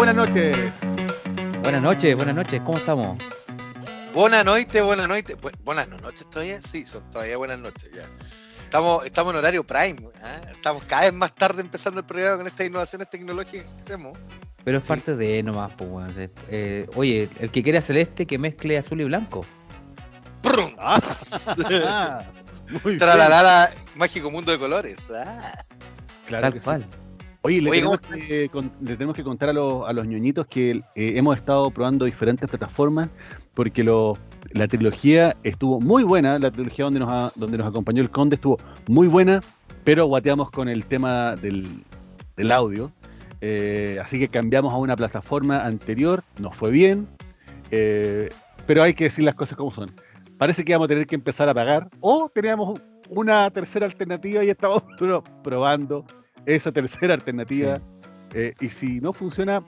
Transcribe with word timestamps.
buenas 0.00 0.14
noches. 0.16 0.56
Buenas 1.62 1.82
noches, 1.82 2.16
buenas 2.16 2.34
noches, 2.34 2.60
¿cómo 2.64 2.78
estamos? 2.78 3.18
Buenas 4.14 4.44
noches, 4.44 4.82
buenas 4.82 5.06
noches. 5.08 5.36
Bu- 5.38 5.52
buenas 5.62 5.88
no- 5.88 5.98
noches 5.98 6.28
todavía, 6.30 6.60
sí, 6.62 6.86
son 6.86 7.08
todavía 7.10 7.36
buenas 7.36 7.58
noches 7.58 7.90
ya. 7.92 8.02
Estamos, 8.64 9.04
estamos 9.04 9.32
en 9.32 9.38
horario 9.38 9.62
prime, 9.66 9.96
¿ah? 10.22 10.40
estamos 10.50 10.84
cada 10.84 11.02
vez 11.02 11.12
más 11.12 11.34
tarde 11.34 11.60
empezando 11.60 12.00
el 12.00 12.06
programa 12.06 12.38
con 12.38 12.46
estas 12.46 12.66
innovaciones 12.66 13.10
tecnológicas 13.10 13.66
que 13.70 13.80
hacemos. 13.82 14.18
Pero 14.64 14.78
es 14.78 14.84
Sí. 14.84 14.88
parte 14.88 15.16
de 15.16 15.42
nomás, 15.42 15.72
pues. 15.76 16.30
Eh, 16.48 16.86
oye, 16.94 17.28
el 17.40 17.50
que 17.50 17.62
quiera 17.62 17.82
celeste 17.82 18.26
que 18.26 18.38
mezcle 18.38 18.78
azul 18.78 19.00
y 19.00 19.04
blanco. 19.04 19.44
¡Prum! 20.42 20.72
Ah. 20.78 21.00
Tralalala, 22.98 23.70
mágico 23.96 24.30
mundo 24.30 24.50
de 24.52 24.58
colores. 24.58 25.08
ah. 25.14 25.52
Claro 26.26 26.42
tal 26.42 26.52
que 26.52 26.58
sí. 26.60 26.64
Oye, 27.42 27.60
le, 27.62 27.70
Oye, 27.70 27.78
tenemos 27.80 28.00
¿cómo 28.00 28.14
que, 28.16 28.48
con- 28.50 28.70
le 28.82 28.94
tenemos 28.96 29.16
que 29.16 29.24
contar 29.24 29.48
a 29.48 29.52
los, 29.54 29.88
a 29.88 29.92
los 29.94 30.06
ñoñitos 30.06 30.46
que 30.46 30.72
eh, 30.72 30.82
hemos 30.94 31.36
estado 31.36 31.70
probando 31.70 32.04
diferentes 32.04 32.48
plataformas 32.48 33.08
porque 33.54 33.82
lo- 33.82 34.18
la 34.52 34.68
trilogía 34.68 35.36
estuvo 35.42 35.80
muy 35.80 36.02
buena, 36.02 36.38
la 36.38 36.50
trilogía 36.50 36.84
donde 36.84 37.00
nos, 37.00 37.10
ha- 37.10 37.32
donde 37.36 37.56
nos 37.58 37.66
acompañó 37.66 38.02
el 38.02 38.10
Conde 38.10 38.34
estuvo 38.36 38.58
muy 38.88 39.08
buena, 39.08 39.40
pero 39.84 40.04
guateamos 40.06 40.50
con 40.50 40.68
el 40.68 40.84
tema 40.84 41.34
del, 41.36 41.82
del 42.36 42.52
audio. 42.52 42.92
Eh, 43.40 43.98
así 44.02 44.18
que 44.18 44.28
cambiamos 44.28 44.74
a 44.74 44.76
una 44.76 44.94
plataforma 44.96 45.64
anterior, 45.64 46.22
nos 46.38 46.54
fue 46.54 46.70
bien, 46.70 47.08
eh, 47.70 48.28
pero 48.66 48.82
hay 48.82 48.92
que 48.92 49.04
decir 49.04 49.24
las 49.24 49.34
cosas 49.34 49.56
como 49.56 49.70
son. 49.70 49.90
Parece 50.36 50.62
que 50.64 50.72
vamos 50.72 50.86
a 50.86 50.88
tener 50.88 51.06
que 51.06 51.14
empezar 51.14 51.48
a 51.48 51.54
pagar 51.54 51.88
o 52.00 52.28
teníamos 52.34 52.78
una 53.08 53.50
tercera 53.50 53.86
alternativa 53.86 54.44
y 54.44 54.50
estamos 54.50 54.82
pro- 54.98 55.22
probando 55.42 56.04
esa 56.46 56.72
tercera 56.72 57.14
alternativa. 57.14 57.76
Sí. 57.76 57.82
eh, 58.34 58.54
y 58.60 58.70
si 58.70 59.00
no 59.00 59.12
funciona, 59.12 59.62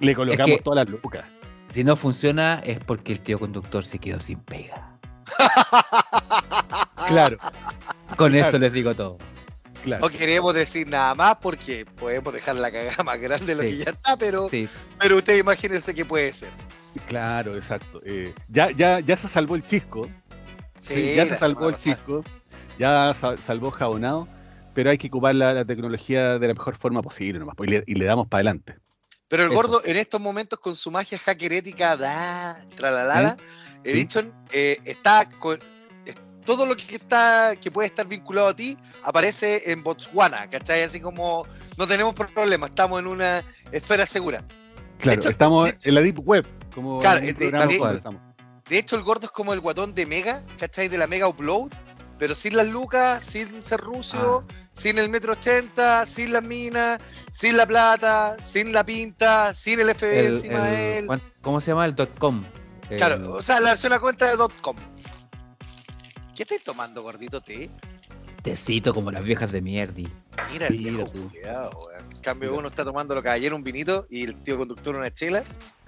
le 0.00 0.14
colocamos 0.14 0.56
que- 0.58 0.62
todas 0.62 0.84
las 0.84 0.90
lucas. 0.90 1.24
Si 1.68 1.82
no 1.84 1.96
funciona 1.96 2.60
es 2.64 2.78
porque 2.84 3.12
el 3.12 3.20
tío 3.20 3.38
conductor 3.38 3.84
se 3.84 3.98
quedó 3.98 4.20
sin 4.20 4.38
pega. 4.40 4.98
Claro, 7.08 7.38
Con 8.16 8.30
Claro. 8.32 8.48
eso 8.48 8.58
les 8.58 8.72
digo 8.72 8.94
todo. 8.94 9.18
claro. 9.82 10.02
No 10.04 10.10
queremos 10.10 10.54
decir 10.54 10.88
nada 10.88 11.14
más 11.14 11.36
porque 11.40 11.84
podemos 11.86 12.32
dejar 12.32 12.56
la 12.56 12.70
cagada 12.70 13.02
más 13.02 13.18
grande 13.18 13.46
de 13.46 13.54
lo 13.56 13.62
Sí. 13.62 13.68
que 13.78 13.84
ya 13.84 13.90
está, 13.92 14.16
pero, 14.16 14.48
Sí, 14.50 14.68
pero 14.98 15.16
ustedes 15.16 15.40
imagínense 15.40 15.94
qué 15.94 16.04
puede 16.04 16.32
ser. 16.32 16.50
Claro, 17.08 17.56
exacto. 17.56 18.00
Eh, 18.04 18.32
ya, 18.48 18.70
ya, 18.72 19.00
ya 19.00 19.16
se 19.16 19.26
salvó 19.28 19.54
el 19.56 19.64
chisco. 19.64 20.08
Sí, 20.80 21.14
ya 21.16 21.24
se 21.24 21.36
salvó 21.36 21.68
el 21.68 21.74
pasada. 21.74 21.96
chisco. 21.96 22.24
Ya 22.78 23.14
sa- 23.14 23.36
salvó 23.38 23.70
jabonado. 23.70 24.28
Pero 24.74 24.90
hay 24.90 24.98
que 24.98 25.08
ocupar 25.08 25.34
la, 25.34 25.52
la 25.52 25.64
tecnología 25.64 26.38
de 26.38 26.48
la 26.48 26.54
mejor 26.54 26.76
forma 26.76 27.02
posible 27.02 27.38
nomás, 27.38 27.54
pues, 27.56 27.68
y, 27.68 27.72
le, 27.72 27.84
y 27.86 27.94
le 27.94 28.04
damos 28.04 28.28
para 28.28 28.38
adelante. 28.40 28.76
Pero 29.28 29.44
el 29.44 29.50
Eso. 29.52 29.56
gordo 29.56 29.82
en 29.84 29.96
estos 29.96 30.20
momentos 30.20 30.58
con 30.58 30.74
su 30.74 30.90
magia 30.90 31.18
hackerética, 31.18 31.96
da, 31.96 32.60
tralalala, 32.76 33.36
Edition, 33.84 34.32
eh, 34.52 34.76
está 34.84 35.28
con 35.38 35.58
todo 36.44 36.66
lo 36.66 36.74
que 36.76 36.96
está 36.96 37.54
que 37.60 37.70
puede 37.70 37.86
estar 37.86 38.06
vinculado 38.06 38.48
a 38.48 38.56
ti 38.56 38.76
aparece 39.04 39.70
en 39.70 39.82
Botswana, 39.82 40.48
¿cachai? 40.50 40.82
Así 40.82 41.00
como 41.00 41.46
no 41.76 41.86
tenemos 41.86 42.14
problema, 42.14 42.66
estamos 42.66 42.98
en 43.00 43.06
una 43.06 43.42
esfera 43.72 44.04
segura. 44.06 44.44
Claro, 44.98 45.20
hecho- 45.20 45.30
estamos 45.30 45.64
de 45.64 45.70
hecho- 45.76 45.88
en 45.88 45.94
la 45.94 46.00
Deep 46.00 46.18
Web, 46.26 46.46
como 46.74 46.98
Claro, 46.98 47.20
de- 47.20 47.32
de- 47.32 47.78
conversamos. 47.78 48.20
De 48.68 48.78
hecho, 48.78 48.96
el 48.96 49.02
gordo 49.02 49.26
es 49.26 49.32
como 49.32 49.52
el 49.52 49.60
guatón 49.60 49.94
de 49.94 50.06
Mega, 50.06 50.42
¿cachai? 50.58 50.88
De 50.88 50.98
la 50.98 51.06
Mega 51.06 51.26
Upload, 51.28 51.70
pero 52.20 52.34
sin 52.36 52.54
las 52.54 52.68
lucas, 52.68 53.24
sin 53.24 53.62
ser 53.64 53.80
ruso, 53.80 54.44
sin 54.72 54.98
el 54.98 55.08
metro 55.08 55.32
80, 55.32 56.06
sin 56.06 56.32
las 56.34 56.42
minas, 56.44 57.00
sin 57.32 57.56
la 57.56 57.66
plata, 57.66 58.36
sin 58.40 58.72
la 58.72 58.84
pinta, 58.84 59.52
sin 59.54 59.80
el 59.80 59.90
FB 59.90 60.18
El- 60.20 60.26
encima 60.26 60.68
el- 60.68 60.76
de 60.76 60.98
él. 60.98 61.06
¿cuán- 61.06 61.22
¿Cómo 61.40 61.60
se 61.60 61.72
llama? 61.72 61.86
El 61.86 61.94
dot 61.96 62.16
com. 62.18 62.44
Claro, 62.96 63.14
El- 63.16 63.24
o 63.24 63.42
sea, 63.42 63.58
la 63.60 63.70
versión 63.70 63.92
a 63.94 63.98
cuenta 64.00 64.30
de 64.30 64.36
.com. 64.60 64.76
¿Qué 66.36 66.42
estáis 66.44 66.62
tomando, 66.62 67.02
gordito 67.02 67.40
té? 67.40 67.70
tecito 68.42 68.94
como 68.94 69.10
las 69.10 69.22
viejas 69.22 69.52
de 69.52 69.60
mierdi. 69.60 70.08
Mira, 70.50 70.66
el 70.68 70.78
viejo 70.78 71.04
weón. 71.14 71.30
En 72.10 72.20
cambio, 72.22 72.50
Mira. 72.50 72.60
uno 72.60 72.68
está 72.68 72.84
tomando 72.84 73.14
lo 73.14 73.22
caballero 73.22 73.54
un 73.54 73.62
vinito 73.62 74.06
y 74.08 74.24
el 74.24 74.34
tío 74.42 74.56
conductor 74.56 74.96
una 74.96 75.12
chela. 75.12 75.42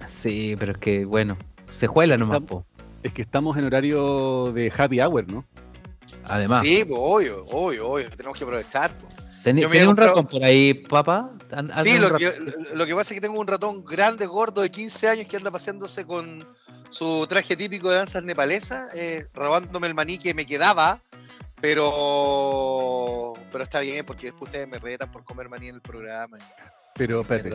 Sí, 0.07 0.55
pero 0.59 0.73
es 0.73 0.77
que, 0.77 1.05
bueno, 1.05 1.35
se 1.75 1.87
juela 1.87 2.15
nomás, 2.17 2.41
po. 2.41 2.65
Es 3.01 3.11
que 3.11 3.21
estamos 3.23 3.57
en 3.57 3.65
horario 3.65 4.51
de 4.53 4.71
happy 4.75 4.99
hour, 5.01 5.31
¿no? 5.31 5.45
Además, 6.25 6.61
Sí, 6.61 6.83
pues, 6.87 6.99
obvio, 7.01 7.45
obvio, 7.51 7.87
obvio. 7.87 8.09
Tenemos 8.11 8.37
que 8.37 8.43
aprovechar. 8.43 8.97
pues. 8.97 9.13
¿tení- 9.43 9.61
yo 9.61 9.67
me 9.69 9.75
¿tenés 9.75 9.81
había 9.81 9.89
un 9.89 9.97
ratón 9.97 10.27
por 10.27 10.43
ahí, 10.43 10.73
papá? 10.73 11.31
Sí, 11.83 11.99
lo 11.99 12.15
que, 12.15 12.31
lo 12.73 12.85
que 12.85 12.95
pasa 12.95 13.13
es 13.13 13.19
que 13.19 13.21
tengo 13.27 13.39
un 13.39 13.47
ratón 13.47 13.83
grande, 13.83 14.25
gordo, 14.25 14.61
de 14.61 14.71
15 14.71 15.07
años 15.09 15.27
que 15.27 15.35
anda 15.37 15.51
paseándose 15.51 16.05
con 16.05 16.47
su 16.89 17.25
traje 17.27 17.55
típico 17.55 17.89
de 17.91 17.97
danzas 17.97 18.23
nepalesas, 18.23 18.95
eh, 18.95 19.25
robándome 19.33 19.87
el 19.87 19.93
maní 19.95 20.17
que 20.17 20.33
me 20.33 20.45
quedaba, 20.45 20.99
pero 21.93 23.33
pero 23.51 23.63
está 23.63 23.79
bien 23.81 24.05
porque 24.05 24.27
después 24.27 24.49
ustedes 24.49 24.67
me 24.67 24.79
retan 24.79 25.11
por 25.11 25.23
comer 25.23 25.49
maní 25.49 25.67
en 25.69 25.75
el 25.75 25.81
programa. 25.81 26.37
y 26.37 26.41
Pero 26.95 27.21
espérate, 27.21 27.49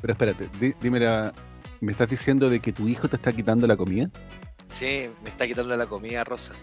pero 0.00 0.12
espérate, 0.12 0.48
di- 0.60 0.74
dime 0.80 1.00
la- 1.00 1.32
¿me 1.80 1.92
estás 1.92 2.08
diciendo 2.08 2.48
de 2.48 2.60
que 2.60 2.72
tu 2.72 2.86
hijo 2.88 3.08
te 3.08 3.16
está 3.16 3.32
quitando 3.32 3.66
la 3.66 3.76
comida? 3.76 4.08
Sí, 4.66 5.10
me 5.22 5.28
está 5.28 5.46
quitando 5.46 5.76
la 5.76 5.86
comida, 5.86 6.24
Rosa. 6.24 6.54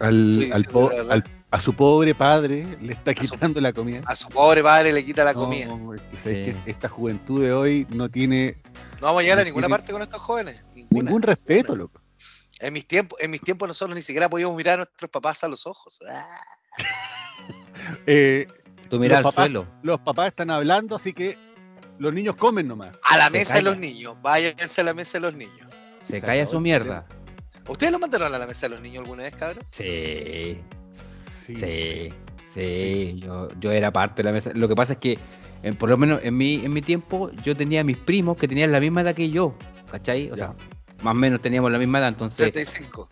Al, 0.00 0.50
al 0.52 0.64
po- 0.64 0.90
a 1.50 1.60
su 1.60 1.72
pobre 1.74 2.14
padre 2.14 2.76
le 2.80 2.92
está 2.92 3.12
su- 3.14 3.32
quitando 3.32 3.60
la 3.60 3.72
comida. 3.72 4.00
A 4.06 4.14
su 4.14 4.28
pobre 4.28 4.62
padre 4.62 4.92
le 4.92 5.04
quita 5.04 5.24
la 5.24 5.32
No, 5.32 5.40
comida. 5.40 5.64
es 5.96 6.02
que 6.02 6.16
sabes 6.16 6.46
Sí. 6.46 6.52
que 6.64 6.70
esta 6.70 6.88
juventud 6.88 7.42
de 7.42 7.52
hoy 7.52 7.86
no 7.90 8.08
tiene 8.10 8.58
No 9.00 9.06
vamos 9.06 9.20
a 9.20 9.22
llegar 9.22 9.38
a 9.40 9.44
ninguna 9.44 9.68
parte 9.68 9.92
con 9.92 10.02
estos 10.02 10.20
jóvenes. 10.20 10.64
Ninguna. 10.74 11.02
ningún 11.04 11.22
respeto, 11.22 11.74
loco. 11.76 12.00
En 12.60 12.72
mis 12.72 12.86
tiempos, 12.86 13.18
en 13.20 13.30
mis 13.30 13.40
tiempos 13.40 13.68
nosotros 13.68 13.94
ni 13.96 14.02
siquiera 14.02 14.28
podíamos 14.28 14.56
mirar 14.56 14.74
a 14.74 14.76
nuestros 14.84 15.10
papás 15.10 15.42
a 15.44 15.48
los 15.48 15.66
ojos. 15.66 15.98
Ah. 16.10 16.24
Eh, 18.06 18.46
Tú 18.90 18.98
mira 18.98 19.18
al 19.18 19.22
los 19.22 19.32
papás- 19.34 19.46
suelo. 19.48 19.66
los 19.82 20.00
papás 20.00 20.28
están 20.28 20.50
hablando, 20.50 20.96
así 20.96 21.12
que 21.12 21.38
los 21.98 22.12
niños 22.12 22.36
comen 22.36 22.66
nomás. 22.68 22.96
A 23.02 23.16
la 23.16 23.26
Se 23.26 23.30
mesa 23.30 23.54
de 23.54 23.62
los 23.62 23.78
niños. 23.78 24.16
Váyanse 24.22 24.80
a 24.80 24.84
la 24.84 24.94
mesa 24.94 25.18
de 25.18 25.20
los 25.20 25.34
niños. 25.34 25.66
Se 26.06 26.20
calla 26.20 26.46
su 26.46 26.60
mierda. 26.60 27.06
¿Ustedes 27.68 27.92
lo 27.92 27.98
mandaron 27.98 28.34
a 28.34 28.38
la 28.38 28.46
mesa 28.46 28.66
de 28.68 28.74
los 28.74 28.80
niños 28.80 29.02
alguna 29.02 29.24
vez, 29.24 29.34
cabrón? 29.34 29.64
Sí, 29.70 30.58
Sí, 31.46 31.54
sí, 31.56 32.08
sí. 32.46 33.20
Yo, 33.20 33.48
yo 33.60 33.70
era 33.72 33.90
parte 33.92 34.22
de 34.22 34.28
la 34.28 34.32
mesa. 34.34 34.50
Lo 34.54 34.68
que 34.68 34.74
pasa 34.74 34.94
es 34.94 34.98
que, 34.98 35.18
en- 35.62 35.76
por 35.76 35.88
lo 35.88 35.96
menos 35.96 36.20
en 36.22 36.36
mi, 36.36 36.56
en 36.64 36.72
mi 36.72 36.82
tiempo, 36.82 37.30
yo 37.44 37.56
tenía 37.56 37.82
mis 37.84 37.96
primos 37.96 38.36
que 38.36 38.46
tenían 38.48 38.70
la 38.72 38.80
misma 38.80 39.00
edad 39.02 39.14
que 39.14 39.30
yo. 39.30 39.54
¿Cachai? 39.90 40.30
O 40.30 40.36
Ya. 40.36 40.46
sea, 40.48 40.54
más 41.02 41.12
o 41.12 41.14
menos 41.14 41.40
teníamos 41.40 41.70
la 41.72 41.78
misma 41.78 42.00
edad. 42.00 42.08
Entonces, 42.08 42.36
35. 42.52 43.08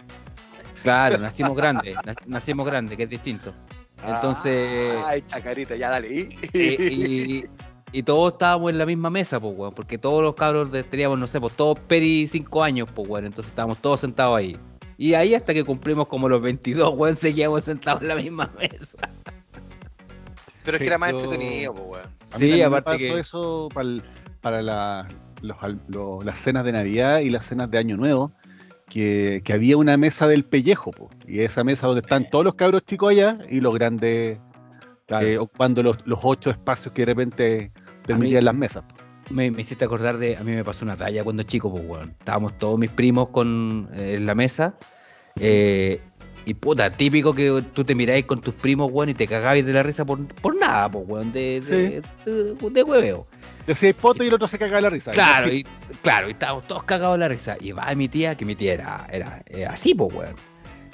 claro, 0.82 1.18
nacimos 1.18 1.56
grandes. 1.56 1.96
nac- 2.04 2.26
Nacimos 2.26 2.66
grandes, 2.66 2.96
que 2.96 3.04
es 3.04 3.10
distinto. 3.10 3.54
Entonces- 4.06 5.02
Ay, 5.06 5.22
chacarita, 5.22 5.76
ya 5.76 5.88
dale. 5.90 6.08
¿y? 6.14 6.28
y, 6.52 7.38
y- 7.38 7.44
y 7.92 8.02
todos 8.02 8.32
estábamos 8.34 8.70
en 8.72 8.78
la 8.78 8.86
misma 8.86 9.10
mesa, 9.10 9.38
pues, 9.41 9.56
weón, 9.56 9.74
porque 9.74 9.97
todos 9.98 10.22
los 10.22 10.34
cabros 10.34 10.70
de- 10.72 10.82
teníamos, 10.84 11.19
no 11.19 11.26
sé, 11.26 11.41
pues 11.41 11.54
todos 11.54 11.78
peri 11.80 12.26
5 12.26 12.62
años, 12.62 12.88
pues, 12.94 13.08
weón, 13.08 13.26
entonces 13.26 13.50
estábamos 13.50 13.78
todos 13.78 14.00
sentados 14.00 14.36
ahí. 14.38 14.56
Y 14.98 15.14
ahí 15.14 15.34
hasta 15.34 15.52
que 15.54 15.62
cumplimos 15.64 16.08
como 16.08 16.28
los 16.28 16.41
22, 16.42 16.94
weón, 16.97 17.16
seguíamos 17.16 17.64
sentados 17.64 18.02
en 18.02 18.08
la 18.08 18.14
misma 18.16 18.50
mesa. 18.58 19.08
Pero 20.64 20.76
es 20.76 20.80
que 20.80 20.86
era 20.88 20.98
más 20.98 21.10
entretenido, 21.10 21.74
pues, 21.74 21.86
weón. 21.88 22.06
A 22.32 22.38
mí 22.38 22.47
Sí, 22.50 22.52
me 22.58 22.64
aparte 22.64 22.84
pasó 22.91 22.98
que- 22.98 23.20
eso 23.20 23.69
pa'l- 23.72 24.03
para 24.41 24.62
la- 24.62 25.06
los 25.42 26.24
las 26.24 26.38
cenas 26.38 26.64
de 26.64 26.72
Navidad 26.72 27.20
y 27.20 27.30
las 27.30 27.47
cenas 27.47 27.70
de 27.70 27.78
Año 27.78 27.97
Nuevo, 27.97 28.32
que, 28.88 29.42
que 29.44 29.53
había 29.53 29.76
una 29.76 29.97
mesa 29.97 30.26
del 30.26 30.44
pellejo, 30.44 30.91
po, 30.92 31.08
y 31.26 31.41
esa 31.41 31.62
mesa 31.62 31.86
donde 31.86 32.00
están 32.00 32.28
todos 32.30 32.44
los 32.44 32.54
cabros 32.54 32.82
chicos 32.84 33.10
allá 33.10 33.36
y 33.48 33.60
los 33.60 33.74
grandes 33.74 34.38
Claro, 35.06 35.26
eh, 35.26 35.38
ocupando 35.38 35.82
los, 35.82 35.96
los 36.06 36.18
ocho 36.22 36.50
espacios 36.50 36.92
que 36.92 37.03
de 37.03 37.06
repente 37.06 37.70
permitían 38.06 38.44
las 38.44 38.54
mesas. 38.54 38.84
me, 39.30 39.50
me 39.50 39.60
hiciste 39.62 39.84
acordar 39.84 40.18
de, 40.18 40.36
a 40.36 40.42
mí 40.42 40.53
me 40.53 40.64
pasó 40.64 40.84
una 40.84 40.97
talla 40.97 41.22
cuando 41.24 41.42
chico, 41.44 41.70
pues, 41.72 41.84
weón. 41.86 42.10
Estábamos 42.18 42.56
todos 42.58 42.78
mis 42.78 42.91
primos 42.91 43.28
con, 43.28 43.88
eh, 43.94 44.14
en 44.18 44.26
la 44.26 44.34
mesa. 44.34 44.74
eh, 45.38 46.00
y 46.48 46.54
puta, 46.54 46.91
típico 46.91 47.34
que 47.34 47.60
tú 47.72 47.82
te 47.84 47.94
miráis 47.97 48.24
con 48.24 48.41
tus 48.41 48.54
primos, 48.54 48.88
weón, 48.92 49.08
y 49.08 49.14
te 49.14 49.26
cagabais 49.26 49.66
de 49.66 49.72
la 49.72 49.82
risa 49.82 50.04
por, 50.04 50.24
por 50.26 50.56
nada, 50.56 50.88
pues, 50.88 51.04
weón, 51.09 51.32
de, 51.32 51.60
de, 51.60 52.02
de, 52.24 52.70
de 52.70 52.82
hueveo. 52.84 53.26
Decía 53.66 53.92
poto 53.94 54.22
y 54.22 54.28
el 54.28 54.34
otro 54.34 54.47
se 54.47 54.56
cagaba 54.56 54.76
de 54.76 54.82
la 54.82 54.91
risa. 54.91 55.10
Claro, 55.10 55.52
y, 55.52 55.64
claro, 56.02 56.28
y 56.28 56.32
estábamos 56.32 56.64
todos 56.68 56.84
cagados 56.84 57.16
de 57.16 57.18
la 57.18 57.28
risa. 57.28 57.56
Y 57.60 57.72
va 57.72 57.92
mi 57.97 58.06
tía, 58.09 58.36
que 58.36 58.44
mi 58.44 58.54
tía 58.54 58.74
era, 58.74 59.06
era, 59.10 59.42
eh, 59.47 59.66
así, 59.66 59.92
pues, 59.92 60.14
weón. 60.14 60.34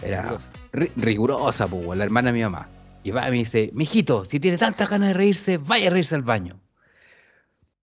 Era 0.03 0.23
Rigurosa. 0.23 0.51
ri- 0.73 0.91
rigurosa, 0.97 1.67
pues, 1.67 1.85
weón, 1.87 1.99
la 1.99 2.05
hermana 2.05 2.29
de 2.31 2.39
mi 2.39 2.43
mamá. 2.43 2.67
Y 3.05 3.11
va 3.11 3.29
y 3.29 3.31
me 3.31 3.37
dice, 3.39 3.71
mijito, 3.75 4.25
si 4.25 4.39
tiene 4.39 4.59
tantas 4.59 4.89
ganas 4.89 5.09
de 5.09 5.15
reírse, 5.15 5.59
vaya 5.59 5.89
a 5.89 5.91
reírse 5.91 6.15
al 6.15 6.23
baño. 6.23 6.61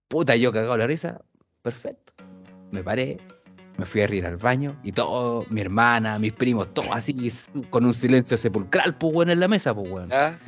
Puta, 0.08 0.34
yo 0.36 0.52
cagado 0.52 0.76
la 0.76 0.86
risa, 0.86 1.20
perfecto. 1.62 2.12
Me 2.72 2.82
paré, 2.82 3.18
me 3.76 3.84
fui 3.84 4.02
a 4.02 4.06
reír 4.06 4.26
al 4.26 4.36
baño 4.36 4.76
y 4.82 4.92
todo, 4.92 5.44
mi 5.50 5.60
hermana, 5.60 6.18
mis 6.18 6.32
primos, 6.32 6.72
todos 6.72 6.90
así, 6.92 7.32
con 7.70 7.84
un 7.84 7.94
silencio 7.94 8.36
sepulcral, 8.36 8.96
pues, 8.96 9.14
weón, 9.14 9.30
en 9.30 9.40
la 9.40 9.48
mesa, 9.48 9.74
pues. 9.74 10.08
¿Ya? 10.08 10.38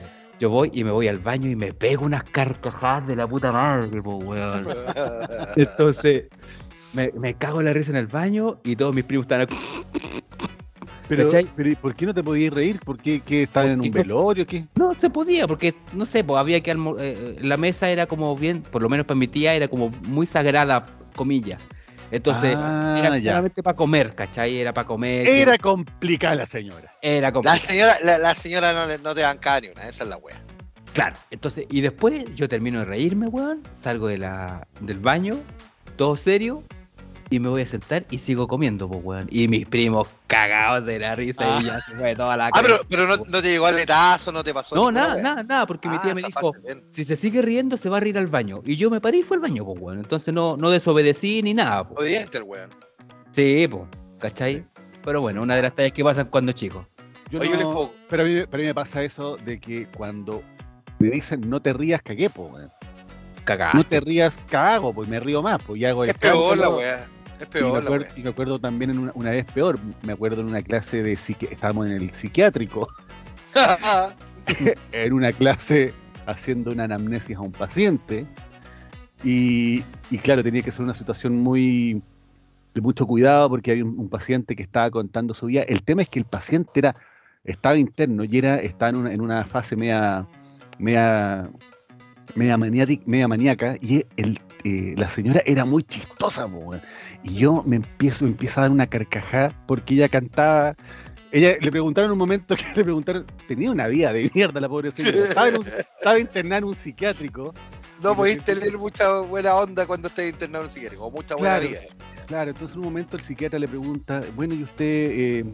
Yo 0.41 0.51
voy 0.51 0.71
y 0.73 0.83
me 0.83 0.91
voy 0.91 1.07
al 1.07 1.19
baño 1.19 1.49
y 1.49 1.55
me 1.55 1.71
pego 1.73 2.05
unas 2.05 2.25
carcajadas 2.25 3.07
de 3.07 3.17
la 3.17 3.29
puta 3.29 3.53
madre, 3.53 4.03
po, 4.03 4.17
weón. 4.17 4.67
Entonces, 5.57 6.25
me, 6.95 7.11
me 7.19 7.35
cago 7.35 7.63
la 7.63 7.73
risa 7.73 7.91
en 7.91 7.97
el 7.97 8.07
baño 8.07 8.59
y 8.65 8.75
todos 8.75 8.95
mis 8.95 9.05
primos 9.05 9.25
están. 9.25 9.47
Pero, 11.09 11.29
pero 11.57 11.71
¿y 11.71 11.75
¿por 11.75 11.95
qué 11.95 12.07
no 12.07 12.15
te 12.15 12.23
podías 12.23 12.53
reír? 12.55 12.79
¿Por 12.81 12.99
qué, 12.99 13.21
qué 13.21 13.43
estaban 13.43 13.71
en 13.73 13.81
un 13.81 13.89
no- 13.89 13.93
velorio? 13.93 14.47
¿Qué? 14.47 14.65
No 14.77 14.95
se 14.95 15.11
podía, 15.11 15.47
porque 15.47 15.75
no 15.93 16.07
sé, 16.07 16.25
pues 16.25 16.39
había 16.39 16.61
que 16.61 16.71
eh, 16.71 16.77
eh, 16.99 17.37
la 17.43 17.57
mesa 17.57 17.91
era 17.91 18.07
como 18.07 18.35
bien, 18.37 18.63
por 18.63 18.81
lo 18.83 18.89
menos 18.89 19.07
para 19.07 19.19
mi 19.19 19.29
tía, 19.29 19.55
era 19.55 19.69
como 19.69 19.91
muy 20.09 20.27
sagrada, 20.27 20.87
comillas. 21.17 21.61
Entonces, 22.11 22.57
Ah, 22.61 22.97
era 22.99 23.19
ya. 23.19 23.31
solamente 23.33 23.63
para 23.63 23.77
comer, 23.77 24.15
¿cachai? 24.15 24.57
Era 24.59 24.73
para 24.75 24.87
comer. 24.87 25.27
Era 25.27 25.57
complicada 25.59 26.35
la 26.35 26.47
señora. 26.47 26.93
era 27.03 27.29
La 27.29 27.33
complicado. 27.33 27.61
señora, 27.61 27.97
la, 28.05 28.19
la 28.19 28.35
señora 28.35 28.73
no, 28.73 28.87
le- 28.87 28.99
no 28.99 29.15
te 29.15 29.23
bancaba 29.23 29.61
ni 29.61 29.69
una, 29.69 29.89
esa 29.89 30.05
es 30.05 30.11
la 30.11 30.17
wea. 30.19 30.41
Claro, 30.93 31.17
entonces, 31.31 31.65
y 31.71 31.81
después 31.81 32.23
yo 32.35 32.49
termino 32.51 32.81
de 32.81 32.85
reírme, 32.85 33.27
weón, 33.29 33.63
salgo 33.79 34.09
de 34.09 34.19
la, 34.19 34.67
del 34.81 34.99
baño, 34.99 35.39
todo 35.97 36.17
serio, 36.17 36.63
y 37.33 37.41
me 37.41 37.49
voy 37.49 37.63
a 37.63 37.67
sentar 37.67 38.05
y 38.11 38.19
sigo 38.19 38.47
comiendo, 38.47 38.89
pues, 38.89 39.01
weón. 39.03 39.27
Y 39.31 39.49
mis 39.49 39.67
primos 39.67 40.07
cagados 40.27 40.85
de 40.87 40.99
la 40.99 41.15
risa 41.15 41.59
y 41.61 41.65
ya 41.65 41.81
se 41.81 41.93
fue 41.93 42.15
toda 42.15 42.37
la 42.37 42.47
Ah, 42.49 42.61
pero, 42.63 42.81
pero 42.89 43.07
no, 43.07 43.17
te 43.19 43.43
llegó 43.43 43.67
aletazo, 43.67 44.33
no 44.33 44.45
te 44.45 44.53
pasó 44.53 44.75
No, 44.75 44.91
ninguna 44.91 45.09
nada, 45.09 45.23
nada, 45.23 45.43
nada, 45.43 45.67
porque 45.67 45.89
mi 45.89 45.99
tía 46.01 46.13
Ah, 46.13 46.15
me 46.15 46.21
zafaste 46.21 46.47
dijo, 46.49 46.53
bien. 46.63 46.85
si 46.93 47.05
se 47.05 47.17
sigue 47.17 47.41
riendo 47.43 47.77
se 47.77 47.89
va 47.89 47.99
a 47.99 48.07
ir 48.07 48.19
al 48.19 48.27
baño. 48.27 48.61
Y 48.65 48.77
yo 48.77 48.91
me 48.91 49.01
paré 49.01 49.19
y 49.19 49.23
fue 49.23 49.37
al 49.37 49.41
baño, 49.41 49.65
pues, 49.65 49.79
weón. 49.81 49.99
Entonces 49.99 50.35
no, 50.35 50.57
no 50.57 50.71
desobedecí 50.71 51.43
ni 51.43 51.55
nada, 51.55 51.89
pues. 51.89 51.99
Obediente 52.01 52.39
el 52.39 52.45
weón. 52.45 52.71
Sí, 53.31 53.67
pues, 53.71 53.85
¿cachai? 54.19 54.65
Pero 55.03 55.21
bueno, 55.21 55.41
una 55.43 55.57
de 55.57 55.63
las 55.63 55.75
tallas 55.75 55.93
que 55.93 56.05
pasan 56.05 56.27
cuando 56.29 56.53
chico. 56.53 56.87
Yo 57.31 57.41
Oye, 57.41 57.49
yo 57.49 57.57
les 57.57 57.65
no- 57.65 57.73
puedo- 57.73 57.95
pero, 58.11 58.23
a 58.25 58.27
mí, 58.27 58.35
pero 58.51 58.57
a 58.57 58.59
mí 58.59 58.65
me 58.67 58.75
pasa 58.75 59.03
eso 59.03 59.37
de 59.39 59.59
que 59.59 59.87
cuando 59.97 60.43
me 60.99 61.09
dicen 61.09 61.41
no 61.49 61.61
te 61.63 61.73
rías, 61.73 62.03
cagué, 62.03 62.29
po, 62.29 62.43
weón. 62.45 62.71
Cagaste. 63.45 63.77
No 63.77 63.83
te 63.85 63.99
rías, 64.01 64.39
cago, 64.49 64.93
pues 64.95 65.09
me 65.09 65.19
río 65.19 65.43
más, 65.43 65.61
pues 65.67 65.81
y 65.81 65.85
hago 65.85 66.05
el 66.05 66.11
Es 66.11 66.17
peor 66.19 66.57
la 66.59 66.67
escándalo. 66.67 67.12
Es 67.43 67.49
Y 67.49 67.53
me, 67.55 67.61
peor 67.61 67.85
acuerdo, 67.85 68.07
y 68.17 68.23
me 68.23 68.31
acuerdo 68.31 68.59
también 68.59 68.91
en 68.91 68.99
una, 68.99 69.13
una 69.15 69.31
vez 69.31 69.45
peor, 69.53 69.79
me 70.03 70.13
acuerdo 70.13 70.41
en 70.43 70.47
una 70.49 70.63
clase 70.63 71.03
de 71.03 71.15
psiqui- 71.15 71.49
estábamos 71.51 71.87
en 71.87 71.93
el 71.93 72.11
psiquiátrico, 72.11 72.89
en 74.93 75.13
una 75.13 75.33
clase 75.33 75.93
haciendo 76.27 76.71
una 76.71 76.85
anamnesis 76.85 77.37
a 77.37 77.41
un 77.41 77.53
paciente 77.53 78.27
y, 79.25 79.83
y 80.11 80.19
claro, 80.19 80.43
tenía 80.43 80.63
que 80.63 80.71
ser 80.71 80.83
una 80.83 80.95
situación 80.95 81.37
muy 81.37 82.03
de 82.75 82.81
mucho 82.81 83.07
cuidado 83.07 83.49
porque 83.51 83.73
había 83.73 83.85
un, 83.85 83.99
un 83.99 84.09
paciente 84.09 84.57
que 84.57 84.63
estaba 84.63 84.91
contando 84.91 85.35
su 85.35 85.47
vida. 85.47 85.63
El 85.63 85.83
tema 85.83 86.03
es 86.03 86.09
que 86.09 86.19
el 86.21 86.25
paciente 86.25 86.71
era 86.77 86.95
estaba 87.45 87.77
interno 87.77 88.25
y 88.25 88.39
era 88.39 88.57
estaba 88.57 88.91
en 88.91 88.97
una, 88.97 89.13
en 89.13 89.21
una 89.21 89.45
fase 89.45 89.77
media 89.77 90.27
media 90.79 91.51
media, 92.35 92.57
maniátic- 92.57 93.03
media 93.07 93.29
maníaca 93.29 93.77
y 93.81 94.05
el, 94.17 94.41
eh, 94.65 94.95
la 94.97 95.09
señora 95.09 95.43
era 95.47 95.65
muy 95.65 95.83
chistosa 95.83 96.49
po, 96.49 96.75
y 97.23 97.35
yo 97.35 97.63
me 97.67 97.77
empiezo 97.77 98.27
empieza 98.27 98.61
a 98.61 98.65
dar 98.65 98.71
una 98.71 98.87
carcajada 98.87 99.53
porque 99.67 99.95
ella 99.95 100.09
cantaba 100.09 100.75
ella 101.31 101.57
le 101.61 101.71
preguntaron 101.71 102.11
un 102.13 102.19
momento 102.19 102.55
que 102.57 102.65
le 102.77 102.85
preguntaron 102.85 103.25
tenía 103.49 103.71
una 103.71 103.87
vida 103.87 104.13
de 104.13 104.31
mierda 104.35 104.61
la 104.61 104.69
pobre 104.69 104.91
señora 104.91 105.25
estaba, 105.29 105.49
en 105.49 106.65
un- 106.65 106.75
psiquiátrico 106.77 107.55
No 108.03 108.17
podéis 108.17 108.43
tener 108.45 108.77
mucha 108.79 109.21
buena 109.21 109.55
onda 109.55 109.87
cuando 109.87 110.09
estés 110.09 110.31
internado 110.33 110.65
en 110.65 110.67
un 110.67 110.71
psiquiátrico, 110.71 111.11
mucha 111.11 111.35
buena 111.37 111.59
Claro. 111.59 111.69
vida. 111.71 111.81
Claro, 112.27 112.51
entonces 112.51 112.75
en 112.75 112.79
un 112.81 112.85
momento 112.87 113.17
el 113.17 113.23
psiquiatra 113.23 113.59
le 113.59 113.69
pregunta, 113.69 114.23
bueno, 114.35 114.55
y 114.55 114.63
usted, 114.63 114.85
eh, 114.85 115.45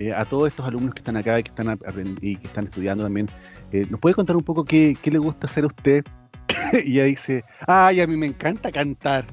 eh, 0.00 0.14
a 0.14 0.24
todos 0.24 0.48
estos 0.48 0.66
alumnos 0.66 0.94
que 0.94 1.00
están 1.00 1.18
acá 1.18 1.38
y 1.38 1.42
que 1.42 1.50
están, 1.50 1.78
y 2.22 2.36
que 2.36 2.46
están 2.46 2.64
estudiando 2.64 3.04
también, 3.04 3.28
eh, 3.70 3.86
¿nos 3.90 4.00
puede 4.00 4.14
contar 4.14 4.34
un 4.34 4.42
poco 4.42 4.64
qué, 4.64 4.96
qué 5.00 5.10
le 5.10 5.18
gusta 5.18 5.46
hacer 5.46 5.64
a 5.64 5.66
usted? 5.66 6.04
y 6.84 6.92
ella 6.92 7.04
dice, 7.04 7.44
ay, 7.66 8.00
a 8.00 8.06
mí 8.06 8.16
me 8.16 8.26
encanta 8.26 8.72
cantar. 8.72 9.26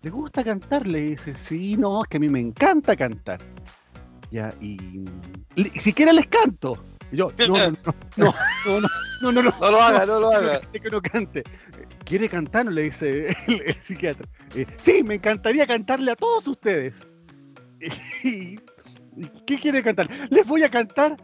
¿Le 0.00 0.08
gusta 0.08 0.42
cantar? 0.42 0.86
Le 0.86 1.02
dice, 1.10 1.34
sí, 1.34 1.76
no, 1.76 2.02
es 2.02 2.08
que 2.08 2.16
a 2.16 2.20
mí 2.20 2.30
me 2.30 2.40
encanta 2.40 2.96
cantar. 2.96 3.40
Ya, 4.30 4.54
y 4.58 5.04
y 5.54 5.64
siquiera 5.78 6.14
les 6.14 6.28
canto. 6.28 6.82
Yo, 7.12 7.30
no, 7.46 7.46
no, 7.46 7.76
no, 8.16 8.34
no, 8.64 8.80
no, 8.80 8.80
no, 9.20 9.32
no, 9.32 9.42
no, 9.42 9.54
No 9.60 9.70
lo 9.70 9.82
haga, 9.82 10.06
no 10.06 10.18
lo 10.18 10.30
haga. 10.30 10.60
que 10.72 10.80
que 10.80 10.88
no 10.88 11.02
cante. 11.02 11.44
¿Quiere 12.06 12.30
cantar? 12.30 12.66
Le 12.66 12.84
dice 12.84 13.36
el, 13.46 13.60
el 13.66 13.74
psiquiatra. 13.82 14.26
Eh, 14.54 14.66
sí, 14.78 15.02
me 15.02 15.16
encantaría 15.16 15.66
cantarle 15.66 16.10
a 16.10 16.16
todos 16.16 16.48
ustedes. 16.48 17.06
Y 18.24 18.58
¿Qué 19.46 19.58
quiere 19.58 19.82
cantar? 19.82 20.08
Les 20.30 20.46
voy 20.46 20.62
a 20.64 20.70
cantar 20.70 21.16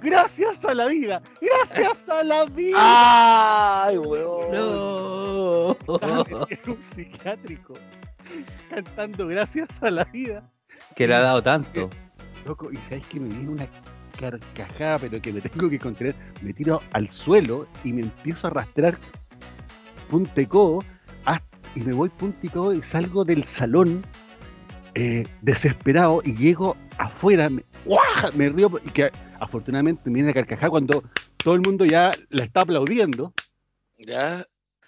Gracias 0.00 0.64
a 0.64 0.74
la 0.74 0.86
vida. 0.86 1.20
Gracias 1.40 2.08
a 2.08 2.22
la 2.22 2.44
vida. 2.44 2.76
¡Ay, 3.84 3.98
weón! 3.98 4.52
No. 4.52 5.76
En 6.48 6.70
un 6.70 6.84
psiquiátrico 6.84 7.74
cantando 8.70 9.26
Gracias 9.26 9.82
a 9.82 9.90
la 9.90 10.04
vida. 10.04 10.48
que 10.94 11.08
le 11.08 11.14
ha 11.14 11.20
dado 11.20 11.42
tanto. 11.42 11.90
Loco, 12.46 12.70
y 12.72 12.76
sabes 12.76 13.04
que 13.06 13.18
me 13.18 13.28
viene 13.28 13.48
una 13.50 13.66
carcajada, 14.18 14.98
pero 14.98 15.20
que 15.20 15.32
me 15.32 15.40
tengo 15.40 15.68
que 15.68 15.78
contener. 15.80 16.14
Me 16.42 16.52
tiro 16.52 16.80
al 16.92 17.10
suelo 17.10 17.66
y 17.82 17.92
me 17.92 18.02
empiezo 18.02 18.46
a 18.46 18.50
arrastrar 18.50 18.98
punta 20.08 20.40
y 20.40 20.46
codo 20.46 20.84
hasta- 21.24 21.58
y 21.74 21.80
me 21.80 21.92
voy 21.92 22.10
codo 22.52 22.72
y 22.72 22.82
salgo 22.82 23.24
del 23.24 23.42
salón 23.44 24.04
eh, 25.00 25.24
desesperado 25.42 26.22
y 26.24 26.34
llego 26.34 26.76
afuera, 26.98 27.48
me, 27.48 27.62
río 28.48 28.68
y 28.84 28.90
que 28.90 29.10
afortunadamente 29.38 30.02
me 30.10 30.14
viene 30.14 30.30
la 30.30 30.34
carcajada 30.34 30.70
cuando 30.70 31.04
todo 31.44 31.54
el 31.54 31.60
mundo 31.60 31.84
ya 31.84 32.16
la 32.30 32.42
está 32.42 32.62
aplaudiendo. 32.62 33.32
Ya. 33.96 34.44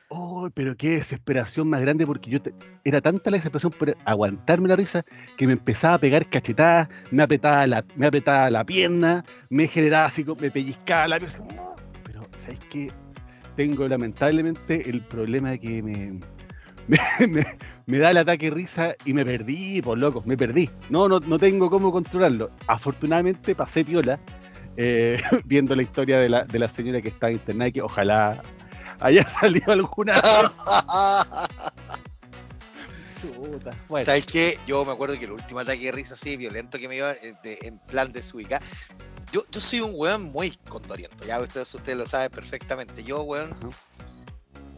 Oh, 0.08 0.50
pero 0.52 0.76
qué 0.76 0.90
desesperación 0.90 1.68
más 1.68 1.80
grande 1.82 2.04
porque 2.04 2.28
yo 2.28 2.42
te- 2.42 2.52
era 2.84 3.00
tanta 3.00 3.30
la 3.30 3.36
desesperación 3.36 3.72
por 3.72 3.96
aguantarme 4.04 4.66
la 4.66 4.74
risa 4.74 5.04
que 5.36 5.46
me 5.46 5.52
empezaba 5.52 5.94
a 5.94 5.98
pegar 6.00 6.28
cachetadas, 6.28 6.88
me 7.12 7.22
apretaba 7.22 7.64
la, 7.68 7.84
me 7.94 8.06
apretaba 8.08 8.50
la 8.50 8.64
pierna, 8.64 9.24
me 9.48 9.68
generaba 9.68 10.06
así, 10.06 10.24
me 10.40 10.50
pellizcaba 10.50 11.06
la 11.06 11.20
pierna. 11.20 11.38
así 11.44 11.54
"No". 11.54 11.76
Pero, 12.04 12.22
¿sabes 12.42 12.58
qué? 12.68 12.90
Tengo 13.54 13.86
lamentablemente 13.86 14.90
el 14.90 15.02
problema 15.02 15.50
de 15.52 15.60
que 15.60 15.82
me, 15.84 16.18
me, 16.88 17.26
me- 17.28 17.46
me 17.90 17.98
da 17.98 18.10
el 18.12 18.18
ataque 18.18 18.46
de 18.50 18.52
risa 18.56 18.94
y 19.04 19.12
me 19.12 19.24
perdí, 19.24 19.82
por 19.82 19.98
loco, 19.98 20.22
me 20.24 20.36
perdí. 20.36 20.70
No, 20.88 21.08
no, 21.08 21.18
no 21.20 21.38
tengo 21.38 21.68
cómo 21.68 21.90
controlarlo. 21.92 22.50
Afortunadamente 22.68 23.54
pasé 23.54 23.84
piola 23.84 24.18
eh, 24.76 25.20
viendo 25.44 25.74
la 25.74 25.82
historia 25.82 26.18
de 26.18 26.28
la, 26.28 26.44
de 26.44 26.58
la 26.58 26.68
señora 26.68 27.02
que 27.02 27.08
está 27.08 27.30
internada 27.30 27.68
y 27.68 27.72
que 27.72 27.82
ojalá 27.82 28.40
haya 29.00 29.26
salido 29.28 29.72
alguna 29.72 30.14
Chuta, 33.20 33.70
bueno. 33.88 34.04
¿Sabes 34.04 34.26
qué? 34.26 34.58
Yo 34.66 34.84
me 34.84 34.92
acuerdo 34.92 35.18
que 35.18 35.24
el 35.24 35.32
último 35.32 35.60
ataque 35.60 35.86
de 35.86 35.92
risa 35.92 36.14
así 36.14 36.36
violento 36.36 36.78
que 36.78 36.88
me 36.88 36.96
iba 36.96 37.12
eh, 37.12 37.34
de- 37.42 37.58
en 37.62 37.78
plan 37.78 38.12
de 38.12 38.22
suica. 38.22 38.60
Yo, 39.32 39.42
yo 39.50 39.60
soy 39.60 39.80
un 39.80 39.92
weón 39.94 40.24
muy 40.32 40.50
condoriento, 40.68 41.24
ya 41.24 41.38
ustedes, 41.40 41.72
ustedes 41.74 41.96
lo 41.98 42.06
saben 42.06 42.30
perfectamente. 42.30 43.04
Yo, 43.04 43.22
weón. 43.22 43.50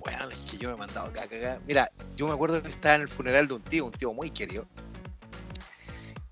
Weón, 0.04 0.32
es 0.32 0.38
que 0.50 0.56
yo 0.58 0.68
me 0.68 0.74
he 0.74 0.78
mandado 0.78 1.06
acá, 1.08 1.22
acá. 1.22 1.60
Mira, 1.66 1.90
yo 2.16 2.26
me 2.26 2.34
acuerdo 2.34 2.62
que 2.62 2.70
estaba 2.70 2.94
en 2.96 3.02
el 3.02 3.08
funeral 3.08 3.48
de 3.48 3.54
un 3.54 3.62
tío, 3.62 3.84
un 3.86 3.92
tío 3.92 4.12
muy 4.12 4.30
querido. 4.30 4.66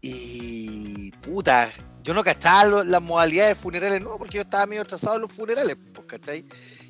Y 0.02 1.10
puta, 1.22 1.68
yo 2.02 2.14
no 2.14 2.24
cachaba 2.24 2.64
lo- 2.64 2.84
las 2.84 3.02
modalidades 3.02 3.56
de 3.56 3.62
funerales, 3.62 4.02
no, 4.02 4.16
porque 4.16 4.36
yo 4.36 4.42
estaba 4.42 4.66
medio 4.66 4.82
atrasado 4.82 5.16
en 5.16 5.22
los 5.22 5.32
funerales, 5.32 5.76
pues, 5.94 6.06
¿cachai? 6.06 6.44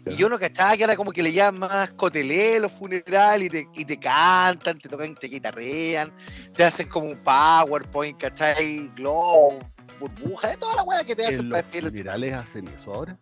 Y 0.07 0.17
yo 0.17 0.29
no 0.29 0.39
cachaba 0.39 0.77
que 0.77 0.85
era 0.85 0.97
como 0.97 1.11
que 1.13 1.23
le 1.23 1.33
llaman 1.33 1.61
más 1.71 1.91
cotelé 1.91 2.59
los 2.61 2.71
funerales 2.73 3.47
y 3.47 3.51
te, 3.51 3.69
y 3.75 3.85
te 3.85 3.99
cantan, 3.99 4.79
te 4.79 4.89
tocan, 4.89 5.15
te 5.17 5.27
guitarrean, 5.27 6.13
te 6.55 6.65
hacen 6.65 6.89
como 6.89 7.07
un 7.09 7.21
PowerPoint, 7.23 8.19
¿cachai? 8.21 8.89
Glow, 8.97 9.59
burbuja, 9.99 10.49
de 10.49 10.57
toda 10.57 10.77
la 10.77 10.83
weá 10.85 11.05
que 11.05 11.17
te 11.17 11.27
hacen 11.27 11.41
¿En 11.41 11.51
para 11.51 11.67
los 11.69 11.83
funerales 11.83 12.35
hacen 12.35 12.69
eso 12.69 12.95
ahora? 12.95 13.19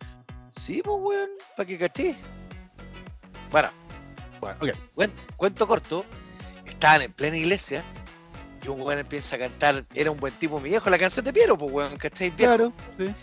Sí, 0.51 0.81
pues 0.83 0.97
weón, 0.99 1.29
para 1.57 1.67
que 1.67 1.77
caché. 1.77 2.15
Bueno, 3.51 3.71
Bueno, 4.39 4.57
ok. 4.61 4.69
cuen- 4.95 5.13
cuento 5.37 5.67
corto, 5.67 6.05
estaban 6.65 7.01
en 7.01 7.13
plena 7.13 7.37
iglesia 7.37 7.83
y 8.63 8.67
un 8.69 8.81
weón 8.81 8.99
empieza 8.99 9.35
a 9.35 9.39
cantar, 9.39 9.85
era 9.93 10.11
un 10.11 10.19
buen 10.19 10.33
tipo 10.39 10.59
mi 10.59 10.69
viejo, 10.69 10.89
la 10.89 10.97
canción 10.97 11.25
de 11.25 11.33
Piero, 11.33 11.57
pues 11.57 11.71
weón, 11.71 11.97
¿cachai? 11.97 12.29
Viejo. 12.31 12.55
Claro, 12.55 12.73
sí. 12.97 13.13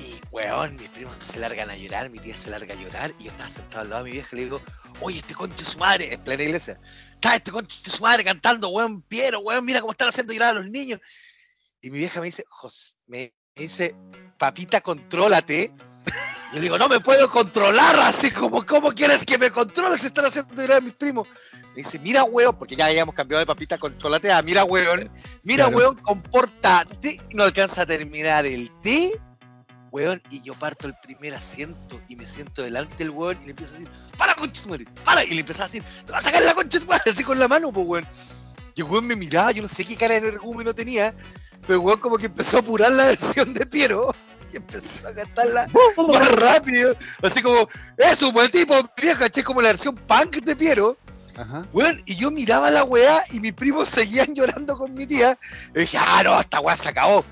Y, 0.00 0.20
weón, 0.32 0.76
mis 0.76 0.88
primos 0.88 1.14
se 1.20 1.38
largan 1.38 1.70
a 1.70 1.76
llorar, 1.76 2.10
mi 2.10 2.18
tía 2.18 2.36
se 2.36 2.50
larga 2.50 2.74
a 2.74 2.76
llorar, 2.76 3.14
y 3.20 3.24
yo 3.24 3.30
estaba 3.30 3.48
sentado 3.48 3.82
al 3.82 3.90
lado 3.90 4.04
de 4.04 4.10
mi 4.10 4.16
vieja 4.16 4.28
y 4.32 4.36
le 4.36 4.42
digo, 4.44 4.60
oye, 5.00 5.18
este 5.18 5.34
concho 5.34 5.64
de 5.64 5.70
su 5.70 5.78
madre, 5.78 6.12
en 6.12 6.22
plena 6.24 6.42
iglesia, 6.42 6.80
está 7.14 7.36
este 7.36 7.52
concho 7.52 7.78
de 7.84 7.90
su 7.90 8.02
madre 8.02 8.24
cantando, 8.24 8.68
weón, 8.70 9.02
Piero, 9.02 9.38
weón, 9.40 9.64
mira 9.64 9.80
cómo 9.80 9.92
están 9.92 10.08
haciendo 10.08 10.32
llorar 10.32 10.56
a 10.56 10.60
los 10.60 10.70
niños. 10.70 11.00
Y 11.80 11.90
mi 11.90 11.98
vieja 11.98 12.18
me 12.20 12.26
dice, 12.26 12.42
José, 12.48 12.94
me 13.06 13.32
dice, 13.54 13.94
papita, 14.36 14.80
contrólate. 14.80 15.72
Y 16.54 16.58
yo 16.58 16.60
le 16.60 16.66
digo, 16.66 16.78
no 16.78 16.88
me 16.88 17.00
puedo 17.00 17.28
controlar, 17.28 17.98
así 17.98 18.30
como, 18.30 18.64
¿cómo 18.64 18.92
quieres 18.92 19.26
que 19.26 19.36
me 19.38 19.50
controle 19.50 19.98
si 19.98 20.06
están 20.06 20.26
haciendo 20.26 20.54
llorar 20.54 20.78
a 20.78 20.80
mis 20.80 20.94
primos? 20.94 21.26
Me 21.70 21.78
dice, 21.78 21.98
mira, 21.98 22.22
weón, 22.22 22.56
porque 22.56 22.76
ya 22.76 22.86
habíamos 22.86 23.12
cambiado 23.12 23.40
de 23.40 23.46
papita, 23.46 23.76
a 23.76 24.42
mira, 24.42 24.64
weón, 24.64 25.10
mira, 25.42 25.64
Claro. 25.64 25.76
weón, 25.76 25.96
compórtate. 25.96 27.20
No 27.32 27.42
alcanza 27.42 27.82
a 27.82 27.86
terminar 27.86 28.46
el 28.46 28.70
té 28.82 29.20
Weón, 29.90 30.22
y 30.30 30.42
yo 30.42 30.54
parto 30.54 30.86
el 30.86 30.94
primer 31.02 31.34
asiento 31.34 32.00
y 32.08 32.14
me 32.14 32.26
siento 32.26 32.62
delante 32.62 32.96
del 32.98 33.10
weón 33.10 33.36
y 33.42 33.46
le 33.46 33.50
empiezo 33.50 33.74
a 33.74 33.78
decir, 33.78 33.90
para 34.16 34.36
concha 34.36 34.62
tu 34.62 34.68
madre, 34.68 34.86
para, 35.04 35.24
y 35.24 35.30
le 35.30 35.40
empezaba 35.40 35.66
a 35.66 35.68
decir, 35.68 35.84
te 36.06 36.12
vas 36.12 36.20
a 36.20 36.24
sacar 36.24 36.42
la 36.42 36.54
concha 36.54 36.78
de 36.78 36.84
tu 36.84 36.90
madre, 36.90 37.10
así 37.10 37.24
con 37.24 37.38
la 37.38 37.48
mano, 37.48 37.72
pues 37.72 37.86
weón. 37.86 38.06
Y 38.76 38.80
el 38.80 38.86
weón 38.88 39.06
me 39.06 39.16
miraba, 39.16 39.50
yo 39.50 39.62
no 39.62 39.68
sé 39.68 39.84
qué 39.84 39.96
cara 39.96 40.14
de 40.14 40.28
energúmeno 40.28 40.72
tenía, 40.72 41.14
pero 41.62 41.74
el 41.74 41.78
weón 41.84 41.98
como 41.98 42.16
que 42.16 42.26
empezó 42.26 42.58
a 42.58 42.60
apurar 42.60 42.92
la 42.92 43.06
versión 43.06 43.54
de 43.54 43.66
Piero 43.66 44.14
y 44.54 44.56
empezó 44.56 45.08
a 45.08 45.14
cantarla 45.14 45.68
más 46.08 46.32
rápido, 46.32 46.96
así 47.22 47.42
como, 47.42 47.68
es 47.96 48.22
un 48.22 48.32
buen 48.32 48.50
tipo, 48.50 48.74
viejo, 49.00 49.18
caché 49.20 49.42
como 49.42 49.60
la 49.60 49.68
versión 49.68 49.94
punk 49.94 50.36
de 50.36 50.56
Piero. 50.56 50.96
Ajá. 51.36 51.64
Weón, 51.72 52.00
y 52.06 52.14
yo 52.14 52.30
miraba 52.30 52.70
la 52.70 52.84
weá 52.84 53.20
y 53.32 53.40
mis 53.40 53.52
primos 53.54 53.88
seguían 53.88 54.28
llorando 54.34 54.76
con 54.76 54.94
mi 54.94 55.06
tía. 55.06 55.36
Y 55.74 55.80
dije, 55.80 55.98
ah, 56.00 56.22
no, 56.24 56.40
esta 56.40 56.60
weá 56.60 56.76
se 56.76 56.90
acabó. 56.90 57.24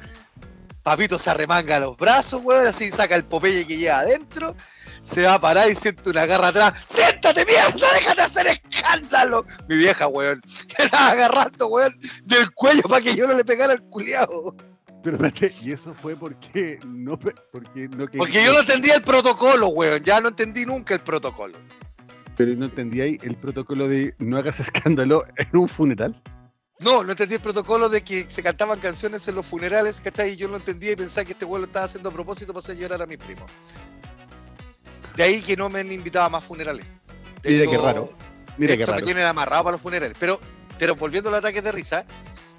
Papito 0.82 1.16
se 1.16 1.30
arremanga 1.30 1.78
los 1.78 1.96
brazos, 1.96 2.42
weón, 2.42 2.66
así 2.66 2.90
saca 2.90 3.14
el 3.14 3.24
Popeye 3.24 3.64
que 3.64 3.76
lleva 3.76 4.00
adentro. 4.00 4.56
Se 5.02 5.22
va 5.22 5.34
a 5.34 5.40
parar 5.40 5.70
y 5.70 5.74
siente 5.74 6.10
una 6.10 6.26
garra 6.26 6.48
atrás. 6.48 6.72
¡Siéntate, 6.86 7.44
mierda! 7.44 7.92
¡Déjate 7.94 8.22
hacer 8.22 8.46
escándalo! 8.48 9.44
Mi 9.68 9.76
vieja, 9.76 10.08
weón. 10.08 10.42
Que 10.76 10.84
estaba 10.84 11.10
agarrando, 11.10 11.68
weón, 11.68 11.96
del 12.24 12.50
cuello 12.52 12.82
para 12.82 13.02
que 13.02 13.14
yo 13.14 13.28
no 13.28 13.34
le 13.34 13.44
pegara 13.44 13.74
al 13.74 13.82
culiao. 13.82 14.56
Pero 15.02 15.18
y 15.62 15.72
eso 15.72 15.94
fue 15.94 16.14
porque 16.16 16.78
no, 16.86 17.18
porque 17.18 17.88
no 17.96 18.06
que- 18.08 18.18
Porque 18.18 18.44
yo 18.44 18.52
no 18.52 18.60
entendía 18.60 18.94
el 18.94 19.02
protocolo, 19.02 19.68
weón. 19.68 20.02
Ya 20.02 20.20
no 20.20 20.28
entendí 20.28 20.64
nunca 20.64 20.94
el 20.94 21.00
protocolo. 21.00 21.58
Pero 22.36 22.54
no 22.54 22.66
entendía 22.66 23.04
ahí 23.04 23.18
el 23.22 23.36
protocolo 23.36 23.88
de 23.88 24.14
no 24.18 24.38
hagas 24.38 24.60
escándalo 24.60 25.24
en 25.36 25.48
un 25.58 25.68
funeral. 25.68 26.20
No, 26.80 27.04
no 27.04 27.10
entendí 27.12 27.34
el 27.34 27.40
protocolo 27.40 27.88
de 27.88 28.02
que 28.02 28.24
se 28.28 28.42
cantaban 28.42 28.78
canciones 28.80 29.26
en 29.28 29.34
los 29.36 29.46
funerales, 29.46 30.00
¿cachai? 30.00 30.30
Y 30.32 30.36
yo 30.36 30.48
no 30.48 30.56
entendía 30.56 30.92
y 30.92 30.96
pensaba 30.96 31.24
que 31.24 31.32
este 31.32 31.44
weón 31.44 31.62
lo 31.62 31.66
estaba 31.66 31.84
haciendo 31.86 32.08
a 32.08 32.12
propósito 32.12 32.52
para 32.52 32.60
hacer 32.64 32.76
llorar 32.76 33.02
a 33.02 33.06
mis 33.06 33.18
primos. 33.18 33.50
De 35.16 35.22
ahí 35.22 35.42
que 35.42 35.56
no 35.56 35.68
me 35.68 35.80
han 35.80 35.92
invitado 35.92 36.24
a 36.26 36.28
más 36.30 36.42
funerales. 36.44 36.86
De 37.42 37.50
Mira 37.50 37.62
hecho- 37.64 37.70
qué 37.72 37.78
raro. 37.78 38.10
Mira 38.56 38.72
de 38.72 38.76
qué 38.78 38.82
hecho, 38.82 38.92
me 38.92 38.96
raro. 38.98 39.04
tienen 39.06 39.24
amarrado 39.26 39.64
para 39.64 39.72
los 39.74 39.80
funerales. 39.82 40.16
Pero, 40.18 40.40
pero 40.78 40.94
volviendo 40.96 41.28
al 41.28 41.36
ataque 41.36 41.60
de 41.62 41.70
risa, 41.72 42.04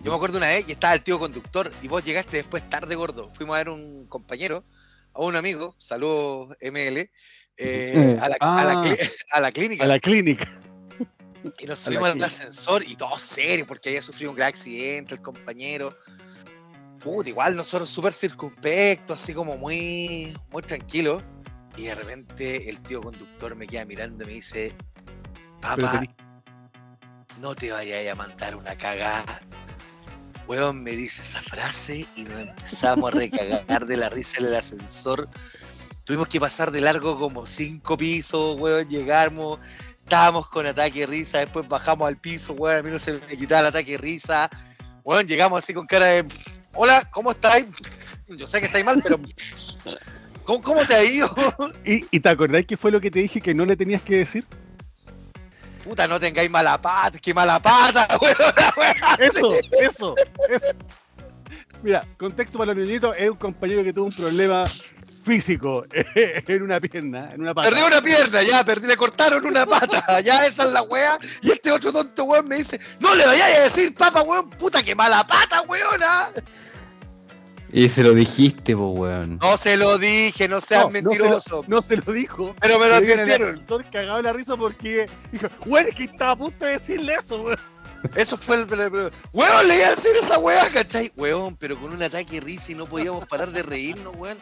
yo 0.03 0.12
me 0.12 0.15
acuerdo 0.17 0.38
una 0.38 0.48
vez 0.48 0.65
y 0.67 0.74
estaba 0.74 0.93
el 0.93 1.01
tío 1.01 1.17
conductor 1.17 1.72
y 1.81 1.88
vos 1.88 2.03
llegaste 2.03 2.38
después 2.38 2.69
tarde, 2.69 2.93
gordo. 2.95 3.31
Fuimos 3.33 3.55
a 3.55 3.60
ver 3.60 3.69
un 3.69 4.05
compañero, 4.07 4.65
a 5.13 5.22
un 5.22 5.38
amigo, 5.38 5.75
saludos 5.77 6.57
ML, 6.62 7.10
eh, 7.57 8.17
a, 8.22 8.27
la, 8.29 8.36
a 8.39 8.63
la 8.65 8.74
Ah. 9.31 9.38
a 9.38 9.39
la 9.39 9.51
clínica. 9.51 9.83
A 9.86 9.88
la 9.88 10.00
clínica. 10.00 10.51
Y 11.60 11.65
nos 11.65 11.79
subimos 11.79 12.10
al 12.10 12.24
ascensor 12.24 12.83
y 12.86 12.95
todo 12.95 13.17
serio, 13.17 13.65
porque 13.65 13.89
había 13.89 14.01
sufrido 14.01 14.31
un 14.31 14.38
gran 14.38 14.50
accidente 14.50 15.15
el 15.15 15.22
compañero. 15.22 15.98
Puta, 17.00 17.29
igual 17.29 17.55
nosotros 17.55 17.89
súper 17.89 18.13
circunspectos, 18.13 19.22
así 19.22 19.33
como 19.33 19.57
muy, 19.57 20.36
muy 20.51 20.63
tranquilos. 20.63 21.24
Y 21.77 21.83
de 21.83 21.95
repente 21.95 22.69
el 22.69 22.79
tío 22.81 23.01
conductor 23.01 23.55
me 23.55 23.67
queda 23.67 23.86
mirando 23.86 24.24
y 24.25 24.27
me 24.27 24.33
dice, 24.33 24.74
papá, 25.62 26.03
no 27.39 27.55
te 27.55 27.72
vayas 27.72 28.12
a 28.12 28.15
mandar 28.15 28.55
una 28.55 28.75
cagada. 28.77 29.41
Weón 30.47 30.83
me 30.83 30.91
dice 30.91 31.21
esa 31.21 31.41
frase 31.41 32.05
y 32.15 32.23
nos 32.23 32.39
empezamos 32.39 33.13
a 33.13 33.17
recagar 33.17 33.85
de 33.85 33.97
la 33.97 34.09
risa 34.09 34.39
en 34.39 34.47
el 34.47 34.55
ascensor. 34.55 35.29
Tuvimos 36.03 36.27
que 36.27 36.39
pasar 36.39 36.71
de 36.71 36.81
largo 36.81 37.17
como 37.17 37.45
cinco 37.45 37.95
pisos, 37.95 38.59
weón, 38.59 38.88
llegamos, 38.89 39.59
estábamos 40.00 40.50
con 40.50 40.65
ataque 40.65 41.01
de 41.01 41.05
risa, 41.05 41.39
después 41.39 41.67
bajamos 41.67 42.07
al 42.07 42.17
piso, 42.17 42.53
weón, 42.53 42.77
a 42.77 42.83
mí 42.83 42.91
no 42.91 43.00
se 43.00 43.13
me 43.13 43.38
quitaba 43.38 43.62
el 43.62 43.67
ataque 43.67 43.93
de 43.93 43.97
risa. 44.00 44.50
Weón, 45.05 45.25
llegamos 45.27 45.63
así 45.63 45.73
con 45.73 45.85
cara 45.85 46.07
de, 46.07 46.25
hola, 46.73 47.09
¿cómo 47.12 47.31
estáis? 47.31 47.65
Yo 48.27 48.47
sé 48.47 48.59
que 48.59 48.65
estáis 48.65 48.85
mal, 48.85 49.01
pero... 49.01 49.19
¿Cómo, 50.43 50.85
te 50.85 50.93
ha 50.93 51.03
ido? 51.03 51.29
¿Y, 51.85 52.05
¿Y 52.12 52.19
te 52.19 52.27
acordás 52.27 52.65
qué 52.65 52.75
fue 52.75 52.91
lo 52.91 53.00
que 53.00 53.09
te 53.09 53.19
dije 53.19 53.39
que 53.39 53.53
no 53.53 53.65
le 53.65 53.77
tenías 53.77 54.01
que 54.01 54.17
decir? 54.17 54.45
Puta, 55.83 56.07
no 56.07 56.19
tengáis 56.19 56.49
mala 56.49 56.81
pata, 56.81 57.19
qué 57.19 57.33
mala 57.33 57.61
pata, 57.61 58.07
weón. 58.21 58.53
Eso, 59.19 59.53
eso, 59.81 60.15
eso. 60.49 60.75
Mira, 61.81 62.07
contexto 62.17 62.57
para 62.57 62.73
los 62.73 62.87
niñitos, 62.87 63.13
es 63.17 63.29
un 63.29 63.35
compañero 63.35 63.83
que 63.83 63.91
tuvo 63.91 64.05
un 64.05 64.13
problema 64.13 64.65
físico 65.25 65.85
en 65.91 66.63
una 66.63 66.79
pierna, 66.79 67.31
en 67.33 67.41
una 67.41 67.53
pata. 67.53 67.69
Perdí 67.69 67.81
una 67.81 68.01
pierna, 68.01 68.43
ya, 68.43 68.63
perdí, 68.63 68.87
le 68.87 68.95
cortaron 68.95 69.45
una 69.45 69.65
pata, 69.65 70.19
ya 70.21 70.45
esa 70.45 70.65
es 70.65 70.71
la 70.71 70.83
weá. 70.83 71.17
Y 71.41 71.51
este 71.51 71.71
otro 71.71 71.91
tonto 71.91 72.23
weón 72.23 72.47
me 72.47 72.57
dice, 72.57 72.79
no 73.01 73.13
le 73.15 73.25
vayáis 73.25 73.57
a 73.57 73.61
decir, 73.63 73.93
papa, 73.95 74.21
weón, 74.21 74.49
puta, 74.51 74.81
que 74.81 74.95
mala 74.95 75.27
pata, 75.27 75.61
weona. 75.63 76.29
Y 77.75 77.89
se 77.89 78.03
lo 78.03 78.13
dijiste, 78.13 78.75
po, 78.75 78.89
weón. 78.92 79.39
No 79.42 79.58
se 79.58 79.75
lo 79.77 79.98
dije, 79.98 80.48
no 80.48 80.62
seas 80.62 80.84
No, 80.84 80.89
no 80.92 80.94
se 80.94 81.01
lo- 81.01 81.10
mentiroso. 81.10 81.65
No 81.68 81.82
se 81.82 81.98
lo 81.98 82.13
dijo. 82.13 82.56
pero 82.62 82.77
me 82.80 82.88
lo 82.88 82.98
el 82.98 83.03
advirtieron. 83.03 83.50
ascensor 83.56 83.86
cagado 83.92 84.18
de 84.18 84.24
la 84.24 84.34
risa 84.34 84.56
porque 84.56 85.08
dijo, 85.32 85.48
bueno, 85.65 85.89
es 85.89 85.96
que 85.96 86.03
estaba 86.03 86.32
a 86.32 86.36
punto 86.36 86.65
de 86.65 86.72
decirle 86.74 87.15
eso, 87.20 87.42
weón. 87.42 87.58
Eso 88.15 88.38
fue 88.38 88.58
el, 88.58 88.74
el- 88.74 88.80
el- 88.82 89.12
Weón, 89.32 89.68
le 89.68 89.77
iba 89.77 89.88
a 89.88 89.92
decir 89.92 90.12
esa 90.20 90.38
weá, 90.38 90.70
¿cachai? 90.70 91.12
Weón, 91.15 91.56
pero 91.56 91.75
con 91.80 91.94
un 91.94 92.03
ataque 92.03 92.42
risa 92.42 92.74
y 92.74 92.75
no 92.75 92.86
podíamos 92.86 93.25
parar 93.27 93.50
de 93.51 93.63
reírnos, 93.63 94.13
weón. 94.18 94.38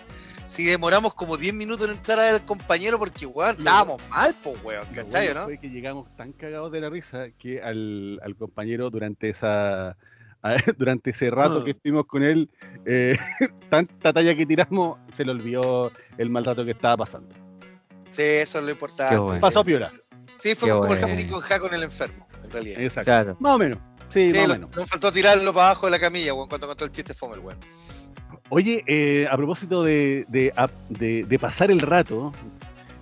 Si 0.48 0.66
demoramos 0.66 1.14
como 1.14 1.38
10 1.38 1.54
minutos 1.54 1.88
en 1.88 1.94
entrar 1.96 2.20
al 2.20 2.44
compañero 2.44 3.00
porque, 3.00 3.26
weón, 3.28 3.56
estábamos 3.60 4.02
mal, 4.10 4.36
pues, 4.44 4.58
weón, 4.64 4.86
¿cachai, 4.94 5.28
bueno 5.28 5.32
o 5.32 5.34
no? 5.36 5.46
Fue 5.46 5.58
que 5.60 5.70
llegamos 5.70 6.08
tan 6.18 6.34
cagados 6.34 6.72
de 6.72 6.82
la 6.82 6.90
risa 6.90 7.28
que 7.40 7.62
al, 7.62 8.20
al 8.24 8.36
compañero 8.36 8.90
durante 8.90 9.30
esa 9.30 9.96
a- 10.44 10.56
durante 10.78 11.12
ese 11.12 11.30
rato 11.30 11.60
Ah. 11.62 11.64
que 11.66 11.72
estuvimos 11.72 12.06
con 12.06 12.24
él, 12.24 12.50
eh, 12.86 13.18
tanta 13.70 14.14
talla 14.14 14.36
que 14.36 14.46
tiramos, 14.46 14.98
se 15.12 15.24
le 15.26 15.32
olvidó 15.32 15.92
el 16.18 16.30
mal 16.30 16.46
rato 16.46 16.64
que 16.66 16.72
estaba 16.72 16.98
pasando. 16.98 17.34
Sí, 18.10 18.22
eso 18.24 18.60
es 18.60 18.66
lo 18.66 18.72
importante. 18.72 19.18
Bueno. 19.18 19.40
Pasó 19.42 19.64
piola. 19.64 19.90
Sí, 20.38 20.56
fue 20.56 20.68
Qué 20.70 20.74
como 20.74 20.84
el 20.86 21.00
bueno. 21.00 21.08
Japón 21.08 21.28
con 21.30 21.42
Ja 21.42 21.60
con 21.60 21.74
el 21.74 21.84
enfermo, 21.84 22.28
en 22.44 22.52
realidad. 22.52 22.82
Exacto. 22.82 23.06
Claro. 23.06 23.38
Más 23.40 23.56
o 23.56 23.58
menos. 23.60 23.78
Sí, 24.10 24.32
Sí, 24.32 24.38
más 24.38 24.46
o 24.46 24.50
menos. 24.50 24.76
nos 24.76 24.90
faltó 24.90 25.12
tirarlo 25.12 25.54
para 25.54 25.68
abajo 25.68 25.86
de 25.88 25.92
la 25.92 26.00
camilla, 26.00 26.34
weón, 26.34 26.50
cuando 26.50 26.68
contó 26.68 26.84
el 26.84 26.92
chiste 26.92 27.14
fome 27.14 27.36
el 27.36 27.40
weón. 27.42 27.58
Oye, 28.50 28.84
eh, 28.88 29.28
a 29.32 29.38
propósito 29.38 29.84
de, 29.84 30.26
de, 30.28 30.52
a- 30.58 30.70
de- 30.90 31.24
de 31.24 31.40
pasar 31.40 31.72
el 31.72 31.80
rato, 31.80 32.34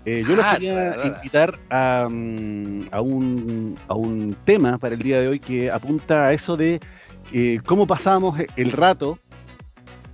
eh, 0.06 0.24
yo 0.28 0.36
los 0.36 0.46
Ah, 0.46 0.54
quería 0.54 0.96
invitar 1.06 1.58
a, 1.72 2.08
mm, 2.10 2.90
a, 2.92 3.02
un, 3.02 3.80
a 3.88 3.96
un 3.96 4.36
tema 4.46 4.78
para 4.78 4.94
el 4.94 5.02
día 5.02 5.20
de 5.20 5.28
hoy 5.28 5.40
que 5.40 5.72
apunta 5.72 6.28
a 6.28 6.34
eso 6.34 6.56
de 6.56 6.80
eh, 7.34 7.60
cómo 7.66 7.86
pasábamos 7.88 8.40
el 8.56 8.72
rato, 8.72 9.20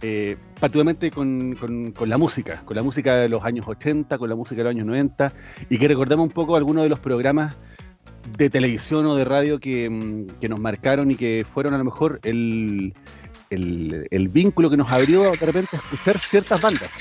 eh, 0.02 0.38
particularmente 0.60 1.12
con, 1.12 1.56
con- 1.56 1.92
con 1.92 2.10
la 2.10 2.18
música, 2.18 2.62
con 2.66 2.76
la 2.76 2.84
música 2.84 3.16
de 3.16 3.30
los 3.30 3.44
años 3.44 3.66
80, 3.68 4.18
con 4.18 4.30
la 4.30 4.36
música 4.36 4.58
de 4.58 4.64
los 4.66 4.72
años 4.72 4.86
90, 4.88 5.34
y 5.70 5.78
que 5.78 5.88
recordemos 5.88 6.26
un 6.26 6.32
poco 6.32 6.56
algunos 6.56 6.84
de 6.84 6.90
los 6.90 7.00
programas 7.00 7.56
de 8.38 8.50
televisión 8.50 9.06
o 9.06 9.16
de 9.16 9.24
radio 9.24 9.60
que, 9.60 9.90
mm, 9.90 10.40
que 10.42 10.50
nos 10.50 10.60
marcaron 10.60 11.12
y 11.12 11.16
que 11.16 11.46
fueron 11.54 11.74
a 11.74 11.78
lo 11.78 11.84
mejor 11.86 12.20
el, 12.24 12.94
el, 13.50 14.08
el 14.10 14.28
vínculo 14.30 14.70
que 14.70 14.78
nos 14.78 14.92
abrió 14.92 15.32
de 15.32 15.46
repente 15.46 15.76
a 15.76 15.80
escuchar 15.80 16.18
ciertas 16.20 16.60
bandas. 16.62 16.92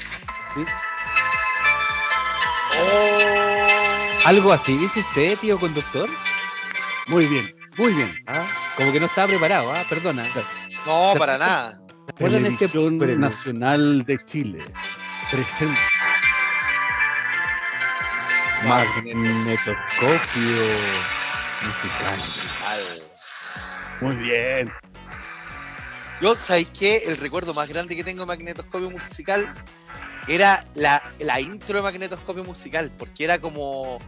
¿Algo 4.25 4.53
así 4.53 4.77
dice 4.79 5.01
usted, 5.01 5.39
tío 5.39 5.59
conductor? 5.59 6.09
Muy 7.09 7.27
bien, 7.27 7.55
muy 7.77 7.93
bien. 7.93 8.15
Ah, 8.27 8.47
como 8.77 8.93
que 8.93 9.01
no 9.01 9.07
estaba 9.07 9.29
preparado, 9.29 9.73
ah, 9.73 9.85
perdona. 9.89 10.25
No, 10.87 11.15
para 11.19 11.39
nada. 11.39 11.81
¿Recuerdan 12.09 12.47
este 12.47 12.69
premio? 12.69 13.19
Nacional 13.19 14.05
de 14.05 14.19
Chile 14.25 14.65
presenta 15.31 15.81
Magnetoscopio 18.67 20.63
musical. 21.63 22.21
Al- 22.65 23.03
muy 24.01 24.17
bien. 24.17 24.73
Yo, 26.21 26.35
¿sabéis 26.35 26.71
qué? 26.71 27.03
El 27.07 27.17
recuerdo 27.17 27.55
más 27.55 27.69
grande 27.69 27.97
que 27.97 28.05
tengo 28.05 28.21
de 28.21 28.27
Magnetoscopio 28.27 28.91
Musical 28.91 29.53
era 30.29 30.67
la, 30.75 31.03
la 31.19 31.41
intro 31.41 31.77
de 31.77 31.83
Magnetoscopio 31.83 32.45
Musical, 32.45 32.91
porque 32.99 33.25
era 33.25 33.39
como 33.39 33.99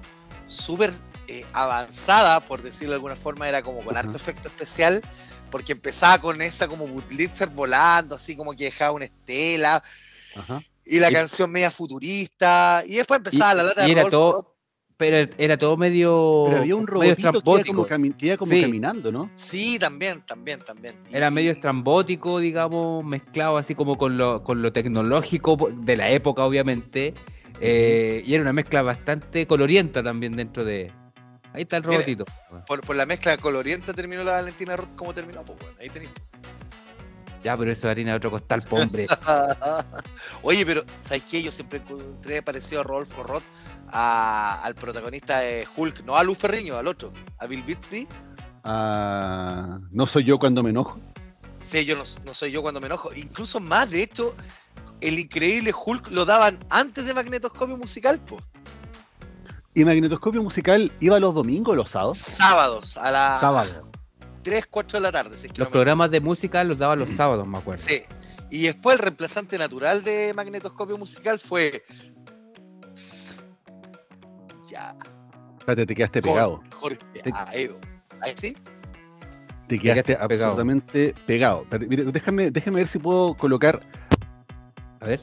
súper 0.46 0.90
eh, 1.28 1.45
avanzada, 1.52 2.40
por 2.40 2.62
decirlo 2.62 2.90
de 2.92 2.97
alguna 2.97 3.16
forma, 3.16 3.49
era 3.49 3.62
como 3.62 3.80
con 3.83 3.97
harto 3.97 4.16
efecto 4.16 4.49
especial, 4.49 5.02
porque 5.50 5.73
empezaba 5.73 6.18
con 6.21 6.40
esa 6.42 6.68
como 6.68 6.87
Butlitzer 6.87 7.49
volando, 7.49 8.14
así 8.16 8.37
como 8.37 8.52
que 8.52 8.64
dejaba 8.64 8.92
una 8.92 9.04
estela, 9.06 9.83
y 10.85 10.99
la 11.00 11.11
Y- 11.11 11.14
canción 11.14 11.50
media 11.50 11.71
futurista, 11.71 12.83
y 12.87 12.97
después 12.97 13.18
empezaba 13.18 13.52
Y- 13.52 13.56
la 13.56 13.62
lata 13.64 13.83
y 13.88 13.95
de 13.95 14.00
era 14.00 14.11
todo-. 14.11 14.52
Pero 14.99 15.30
era 15.37 15.59
todo 15.59 15.76
medio. 15.76 16.45
Pero 16.47 16.56
había 16.62 16.75
un 16.75 16.87
robotito 16.87 17.42
que 17.42 17.50
iba 17.50 17.64
como, 17.64 17.87
cami- 17.87 18.16
que 18.16 18.26
iba 18.28 18.38
como 18.38 18.50
Sí. 18.52 18.62
caminando, 18.62 19.12
¿no? 19.12 19.28
Sí, 19.35 19.78
también, 19.78 20.23
también, 20.23 20.61
también. 20.61 20.95
Era 21.12 21.28
Y- 21.28 21.33
medio 21.33 21.50
estrambótico, 21.52 22.38
digamos, 22.38 23.04
mezclado 23.04 23.59
así 23.59 23.75
como 23.75 23.99
con 23.99 24.16
lo, 24.16 24.42
con 24.42 24.62
lo 24.62 24.73
tecnológico 24.73 25.59
de 25.71 25.97
la 25.99 26.09
época, 26.11 26.45
obviamente. 26.45 27.12
eh, 27.61 28.23
y 28.26 28.35
era 28.35 28.42
una 28.42 28.52
mezcla 28.52 28.83
bastante 28.83 29.47
colorienta 29.47 30.02
también 30.02 30.37
dentro 30.37 30.62
de. 30.62 30.92
Ahí 31.57 31.63
está 31.63 31.79
el 31.79 31.83
Mira, 31.85 31.95
robotito. 31.95 32.25
por, 32.67 32.83
por 32.83 32.95
la 32.97 33.07
mezcla 33.07 33.37
colorienta 33.39 33.93
terminó 33.95 34.23
la 34.23 34.33
Valentina 34.33 34.77
Roth 34.77 34.95
como 34.95 35.15
terminó, 35.15 35.43
pues 35.45 35.59
bueno, 35.59 35.75
ahí 35.81 35.89
tenéis. 35.89 36.11
Ya, 37.43 37.57
pero 37.57 37.71
eso 37.73 37.87
es 37.87 37.91
harina 37.93 38.11
de 38.13 38.17
otro 38.19 38.31
costal, 38.31 38.61
po, 38.63 38.77
hombre. 38.77 39.07
Oye, 40.43 40.67
pero 40.67 40.85
¿sabes 41.03 41.23
qué? 41.31 41.43
Yo 41.43 41.51
siempre 41.53 41.79
encontré 41.79 42.43
parecido 42.43 42.81
a 42.81 42.85
Rodolfo 42.85 43.23
Roth 43.23 43.45
a- 43.89 44.61
al 44.63 44.75
protagonista 44.75 45.41
de 45.41 45.67
Hulk, 45.77 46.05
no 46.05 46.17
a 46.17 46.23
Luz 46.25 46.39
Ferriño, 46.39 46.77
al 46.77 46.87
otro, 46.89 47.13
a 47.39 47.47
Bill 47.47 47.63
Bixby. 47.63 48.07
Ah, 48.65 49.79
no 49.93 50.07
soy 50.07 50.25
yo 50.25 50.39
cuando 50.39 50.63
me 50.63 50.71
enojo. 50.71 50.99
Sí, 51.63 51.85
yo 51.85 51.97
no, 51.97 52.03
no 52.25 52.35
soy 52.35 52.51
yo 52.53 52.63
cuando 52.63 52.81
me 52.81 52.87
enojo. 52.87 53.15
Incluso 53.15 53.61
más, 53.61 53.91
de 53.91 54.03
hecho, 54.03 54.35
el 55.01 55.19
increíble 55.19 55.73
Hulk 55.73 56.09
lo 56.11 56.25
daban 56.25 56.59
antes 56.69 57.07
de 57.07 57.15
Magnetoscopio 57.15 57.77
Musical, 57.77 58.19
po. 58.21 58.41
¿Y 59.76 59.85
Magnetoscopio 59.85 60.42
Musical 60.42 60.90
iba 61.00 61.21
los 61.21 61.35
domingos 61.35 61.75
o 61.75 61.76
los 61.76 61.90
sábados? 61.90 62.16
Sábados, 62.18 62.97
a 62.97 63.11
las 63.12 63.40
Sábado. 63.40 63.90
3, 64.42 64.66
4 64.71 64.97
de 64.99 65.02
la 65.02 65.12
tarde. 65.12 65.37
si 65.37 65.47
es 65.49 65.52
que 65.52 65.59
Los 65.61 65.68
no 65.68 65.73
programas 65.73 66.11
de 66.11 66.21
música 66.21 66.64
los 66.64 66.78
daban 66.78 66.99
los 66.99 67.11
sábados, 67.11 67.47
me 67.47 67.59
acuerdo. 67.59 67.83
Sí. 67.83 68.02
Y 68.50 68.62
después 68.62 68.95
el 68.97 69.02
reemplazante 69.02 69.59
natural 69.59 70.02
de 70.02 70.33
magnetoscopio 70.35 70.97
musical 70.97 71.38
fue. 71.38 71.83
Ya. 74.71 74.97
Espérate, 75.59 75.85
te 75.87 75.95
quedaste 75.95 76.23
pegado. 76.23 76.62
Jorge 76.76 76.99
Te- 77.23 77.30
Aedo. 77.35 77.78
¿Ahí 78.23 78.33
sí? 78.35 78.56
Te 79.68 79.78
quedaste 79.78 80.04
quedaste 80.14 80.28
pegado. 80.28 80.52
absolutamente 80.52 81.14
pegado. 81.26 81.62
Espérate, 81.64 81.87
mire, 81.88 82.04
déjame, 82.04 82.50
déjame 82.50 82.76
ver 82.78 82.88
si 82.88 82.99
puedo 82.99 83.35
colocar 83.35 83.83
A 85.00 85.06
ver. 85.06 85.21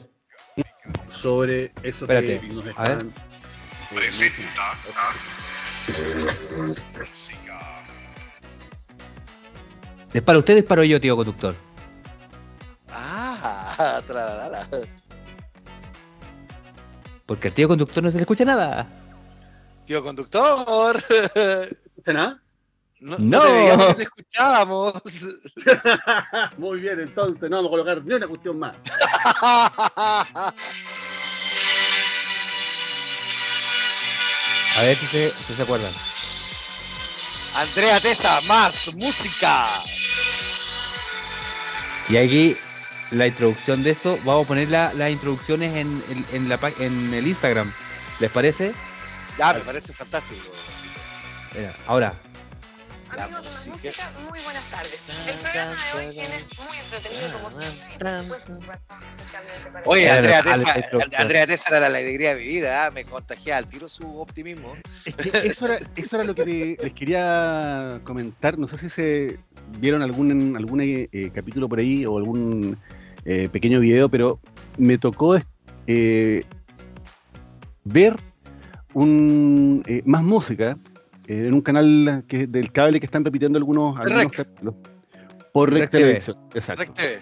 sobre 1.10 1.72
eso 1.82 2.04
Espérate, 2.04 2.40
que 2.40 2.46
nos 2.46 2.78
a 2.78 2.82
ver. 2.84 3.06
Presenta 3.94 4.78
¿Es 10.12 10.22
para 10.22 10.38
usted 10.38 10.54
o 10.54 10.58
es 10.58 10.64
para 10.64 10.84
yo, 10.84 11.00
tío 11.00 11.16
conductor? 11.16 11.54
Ah, 12.90 14.00
tralalala. 14.06 14.66
Porque 17.26 17.48
al 17.48 17.54
tío 17.54 17.68
conductor 17.68 18.02
no 18.02 18.10
se 18.10 18.18
le 18.18 18.22
escucha 18.22 18.44
nada. 18.44 18.86
Tío 19.86 20.02
conductor. 20.02 21.02
¿No 22.04 22.12
nada? 22.12 22.40
No, 23.00 23.18
No. 23.18 23.86
te 23.88 23.94
te 23.94 24.02
escuchábamos. 24.04 24.94
Muy 26.58 26.80
bien, 26.80 27.00
entonces 27.00 27.50
no 27.50 27.56
vamos 27.56 27.68
a 27.68 27.70
colocar 27.70 28.04
ni 28.04 28.14
una 28.14 28.26
cuestión 28.26 28.58
más. 28.58 28.76
A 34.76 34.82
ver 34.82 34.96
si 34.96 35.06
se, 35.06 35.34
si 35.46 35.54
se 35.54 35.62
acuerdan. 35.62 35.92
Andrea 37.54 38.00
Tesa, 38.00 38.40
más 38.42 38.92
música. 38.94 39.82
Y 42.08 42.16
aquí 42.16 42.56
la 43.12 43.26
introducción 43.28 43.82
de 43.82 43.90
esto, 43.90 44.18
vamos 44.24 44.44
a 44.44 44.48
poner 44.48 44.68
la- 44.68 44.92
las 44.94 45.10
introducciones 45.10 45.74
en, 45.76 46.02
en- 46.08 46.26
en 46.32 46.48
la, 46.48 46.58
en 46.78 47.14
el 47.14 47.26
Instagram. 47.26 47.70
¿Les 48.18 48.30
parece? 48.30 48.72
Ya, 49.38 49.52
me 49.52 49.60
parece 49.60 49.92
fantástico. 49.92 50.40
Mira, 51.56 51.72
ahora, 51.86 52.14
Amigos 53.22 53.42
de 53.44 53.50
la 53.50 53.72
música. 53.72 53.72
música, 53.72 54.12
muy 54.30 54.40
buenas 54.40 54.70
tardes. 54.70 55.10
El 55.28 55.34
programa 55.38 55.76
de 55.94 55.98
hoy 56.08 56.14
viene 56.14 56.44
muy 56.58 56.76
entretenido 56.78 57.32
como 57.38 57.50
siempre 57.50 57.86
y 57.94 58.28
por 58.28 58.38
supuesto 58.38 58.94
especialmente 59.22 59.70
para 59.72 59.82
Oye, 59.86 60.10
Andrea 60.10 60.38
introducción. 60.40 61.02
Andrea 61.16 61.46
Tesa 61.46 61.68
era 61.70 61.80
la 61.80 61.86
alegría 61.86 62.34
de 62.34 62.40
vivir, 62.40 62.66
¿ah? 62.66 62.90
me 62.92 63.04
contagiaba 63.04 63.58
al 63.58 63.68
tiro 63.68 63.88
su 63.88 64.20
optimismo. 64.20 64.74
Es 65.04 65.14
que 65.14 65.46
eso 65.46 65.66
era, 65.66 65.78
eso 65.96 66.16
era 66.16 66.24
lo 66.24 66.34
que 66.34 66.44
te- 66.44 66.76
les 66.82 66.92
quería 66.92 68.00
comentar. 68.04 68.58
No 68.58 68.66
sé 68.68 68.78
si 68.78 68.88
se 68.88 69.38
vieron 69.78 70.02
algún, 70.02 70.56
algún 70.56 70.80
eh, 70.80 71.08
eh, 71.12 71.30
capítulo 71.34 71.68
por 71.68 71.78
ahí 71.78 72.04
o 72.06 72.16
algún 72.18 72.76
eh, 73.24 73.48
pequeño 73.50 73.80
video, 73.80 74.08
pero 74.08 74.40
me 74.76 74.98
tocó 74.98 75.36
eh, 75.86 76.44
ver 77.84 78.16
un, 78.92 79.82
eh, 79.86 80.02
más 80.04 80.22
música 80.22 80.76
eh, 80.76 80.93
en 81.26 81.54
un 81.54 81.60
canal 81.60 82.24
que, 82.28 82.46
del 82.46 82.72
cable 82.72 83.00
que 83.00 83.06
están 83.06 83.24
repitiendo 83.24 83.58
algunos, 83.58 83.98
algunos 83.98 84.28
capítulos. 84.28 84.74
Por 85.52 85.72
Rec. 85.72 85.90
Televisión, 85.90 86.36
exacto. 86.54 86.82
Rec 86.82 86.94
TV. 86.94 87.20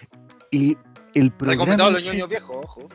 Y 0.51 0.77
el 1.15 1.31
programa. 1.31 1.53
Recomendado 1.53 1.91
a 1.91 1.93
los 1.93 2.03
sí- 2.03 2.11
ñoños 2.11 2.29
viejos, 2.29 2.57
ojo. 2.65 2.89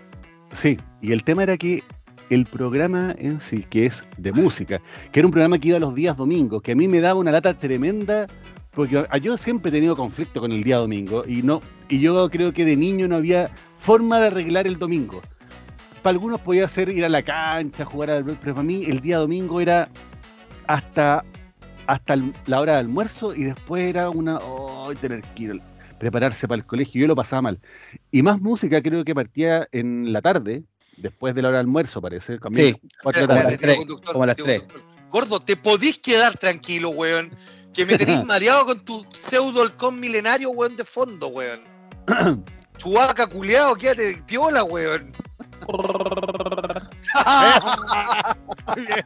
Sí, 0.53 0.77
y 1.01 1.11
el 1.11 1.23
tema 1.23 1.43
era 1.43 1.57
que 1.57 1.83
el 2.29 2.45
programa 2.45 3.15
en 3.17 3.39
sí, 3.39 3.65
que 3.69 3.85
es 3.85 4.03
de 4.17 4.31
música, 4.31 4.81
que 5.11 5.19
era 5.19 5.27
un 5.27 5.31
programa 5.31 5.59
que 5.59 5.69
iba 5.69 5.79
los 5.79 5.95
días 5.95 6.17
domingos, 6.17 6.61
que 6.61 6.73
a 6.73 6.75
mí 6.75 6.87
me 6.87 6.99
daba 6.99 7.19
una 7.19 7.31
lata 7.31 7.53
tremenda, 7.53 8.27
porque 8.71 9.05
yo 9.21 9.37
siempre 9.37 9.69
he 9.69 9.71
tenido 9.71 9.95
conflicto 9.95 10.39
con 10.39 10.51
el 10.51 10.63
día 10.63 10.77
domingo, 10.77 11.23
y 11.27 11.41
no, 11.41 11.61
y 11.89 11.99
yo 11.99 12.29
creo 12.29 12.53
que 12.53 12.65
de 12.65 12.75
niño 12.75 13.07
no 13.07 13.15
había 13.15 13.49
forma 13.79 14.19
de 14.19 14.27
arreglar 14.27 14.67
el 14.67 14.77
domingo. 14.77 15.21
Para 16.01 16.13
algunos 16.13 16.41
podía 16.41 16.67
ser 16.67 16.89
ir 16.89 17.05
a 17.05 17.09
la 17.09 17.21
cancha, 17.21 17.85
jugar 17.85 18.09
al 18.09 18.23
pero 18.23 18.55
para 18.55 18.63
mí 18.63 18.83
el 18.85 18.99
día 18.99 19.17
domingo 19.17 19.61
era 19.61 19.89
hasta, 20.67 21.23
hasta 21.87 22.13
el- 22.13 22.33
la 22.45 22.61
hora 22.61 22.73
de 22.73 22.79
almuerzo 22.79 23.33
y 23.33 23.43
después 23.43 23.83
era 23.83 24.09
una 24.09 24.37
oh, 24.37 24.93
tener 24.99 25.21
que 25.21 25.43
ir 25.43 25.61
prepararse 25.99 26.47
para 26.47 26.59
el 26.59 26.65
colegio. 26.65 27.01
Yo 27.01 27.07
lo 27.07 27.15
pasaba 27.15 27.41
mal. 27.41 27.59
Y 28.11 28.21
más 28.21 28.39
música 28.39 28.81
creo 28.81 29.03
que 29.03 29.15
partía 29.15 29.67
en 29.71 30.13
la 30.13 30.21
tarde, 30.21 30.63
después 30.97 31.33
de 31.33 31.41
la 31.41 31.47
hora 31.49 31.57
de 31.57 31.61
almuerzo, 31.61 32.01
parece. 32.01 32.37
Sí, 32.53 32.75
cuatro 33.01 33.21
de 33.21 33.27
tarde. 33.27 33.57
tres, 33.57 33.77
conductor, 33.77 34.13
como 34.13 34.23
a 34.23 34.27
las 34.27 34.35
tío 34.35 34.45
tres. 34.45 34.61
conductor. 34.61 34.97
Gordo, 35.09 35.39
te 35.39 35.55
podís 35.55 35.99
quedar 35.99 36.37
tranquilo, 36.37 36.89
weón. 36.89 37.31
Que 37.73 37.85
me 37.85 37.97
tenéis 37.97 38.23
mareado 38.25 38.65
con 38.65 38.79
tu 38.79 39.05
pseudo 39.13 39.61
halcón 39.63 39.99
milenario, 39.99 40.51
weón, 40.51 40.75
de 40.75 40.83
fondo, 40.83 41.27
weón. 41.29 41.61
Chubaca 42.77 43.25
culiao, 43.25 43.75
quédate 43.75 44.21
piola, 44.27 44.63
weón. 44.63 45.11
Muy 48.75 48.85
bien. 48.85 49.05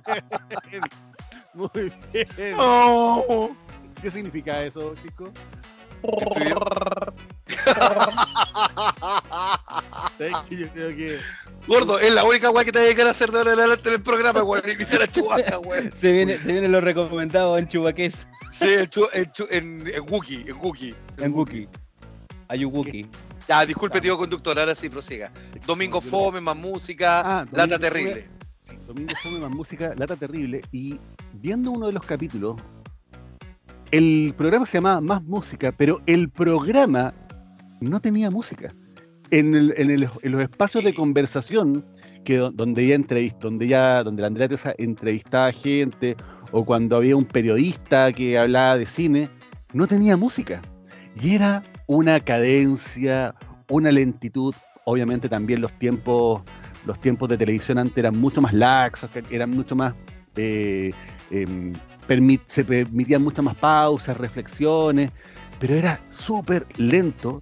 Oh. 2.58 3.56
¿Qué 4.02 4.10
significa 4.10 4.64
eso, 4.64 4.96
chico? 5.04 5.32
Estudió- 6.04 6.60
¿Sabes 10.18 10.34
qué? 10.50 10.58
Yo 10.58 10.68
creo 10.70 10.90
que 10.90 11.18
Gordo, 11.68 12.00
es 12.00 12.12
la 12.14 12.24
única 12.24 12.50
weá 12.50 12.66
que 12.66 12.72
te 12.72 12.80
voy 12.80 12.86
a 12.86 12.88
dedicar 12.88 13.08
a 13.08 13.12
hacer 13.12 13.32
de 13.32 13.38
ahora 13.38 13.54
en 13.54 13.60
adelante 13.60 13.90
en 13.90 13.96
el 13.96 14.02
programa, 14.02 14.42
weón. 14.44 14.68
Invitar 14.70 15.02
a 15.04 15.08
Chubaca, 15.12 15.60
weón. 15.60 15.92
se 16.00 16.12
viene, 16.12 16.38
se 16.38 16.52
vienen 16.52 16.72
los 16.72 16.84
recomendados 16.84 17.60
en 17.60 17.68
Chubaqués, 17.68 18.26
Sí, 18.50 18.66
en, 18.74 18.86
Chu- 18.88 19.10
en, 19.14 19.32
Chu- 19.32 19.48
en, 19.52 19.88
en 19.94 20.10
Wookie, 20.12 20.46
en 20.48 20.58
Wookie. 20.58 20.96
en 21.20 21.34
Wookie. 21.34 21.70
Ayuwuki. 22.48 23.08
Ya, 23.48 23.66
disculpe, 23.66 24.02
tío 24.02 24.18
conductor, 24.18 24.58
ahora 24.60 24.76
sí 24.76 24.90
prosiga. 24.90 25.32
Domingo 25.66 26.02
Fome, 26.02 26.42
más 26.42 26.56
música, 26.56 27.22
Ah, 27.22 27.46
lata 27.52 27.78
terrible. 27.80 28.28
Domingo 28.88 29.14
Fome 29.24 29.40
más 29.40 29.52
música, 29.52 29.94
lata 29.98 30.16
terrible. 30.16 30.62
Y 30.72 31.00
viendo 31.42 31.72
uno 31.72 31.88
de 31.88 31.94
los 31.94 32.06
capítulos, 32.06 32.56
el 33.92 34.34
programa 34.38 34.66
se 34.66 34.78
llamaba 34.78 35.02
Más 35.02 35.24
Música, 35.24 35.72
pero 35.76 36.02
el 36.06 36.30
programa 36.30 37.14
no 37.80 38.00
tenía 38.00 38.32
música. 38.32 38.74
En, 39.32 39.56
el- 39.56 39.74
en 39.78 39.92
el- 39.92 40.10
en 40.22 40.32
los 40.32 40.42
espacios 40.42 40.84
de 40.84 40.94
conversación, 40.94 41.86
que 42.24 42.38
do- 42.38 42.52
donde 42.52 42.84
ella 42.84 42.96
entrevistó, 42.96 43.48
donde 43.48 43.68
ya, 43.68 44.04
donde 44.04 44.22
la 44.22 44.28
Andrea 44.28 44.48
Tesa 44.50 44.74
entrevistaba 44.78 45.48
a 45.48 45.52
gente, 45.54 46.16
o 46.52 46.64
cuando 46.66 46.98
había 46.98 47.16
un 47.16 47.26
periodista 47.26 48.12
que 48.12 48.38
hablaba 48.38 48.78
de 48.78 48.86
cine, 48.86 49.30
no 49.74 49.88
tenía 49.88 50.18
música. 50.18 50.62
Y 51.22 51.36
era 51.36 51.64
una 51.88 52.20
cadencia, 52.20 53.34
una 53.70 53.92
lentitud, 53.92 54.54
obviamente 54.86 55.30
también 55.30 55.62
los 55.62 55.72
tiempos 55.80 56.42
los 56.86 57.00
tiempos 57.00 57.30
de 57.30 57.38
televisión 57.38 57.78
antes 57.78 57.98
eran 57.98 58.18
mucho 58.18 58.42
más 58.42 58.54
laxos, 58.54 59.10
eran 59.30 59.52
mucho 59.52 59.76
más. 59.76 59.94
eh, 60.36 60.92
em, 61.30 61.74
se 62.48 62.66
permitían 62.66 63.24
muchas 63.24 63.46
más 63.46 63.56
pausas, 63.56 64.18
reflexiones, 64.18 65.12
pero 65.60 65.76
era 65.76 66.02
súper 66.10 66.66
lento 66.78 67.42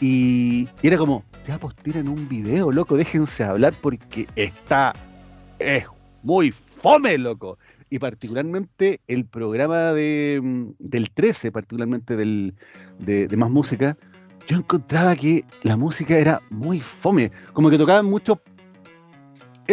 y, 0.00 0.66
era 0.82 0.96
como, 0.96 1.24
ya 1.46 1.58
pues 1.58 1.76
tiren 1.76 2.08
un 2.08 2.28
video, 2.28 2.72
loco, 2.72 2.96
déjense 2.96 3.44
hablar 3.44 3.74
porque 3.80 4.26
está. 4.34 4.92
es 5.58 5.84
muy 6.22 6.52
fome, 6.52 7.18
loco. 7.18 7.58
Y 7.90 7.98
particularmente 7.98 9.00
el 9.08 9.26
programa 9.26 9.92
de, 9.92 10.40
mm, 10.42 10.70
del 10.78 11.10
13, 11.10 11.52
particularmente 11.52 12.16
del, 12.16 12.54
de, 12.98 13.26
de 13.28 13.36
Más 13.36 13.50
Música, 13.50 13.96
yo 14.46 14.58
encontraba 14.58 15.14
que 15.16 15.44
la 15.62 15.76
música 15.76 16.16
era 16.16 16.40
muy 16.50 16.80
fome, 16.80 17.30
como 17.52 17.68
que 17.68 17.78
tocaban 17.78 18.06
mucho 18.06 18.40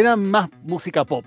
era 0.00 0.16
más 0.16 0.48
música 0.62 1.04
pop. 1.04 1.24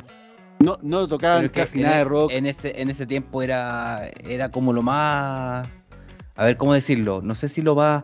No, 0.59 0.77
no 0.81 1.07
tocaban 1.07 1.37
Pero 1.39 1.45
es 1.47 1.51
que 1.53 1.59
casi 1.61 1.77
en 1.79 1.83
nada 1.85 1.95
e- 1.95 1.99
de 1.99 2.03
rock. 2.05 2.31
En 2.31 2.45
ese, 2.45 2.79
en 2.81 2.89
ese 2.89 3.05
tiempo 3.07 3.41
era, 3.41 4.09
era 4.27 4.49
como 4.51 4.73
lo 4.73 4.81
más. 4.81 5.67
A 6.35 6.43
ver, 6.45 6.55
¿cómo 6.57 6.73
decirlo? 6.73 7.21
No 7.23 7.33
sé 7.35 7.49
si 7.49 7.61
lo 7.61 7.75
más. 7.75 8.03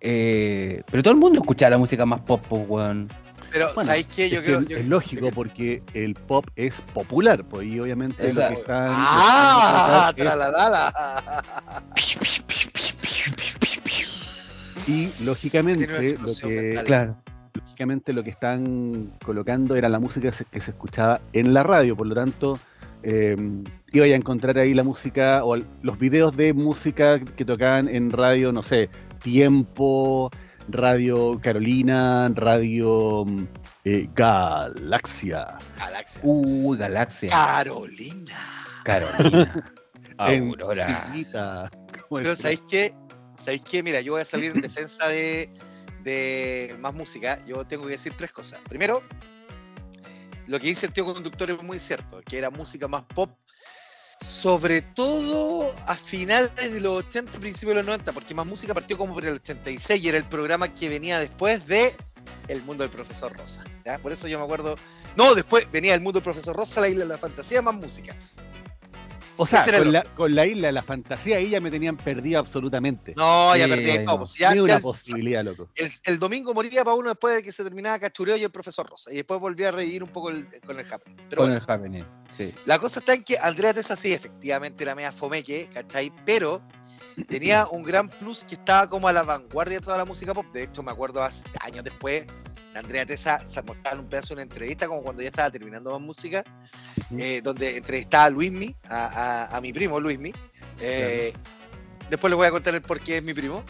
eh, 0.00 0.82
pero 0.90 1.02
todo 1.02 1.14
el 1.14 1.18
mundo 1.20 1.40
escuchaba 1.40 1.70
la 1.70 1.78
música 1.78 2.04
más 2.06 2.20
pop, 2.20 2.42
pues, 2.48 2.62
weón. 2.68 3.08
Pero, 3.50 3.66
Bueno, 3.74 3.86
¿sabéis 3.86 4.08
qué? 4.14 4.28
Yo 4.28 4.40
es, 4.40 4.42
que 4.44 4.46
creo. 4.52 4.60
es 4.60 4.68
yo- 4.68 4.78
lógico 4.90 5.30
porque 5.34 5.82
el 5.94 6.14
pop 6.14 6.46
es 6.56 6.80
popular, 6.92 7.42
pues, 7.44 7.66
y 7.66 7.80
obviamente 7.80 8.28
O 8.28 8.32
sea, 8.32 8.50
lo 8.50 8.54
que 8.56 8.60
están. 8.60 8.86
¡Ah! 8.90 10.12
tratando 10.14 10.32
es- 10.34 10.38
¡Tralalala! 10.38 10.92
Y 14.86 15.08
lógicamente 15.24 15.86
lo 15.86 15.98
que, 15.98 16.62
mental. 16.62 16.84
Claro. 16.84 17.16
Lógicamente 17.56 18.12
lo 18.12 18.22
que 18.22 18.30
están 18.30 19.12
colocando 19.24 19.74
era 19.76 19.88
la 19.88 19.98
música 20.00 20.30
que 20.50 20.60
se- 20.60 20.70
escuchaba 20.70 21.20
en 21.32 21.52
la 21.54 21.62
radio, 21.62 21.96
por 21.96 22.06
lo 22.06 22.14
tanto 22.14 22.58
eh, 23.02 23.36
iba 23.92 24.04
a 24.04 24.08
encontrar 24.08 24.58
ahí 24.58 24.74
la 24.74 24.82
música 24.82 25.44
o 25.44 25.56
los 25.56 25.98
videos 25.98 26.36
de 26.36 26.52
música 26.52 27.20
que 27.20 27.44
tocaban 27.44 27.88
en 27.88 28.10
radio, 28.10 28.52
no 28.52 28.62
sé, 28.62 28.88
Tiempo, 29.22 30.30
Radio 30.68 31.38
Carolina, 31.42 32.28
Radio 32.34 33.24
mm, 33.24 33.44
eh, 33.84 34.08
Galaxia. 34.14 35.58
Galaxia. 35.78 36.20
Uy, 36.24 36.76
Galaxia. 36.76 37.30
Carolina. 37.30 38.36
Carolina. 38.84 39.64
Aurora. 40.18 41.06
Sillita. 41.12 41.70
¿Cómo 42.08 42.22
Pero? 42.22 42.34
¿sabéis 42.36 42.62
qué? 42.70 42.90
¿Sabéis 43.36 43.62
qué? 43.64 43.82
Mira, 43.82 44.00
yo 44.00 44.12
voy 44.12 44.22
a 44.22 44.24
salir 44.24 44.52
en 44.54 44.62
defensa 44.62 45.06
de, 45.08 45.50
de 46.06 46.76
más 46.78 46.94
música. 46.94 47.38
Yo 47.46 47.66
tengo 47.66 47.84
que 47.84 47.92
decir 47.92 48.14
tres 48.16 48.30
cosas. 48.30 48.60
Primero, 48.68 49.02
lo 50.46 50.60
que 50.60 50.68
dice 50.68 50.86
el 50.86 50.92
tío 50.92 51.04
conductor 51.04 51.50
es 51.50 51.60
muy 51.62 51.80
cierto, 51.80 52.22
que 52.24 52.38
era 52.38 52.48
música 52.48 52.86
más 52.86 53.02
pop, 53.02 53.36
sobre 54.24 54.82
todo 54.82 55.74
a 55.84 55.96
finales 55.96 56.72
de 56.72 56.80
los 56.80 57.04
80, 57.06 57.40
principios 57.40 57.74
de 57.74 57.82
los 57.82 57.86
90, 57.86 58.12
porque 58.12 58.34
más 58.34 58.46
música 58.46 58.72
partió 58.72 58.96
como 58.96 59.14
por 59.14 59.26
el 59.26 59.34
86 59.34 60.04
y 60.04 60.08
era 60.08 60.16
el 60.18 60.28
programa 60.28 60.72
que 60.72 60.88
venía 60.88 61.18
después 61.18 61.66
de 61.66 61.96
El 62.46 62.62
Mundo 62.62 62.84
del 62.84 62.90
Profesor 62.92 63.36
Rosa. 63.36 63.64
¿ya? 63.84 63.98
Por 63.98 64.12
eso 64.12 64.28
yo 64.28 64.38
me 64.38 64.44
acuerdo. 64.44 64.76
No, 65.16 65.34
después 65.34 65.68
venía 65.72 65.94
El 65.94 66.02
Mundo 66.02 66.20
del 66.20 66.24
Profesor 66.24 66.56
Rosa, 66.56 66.80
La 66.80 66.88
Isla 66.88 67.04
de 67.04 67.08
la 67.08 67.18
Fantasía, 67.18 67.60
más 67.62 67.74
música. 67.74 68.16
O 69.38 69.46
sea, 69.46 69.62
con 69.78 69.92
la, 69.92 70.02
con 70.14 70.34
la 70.34 70.46
isla 70.46 70.68
de 70.68 70.72
la 70.72 70.82
fantasía 70.82 71.36
ahí 71.36 71.50
ya 71.50 71.60
me 71.60 71.70
tenían 71.70 71.96
perdido 71.96 72.38
absolutamente. 72.40 73.14
No, 73.16 73.54
ya 73.56 73.64
Sí, 73.64 73.70
perdí 73.70 74.04
todo. 74.04 74.04
no. 74.14 74.18
pues, 74.18 74.34
ya- 74.34 74.54
Ni 74.54 74.60
una 74.60 74.80
posibilidad, 74.80 75.44
loco. 75.44 75.68
el, 75.74 75.90
el 76.04 76.18
domingo 76.18 76.54
moría 76.54 76.84
para 76.84 76.94
uno 76.96 77.10
después 77.10 77.36
de 77.36 77.42
que 77.42 77.52
se 77.52 77.62
terminaba 77.62 77.98
Cachureo 77.98 78.36
y 78.36 78.42
el 78.44 78.50
profesor 78.50 78.88
Rosa. 78.88 79.12
Y 79.12 79.16
después 79.16 79.38
volvía 79.40 79.68
a 79.68 79.72
reír 79.72 80.02
un 80.02 80.08
poco 80.10 80.30
el- 80.30 80.46
con 80.64 80.78
el 80.80 80.86
happening. 80.92 81.16
Pero 81.28 81.42
Con 81.42 81.50
bueno, 81.50 81.64
el 81.64 81.70
happening. 81.70 82.04
Sí. 82.36 82.52
la 82.64 82.78
cosa 82.78 83.00
está 83.00 83.14
en 83.14 83.22
que 83.24 83.36
Andrea 83.38 83.72
Tessa 83.74 83.94
sí, 83.96 84.12
efectivamente 84.12 84.82
era 84.84 84.94
media 84.94 85.12
fomeque, 85.12 85.68
¿cachai? 85.72 86.12
Pero 86.24 86.62
tenía 87.24 87.66
un 87.66 87.82
gran 87.82 88.08
plus 88.08 88.44
que 88.44 88.54
estaba 88.54 88.88
como 88.88 89.08
a 89.08 89.12
la 89.12 89.22
vanguardia 89.22 89.78
de 89.78 89.84
toda 89.84 89.98
la 89.98 90.04
música 90.04 90.34
pop. 90.34 90.46
De 90.52 90.64
hecho, 90.64 90.82
me 90.82 90.92
acuerdo 90.92 91.22
hace 91.22 91.44
años 91.60 91.84
después, 91.84 92.24
la 92.74 92.80
Andrea 92.80 93.06
Tessa 93.06 93.46
se 93.46 93.62
mostraba 93.62 93.96
en 93.96 94.04
un 94.04 94.08
pedazo 94.08 94.28
de 94.28 94.34
una 94.34 94.42
entrevista, 94.42 94.86
como 94.86 95.02
cuando 95.02 95.22
ya 95.22 95.28
estaba 95.28 95.50
terminando 95.50 95.90
más 95.92 96.00
música, 96.00 96.44
eh, 97.18 97.40
donde 97.42 97.78
entrevistaba 97.78 98.24
a 98.24 98.30
Luismi, 98.30 98.74
a, 98.88 99.06
a, 99.06 99.56
a 99.56 99.60
mi 99.60 99.72
primo 99.72 99.98
Luismi. 99.98 100.32
Eh, 100.80 101.32
Después 102.10 102.30
les 102.30 102.36
voy 102.36 102.46
a 102.46 102.50
contar 102.50 102.74
el 102.74 102.82
por 102.82 103.00
qué 103.00 103.16
es 103.16 103.22
mi 103.22 103.34
primo. 103.34 103.64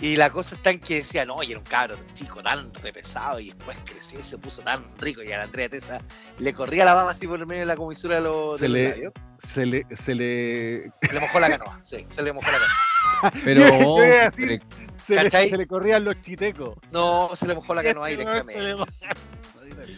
Y 0.00 0.16
la 0.16 0.30
cosa 0.30 0.56
está 0.56 0.70
en 0.70 0.80
que 0.80 0.96
decía, 0.96 1.24
no, 1.24 1.42
y 1.44 1.50
era 1.52 1.60
un 1.60 1.64
cabro 1.66 1.96
chico 2.14 2.42
tan 2.42 2.72
repesado 2.74 3.38
y 3.38 3.46
después 3.52 3.76
creció 3.84 4.18
y 4.18 4.22
se 4.24 4.36
puso 4.36 4.62
tan 4.62 4.84
rico. 4.98 5.22
Y 5.22 5.30
a 5.32 5.38
la 5.38 5.44
Andrea 5.44 5.68
Tessa 5.68 6.00
le 6.38 6.52
corría 6.52 6.84
la 6.84 6.94
baba 6.94 7.12
así 7.12 7.26
por 7.28 7.38
el 7.38 7.46
medio 7.46 7.60
de 7.60 7.66
la 7.66 7.76
comisura 7.76 8.16
de 8.16 8.20
los, 8.22 8.58
Se 8.58 8.64
de 8.64 8.68
los 8.68 8.76
le- 8.78 8.88
labios. 8.90 9.12
Se 9.38 9.66
le, 9.66 9.86
se 9.96 10.14
le, 10.14 10.92
Se 11.02 11.12
le 11.12 11.20
mojó 11.20 11.38
la 11.40 11.50
canoa, 11.50 11.78
sí, 11.82 12.04
se 12.08 12.22
le 12.22 12.32
mojó 12.32 12.50
la 12.50 12.58
canoa. 12.58 13.32
Pero. 13.44 13.64
Decir- 13.96 14.62
se 15.04 15.22
le, 15.22 15.30
se 15.30 15.56
le 15.56 15.66
corrían 15.66 16.04
los 16.04 16.20
chitecos. 16.20 16.76
No, 16.92 17.30
se 17.34 17.46
le 17.48 17.54
mojó 17.54 17.74
la 17.74 17.82
canoa 17.82 18.06
Se 18.08 18.16
le 18.16 18.18
directamente. 18.18 18.84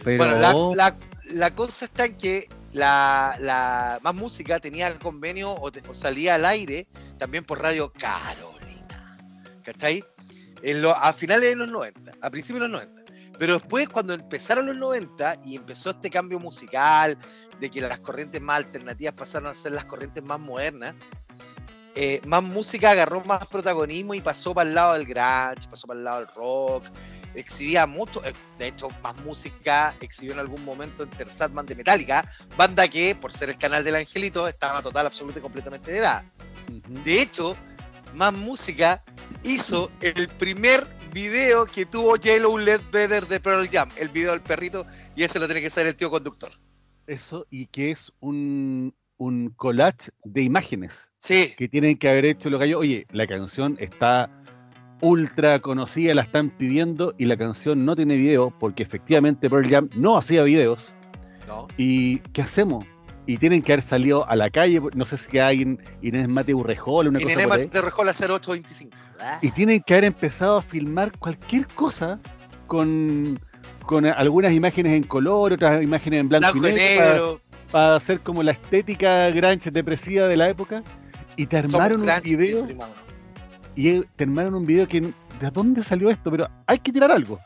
pero. 0.02 0.18
Bueno, 0.18 0.38
la, 0.38 0.52
la- 0.92 0.96
la 1.35 1.52
cosa 1.54 1.85
está 1.87 2.04
en 2.07 2.16
que 2.16 2.48
la, 2.72 3.37
la 3.40 3.98
más 4.02 4.14
música 4.14 4.61
tenía 4.61 4.98
convenio 4.98 5.50
o, 5.52 5.70
te- 5.72 5.83
o 5.88 5.94
salía 5.94 6.35
al 6.37 6.44
aire 6.44 6.87
también 7.18 7.44
por 7.44 7.61
Radio 7.62 7.92
Carolina. 7.92 8.54
¿Cachai? 9.64 10.05
En 10.62 10.83
lo- 10.83 10.96
a 10.96 11.12
finales 11.12 11.50
de 11.50 11.57
los 11.57 11.68
90, 11.68 12.12
a 12.20 12.31
principios 12.31 12.62
de 12.62 12.68
los 12.68 12.83
90. 12.85 13.12
Pero 13.38 13.55
después, 13.55 13.88
cuando 13.88 14.14
empezaron 14.14 14.66
los 14.66 14.77
90 14.77 15.37
y 15.44 15.57
empezó 15.57 15.90
este 15.90 16.09
cambio 16.09 16.38
musical, 16.38 17.18
de 17.61 17.70
que 17.70 17.81
las 17.81 17.98
corrientes 18.00 18.40
más 18.40 18.59
alternativas 18.59 19.14
pasaron 19.14 19.48
a 19.48 19.55
ser 19.55 19.72
las 19.72 19.85
corrientes 19.85 20.22
más 20.22 20.38
modernas, 20.38 20.94
eh, 21.96 22.20
más 22.27 22.42
música 22.42 22.90
agarró 22.90 23.22
más 23.24 23.46
protagonismo 23.46 24.14
y 24.14 24.20
pasó 24.20 24.53
para 24.53 24.68
el 24.68 24.74
lado 24.74 24.94
del 24.94 25.05
grunge, 25.05 25.68
pasó 25.70 25.87
para 25.87 25.98
el 25.98 26.05
lado 26.05 26.18
del 26.20 26.29
rock, 26.35 26.85
exhibía 27.35 27.87
mucho, 27.87 28.24
eh, 28.24 28.33
de 28.59 28.68
hecho, 28.68 28.88
más 29.03 29.16
música 29.18 29.94
exhibió 30.00 30.33
en 30.33 30.40
algún 30.40 30.64
momento 30.64 31.05
en 31.05 31.11
Tersatman 31.11 31.66
de 31.66 31.77
Metallica, 31.77 32.29
banda 32.57 32.88
que, 32.88 33.14
por 33.14 33.33
ser 33.33 33.50
el 33.50 33.59
canal 33.59 33.85
del 33.85 33.94
Angelito, 33.96 34.48
estaba 34.48 34.83
total, 34.83 35.07
absoluta 35.07 35.38
y 35.38 35.42
completamente 35.42 35.92
de 35.92 35.98
edad. 35.98 36.24
De 37.05 37.22
hecho, 37.22 37.57
más 38.14 38.33
música 38.33 39.03
hizo 39.44 39.90
el 40.00 40.28
primer 40.28 40.87
video 41.12 41.66
que 41.66 41.87
tuvo 41.87 42.16
Yellow 42.16 42.59
Led 42.59 42.80
Better 42.90 43.26
de 43.26 43.38
Pearl 43.40 43.68
Jam, 43.70 43.88
el 43.96 44.09
video 44.09 44.33
del 44.33 44.40
perrito, 44.40 44.85
y 45.14 45.22
ese 45.22 45.38
lo 45.38 45.46
tiene 45.46 45.61
que 45.61 45.70
ser 45.70 45.87
el 45.87 45.94
tío 45.94 46.11
conductor. 46.11 46.50
Eso, 47.07 47.46
y 47.50 47.66
que 47.66 47.90
es 47.90 48.11
un, 48.20 48.94
un 49.18 49.50
collage 49.57 50.11
de 50.24 50.42
imágenes 50.42 51.09
Sí, 51.18 51.54
que 51.57 51.68
tienen 51.68 51.96
que 51.96 52.09
haber 52.09 52.24
hecho 52.24 52.50
los 52.50 52.59
gallos. 52.61 52.80
Oye, 52.80 53.07
la 53.12 53.26
canción 53.26 53.76
está 53.78 54.30
ultra 55.00 55.59
conocida, 55.61 56.14
la 56.14 56.22
están 56.22 56.50
pidiendo 56.50 57.14
y 57.18 57.26
la 57.26 57.37
canción 57.37 57.85
no 57.85 57.94
tiene 57.94 58.16
video 58.16 58.52
porque 58.59 58.83
efectivamente 58.83 59.48
Pearl 59.50 59.68
Jam 59.68 59.90
no 59.96 60.16
hacía 60.16 60.42
videos. 60.42 60.92
no. 61.46 61.68
¿Y 61.76 62.18
qué 62.33 62.42
hacemos? 62.42 62.85
Y 63.26 63.38
tienen 63.38 63.62
que 63.62 63.72
haber 63.72 63.82
salido 63.82 64.28
a 64.28 64.37
la 64.37 64.50
calle, 64.50 64.82
no 64.94 65.06
sé 65.06 65.16
si 65.16 65.38
hay 65.38 65.62
en 65.62 65.80
Inés 66.02 66.28
Mate 66.28 66.52
Urrejola, 66.54 67.08
una 67.08 67.20
Y 67.20 67.22
cosa 67.22 67.37
Nene 67.37 67.48
por 67.48 67.58
ahí. 67.58 67.66
de 67.68 67.80
Rejola 67.80 68.12
0825. 68.12 68.96
¿verdad? 69.14 69.38
Y 69.40 69.50
tienen 69.50 69.80
que 69.80 69.94
haber 69.94 70.04
empezado 70.04 70.58
a 70.58 70.62
filmar 70.62 71.10
cualquier 71.18 71.66
cosa 71.68 72.20
con, 72.66 73.40
con 73.87 74.04
algunas 74.04 74.52
imágenes 74.52 74.92
en 74.92 75.04
color, 75.04 75.54
otras 75.54 75.82
imágenes 75.82 76.20
en 76.20 76.28
blanco, 76.28 76.52
Blanco 76.52 76.68
y 76.68 76.72
negro, 76.72 77.40
para- 77.72 77.96
hacer 77.96 78.20
como 78.20 78.42
la 78.42 78.52
estética 78.52 79.30
grunge 79.30 79.70
depresiva 79.70 80.26
de 80.28 80.37
la 80.37 80.48
época. 80.50 80.82
Y 81.37 81.46
te 81.46 81.56
somos 81.62 81.74
armaron 81.74 82.02
un 82.02 82.10
video, 82.22 82.68
y 83.74 84.00
te 84.02 84.24
armaron 84.24 84.54
un 84.54 84.66
video 84.66 84.87
que 84.87 85.00
¿de 85.00 85.50
dónde 85.52 85.82
salió 85.82 86.10
esto? 86.10 86.30
Pero 86.30 86.48
hay 86.66 86.78
que 86.78 86.92
tirar 86.92 87.10
algo. 87.10 87.40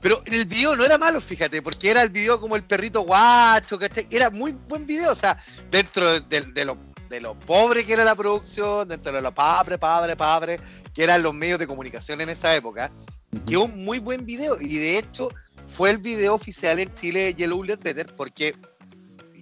Pero 0.00 0.22
en 0.26 0.34
el 0.34 0.44
video 0.44 0.76
no 0.76 0.84
era 0.84 0.96
malo, 0.96 1.20
fíjate, 1.20 1.60
porque 1.60 1.90
era 1.90 2.02
el 2.02 2.10
video 2.10 2.40
como 2.40 2.54
el 2.54 2.62
perrito 2.62 3.02
guacho, 3.02 3.78
¿cachai? 3.78 4.06
Era 4.10 4.30
muy 4.30 4.52
buen 4.68 4.86
video, 4.86 5.10
o 5.10 5.14
sea, 5.14 5.36
dentro 5.70 6.20
de, 6.20 6.40
de 6.40 6.64
lo, 6.64 6.78
de 7.08 7.20
lo 7.20 7.38
pobre 7.38 7.84
que 7.84 7.94
era 7.94 8.04
la 8.04 8.14
producción, 8.14 8.86
dentro 8.86 9.12
de 9.12 9.22
lo 9.22 9.34
padre, 9.34 9.76
padre, 9.76 10.14
padre, 10.14 10.60
que 10.94 11.02
eran 11.02 11.22
los 11.22 11.34
medios 11.34 11.58
de 11.58 11.66
comunicación 11.66 12.20
en 12.20 12.28
esa 12.28 12.54
época, 12.54 12.92
quedó 13.46 13.64
un 13.64 13.84
muy 13.84 13.98
buen 13.98 14.24
video 14.24 14.56
y 14.60 14.78
de 14.78 14.98
hecho 14.98 15.28
fue 15.66 15.90
el 15.90 15.98
video 15.98 16.34
oficial 16.34 16.78
en 16.78 16.94
Chile 16.94 17.20
de 17.24 17.34
Yellow 17.34 17.62
Led 17.62 17.80
Better 17.82 18.14
porque 18.16 18.54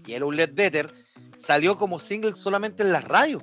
Yellow 0.05 0.33
Led 0.33 0.51
Better 0.55 0.93
salió 1.37 1.77
como 1.77 1.99
single 1.99 2.35
solamente 2.35 2.83
en 2.83 2.93
las 2.93 3.05
radios. 3.05 3.43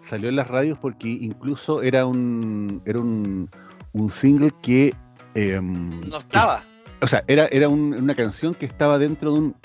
Salió 0.00 0.28
en 0.28 0.36
las 0.36 0.48
radios 0.48 0.78
porque 0.80 1.08
incluso 1.08 1.82
era 1.82 2.06
un 2.06 2.82
era 2.84 3.00
un, 3.00 3.50
un 3.92 4.10
single 4.10 4.52
que 4.62 4.94
em, 5.36 6.00
No 6.08 6.18
estaba. 6.18 6.64
o 7.00 7.06
sea, 7.06 7.22
era, 7.28 7.46
era 7.46 7.68
un- 7.68 7.94
una 7.94 8.14
canción 8.14 8.54
que 8.54 8.66
estaba 8.66 8.98
dentro 8.98 9.32
de 9.32 9.38
un, 9.38 9.56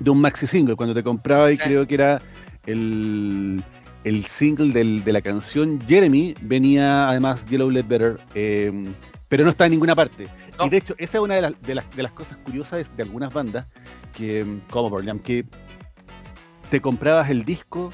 de 0.00 0.10
un 0.10 0.20
maxi 0.20 0.46
single. 0.46 0.76
Cuando 0.76 0.94
te 0.94 1.02
compraba, 1.02 1.50
y 1.52 1.56
Sí. 1.56 1.62
creo 1.64 1.86
que 1.86 1.94
era 1.94 2.20
el, 2.66 3.62
el 4.04 4.24
single 4.26 4.72
del- 4.72 5.04
de 5.04 5.12
la 5.12 5.22
canción 5.22 5.80
Jeremy, 5.86 6.34
venía 6.42 7.08
además 7.08 7.44
Yellow 7.46 7.70
Led 7.70 7.86
Better, 7.86 8.18
eh, 8.34 8.72
pero 9.28 9.44
no 9.44 9.50
está 9.50 9.66
en 9.66 9.72
ninguna 9.72 9.94
parte. 9.94 10.26
No. 10.58 10.66
Y 10.66 10.68
de 10.70 10.76
hecho, 10.78 10.94
esa 10.98 11.18
es 11.18 11.24
una 11.24 11.34
de, 11.36 11.40
las- 11.42 11.62
de 11.62 11.74
las, 11.76 11.96
de 11.96 12.02
las 12.02 12.12
cosas 12.12 12.38
curiosas 12.38 12.88
de, 12.90 12.96
de 12.96 13.02
algunas 13.04 13.32
bandas, 13.32 13.66
que, 14.16 14.44
como 14.70 14.90
Pearl 14.94 15.20
que 15.20 15.44
te 16.70 16.80
comprabas 16.80 17.30
el 17.30 17.44
disco. 17.44 17.92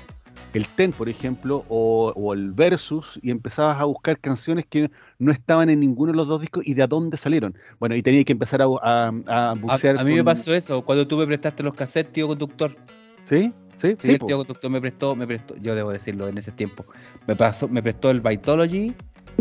El 0.52 0.66
Ten, 0.68 0.92
por 0.92 1.08
ejemplo, 1.08 1.64
o, 1.68 2.12
o 2.16 2.34
el 2.34 2.52
Versus, 2.52 3.20
y 3.22 3.30
empezabas 3.30 3.80
a 3.80 3.84
buscar 3.84 4.18
canciones 4.18 4.64
que 4.68 4.90
no 5.18 5.30
estaban 5.32 5.70
en 5.70 5.78
ninguno 5.80 6.10
de 6.12 6.16
los 6.16 6.26
dos 6.26 6.40
discos 6.40 6.66
y 6.66 6.74
de 6.74 6.82
a 6.82 6.86
dónde 6.86 7.16
salieron. 7.16 7.54
Bueno, 7.78 7.94
y 7.94 8.02
tenías 8.02 8.24
que 8.24 8.32
empezar 8.32 8.60
a, 8.62 8.64
a, 8.82 9.12
a 9.26 9.54
bucear. 9.54 9.98
a 9.98 10.04
mí 10.04 10.14
me 10.14 10.24
pasó 10.24 10.52
eso, 10.54 10.82
cuando 10.82 11.06
tú 11.06 11.16
me 11.16 11.26
prestaste 11.26 11.62
los 11.62 11.74
cassettes, 11.74 12.12
tío 12.12 12.26
conductor. 12.28 12.76
¿Sí? 13.24 13.52
Sí, 13.76 13.92
Sí, 13.92 13.96
sí. 14.02 14.10
el 14.10 14.18
tío 14.18 14.36
conductor 14.38 14.70
me 14.70 14.80
prestó, 14.80 15.16
me 15.16 15.26
prestó, 15.26 15.56
yo 15.56 15.74
debo 15.74 15.90
decirlo 15.90 16.28
en 16.28 16.36
ese 16.36 16.52
tiempo. 16.52 16.84
Me 17.26 17.34
pasó, 17.36 17.66
me 17.68 17.82
prestó 17.82 18.10
el 18.10 18.20
Vitology, 18.20 18.92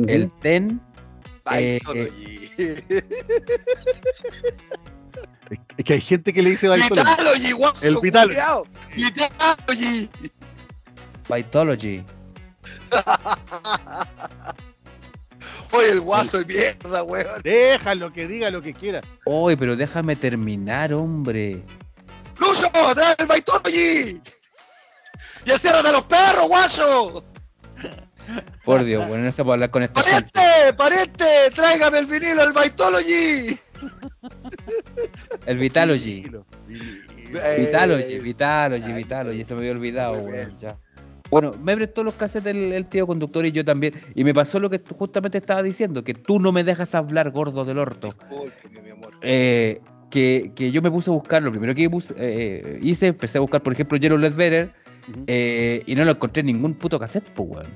el 0.07 0.31
Ten, 0.41 0.79
Eh, 1.51 1.79
Vitalogy. 1.81 2.39
Es 5.77 5.83
que 5.85 5.93
hay 5.93 6.01
gente 6.01 6.31
que 6.31 6.43
le 6.43 6.51
dice 6.51 6.69
Vitalogy. 6.69 6.99
Vitalogy, 6.99 7.51
guaso, 7.53 7.87
El 7.87 7.97
Vitalogy. 8.01 8.37
Vitalogy. 8.95 10.09
Vitology. 11.29 12.03
Oye, 15.71 15.91
el 15.91 15.99
guaso 15.99 16.39
de 16.39 16.45
mierda, 16.45 17.03
weón. 17.03 17.41
Déjalo 17.43 18.11
que 18.11 18.27
diga 18.27 18.49
lo 18.49 18.61
que 18.61 18.73
quiera. 18.73 19.01
Oye, 19.25 19.55
pero 19.55 19.75
déjame 19.75 20.15
terminar, 20.15 20.93
hombre. 20.93 21.61
¡Lucho, 22.39 22.67
trae 22.95 23.15
el 23.19 23.27
Vitalogy! 23.27 24.21
¡Y 25.45 25.51
enciérrate 25.51 25.89
a 25.89 25.91
los 25.91 26.05
perros, 26.05 26.47
guaso! 26.47 27.23
Por 28.63 28.83
Dios, 28.83 29.07
bueno, 29.07 29.25
no 29.25 29.31
se 29.31 29.43
puede 29.43 29.55
hablar 29.55 29.71
con 29.71 29.83
esta 29.83 30.01
gente. 30.01 30.31
¡Pariente! 30.31 30.73
¡Pariente! 30.73 31.25
¡Tráigame 31.53 31.99
el 31.99 32.05
vinilo, 32.05 32.43
el 32.43 32.53
Vitology! 32.53 33.59
El 35.45 35.57
Vitalogy. 35.57 36.31
Vitalogy, 37.57 38.19
Vitalogy, 38.19 38.93
Vitalogy, 38.93 39.43
se 39.43 39.53
me 39.53 39.61
había 39.61 39.71
olvidado, 39.71 40.13
weón, 40.19 40.59
ya. 40.59 40.77
Bueno, 41.31 41.51
me 41.63 41.75
prestó 41.75 42.03
los 42.03 42.13
cassettes 42.15 42.55
el, 42.55 42.73
el 42.73 42.85
tío 42.87 43.05
conductor 43.05 43.45
y 43.45 43.51
yo 43.51 43.63
también. 43.63 43.93
Y 44.15 44.23
me 44.23 44.33
pasó 44.33 44.59
lo 44.59 44.69
que 44.69 44.81
justamente 44.97 45.37
estaba 45.37 45.61
diciendo, 45.61 46.03
que 46.03 46.13
tú 46.13 46.39
no 46.39 46.51
me 46.51 46.63
dejas 46.63 46.95
hablar, 46.95 47.29
gordo 47.31 47.65
del 47.65 47.77
orto. 47.77 48.15
Discúlpeme, 48.29 48.81
mi 48.81 48.89
amor. 48.89 49.13
Eh, 49.21 49.79
que, 50.09 50.51
que 50.55 50.71
yo 50.71 50.81
me 50.81 50.89
puse 50.89 51.11
a 51.11 51.13
buscar, 51.13 51.43
lo 51.43 51.51
primero 51.51 51.75
que 51.75 51.87
puse- 51.89 52.15
eh, 52.17 52.79
hice, 52.81 53.07
empecé 53.07 53.37
a 53.37 53.41
buscar, 53.41 53.61
por 53.61 53.73
ejemplo, 53.73 53.97
Yellow 53.97 54.17
Let's 54.17 54.35
Better, 54.35 54.71
eh, 55.27 55.83
y 55.85 55.93
no 55.95 56.03
lo 56.03 56.11
encontré 56.11 56.39
en 56.41 56.47
ningún 56.47 56.73
puto 56.73 56.97
cassette, 56.99 57.29
pues, 57.35 57.47
weón. 57.49 57.67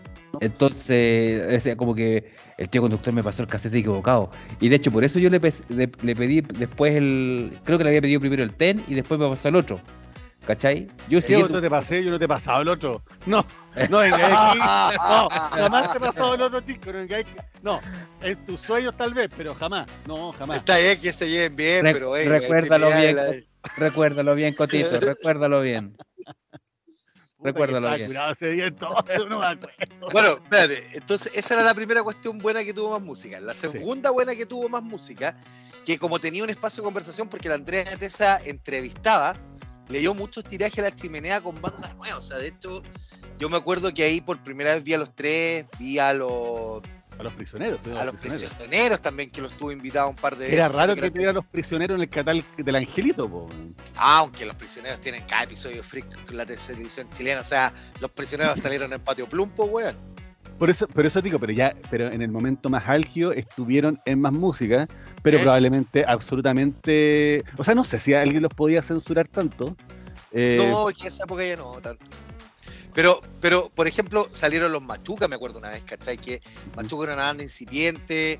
Entonces, 0.42 1.56
o 1.56 1.60
sea, 1.60 1.76
como 1.76 1.94
que 1.94 2.32
el 2.58 2.70
tío 2.70 2.82
conductor 2.82 3.13
me 3.13 3.22
pasó 3.24 3.44
el 3.44 3.48
cassette 3.48 3.76
equivocado. 3.76 4.32
Y 4.60 4.70
de 4.70 4.78
hecho, 4.78 4.92
por 4.92 5.04
eso 5.04 5.20
yo 5.20 5.30
le, 5.30 5.39
pe- 5.39 5.54
le- 5.70 5.92
le 6.02 6.16
pedí 6.16 6.42
después 6.42 6.96
el. 6.96 7.52
Creo 7.63 7.78
que 7.78 7.84
le 7.84 7.92
había 7.92 8.02
pedido 8.02 8.20
primero 8.20 8.44
el 8.44 8.52
TEN 8.54 8.82
y 8.88 8.96
después 8.96 9.20
me 9.20 9.30
pasó 9.30 9.48
el 9.50 9.56
otro. 9.56 9.80
¿Cachai? 10.46 10.88
Yo 11.08 11.20
¿Qué 11.20 11.22
siguiendo- 11.22 11.46
otro 11.46 11.62
te 11.62 11.70
pasé? 11.70 12.04
Yo 12.04 12.12
no 12.12 12.20
te 12.20 12.26
he 12.26 12.28
pasado 12.28 12.62
el 12.62 12.68
otro. 12.70 13.02
No, 13.26 13.46
no 13.90 14.00
vengáis 14.00 14.24
aquí. 14.24 14.58
No, 14.60 15.30
jamás 15.30 15.92
te 15.92 15.98
he 15.98 16.02
pasado 16.02 16.34
el 16.36 16.42
otro, 16.42 16.62
chico. 16.62 16.92
No, 16.92 16.98
vengáis 17.00 17.26
aquí. 17.26 17.42
no, 17.62 17.80
en 18.22 18.46
tus 18.46 18.60
sueños 18.62 18.94
tal 18.98 19.14
vez, 19.14 19.30
pero 19.38 19.56
jamás. 19.56 19.88
No, 20.06 20.34
jamás. 20.34 20.58
Está 20.58 20.78
bien 20.80 21.00
que 21.00 21.14
se 21.14 21.30
lleven 21.30 21.56
bien, 21.56 21.84
Re- 21.86 21.94
pero 21.94 22.18
eh, 22.18 22.26
recuérdalo 22.28 22.88
bien, 22.88 23.18
Recuérdalo 23.78 24.36
bien, 24.36 24.54
Cotito, 24.54 25.00
recuérdalo 25.00 25.62
bien. 25.62 25.96
Recuérdalo 27.40 27.90
bien. 27.90 28.02
estaba 28.02 28.08
curado 28.08 28.32
ese 28.32 28.52
día 28.52 28.68
entonces, 28.68 29.18
no 29.30 29.40
me 29.40 29.46
acuerdo. 29.46 29.68
la- 30.02 30.08
Bueno, 30.14 30.30
espérate. 30.44 30.78
Entonces, 30.94 31.32
esa 31.36 31.56
era 31.56 31.64
la 31.64 31.74
primera 31.74 32.02
cuestión 32.04 32.38
buena 32.40 32.64
que 32.64 32.74
tuvo 32.74 32.92
más 32.92 33.02
música. 33.02 33.40
La 33.42 33.54
segunda 33.54 34.12
buena 34.12 34.34
que 34.36 34.46
tuvo 34.46 34.70
más 34.70 34.82
música, 34.84 35.36
que 35.86 35.98
como 35.98 36.20
tenía 36.20 36.44
un 36.44 36.50
espacio 36.50 36.82
de 36.82 36.86
conversación, 36.86 37.28
porque 37.28 37.50
la 37.50 37.56
Andrea 37.56 37.84
Tesa 38.00 38.40
entrevistaba, 38.46 39.36
le 39.89 40.00
dio 40.00 40.13
muchos 40.13 40.43
tirajes 40.43 40.80
a 40.80 40.84
la 40.84 40.96
chimenea 40.96 41.41
con 41.41 41.60
bandas 41.62 41.96
nuevas. 41.96 42.17
O 42.17 42.22
sea, 42.22 42.38
de 42.38 42.48
hecho, 42.48 42.82
yo 43.39 43.50
me 43.50 43.58
acuerdo 43.58 43.93
que 43.93 44.04
ahí 44.04 44.22
por 44.22 44.41
primera 44.43 44.74
vez 44.74 44.84
vi 44.84 44.93
a 44.93 44.98
los 44.98 45.15
tres, 45.15 45.65
vi 45.80 46.00
a 46.00 46.13
los, 46.13 46.82
A 47.19 47.24
los 47.24 47.34
prisioneros. 47.34 47.80
a 47.98 48.06
los 48.06 48.15
prisioneros 48.15 49.02
también, 49.02 49.30
que 49.30 49.41
los 49.41 49.52
tuve 49.58 49.74
invitados 49.74 50.12
un 50.12 50.15
par 50.15 50.36
de 50.36 50.46
veces. 50.46 50.60
Era 50.60 50.69
raro 50.69 50.96
que 50.96 51.12
tuviera 51.12 51.34
los 51.34 51.46
prisioneros 51.46 51.96
en 51.96 52.02
el 52.02 52.10
catal 52.10 52.43
del 52.58 52.76
Angelito, 52.76 53.30
po. 53.30 53.50
Ah, 53.96 54.19
aunque 54.19 54.46
los 54.46 54.56
prisioneros 54.56 55.00
tienen 55.00 55.24
cada 55.28 55.43
episodio 55.43 55.84
freak 55.84 56.26
con 56.26 56.38
la 56.38 56.46
televisión 56.46 57.08
chilena. 57.12 57.41
O 57.41 57.43
sea, 57.43 57.74
los 58.00 58.10
prisioneros 58.12 58.60
salieron 58.60 58.88
en 58.88 58.93
el 58.93 59.02
patio 59.02 59.28
Plumpo, 59.28 59.65
weón. 59.65 59.96
Por 60.60 60.70
eso, 60.70 60.88
por 60.88 61.06
eso 61.06 61.22
digo, 61.22 61.39
pero 61.39 61.52
ya, 61.52 61.76
pero 61.89 62.10
en 62.12 62.22
el 62.22 62.30
momento 62.32 62.70
más 62.70 62.88
álgido 62.88 63.32
estuvieron 63.34 64.00
en 64.06 64.22
más 64.22 64.32
música, 64.32 64.88
pero 65.22 65.38
¿Eh? 65.38 65.42
probablemente 65.42 66.06
absolutamente, 66.08 67.44
o 67.58 67.63
sea, 67.63 67.76
no 67.76 67.84
sé 67.84 68.00
si 68.00 68.13
alguien 68.13 68.42
los 68.44 68.54
podía 68.54 68.82
censurar 68.82 69.28
tanto. 69.28 69.76
eh, 70.32 70.70
No, 70.72 70.86
que 70.88 71.02
en 71.02 71.08
esa 71.08 71.24
época 71.26 71.46
ya 71.46 71.58
no 71.58 71.74
tanto. 71.82 72.04
Pero, 72.94 73.22
pero, 73.42 73.70
por 73.74 73.88
ejemplo, 73.88 74.28
salieron 74.32 74.72
los 74.72 74.82
Machuca, 74.84 75.28
me 75.28 75.36
acuerdo 75.36 75.58
una 75.60 75.70
vez, 75.70 75.84
¿cachai? 75.84 76.16
Que 76.18 76.42
Machuca 76.76 77.06
era 77.06 77.13
una 77.16 77.24
banda 77.24 77.42
incipiente, 77.44 78.38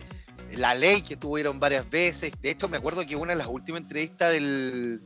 La 0.56 0.76
Ley, 0.76 1.02
que 1.02 1.16
tuvieron 1.18 1.60
varias 1.60 1.90
veces. 1.90 2.32
De 2.40 2.52
hecho, 2.52 2.70
me 2.70 2.78
acuerdo 2.78 3.04
que 3.06 3.16
una 3.16 3.32
de 3.32 3.40
las 3.40 3.48
últimas 3.48 3.82
entrevistas 3.82 4.32
del, 4.32 5.02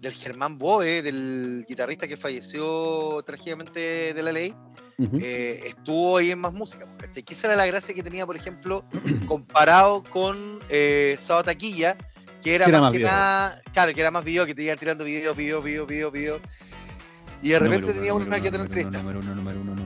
del 0.00 0.12
Germán 0.14 0.56
Boe, 0.58 1.02
del 1.02 1.66
guitarrista 1.68 2.08
que 2.08 2.16
falleció 2.16 3.22
trágicamente 3.26 4.14
de 4.14 4.22
La 4.22 4.32
Ley, 4.32 4.54
eh, 4.98 5.60
estuvo 5.66 6.18
ahí 6.18 6.30
en 6.30 6.38
más 6.38 6.52
música, 6.52 6.86
pues, 6.86 7.08
¿cachai? 7.08 7.22
Que 7.22 7.34
esa 7.34 7.48
era 7.48 7.56
la 7.56 7.66
gracia 7.66 7.94
que 7.94 8.02
tenía, 8.02 8.26
por 8.26 8.36
ejemplo, 8.36 8.84
comparado 9.26 10.02
con 10.04 10.60
eh, 10.68 11.16
Sábado 11.18 11.44
Taquilla, 11.44 11.96
que 12.42 12.54
era, 12.54 12.66
Que 12.66 12.70
era 12.70 12.80
más 12.80 12.82
más 12.82 12.92
que 12.92 12.98
video. 12.98 13.10
nada, 13.10 13.62
claro, 13.72 13.94
que 13.94 14.00
era 14.00 14.10
más 14.10 14.24
video, 14.24 14.46
que 14.46 14.54
te 14.54 14.62
iban 14.62 14.78
tirando 14.78 15.04
video, 15.04 15.34
video, 15.34 15.62
video, 15.62 15.86
video, 15.86 16.10
video. 16.10 16.40
Y 17.42 17.50
de 17.50 17.58
repente 17.58 17.92
tenía 17.92 18.14
una 18.14 18.40
que 18.40 18.48
otra 18.48 18.62
entrevista. 18.62 19.02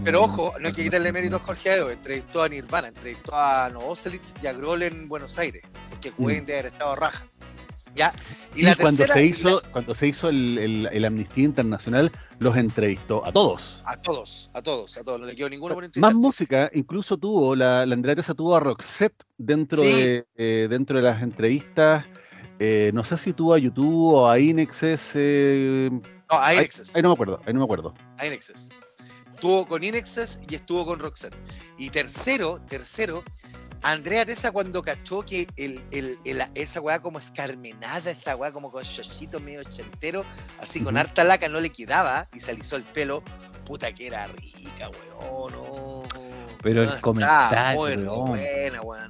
Pero 0.05 0.23
ojo, 0.23 0.55
no 0.61 0.69
hay 0.69 0.73
que 0.73 0.85
quitarle 0.85 1.13
mérito 1.13 1.37
a 1.37 1.41
Jorge 1.41 1.71
Aedo, 1.71 1.91
entrevistó 1.91 2.43
a 2.43 2.49
Nirvana, 2.49 2.89
entrevistó 2.89 3.35
a 3.35 3.69
Novoselic 3.71 4.23
y 4.41 4.47
a 4.47 4.53
Grohl 4.53 4.85
en 4.85 5.09
Buenos 5.09 5.39
Aires, 5.39 5.63
porque 5.91 6.13
Cobain 6.13 6.47
debe 6.47 6.61
haber 6.61 6.73
estado 6.73 6.95
raja. 6.95 7.27
¿Ya? 7.99 8.15
Y, 8.55 8.65
cuando 8.77 9.05
se 9.07 9.25
hizo, 9.25 9.61
cuando 9.73 9.93
se 9.93 10.07
hizo 10.07 10.29
el, 10.29 10.57
el, 10.59 10.89
el 10.93 11.05
Amnistía 11.05 11.45
Internacional, 11.45 12.13
los 12.39 12.57
entrevistó 12.57 13.27
a 13.27 13.33
todos. 13.33 13.83
A 13.85 14.01
todos, 14.01 14.51
a 14.55 14.63
todos, 14.63 14.97
a 14.97 15.03
todos, 15.03 15.19
no 15.19 15.27
le 15.27 15.35
quedó 15.35 15.49
ninguno 15.49 15.75
por 15.75 15.99
Más 15.99 16.15
música, 16.15 16.71
incluso 16.75 17.17
tuvo, 17.17 17.57
la, 17.57 17.85
la 17.85 17.95
Andrea 17.95 18.15
tuvo 18.15 18.55
a 18.55 18.61
Roxette 18.61 19.25
dentro, 19.37 19.83
Sí. 19.83 19.87
de, 19.91 20.27
eh, 20.37 20.69
dentro 20.71 20.99
de 20.99 21.03
las 21.03 21.23
entrevistas. 21.23 22.05
eh, 22.61 22.91
no 22.95 23.05
sé 23.05 23.17
si 23.17 23.33
tuvo 23.33 23.55
a 23.55 23.59
YouTube 23.59 24.15
o 24.15 24.29
a 24.29 24.39
Inexes. 24.39 25.13
eh, 25.15 25.91
No, 25.93 26.01
a 26.39 26.47
ahí, 26.47 26.59
Inexes. 26.59 26.95
ahí 26.95 27.03
no 27.03 27.09
me 27.09 27.15
acuerdo, 27.15 27.41
ahí 27.47 27.53
no 27.53 27.59
me 27.61 27.65
acuerdo. 27.65 27.95
a 28.17 28.27
Inexes. 28.27 28.71
Estuvo 29.35 29.67
con 29.67 29.83
Inexes 29.85 30.41
y 30.49 30.55
estuvo 30.57 30.85
con 30.87 30.99
Roxette. 31.01 31.35
Y 31.79 31.91
tercero, 31.91 32.61
tercero, 32.69 33.23
Andrea 33.83 34.25
Tesa 34.25 34.51
cuando 34.51 34.83
cachó 34.83 35.23
que 35.23 35.47
el, 35.57 35.83
el- 35.93 36.19
el- 36.25 36.43
esa 36.55 36.81
weá 36.81 36.99
como 36.99 37.19
escarmenada, 37.19 38.11
esta 38.11 38.35
weá 38.37 38.51
como 38.53 38.71
con 38.71 38.83
chochito 38.85 39.39
medio 39.41 39.61
ochentero, 39.61 40.25
así 40.61 40.81
con 40.83 40.97
harta 40.97 41.23
laca 41.25 41.49
no 41.49 41.61
le 41.61 41.71
quedaba 41.71 42.27
y 42.35 42.41
se 42.41 42.51
alisó 42.51 42.77
el 42.77 42.85
pelo, 42.85 43.23
puta 43.65 43.93
que 43.93 44.09
era 44.09 44.27
rica, 44.27 44.91
weón. 45.21 45.53
no. 45.53 46.03
Pero 46.63 46.83
el 46.83 46.91
No, 46.91 47.01
comentario, 47.01 47.79
muy 47.79 47.97
weón. 47.97 48.27
buena, 48.29 48.81
weón. 48.83 49.09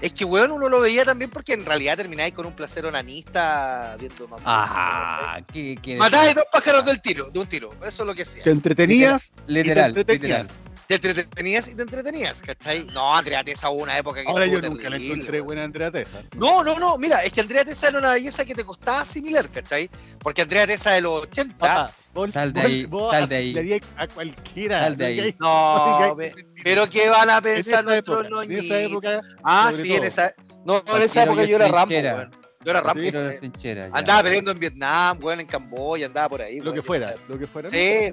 Es 0.00 0.12
que, 0.12 0.24
weón, 0.26 0.50
uno 0.52 0.68
lo 0.68 0.78
veía 0.78 1.04
también 1.06 1.30
porque 1.30 1.54
en 1.54 1.64
realidad 1.64 1.96
termináis 1.96 2.32
con 2.34 2.44
un 2.46 2.52
placer 2.52 2.84
onanista 2.86 3.96
viendo 3.98 4.28
más 4.28 4.40
música, 4.42 4.62
Ajá, 4.62 5.42
¿qué, 5.52 5.74
qué 5.82 5.96
Matáis 5.96 6.34
dos 6.34 6.44
pájaros 6.52 6.84
del 6.84 7.00
tiro, 7.00 7.30
de 7.30 7.38
un 7.38 7.46
tiro. 7.46 7.70
Eso 7.84 8.02
es 8.02 8.06
lo 8.06 8.14
que 8.14 8.22
hacía. 8.22 8.44
Te 8.44 8.50
entretenías 8.50 9.32
Literal, 9.46 9.92
y 9.92 9.94
te 9.94 10.00
entretenías. 10.00 10.48
literal. 10.48 10.75
Te 10.88 10.94
entretenías 10.94 11.68
y 11.68 11.74
te 11.74 11.82
entretenías, 11.82 12.40
¿cachai? 12.42 12.84
No, 12.94 13.16
Andrea 13.16 13.42
Tesa 13.42 13.70
hubo 13.70 13.82
una 13.82 13.98
época 13.98 14.22
que 14.22 14.28
Ahora 14.28 14.46
yo 14.46 14.60
nunca 14.60 14.84
la 14.84 14.90
terrible, 14.90 15.14
encontré 15.14 15.32
weón. 15.38 15.46
buena 15.46 15.64
Andrea 15.64 15.90
Tesa. 15.90 16.22
No, 16.36 16.62
no, 16.62 16.78
no, 16.78 16.96
mira, 16.96 17.24
es 17.24 17.32
que 17.32 17.40
Andrea 17.40 17.64
Tesa 17.64 17.88
era 17.88 17.98
una 17.98 18.10
belleza 18.12 18.44
que 18.44 18.54
te 18.54 18.64
costaba 18.64 19.00
asimilar, 19.00 19.50
¿cachai? 19.50 19.90
Porque 20.20 20.42
Andrea 20.42 20.64
Tesa 20.66 20.92
de 20.92 21.00
los 21.00 21.22
80, 21.22 21.56
Papá, 21.58 21.92
vos- 22.14 22.30
Sal 22.30 22.52
de 22.52 22.60
vos- 22.60 22.70
ahí, 22.70 22.84
vos 22.86 23.10
sal 23.10 23.28
de 23.28 23.36
ahí. 23.36 23.80
a 23.96 24.06
cualquiera. 24.06 24.78
Sal 24.78 24.96
de 24.96 25.06
ahí. 25.06 25.34
no, 25.40 26.16
pero 26.64 26.88
¿qué 26.88 27.08
van 27.08 27.30
a 27.30 27.36
En 27.38 27.42
pensar 27.42 27.84
nuestros 27.84 28.24
época, 28.24 28.44
en 28.44 28.52
esa 28.52 28.64
noñitos? 28.74 28.90
época, 28.92 29.20
Ah, 29.42 29.72
sí, 29.74 29.92
en 29.92 30.04
esa, 30.04 30.32
no, 30.64 30.84
en 30.94 31.02
esa 31.02 31.24
época 31.24 31.44
yo 31.44 31.56
era 31.56 31.66
Rambo, 31.66 31.94
weón. 31.96 32.30
Yo 32.64 32.70
era 32.70 32.80
Rambo, 32.80 33.02
la. 33.02 33.88
Andaba 33.92 34.22
peleando 34.22 34.52
en 34.52 34.58
Vietnam, 34.60 35.18
weón, 35.20 35.40
en 35.40 35.46
Camboya, 35.48 36.06
andaba 36.06 36.28
por 36.28 36.42
ahí. 36.42 36.60
lo 36.60 36.72
que 36.72 36.82
fuera, 36.82 37.06
o 37.06 37.08
sea, 37.08 37.16
lo 37.28 37.38
que 37.38 37.46
fuera. 37.48 37.68
Sí, 37.68 38.12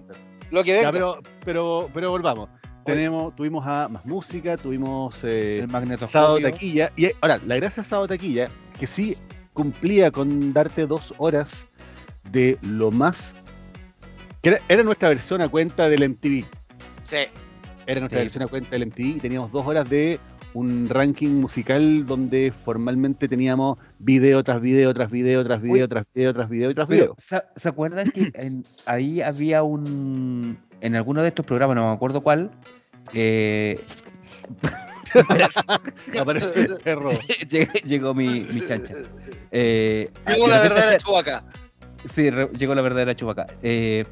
Lo 0.51 0.63
que 0.63 0.69
Ya, 0.69 0.91
venga. 0.91 0.91
pero, 0.91 1.19
pero, 1.43 1.89
pero 1.91 2.11
volvamos. 2.11 2.47
Tenemos, 2.85 3.35
tuvimos 3.35 3.65
a 3.65 3.87
más 3.87 4.05
música, 4.05 4.57
tuvimos 4.57 5.19
eh, 5.23 5.59
El. 5.59 6.07
Sábado 6.07 6.39
Taquilla. 6.41 6.91
Y 6.95 7.05
eh, 7.05 7.15
ahora, 7.21 7.39
la 7.45 7.55
gracia 7.55 7.83
de 7.83 7.89
Sábado 7.89 8.07
Taquilla, 8.07 8.49
que 8.79 8.87
sí 8.87 9.15
cumplía 9.53 10.11
con 10.11 10.53
darte 10.53 10.85
dos 10.85 11.13
horas 11.17 11.67
de 12.31 12.57
lo 12.61 12.91
más. 12.91 13.35
que 14.41 14.49
era, 14.49 14.59
era 14.67 14.83
nuestra 14.83 15.09
versión 15.09 15.41
a 15.41 15.47
cuenta 15.49 15.87
del 15.87 16.09
MTV. 16.09 16.45
Sí. 17.03 17.17
Era 17.85 17.99
nuestra 17.99 18.19
Sí. 18.19 18.25
versión 18.25 18.43
a 18.43 18.47
cuenta 18.47 18.69
del 18.71 18.87
MTV 18.87 19.17
y 19.17 19.19
teníamos 19.19 19.51
dos 19.51 19.65
horas 19.65 19.89
de 19.89 20.19
un 20.53 20.87
ranking 20.89 21.29
musical 21.41 22.05
donde 22.05 22.51
formalmente 22.63 23.27
teníamos 23.27 23.79
video 23.99 24.43
tras 24.43 24.61
video, 24.61 24.93
tras 24.93 25.09
video, 25.09 25.43
tras 25.43 25.61
video, 25.61 25.83
Uy. 25.85 25.87
tras 25.89 26.05
video, 26.13 26.33
tras 26.33 26.49
video, 26.49 26.73
tras 26.75 26.87
video. 26.87 27.15
¿se, 27.17 27.41
se 27.55 27.69
acuerdan 27.69 28.11
que 28.11 28.29
en- 28.35 28.63
ahí 28.85 29.21
había 29.21 29.63
un. 29.63 30.57
En 30.81 30.95
alguno 30.95 31.21
de 31.21 31.29
estos 31.29 31.45
programas, 31.45 31.75
no 31.75 31.87
me 31.89 31.93
acuerdo 31.95 32.21
cuál. 32.21 32.51
eh, 33.13 33.79
Aparece 36.19 36.59
el 36.61 36.75
perro. 36.83 37.11
llegó, 37.49 37.71
llegó 37.85 38.13
mi, 38.13 38.27
mi 38.27 38.61
chancha. 38.67 38.93
Eh, 39.51 40.09
Llegó 40.27 40.47
la 40.47 40.61
verdadera 40.61 40.97
chubaca. 40.97 41.43
Sí, 42.09 42.29
re- 42.29 42.49
llegó 42.57 42.75
la 42.75 42.81
verdadera 42.81 43.15
chubaca. 43.15 43.47
Eh, 43.61 44.05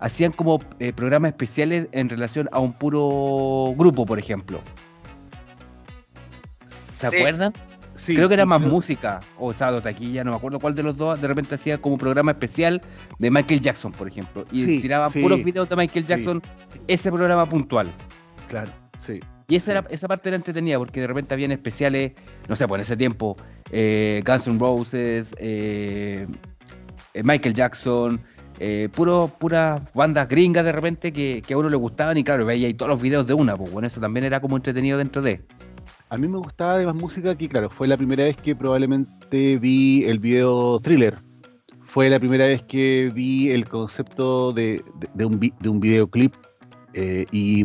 hacían 0.00 0.32
como 0.32 0.60
eh, 0.78 0.92
programas 0.92 1.30
especiales 1.30 1.88
en 1.92 2.08
relación 2.08 2.48
a 2.52 2.60
un 2.60 2.72
puro 2.72 3.74
grupo, 3.76 4.04
por 4.04 4.18
ejemplo. 4.18 4.60
¿Se 6.98 7.08
Sí. 7.10 7.16
acuerdan? 7.16 7.52
Sí, 7.96 8.14
creo 8.14 8.28
que 8.28 8.34
era 8.34 8.46
más 8.46 8.60
creo- 8.60 8.70
música 8.70 9.18
o 9.38 9.52
sábado 9.52 9.80
taquilla, 9.82 10.22
no 10.22 10.30
me 10.30 10.36
acuerdo 10.36 10.60
cuál 10.60 10.74
de 10.74 10.82
los 10.84 10.96
dos. 10.96 11.20
De 11.20 11.26
repente 11.26 11.56
hacía 11.56 11.78
como 11.78 11.98
programa 11.98 12.30
especial 12.32 12.80
de 13.18 13.30
Michael 13.30 13.60
Jackson, 13.60 13.90
por 13.92 14.06
ejemplo. 14.06 14.44
Y 14.52 14.64
Sí, 14.64 14.80
tiraban 14.80 15.10
sí, 15.10 15.20
puros 15.20 15.42
videos 15.42 15.68
de 15.68 15.74
Michael. 15.76 16.06
Jackson, 16.06 16.40
ese 16.86 17.10
programa 17.10 17.44
puntual. 17.46 17.88
Claro, 18.48 18.70
sí. 18.98 19.18
Y 19.48 19.56
esa, 19.56 19.72
era, 19.72 19.84
esa 19.90 20.06
parte 20.06 20.28
era 20.28 20.36
entretenida 20.36 20.78
porque 20.78 21.00
de 21.00 21.06
repente 21.08 21.34
habían 21.34 21.50
especiales, 21.52 22.12
no 22.48 22.54
sé, 22.54 22.68
pues 22.68 22.78
en 22.78 22.82
ese 22.82 22.96
tiempo, 22.96 23.36
eh, 23.72 24.22
Guns 24.24 24.46
N' 24.46 24.58
Roses, 24.60 25.34
eh, 25.38 26.26
eh, 27.14 27.22
Michael 27.24 27.54
Jackson, 27.54 28.20
eh, 28.60 28.88
puro, 28.94 29.32
puras 29.38 29.80
bandas 29.94 30.28
gringas 30.28 30.64
de 30.64 30.72
repente 30.72 31.12
que, 31.12 31.42
que 31.46 31.54
a 31.54 31.58
uno 31.58 31.68
le 31.70 31.76
gustaban 31.76 32.16
y 32.18 32.24
claro, 32.24 32.44
veía 32.44 32.66
ahí 32.66 32.74
todos 32.74 32.90
los 32.90 33.00
videos 33.00 33.26
de 33.26 33.34
una, 33.34 33.56
pues 33.56 33.70
bueno, 33.72 33.86
eso 33.88 34.00
también 34.00 34.24
era 34.26 34.40
como 34.40 34.56
entretenido 34.56 34.98
dentro 34.98 35.22
de. 35.22 35.40
A 36.10 36.16
mí 36.16 36.26
me 36.26 36.38
gustaba 36.38 36.74
además 36.74 36.94
música 36.94 37.36
que, 37.36 37.48
claro, 37.48 37.68
fue 37.68 37.86
la 37.86 37.96
primera 37.96 38.24
vez 38.24 38.36
que 38.36 38.56
probablemente 38.56 39.58
vi 39.58 40.04
el 40.04 40.18
video 40.18 40.80
thriller. 40.80 41.18
Fue 41.84 42.08
la 42.08 42.18
primera 42.18 42.46
vez 42.46 42.62
que 42.62 43.10
vi 43.14 43.50
el 43.50 43.68
concepto 43.68 44.52
de, 44.52 44.82
de- 45.14 45.24
un, 45.24 45.38
de 45.38 45.68
un 45.68 45.80
videoclip 45.80 46.34
eh, 46.94 47.24
y, 47.30 47.64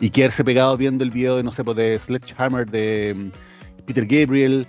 y 0.00 0.10
quedarse 0.10 0.42
pegado 0.44 0.76
viendo 0.76 1.04
el 1.04 1.10
video 1.10 1.36
de, 1.36 1.42
no 1.44 1.52
sé, 1.52 1.62
pues, 1.62 1.76
de 1.76 1.98
Sledgehammer 1.98 2.68
de 2.68 3.14
mm, 3.16 3.84
Peter 3.86 4.06
Gabriel, 4.06 4.66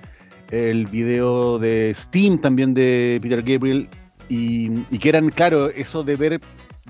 el 0.51 0.85
video 0.87 1.57
de 1.57 1.93
Steam 1.95 2.37
también 2.37 2.73
de 2.73 3.19
Peter 3.21 3.41
Gabriel, 3.41 3.87
y, 4.29 4.69
y 4.91 4.97
que 4.99 5.09
eran, 5.09 5.29
claro, 5.29 5.69
eso 5.69 6.03
de 6.03 6.15
ver 6.15 6.39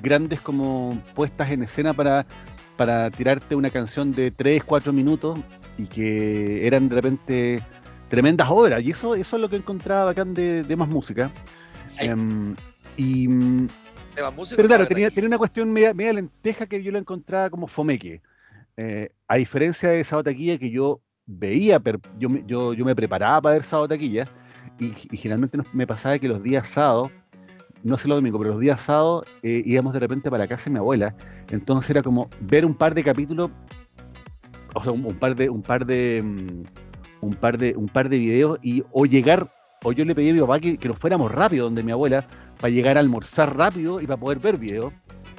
grandes 0.02 0.41
como 0.41 0.97
puestas 1.15 1.50
en 1.52 1.63
escena 1.63 1.93
para, 1.93 2.26
para 2.78 3.10
tirarte 3.12 3.56
una 3.56 3.69
canción 3.69 4.12
de 4.13 4.32
3, 4.32 4.63
4 4.63 4.91
minutos 4.93 5.39
y 5.78 5.86
que 5.86 6.66
eran 6.68 6.90
de 6.90 6.96
repente 6.96 7.64
tremendas 8.10 8.48
obras. 8.50 8.84
Y 8.84 8.92
eso, 8.92 9.16
eso 9.16 9.36
es 9.36 9.42
lo 9.42 9.50
que 9.50 9.56
encontraba 9.56 10.06
bacán 10.06 10.34
de, 10.34 10.64
de 10.64 10.76
más 10.76 10.88
música. 10.88 11.32
Sí, 11.86 12.08
Em, 12.08 12.56
y, 12.98 13.26
temas 14.16 14.36
músicos, 14.36 14.56
pero 14.58 14.68
claro, 14.68 14.88
tenía, 14.88 15.10
tenía 15.10 15.28
una 15.28 15.38
cuestión 15.38 15.72
media, 15.72 15.94
media 15.94 16.14
lenteja 16.14 16.66
que 16.66 16.84
yo 16.84 16.92
la 16.92 17.00
encontraba 17.00 17.50
como 17.50 17.68
fomeque. 17.68 18.22
Eh, 18.78 19.10
a 19.28 19.36
diferencia 19.38 19.90
de 19.90 20.04
Sábado 20.04 20.26
Taquilla, 20.26 20.58
que 20.58 20.70
yo 20.70 21.02
veía, 21.26 21.80
per- 21.80 22.00
yo, 22.20 22.30
me- 22.30 22.44
yo, 22.46 22.74
yo 22.74 22.86
me 22.86 22.96
preparaba 22.96 23.42
para 23.42 23.56
ver 23.56 23.64
Sábado 23.64 23.88
Taquilla, 23.90 24.26
y, 24.80 24.94
y 25.12 25.18
generalmente 25.18 25.58
nos- 25.58 25.74
me 25.74 25.88
pasaba 25.88 26.18
que 26.20 26.28
los 26.28 26.42
días 26.44 26.68
sábados, 26.68 27.12
no 27.84 27.98
sé 27.98 28.08
los 28.08 28.18
domingos, 28.18 28.40
pero 28.40 28.52
los 28.54 28.62
días 28.62 28.82
sábados 28.82 29.26
eh, 29.44 29.64
íbamos 29.66 29.94
de 29.94 30.00
repente 30.00 30.30
para 30.30 30.44
la 30.44 30.48
casa 30.48 30.66
de 30.66 30.72
mi 30.72 30.78
abuela. 30.80 31.16
Entonces 31.50 31.90
era 31.90 32.04
como 32.04 32.30
ver 32.42 32.66
un 32.66 32.76
par 32.76 32.94
de 32.94 33.04
capítulos, 33.04 33.50
o 34.74 34.84
sea, 34.84 34.92
un, 34.92 35.06
un 35.06 35.16
par 35.16 35.36
de, 35.36 35.50
un 35.50 35.62
par 35.62 35.86
de, 35.86 36.22
mm, 36.24 37.26
un 37.26 37.34
par 37.34 37.58
de, 37.58 37.76
un 37.76 37.88
par 37.88 38.10
de 38.10 38.18
videos 38.18 38.60
y 38.62 38.84
o 38.92 39.06
llegar, 39.06 39.50
o 39.84 39.92
yo 39.92 40.06
le 40.06 40.16
pedí 40.16 40.30
a 40.30 40.34
mi 40.34 40.40
papá 40.40 40.60
que, 40.60 40.78
que 40.78 40.88
nos 40.88 40.98
fuéramos 40.98 41.32
rápido 41.32 41.66
donde 41.66 41.84
mi 41.84 41.92
abuela 41.92 42.26
para 42.60 42.72
llegar 42.72 42.98
a 42.98 43.00
almorzar 43.00 43.56
rápido 43.58 44.00
y 44.02 44.08
para 44.08 44.20
poder 44.20 44.40
ver 44.40 44.58
video, 44.58 44.94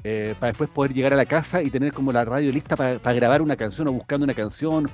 eh, 0.05 0.35
para 0.38 0.49
después 0.49 0.68
poder 0.71 0.92
llegar 0.92 1.12
a 1.12 1.16
la 1.16 1.27
casa 1.27 1.62
y 1.62 1.71
tener 1.71 1.92
como 1.92 2.12
la 2.12 2.25
radio 2.25 2.53
lista 2.53 2.77
para, 2.77 2.99
para 2.99 3.14
grabar 3.14 3.42
una 3.42 3.57
canción 3.57 3.88
o 3.88 3.92
buscando 3.92 4.25
una 4.25 4.35
canción. 4.35 4.90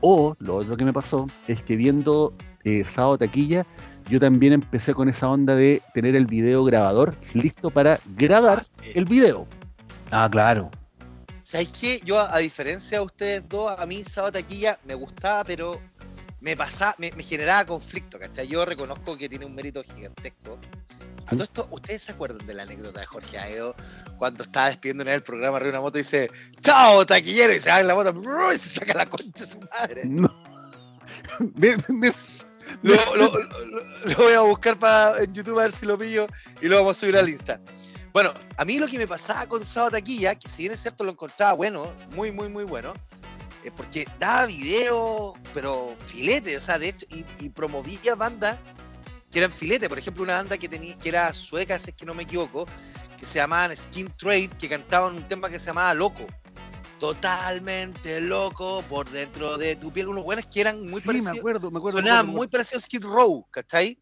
O 0.00 0.34
lo 0.38 0.56
otro 0.56 0.76
que 0.76 0.84
me 0.84 0.92
pasó 0.92 1.26
es 1.46 1.62
que 1.62 1.76
viendo 1.76 2.34
eh, 2.64 2.84
Sábado 2.84 3.18
Taquilla, 3.18 3.66
yo 4.08 4.18
también 4.18 4.52
empecé 4.54 4.94
con 4.94 5.08
esa 5.08 5.28
onda 5.28 5.54
de 5.54 5.82
tener 5.94 6.16
el 6.16 6.26
video 6.26 6.64
grabador 6.64 7.14
listo 7.34 7.70
para 7.70 8.00
grabar 8.16 8.62
Ah, 8.62 8.82
el 8.94 9.04
video. 9.04 9.46
Ah, 10.10 10.28
claro. 10.30 10.70
¿Sabes 11.50 11.68
qué? 11.80 12.00
Yo, 12.04 12.16
a 12.20 12.38
diferencia 12.38 12.98
de 12.98 13.04
ustedes 13.04 13.48
dos, 13.48 13.74
a 13.76 13.84
mí 13.84 14.04
Sábado 14.04 14.34
Taquilla 14.34 14.78
me 14.84 14.94
gustaba, 14.94 15.42
pero 15.42 15.80
me 16.40 16.56
pasaba, 16.56 16.94
me, 16.98 17.10
me 17.12 17.24
generaba 17.24 17.64
conflicto, 17.66 18.20
¿cachai? 18.20 18.46
Yo 18.46 18.64
reconozco 18.64 19.18
que 19.18 19.28
tiene 19.28 19.46
un 19.46 19.54
mérito 19.56 19.82
gigantesco. 19.82 20.60
A 21.26 21.30
todo 21.30 21.42
esto, 21.42 21.66
¿ustedes 21.72 22.02
se 22.04 22.12
acuerdan 22.12 22.46
de 22.46 22.54
la 22.54 22.62
anécdota 22.62 23.00
de 23.00 23.06
Jorge 23.06 23.36
Aedo 23.36 23.74
cuando 24.16 24.44
estaba 24.44 24.68
despidiendo 24.68 25.02
en 25.02 25.08
el 25.08 25.22
programa 25.24 25.56
arriba 25.56 25.72
de 25.72 25.78
una 25.78 25.80
moto 25.80 25.98
y 25.98 26.02
dice, 26.02 26.30
¡Chao, 26.60 27.04
taquillero! 27.04 27.52
Y 27.52 27.58
se 27.58 27.70
va 27.70 27.80
en 27.80 27.88
la 27.88 27.94
moto 27.96 28.14
y 28.54 28.56
se 28.56 28.68
saca 28.70 28.94
la 28.94 29.06
concha 29.06 29.44
de 29.44 29.50
su 29.50 29.58
madre. 29.58 30.02
No. 30.04 30.32
Me- 31.56 31.76
me- 31.88 32.12
Lo, 32.82 32.94
lo- 33.16 33.32
lo- 33.38 33.48
lo 34.04 34.16
voy 34.16 34.32
a 34.34 34.40
buscar 34.42 34.78
para, 34.78 35.20
en 35.20 35.32
YouTube 35.34 35.58
a 35.58 35.62
ver 35.62 35.72
si 35.72 35.84
lo 35.84 35.98
pillo 35.98 36.26
y 36.62 36.68
lo 36.68 36.76
vamos 36.76 36.96
a 36.96 37.00
subir 37.00 37.16
al 37.16 37.28
Insta. 37.28 37.60
Bueno, 38.12 38.32
a 38.56 38.64
mí 38.64 38.78
lo 38.78 38.88
que 38.88 38.98
me 38.98 39.06
pasaba 39.06 39.46
con 39.46 39.64
Sábado 39.64 39.92
Taquilla, 39.92 40.34
que 40.34 40.48
si 40.48 40.62
bien 40.62 40.72
es 40.72 40.80
cierto 40.80 41.04
lo 41.04 41.12
encontraba 41.12 41.52
bueno, 41.52 41.94
muy, 42.14 42.32
muy, 42.32 42.48
muy 42.48 42.64
bueno, 42.64 42.92
es 43.62 43.70
porque 43.72 44.06
daba 44.18 44.46
video, 44.46 45.34
pero 45.54 45.94
filete, 46.06 46.56
o 46.56 46.60
sea, 46.60 46.78
de 46.78 46.88
hecho, 46.88 47.06
y, 47.10 47.24
y 47.38 47.50
promovía 47.50 48.14
bandas 48.16 48.56
que 49.30 49.38
eran 49.38 49.52
filete. 49.52 49.88
Por 49.88 49.98
ejemplo, 49.98 50.24
una 50.24 50.36
banda 50.36 50.58
que, 50.58 50.68
tenía, 50.68 50.98
que 50.98 51.08
era 51.10 51.32
sueca, 51.34 51.78
si 51.78 51.90
es 51.90 51.96
que 51.96 52.04
no 52.04 52.14
me 52.14 52.24
equivoco, 52.24 52.66
que 53.18 53.26
se 53.26 53.38
llamaban 53.38 53.76
Skin 53.76 54.12
Trade, 54.16 54.48
que 54.58 54.68
cantaban 54.68 55.14
un 55.14 55.28
tema 55.28 55.48
que 55.48 55.58
se 55.58 55.66
llamaba 55.66 55.94
Loco. 55.94 56.26
Totalmente 56.98 58.20
loco 58.20 58.82
por 58.88 59.08
dentro 59.08 59.56
de 59.56 59.74
tu 59.76 59.90
piel. 59.90 60.08
Unos 60.08 60.22
buenos 60.24 60.46
que 60.46 60.60
eran 60.60 60.80
muy 60.82 61.00
sí, 61.00 61.08
me 61.08 61.14
parecidos. 61.14 61.38
acuerdo, 61.38 61.70
me 61.70 61.78
acuerdo. 61.78 61.96
me 61.96 62.02
Sonaban 62.02 62.20
acuerdo, 62.20 62.36
muy 62.38 62.48
parecidos 62.48 62.82
a 62.82 62.86
Skid 62.86 63.04
Row, 63.04 63.46
¿cachai? 63.50 63.98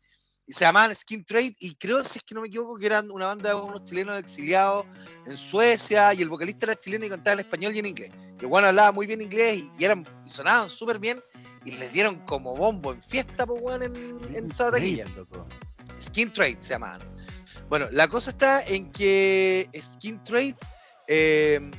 Y 0.49 0.55
se 0.55 0.65
llamaban 0.65 0.95
Skin 0.95 1.25
Trade, 1.27 1.55
y 1.61 1.75
creo, 1.75 2.03
si 2.03 2.19
es 2.19 2.25
que 2.25 2.35
no 2.35 2.41
me 2.41 2.49
equivoco, 2.49 2.79
que 2.79 2.87
eran 2.87 3.11
una 3.11 3.27
banda 3.27 3.51
de 3.51 3.55
unos 3.55 3.85
chilenos 3.85 4.19
exiliados 4.19 4.87
en 5.27 5.37
Suecia, 5.37 6.15
y 6.15 6.23
el 6.23 6.31
vocalista 6.31 6.65
era 6.65 6.75
chileno 6.75 7.05
y 7.05 7.11
cantaba 7.11 7.35
en 7.35 7.41
español 7.41 7.77
y 7.77 7.81
en 7.81 7.87
inglés. 7.87 8.11
Y 8.41 8.45
el 8.47 8.65
hablaba 8.65 8.91
muy 8.91 9.07
bien 9.07 9.21
inglés 9.21 9.59
y, 9.59 9.71
y 9.79 9.85
eran, 9.85 10.07
y 10.27 10.31
sonaban 10.31 10.71
súper 10.71 10.99
bien, 10.99 11.23
y 11.67 11.73
les 11.73 11.93
dieron 11.93 12.17
como 12.25 12.57
bombo 12.57 12.93
en 12.95 13.03
fiesta, 13.03 13.47
pues, 13.47 13.61
weón, 13.63 13.83
en, 13.83 13.95
en 14.35 14.49
Taquilla. 14.49 15.05
Skin 16.01 16.33
Trade 16.33 16.57
se 16.61 16.71
llamaban. 16.71 17.03
Bueno, 17.69 17.87
la 17.93 18.09
cosa 18.09 18.31
está 18.31 18.63
en 18.63 18.91
que 18.91 19.69
Skin 19.79 20.23
Trade 20.23 20.57
eh, 21.09 21.71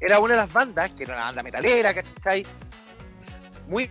era 0.00 0.20
una 0.20 0.34
de 0.34 0.40
las 0.40 0.52
bandas, 0.52 0.90
que 0.90 1.02
era 1.02 1.14
una 1.14 1.24
banda 1.24 1.42
metalera, 1.42 1.92
¿cachai? 1.92 2.46
Muy 3.66 3.90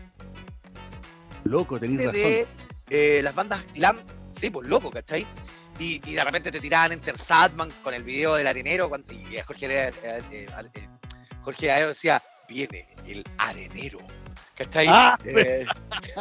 Loco, 1.43 1.77
tenéis 1.77 2.05
razón. 2.05 2.62
Eh, 2.93 3.21
las 3.23 3.33
bandas 3.35 3.65
glam, 3.73 3.97
sí, 4.29 4.49
pues 4.49 4.67
loco, 4.67 4.89
¿cachai? 4.91 5.25
Y, 5.79 5.99
y 6.09 6.13
de 6.13 6.23
repente 6.23 6.51
te 6.51 6.59
tiraban 6.59 6.91
Enter 6.91 7.17
Sadman 7.17 7.71
con 7.83 7.93
el 7.93 8.03
video 8.03 8.35
del 8.35 8.45
arenero, 8.47 8.87
cuando, 8.89 9.11
y 9.11 9.25
Jorge, 9.45 9.65
eh, 9.87 9.91
eh, 10.03 10.21
eh, 10.31 10.87
Jorge 11.41 11.71
Aedo 11.71 11.89
decía, 11.89 12.21
viene 12.47 12.87
el 13.07 13.23
arenero, 13.39 13.99
¿cachai? 14.55 14.85
Ah, 14.87 15.17
Eh, 15.25 15.65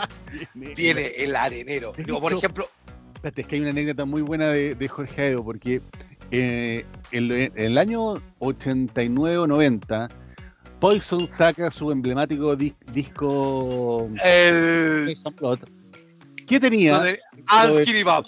viene 0.54 1.06
el 1.18 1.36
arenero. 1.36 1.92
Digo, 1.96 2.20
por 2.20 2.32
ejemplo, 2.32 2.68
es 3.22 3.46
que 3.46 3.54
hay 3.54 3.60
una 3.60 3.70
anécdota 3.70 4.04
muy 4.04 4.22
buena 4.22 4.48
de, 4.50 4.74
de 4.74 4.88
Jorge 4.88 5.22
Aedo, 5.22 5.44
porque 5.44 5.80
eh, 6.30 6.86
en, 7.10 7.52
el 7.54 7.78
año 7.78 8.14
89 8.38 9.36
o 9.38 9.46
90, 9.46 10.08
Poison 10.80 11.28
saca 11.28 11.70
su 11.70 11.92
emblemático 11.92 12.56
dis- 12.56 12.74
disco 12.90 14.08
el... 14.24 15.04
Poison 15.04 15.36
Blood. 15.36 15.58
¿Qué 16.46 16.60
tenía? 16.60 16.98
de- 17.00 17.18
Bob. 18.04 18.26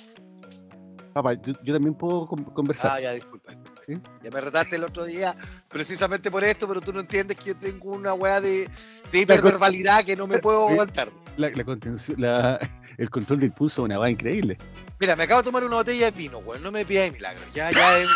Papá, 1.12 1.34
yo, 1.34 1.52
yo 1.62 1.74
también 1.74 1.94
puedo 1.94 2.26
con- 2.26 2.42
conversar. 2.44 2.92
Ah, 2.96 3.00
ya, 3.00 3.12
disculpa. 3.12 3.52
disculpa. 3.52 3.82
¿Sí? 3.86 3.94
Ya 4.22 4.30
me 4.30 4.40
retaste 4.40 4.76
el 4.76 4.84
otro 4.84 5.04
día 5.04 5.34
precisamente 5.68 6.30
por 6.30 6.42
esto, 6.42 6.66
pero 6.66 6.80
tú 6.80 6.92
no 6.92 7.00
entiendes 7.00 7.36
que 7.36 7.50
yo 7.50 7.56
tengo 7.56 7.92
una 7.92 8.14
weá 8.14 8.40
de, 8.40 8.68
de 9.12 9.20
hiperverbalidad 9.20 10.04
que 10.04 10.16
no 10.16 10.26
me 10.26 10.38
puedo 10.38 10.68
aguantar. 10.70 11.10
La, 11.36 11.50
la 11.50 11.64
contención, 11.64 12.20
la- 12.20 12.58
el 12.98 13.10
control 13.10 13.40
del 13.40 13.52
pulso 13.52 13.82
es 13.82 13.84
una 13.86 13.98
va 13.98 14.10
increíble. 14.10 14.56
Mira, 14.98 15.14
me 15.16 15.24
acabo 15.24 15.42
de 15.42 15.44
tomar 15.46 15.64
una 15.64 15.76
botella 15.76 16.06
de 16.10 16.16
vino, 16.16 16.38
weón. 16.38 16.62
No 16.62 16.72
me 16.72 16.84
pidáis 16.84 17.12
milagros. 17.12 17.44
Ya, 17.54 17.70
ya, 17.70 17.98
es, 17.98 18.08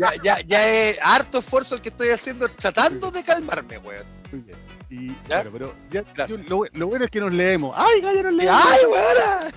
ya, 0.00 0.10
ya, 0.22 0.40
ya 0.46 0.68
es 0.68 0.98
harto 1.02 1.38
esfuerzo 1.38 1.74
el 1.76 1.82
que 1.82 1.90
estoy 1.90 2.08
haciendo 2.10 2.48
tratando 2.48 3.10
de 3.10 3.22
calmarme, 3.22 3.78
weón. 3.78 4.06
Muy 4.32 4.40
bien. 4.40 4.58
Y, 4.90 5.08
¿Ya? 5.08 5.14
claro, 5.24 5.50
pero 5.52 5.74
ya, 5.90 6.02
Gracias. 6.14 6.44
yo- 6.44 6.48
lo, 6.64 6.70
lo 6.72 6.86
bueno 6.86 7.04
es 7.04 7.10
que 7.10 7.20
nos 7.20 7.32
leemos. 7.32 7.74
¡Ay, 7.76 8.00
gallo, 8.00 8.22
nos 8.22 8.32
leemos! 8.34 8.60
¡Ay, 8.64 8.80
weona! 8.90 9.50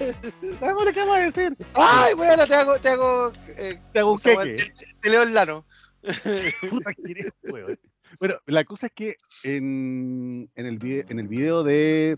¿Sabes 0.60 0.86
lo 0.86 0.94
que 0.94 1.00
vamos 1.00 1.16
a 1.16 1.20
decir? 1.22 1.58
¡Ay, 1.74 2.14
weona! 2.16 2.46
Te 2.46 2.56
hago, 2.56 2.78
te 2.80 2.90
hago, 2.90 3.32
eh, 3.58 3.78
Te 3.94 4.00
hago 4.00 4.12
un 4.14 4.18
queque. 4.20 4.56
te, 4.56 4.74
te 5.02 5.10
leo 5.10 5.24
el 5.24 5.34
lano. 5.34 5.66
Puta, 6.70 6.94
¿quién 6.94 7.18
es, 7.20 7.34
weón? 7.52 7.78
Bueno, 8.20 8.36
la 8.46 8.66
cosa 8.66 8.88
es 8.88 8.92
que 8.94 9.16
en, 9.44 10.50
en, 10.56 10.66
el, 10.66 10.78
video, 10.80 11.06
en 11.08 11.20
el 11.20 11.28
video 11.30 11.64
de, 11.64 12.18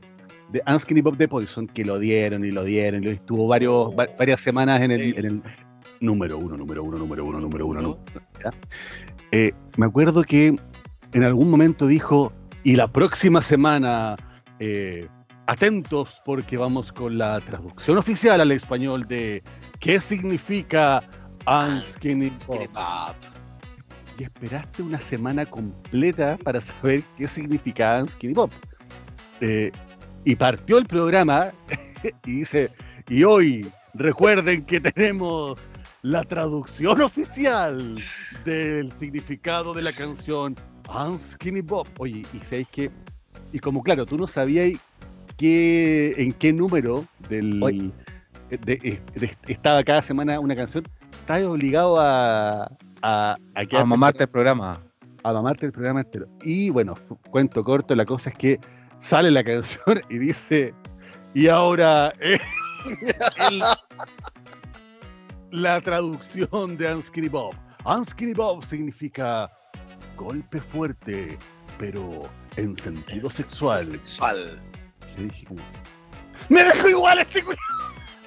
de 0.52 0.64
Unskinny 0.66 1.02
Bob 1.02 1.16
de 1.18 1.28
Poison, 1.28 1.68
que 1.68 1.86
lo 1.86 2.00
dieron 2.00 2.44
y 2.44 2.52
lo 2.52 2.64
dieron, 2.64 3.04
y 3.04 3.10
estuvo 3.10 3.48
varios, 3.48 3.92
va- 3.98 4.08
varias 4.18 4.42
semanas 4.42 4.82
en 4.82 4.92
el, 4.92 5.18
en 5.18 5.26
el 5.26 5.44
número 6.00 6.40
uno, 6.40 6.58
número 6.58 6.84
uno, 6.84 6.98
número 6.98 7.24
uno, 7.26 7.40
número 7.40 7.68
uno, 7.68 7.80
uno. 7.80 8.00
Eh, 9.32 9.52
me 9.78 9.86
acuerdo 9.86 10.24
que 10.24 10.56
en 11.14 11.24
algún 11.24 11.50
momento 11.52 11.86
dijo, 11.88 12.34
y 12.64 12.76
la 12.76 12.88
próxima 12.88 13.42
semana, 13.42 14.16
eh, 14.60 15.08
atentos 15.48 16.22
porque 16.26 16.58
vamos 16.58 16.92
con 16.92 17.18
la 17.18 17.42
traducción 17.42 17.98
oficial 17.98 18.40
al 18.40 18.52
español 18.52 19.06
de 19.08 19.44
qué 19.80 20.00
significa 20.00 21.04
Unskinny 21.46 22.32
Bob 22.48 22.70
Bob. 22.74 23.16
y 24.18 24.24
esperaste 24.24 24.82
una 24.82 25.00
semana 25.00 25.46
completa 25.46 26.38
para 26.44 26.62
saber 26.62 27.04
qué 27.18 27.28
significaba 27.28 28.06
Skinny 28.06 28.34
Pop. 28.34 28.52
Eh, 29.42 29.72
y 30.24 30.36
partió 30.36 30.78
el 30.78 30.86
programa 30.86 31.52
y 32.26 32.32
dice, 32.32 32.70
y 33.10 33.26
hoy 33.26 33.70
recuerden 33.94 34.66
que 34.66 34.80
tenemos 34.80 35.60
la 36.02 36.24
traducción 36.24 37.02
oficial 37.02 37.96
del 38.46 38.92
significado 38.92 39.74
de 39.74 39.82
la 39.82 39.92
canción 39.92 40.56
Unskinny 40.90 41.62
Bob. 41.62 41.88
Oye, 42.00 42.24
y 42.34 42.40
sabéis 42.46 42.68
que, 42.70 42.90
y 43.52 43.60
como 43.60 43.82
claro, 43.84 44.06
tú 44.06 44.18
no 44.18 44.28
sabías 44.28 44.72
qué, 45.38 46.14
en 46.18 46.34
qué 46.34 46.54
número 46.54 47.06
del, 47.30 47.92
de- 48.50 49.02
de- 49.16 49.38
estaba 49.48 49.84
cada 49.84 50.02
semana 50.02 50.40
una 50.40 50.56
canción, 50.56 50.84
estás 51.12 51.44
obligado 51.44 52.00
a, 52.00 52.64
a, 53.02 53.36
a, 53.56 53.86
mamarte 53.86 54.24
el 54.24 54.30
programa. 54.30 54.80
a 55.24 55.34
mamarte 55.34 55.66
el 55.66 55.72
programa 55.72 56.02
entero. 56.02 56.28
Y 56.44 56.70
bueno, 56.70 56.96
cuento 57.32 57.64
corto, 57.64 57.96
la 57.96 58.06
cosa 58.06 58.30
es 58.30 58.38
que 58.38 58.60
sale 59.00 59.32
la 59.32 59.44
canción 59.44 60.02
y 60.10 60.18
dice, 60.20 60.74
y 61.34 61.48
ahora 61.48 62.14
eh, 62.20 62.40
el- 63.50 63.62
la 65.52 65.80
traducción 65.82 66.78
de 66.78 66.94
Unskinny 66.96 67.30
Bob. 67.30 67.54
Unskinny 67.86 68.34
Bob 68.34 68.64
significa 68.64 69.50
golpe 70.24 70.60
fuerte, 70.62 71.38
pero 71.78 72.24
en 72.58 72.76
sentido 72.76 73.30
sexual. 73.30 73.86
Sexual. 73.86 74.62
Yo 75.18 75.24
dije 75.24 75.46
como, 75.46 75.62
¡Me 76.50 76.64
dejó 76.64 76.90
igual 76.90 77.20
este 77.20 77.44
culo! 77.44 77.58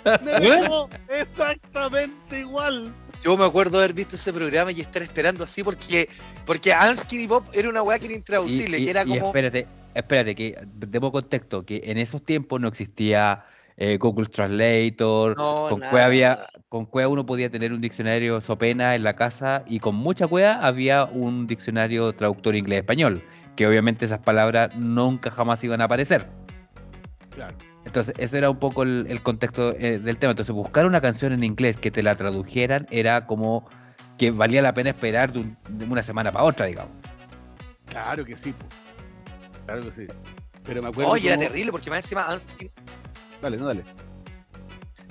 ¡Me 0.25 0.41
dejó 0.41 0.89
exactamente 1.09 2.41
igual! 2.41 2.95
Yo 3.23 3.37
me 3.37 3.45
acuerdo 3.47 3.79
haber 3.79 3.95
visto 3.95 4.17
ese 4.17 4.33
programa 4.33 4.71
y 4.73 4.81
estar 4.81 5.03
esperando 5.03 5.45
así 5.45 5.63
porque 5.65 6.09
porque 6.45 6.73
Anskin 6.73 7.27
Bob 7.29 7.45
era 7.53 7.69
una 7.69 7.83
weá 7.83 7.99
que 7.99 8.07
era 8.07 8.15
intraducible, 8.15 8.79
Y- 8.79 8.83
y- 8.83 8.85
que 8.85 8.91
era 8.91 9.03
y 9.05 9.09
como. 9.09 9.27
espérate, 9.29 9.67
espérate, 9.95 10.35
que 10.35 10.59
demos 10.75 11.11
contexto, 11.13 11.65
que 11.65 11.81
en 11.85 11.99
esos 11.99 12.23
tiempos 12.25 12.61
no 12.61 12.69
existía 12.69 13.45
eh, 13.77 13.99
Google 13.99 14.27
Translator, 14.27 15.37
No, 15.37 15.67
con 15.69 15.81
nada, 15.81 15.91
Cueva 15.91 16.07
había, 16.07 16.29
nada. 16.31 16.49
con 16.69 16.87
Cueva 16.87 17.09
uno 17.09 17.27
podía 17.27 17.51
tener 17.51 17.73
un 17.73 17.81
diccionario 17.81 18.41
Sopena 18.41 18.95
en 18.95 19.03
la 19.05 19.15
casa 19.17 19.63
y 19.67 19.81
con 19.81 19.95
mucha 19.95 20.27
Cueva 20.27 20.55
había 20.67 21.05
un 21.05 21.47
diccionario 21.47 22.13
traductor 22.15 22.57
inglés-español, 22.57 23.23
que 23.55 23.67
obviamente 23.67 24.05
esas 24.07 24.21
palabras 24.21 24.75
nunca 24.77 25.31
jamás 25.31 25.63
iban 25.65 25.81
a 25.81 25.85
aparecer. 25.85 26.27
Claro. 27.35 27.55
Entonces, 27.85 28.15
ese 28.19 28.39
era 28.39 28.51
un 28.51 28.59
poco 28.59 28.83
el, 28.83 29.07
el 29.09 29.23
contexto 29.23 29.71
eh, 29.77 29.99
del 30.01 30.19
tema. 30.19 30.33
Entonces, 30.33 30.53
buscar 30.55 30.87
una 30.87 31.01
canción 31.01 31.33
en 31.33 31.45
inglés 31.45 31.77
que 31.77 31.91
te 31.91 32.03
la 32.03 32.15
tradujeran 32.17 32.87
era 32.91 33.27
como 33.27 33.69
que 34.19 34.31
valía 34.33 34.61
la 34.63 34.75
pena 34.75 34.91
esperar 34.91 35.33
de, 35.33 35.41
un- 35.41 35.57
de 35.69 35.85
una 35.85 36.03
semana 36.03 36.33
para 36.33 36.45
otra, 36.47 36.67
digamos. 36.67 36.93
Claro 37.87 38.25
que 38.25 38.37
sí, 38.37 38.53
po. 38.53 38.67
claro 39.67 39.83
que 39.83 40.07
sí. 40.07 40.13
Pero 40.65 40.83
me 40.83 40.89
acuerdo. 40.89 41.13
Oye, 41.13 41.29
era 41.29 41.39
terrible 41.39 41.71
porque 41.71 41.89
más 41.91 41.99
encima 42.01 42.25
Anskin, 42.27 42.69
Dale, 43.41 43.57
no, 43.57 43.67
dale. 43.67 43.85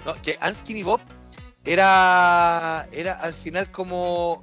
no, 0.05 0.19
que 0.21 0.37
Anskin 0.41 0.83
Bob 0.83 0.99
era, 1.65 2.87
era 2.91 3.19
al 3.19 3.33
final 3.33 3.71
como, 3.71 4.41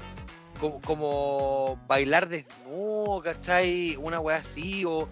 como, 0.61 0.81
como 0.83 1.81
bailar 1.87 2.29
desnudo, 2.29 3.23
¿cachai? 3.23 3.97
Una 3.97 4.21
weá 4.21 4.37
así, 4.37 4.85
o, 4.85 5.09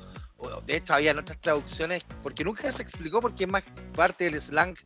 de 0.67 0.77
hecho 0.77 0.95
había 0.95 1.13
otras 1.13 1.41
traducciones, 1.41 2.05
porque 2.23 2.45
nunca 2.45 2.71
se 2.71 2.83
explicó 2.83 3.21
porque 3.21 3.45
es 3.45 3.51
más 3.51 3.63
parte 3.95 4.25
del 4.25 4.41
slang 4.41 4.77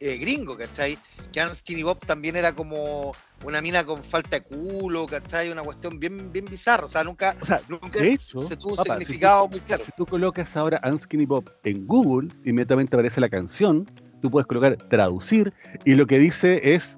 eh, 0.00 0.16
gringo, 0.16 0.56
¿cachai? 0.56 0.98
Que 1.32 1.40
Anskin 1.40 1.84
Bob 1.84 1.98
también 2.06 2.36
era 2.36 2.54
como 2.54 3.14
una 3.42 3.60
mina 3.60 3.84
con 3.84 4.02
falta 4.02 4.38
de 4.38 4.42
culo, 4.42 5.06
¿cachai? 5.06 5.50
Una 5.50 5.62
cuestión 5.62 5.98
bien, 6.00 6.32
bien 6.32 6.46
bizarra, 6.46 6.84
o 6.84 6.88
sea, 6.88 7.04
nunca, 7.04 7.36
O 7.40 7.46
sea, 7.46 7.60
nunca 7.68 8.02
hecho, 8.02 8.40
se 8.40 8.56
tuvo 8.56 8.72
un 8.72 8.78
si 8.78 8.84
significado 8.84 9.44
tú- 9.44 9.50
muy 9.50 9.60
claro. 9.60 9.84
Si 9.84 9.92
tú 9.92 10.06
colocas 10.06 10.56
ahora 10.56 10.80
Unskinny 10.84 11.26
Bob 11.26 11.50
en 11.64 11.86
Google, 11.86 12.28
inmediatamente 12.44 12.96
aparece 12.96 13.20
la 13.20 13.28
canción, 13.28 13.84
tú 14.22 14.30
puedes 14.30 14.46
colocar 14.46 14.76
traducir 14.88 15.52
y 15.84 15.94
lo 15.94 16.06
que 16.06 16.18
dice 16.18 16.74
es 16.74 16.96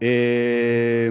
eh, 0.00 1.10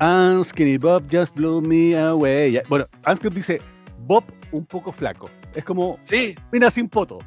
Unskinny 0.00 0.78
Bob 0.78 1.04
just 1.10 1.34
blew 1.36 1.60
me 1.60 1.96
away. 1.96 2.60
Bueno, 2.68 2.86
Unskinny 3.06 3.34
dice 3.36 3.60
Bob 4.06 4.24
un 4.50 4.66
poco 4.66 4.90
flaco. 4.92 5.30
Es 5.54 5.64
como 5.64 5.96
Sí, 6.00 6.34
mina 6.50 6.70
sin 6.70 6.88
poto. 6.88 7.18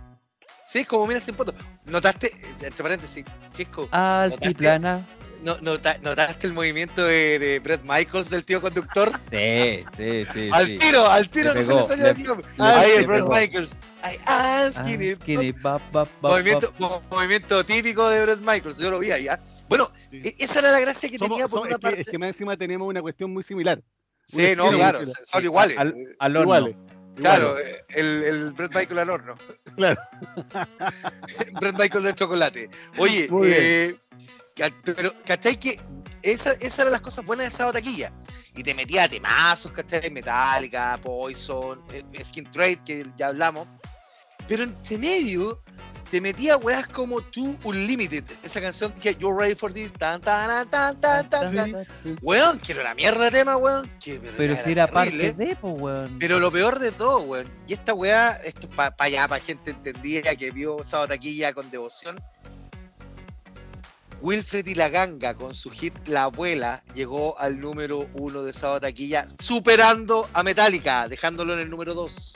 Sí, 0.64 0.80
es 0.80 0.88
como 0.88 1.06
mira 1.08 1.20
sin 1.22 1.36
foto. 1.36 1.54
Notaste, 1.86 2.32
entre 2.62 2.84
paréntesis, 2.84 3.24
Chisco, 3.52 3.88
Altiplana. 3.92 5.06
No, 5.46 5.58
nota- 5.62 5.98
¿notaste 6.02 6.48
el 6.48 6.54
movimiento 6.54 7.06
de, 7.06 7.40
de 7.40 7.60
Brett 7.60 7.84
Michaels 7.84 8.30
del 8.30 8.44
tío 8.44 8.60
conductor? 8.60 9.12
Sí, 9.32 9.86
sí, 9.96 10.26
sí. 10.34 10.50
al 10.52 10.66
sí. 10.68 10.78
tiro, 10.78 11.08
al 11.10 11.30
tiro 11.30 11.54
Le 11.54 11.60
no 11.60 11.66
se 11.66 11.68
le 11.72 11.76
pegó, 11.76 11.88
salió 11.88 12.08
el 12.08 12.16
tío. 12.16 12.42
Ahí 12.58 12.92
el 12.98 13.06
Brett 13.08 13.22
pegó. 13.24 13.34
Michaels. 13.36 13.78
Ay, 14.02 14.20
ah, 14.26 14.70
skinny. 14.74 15.14
Ah, 15.64 15.80
bap, 15.92 16.10
Movimiento, 16.22 17.64
típico 17.66 18.10
de 18.10 18.24
Brett 18.26 18.40
Michaels, 18.40 18.78
yo 18.80 18.92
lo 18.92 19.00
vi 19.00 19.12
allá. 19.12 19.40
Bueno, 19.70 19.90
Sí. 20.12 20.22
e- 20.24 20.36
esa 20.40 20.60
era 20.60 20.72
la 20.72 20.80
gracia 20.80 21.10
que 21.10 21.18
Somos- 21.18 21.30
tenía 21.30 21.48
por 21.48 21.60
somos- 21.60 21.68
una 21.68 21.76
es, 21.76 21.80
que, 21.80 21.82
parte. 21.88 22.02
es 22.02 22.10
que 22.10 22.18
más 22.18 22.28
encima 22.28 22.58
tenemos 22.58 22.88
una 22.90 23.02
cuestión 23.02 23.32
muy 23.32 23.44
similar. 23.44 23.82
sí, 24.24 24.56
no, 24.58 24.70
claro, 24.72 25.00
son 25.06 25.44
iguales. 25.44 25.78
Al, 25.78 25.90
Eh, 25.90 26.04
al 26.20 26.36
horno. 26.38 26.44
Iguales. 26.58 26.76
Claro, 27.16 27.58
eh, 27.58 27.82
el, 27.90 28.24
el 28.26 28.52
Brett 28.52 28.76
Michael 28.76 29.00
al 29.00 29.10
horno. 29.10 29.38
Claro. 29.78 30.02
Brett 31.62 31.78
Michael 31.80 32.04
de 32.04 32.14
chocolate. 32.14 32.70
Oye, 32.98 33.30
eh, 33.46 33.96
pero 34.84 35.12
¿cachai 35.26 35.60
que 35.60 35.80
esa- 36.22 36.54
esas 36.54 36.80
eran 36.80 36.92
las 36.94 37.02
cosas 37.02 37.26
buenas 37.26 37.46
de 37.48 37.54
esa 37.54 37.72
taquilla? 37.72 38.12
Y 38.56 38.64
te 38.64 38.74
metía 38.74 39.08
temazos, 39.08 39.72
¿cachai? 39.72 40.10
Metallica, 40.10 40.98
Poison, 41.04 41.82
eh, 41.92 42.04
Skin 42.24 42.50
Trade, 42.50 42.78
que 42.86 43.06
ya 43.18 43.28
hablamos. 43.28 43.68
Pero 44.48 44.64
entre 44.64 44.98
medio 44.98 45.62
te 46.12 46.22
metía 46.22 46.56
weas 46.58 46.88
como 46.88 47.20
Too 47.20 47.58
Unlimited, 47.64 48.24
esa 48.44 48.62
canción 48.62 48.94
que 48.94 49.16
You're 49.16 49.36
Ready 49.38 49.56
for 49.56 49.74
This, 49.74 49.92
tan 49.92 50.22
tan 50.22 50.70
tan 50.70 51.02
tan 51.02 51.30
tan 51.30 51.54
tan. 51.54 51.86
Weón, 52.22 52.60
que 52.60 52.74
era 52.74 52.82
una 52.82 52.94
mierda 52.94 53.26
de 53.26 53.32
tema, 53.32 53.58
weón. 53.58 53.92
Que, 54.00 54.20
Pero 54.38 54.56
si 54.64 54.72
era 54.72 54.88
terrible. 54.88 55.34
parte 55.34 55.46
de, 55.46 55.56
pues, 55.56 55.74
weón. 55.82 56.18
Pero 56.20 56.40
lo 56.40 56.52
peor 56.52 56.78
de 56.80 56.92
todo, 56.92 57.22
weón, 57.22 57.52
y 57.68 57.74
esta 57.74 57.94
weá, 57.94 58.34
esto 58.46 58.68
es 58.68 58.76
para 58.76 58.96
allá, 59.00 59.28
para 59.28 59.44
gente 59.44 59.72
entendida 59.72 60.36
que 60.36 60.52
vio 60.52 60.78
Sábado 60.86 61.10
Taquilla 61.10 61.52
con 61.54 61.70
devoción. 61.72 62.18
Wilfred 64.22 64.66
y 64.68 64.76
la 64.76 64.90
ganga 64.90 65.34
con 65.36 65.54
su 65.54 65.70
hit 65.72 65.94
La 66.08 66.24
Abuela 66.24 66.84
llegó 66.94 67.38
al 67.40 67.60
número 67.60 68.08
uno 68.14 68.44
de 68.44 68.54
Sábado 68.54 68.82
Taquilla, 68.82 69.26
superando 69.40 70.28
a 70.34 70.42
Metallica, 70.44 71.08
dejándolo 71.08 71.54
en 71.54 71.60
el 71.60 71.70
número 71.70 71.94
dos. 71.94 72.34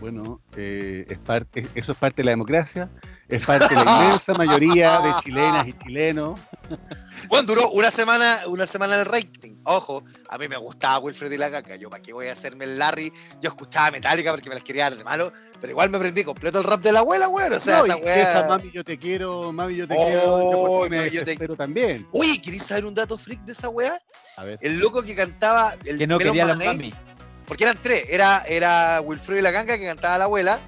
Bueno, 0.00 0.40
eh, 0.56 1.06
es- 1.54 1.68
eso 1.76 1.92
es 1.92 1.98
parte 1.98 2.22
de 2.22 2.24
la 2.24 2.30
democracia, 2.32 2.90
es 3.28 3.44
parte 3.44 3.68
de 3.68 3.84
la 3.84 4.04
inmensa 4.04 4.34
mayoría 4.34 4.98
de 5.00 5.12
chilenas 5.22 5.68
y 5.68 5.72
chilenos. 5.74 6.40
Bueno, 7.28 7.46
duró 7.46 7.70
una 7.70 7.90
semana, 7.92 8.40
una 8.48 8.66
semana 8.66 8.96
el 8.98 9.06
rating. 9.06 9.52
Ojo, 9.64 10.02
a 10.28 10.36
mí 10.38 10.48
me 10.48 10.56
gustaba 10.56 10.98
Wilfred 10.98 11.30
y 11.30 11.38
la 11.38 11.48
ganga. 11.48 11.76
Yo, 11.76 11.88
¿para 11.88 12.02
qué 12.02 12.12
voy 12.12 12.26
a 12.26 12.32
hacerme 12.32 12.64
el 12.64 12.78
Larry? 12.78 13.12
Yo 13.40 13.50
escuchaba 13.50 13.92
Metallica 13.92 14.32
porque 14.32 14.48
me 14.48 14.56
las 14.56 14.64
quería 14.64 14.84
dar 14.90 14.96
de 14.98 15.04
malo, 15.04 15.32
pero 15.60 15.70
igual 15.70 15.88
me 15.88 15.98
aprendí 15.98 16.24
completo 16.24 16.58
el 16.58 16.64
rap 16.64 16.82
de 16.82 16.90
la 16.90 16.98
abuela, 16.98 17.28
weón. 17.28 17.52
O 17.52 17.60
sea, 17.60 17.78
No, 17.78 17.84
esa 17.84 17.96
weá. 17.96 18.22
esa 18.22 18.48
mami 18.48 18.70
yo 18.72 18.84
te 18.84 18.98
quiero, 18.98 19.52
mami 19.52 19.76
yo 19.76 19.86
te 19.86 19.94
Oh, 19.96 20.04
quiero, 20.04 20.52
yo 20.52 20.90
mami, 20.90 20.96
yo 21.10 21.20
te- 21.20 21.24
desespero 21.26 21.54
también. 21.56 22.06
Oye, 22.12 22.40
¿queréis 22.42 22.64
saber 22.64 22.86
un 22.86 22.94
dato 22.94 23.16
freak 23.16 23.40
de 23.44 23.52
esa 23.52 23.68
weá? 23.68 23.96
A 24.36 24.44
ver, 24.44 24.58
El 24.60 24.78
loco 24.78 25.02
que 25.04 25.14
cantaba. 25.14 25.76
El 25.84 25.98
Que 25.98 26.06
no 26.08 26.18
Melon 26.18 26.32
quería 26.34 26.46
Mayonnaise, 26.56 26.96
mami. 26.96 27.06
Porque 27.46 27.62
eran 27.64 27.78
tres. 27.80 28.04
Era, 28.10 28.42
era 28.48 29.00
Wilfredo 29.00 29.38
y 29.38 29.42
la 29.42 29.52
ganga 29.52 29.78
que 29.78 29.86
cantaba 29.86 30.18
la 30.18 30.24
abuela. 30.24 30.58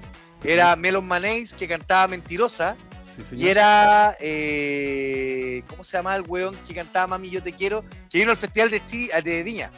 Era 0.43 0.75
Melon 0.77 1.05
Mayonnaise 1.05 1.53
que 1.55 1.67
cantaba 1.67 2.07
Mentirosa. 2.07 2.77
Sí, 3.29 3.35
Y 3.37 3.47
era. 3.47 4.15
eh, 4.19 5.63
¿Cómo 5.67 5.83
se 5.83 5.97
llama 5.97 6.15
el 6.15 6.23
weón 6.27 6.55
que 6.67 6.73
cantaba 6.75 7.07
Mami 7.07 7.29
Yo 7.29 7.41
Te 7.43 7.53
Quiero? 7.53 7.83
Que 8.09 8.19
vino 8.19 8.31
al 8.31 8.37
festival 8.37 8.69
de, 8.71 8.85
Chi- 8.85 9.09
de 9.23 9.43
Viña. 9.43 9.71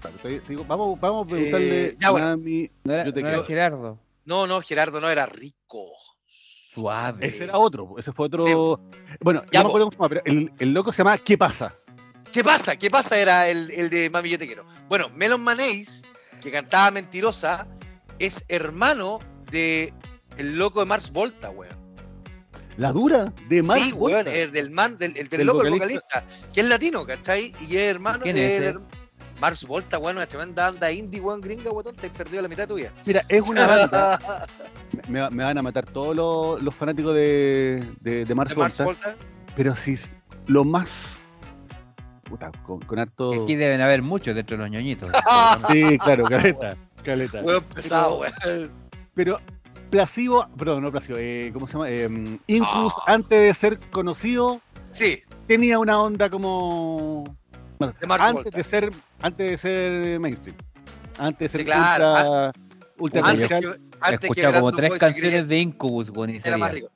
Claro, 0.00 0.16
te- 0.22 0.40
te 0.40 0.48
digo, 0.48 0.64
vamos, 0.64 0.98
vamos 1.00 1.26
a 1.26 1.30
preguntarle 1.30 1.84
Eh, 1.86 1.96
ya, 1.98 2.10
bueno. 2.10 2.26
mami. 2.28 2.70
No 2.84 2.92
era, 2.94 3.04
Yo 3.04 3.12
te 3.12 3.22
no 3.22 3.28
era. 3.28 3.44
Gerardo. 3.44 3.98
No, 4.24 4.46
no, 4.46 4.60
Gerardo 4.60 5.00
no 5.00 5.08
era 5.08 5.26
rico. 5.26 5.86
Suave. 6.26 7.26
Ese 7.26 7.44
era 7.44 7.58
otro, 7.58 7.94
ese 7.98 8.12
fue 8.12 8.26
otro. 8.26 8.42
Sí. 8.42 8.52
Bueno, 9.20 9.42
Ya, 9.52 9.60
no 9.60 9.64
me 9.64 9.68
acuerdo 9.70 9.86
cómo 9.86 9.90
se 9.92 9.96
llama, 9.98 10.08
pero 10.08 10.22
el, 10.24 10.52
el 10.58 10.72
loco 10.72 10.90
se 10.92 10.98
llama 10.98 11.18
¿Qué 11.18 11.36
pasa? 11.36 11.74
¿Qué 12.32 12.42
pasa? 12.42 12.76
¿Qué 12.76 12.90
pasa? 12.90 13.18
Era 13.18 13.48
el, 13.48 13.70
el 13.70 13.90
de 13.90 14.08
Mami 14.08 14.30
Yo 14.30 14.38
Te 14.38 14.46
Quiero. 14.46 14.64
Bueno, 14.88 15.10
Melon 15.10 15.42
Mayonnaise, 15.42 16.02
que 16.40 16.50
cantaba 16.50 16.90
Mentirosa, 16.90 17.68
es 18.18 18.44
hermano 18.48 19.18
de 19.50 19.92
el 20.38 20.56
loco 20.56 20.80
de 20.80 20.86
Mars 20.86 21.12
Volta, 21.12 21.50
weón. 21.50 21.78
La 22.76 22.92
dura 22.92 23.32
de 23.48 23.62
Mark 23.62 23.80
sí, 23.80 23.92
weón, 23.92 24.24
Volta. 24.24 24.34
el 24.34 24.50
del 24.52 24.70
man, 24.70 24.96
del, 24.98 25.16
el 25.16 25.28
del 25.28 25.38
Del 25.38 25.46
loco, 25.46 25.62
el 25.62 25.70
vocalista. 25.72 26.20
vocalista, 26.20 26.52
que 26.52 26.60
es 26.62 26.68
latino, 26.68 27.04
¿cachai? 27.06 27.54
Y 27.68 27.76
es 27.76 27.82
hermano 27.82 28.20
¿Quién 28.22 28.38
es 28.38 28.60
del 28.60 28.68
ese? 28.76 28.78
Mars 29.40 29.66
Volta, 29.66 29.98
weón, 29.98 30.16
una 30.16 30.26
tremenda 30.26 30.70
banda 30.70 30.90
indie, 30.90 31.20
weón, 31.20 31.40
gringa, 31.40 31.70
weón, 31.70 31.94
te 31.96 32.06
has 32.06 32.12
perdido 32.12 32.42
la 32.42 32.48
mitad 32.48 32.66
tuya. 32.68 32.92
Mira, 33.04 33.22
es 33.28 33.42
una 33.48 33.66
banda. 33.90 34.20
me, 35.08 35.28
me 35.30 35.44
van 35.44 35.58
a 35.58 35.62
matar 35.62 35.84
todos 35.84 36.14
los, 36.16 36.62
los 36.62 36.74
fanáticos 36.74 37.14
de, 37.14 37.84
de, 38.00 38.24
de 38.24 38.34
Mars 38.34 38.50
de 38.50 38.56
Mars 38.56 38.78
Volta, 38.78 38.84
Volta. 39.10 39.16
pero 39.56 39.74
sí, 39.76 39.98
lo 40.46 40.64
más. 40.64 41.18
Puta, 42.24 42.50
con, 42.64 42.80
con 42.80 42.98
harto. 42.98 43.30
Que 43.32 43.40
Aquí 43.42 43.56
deben 43.56 43.80
haber 43.82 44.00
muchos 44.00 44.34
dentro 44.34 44.56
de 44.56 44.62
los 44.62 44.70
ñoñitos. 44.70 45.10
Sí, 45.70 45.98
claro, 45.98 46.24
caleta. 46.24 46.76
caleta. 47.04 47.42
Weón 47.42 47.64
pesado, 47.64 48.20
weón. 48.20 48.70
Pero 49.14 49.38
Placebo, 49.92 50.48
perdón, 50.56 50.82
no 50.82 50.90
Placebo, 50.90 51.18
eh, 51.20 51.50
¿cómo 51.52 51.66
se 51.68 51.74
llama? 51.74 51.90
Eh, 51.90 52.08
Inclus, 52.46 52.94
Ah. 53.06 53.12
antes 53.14 53.38
de 53.40 53.54
ser 53.54 53.78
conocido, 53.90 54.60
Sí, 54.88 55.22
tenía 55.46 55.78
una 55.78 56.00
onda 56.00 56.28
como. 56.30 57.24
Bueno, 57.78 57.94
De 58.00 58.06
antes 58.14 58.32
Volta. 58.44 58.56
de 58.58 58.64
ser 58.64 58.90
antes 59.20 59.50
de 59.50 59.58
ser 59.58 60.18
mainstream. 60.20 60.56
Antes 61.18 61.52
de 61.52 61.58
Sí, 61.58 61.64
ser 61.64 61.66
claro, 61.66 62.06
ultra, 62.10 62.52
ultra 62.98 63.20
antes 63.20 63.48
comercial. 63.48 63.60
que, 63.78 63.84
antes 64.00 64.20
escuchado 64.24 64.54
como 64.60 64.72
tres 64.72 64.92
canciones 64.98 65.48
de 65.48 65.58
Incubus, 65.58 66.10
ese 66.30 66.48
era 66.48 66.56
más 66.56 66.72
rico. 66.72 66.88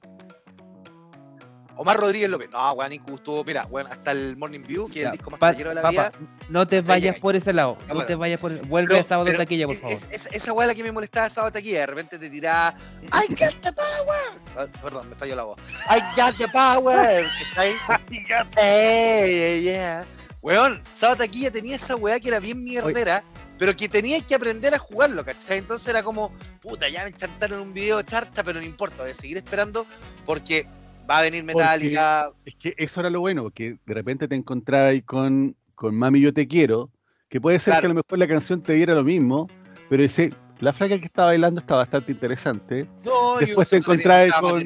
Omar 1.76 1.98
Rodríguez 1.98 2.28
López. 2.30 2.48
No, 2.50 2.72
weón, 2.72 2.92
Incubus 2.92 3.22
tuvo, 3.22 3.44
mira, 3.44 3.66
weón, 3.70 3.86
hasta 3.90 4.10
el 4.12 4.36
Morning 4.36 4.60
View, 4.66 4.88
que 4.90 5.00
es 5.00 5.04
el 5.06 5.12
disco 5.12 5.30
más 5.30 5.56
de 5.56 5.64
la 5.64 5.74
papá, 5.82 5.90
vida. 5.90 6.12
no 6.48 6.66
te 6.66 6.80
vayas 6.80 7.18
por 7.20 7.36
ese 7.36 7.52
lado. 7.52 7.76
No 7.94 8.04
te 8.04 8.14
vayas 8.14 8.40
por 8.40 8.52
Vuelve 8.66 8.98
a 8.98 9.04
sábado 9.04 9.30
taquilla, 9.36 9.66
por 9.66 9.76
favor. 9.76 9.92
es- 9.92 10.06
esa, 10.10 10.28
esa 10.30 10.52
weá 10.52 10.66
la 10.66 10.74
que 10.74 10.82
me 10.82 10.90
molestaba 10.92 11.28
sábado 11.28 11.52
taquilla, 11.52 11.80
de 11.80 11.86
repente 11.86 12.18
te 12.18 12.30
tiraba 12.30 12.74
I 13.02 13.28
got 13.34 13.54
the 13.62 13.72
power. 13.72 14.70
Perdón, 14.82 15.08
me 15.10 15.14
falló 15.14 15.36
la 15.36 15.42
voz. 15.44 15.58
I 15.90 16.00
got 16.20 16.36
the 16.38 16.48
power. 16.48 17.26
¿Está 17.48 17.60
ahí? 17.62 17.74
Hey, 18.56 19.62
yeah. 19.62 20.06
Weón, 20.42 20.82
sábado 20.94 21.18
taquilla 21.18 21.50
tenía 21.50 21.76
esa 21.76 21.96
weá 21.96 22.18
que 22.20 22.28
era 22.28 22.40
bien 22.40 22.62
mierdera, 22.62 23.22
pero 23.58 23.74
que 23.74 23.88
tenías 23.88 24.22
que 24.22 24.34
aprender 24.34 24.74
a 24.74 24.78
jugarlo, 24.78 25.24
¿cachai? 25.24 25.58
Entonces 25.58 25.88
era 25.88 26.02
como, 26.02 26.32
puta, 26.60 26.88
ya 26.88 27.04
me 27.04 27.12
chantaron 27.12 27.60
un 27.60 27.72
video 27.74 27.98
de 27.98 28.04
charta, 28.04 28.44
pero 28.44 28.60
no 28.60 28.66
importa, 28.66 29.02
voy 29.02 29.10
a 29.10 29.14
seguir 29.14 29.36
esperando 29.38 29.86
porque 30.24 30.66
va 31.08 31.18
a 31.18 31.22
venir 31.22 31.44
Metallica. 31.44 32.30
Es 32.44 32.54
que 32.56 32.74
eso 32.76 33.00
era 33.00 33.10
lo 33.10 33.20
bueno, 33.20 33.50
que 33.50 33.78
de 33.86 33.94
repente 33.94 34.28
te 34.28 34.34
encontrabas 34.34 34.94
con, 35.04 35.56
con 35.74 35.94
Mami 35.94 36.20
Yo 36.20 36.32
Te 36.32 36.46
Quiero, 36.46 36.90
que 37.28 37.40
puede 37.40 37.58
ser 37.58 37.72
Claro. 37.72 37.80
que 37.80 37.86
a 37.86 37.88
lo 37.88 37.94
mejor 37.94 38.18
la 38.18 38.28
canción 38.28 38.62
te 38.62 38.74
diera 38.74 38.94
lo 38.94 39.04
mismo, 39.04 39.48
pero 39.88 40.02
dice, 40.02 40.30
la 40.60 40.72
flaca 40.72 40.98
que 40.98 41.06
está 41.06 41.26
bailando 41.26 41.60
está 41.60 41.76
bastante 41.76 42.12
interesante. 42.12 42.88
No, 43.04 43.38
Después 43.38 43.68
te 43.70 43.78
necesitaba 43.78 44.26
con-. 44.40 44.62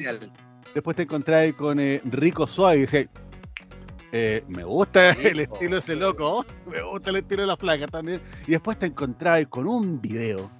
Después 0.74 0.96
te 0.96 1.02
encontrabas 1.02 1.52
con 1.54 1.80
eh, 1.80 2.00
Rico 2.04 2.46
Suave 2.46 2.78
y 2.78 2.80
decías, 2.82 3.06
eh, 4.12 4.44
me 4.48 4.64
gusta 4.64 5.10
el 5.22 5.40
estilo 5.40 5.76
de 5.76 5.78
ese 5.80 5.96
loco, 5.96 6.44
me 6.70 6.80
gusta 6.82 7.10
el 7.10 7.16
estilo 7.16 7.42
de 7.42 7.48
la 7.48 7.56
flaca 7.56 7.86
también. 7.86 8.20
Y 8.46 8.52
después 8.52 8.78
te 8.78 8.86
encontrabas 8.86 9.46
con 9.48 9.66
un 9.66 10.00
video 10.00 10.50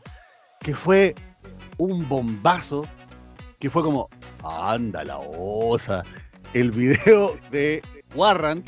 que 0.61 0.75
fue 0.75 1.15
un 1.79 2.07
bombazo, 2.09 2.87
que 3.61 3.69
fue 3.71 3.83
como, 3.83 4.09
anda 4.43 5.05
la 5.05 5.19
osa, 5.19 6.03
el 6.55 6.71
video 6.71 7.37
de 7.51 7.83
Warrant, 8.15 8.67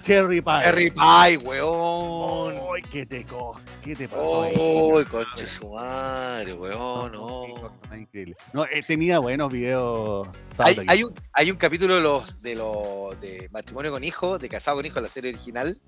Cherry 0.00 0.40
Pie. 0.40 0.52
Harry 0.52 0.90
Pie, 0.90 1.36
weón. 1.38 2.54
¡Ay, 2.74 2.82
qué 2.90 3.04
te 3.04 3.26
¿Qué 3.82 3.94
te 3.94 4.08
pasó? 4.08 4.48
Oh, 4.56 5.04
conche 5.10 5.46
su 5.46 5.68
madre, 5.68 6.54
weón, 6.54 7.10
Qué 7.10 7.16
no. 7.18 7.60
cosa 7.60 7.74
más 7.90 7.98
increíble. 7.98 8.36
No, 8.52 8.64
eh, 8.64 8.82
tenía 8.86 9.18
buenos 9.18 9.52
videos. 9.52 10.28
Hay, 10.58 10.76
hay 10.86 11.02
un, 11.02 11.12
hay 11.32 11.50
un 11.50 11.56
capítulo 11.56 11.96
de 11.96 12.00
los 12.00 12.40
de 12.40 12.54
los 12.54 13.20
de 13.20 13.48
matrimonio 13.52 13.90
con 13.90 14.02
hijo, 14.02 14.38
de 14.38 14.48
casado 14.48 14.78
con 14.78 14.86
hijo, 14.86 15.00
la 15.00 15.08
serie 15.08 15.30
original, 15.30 15.78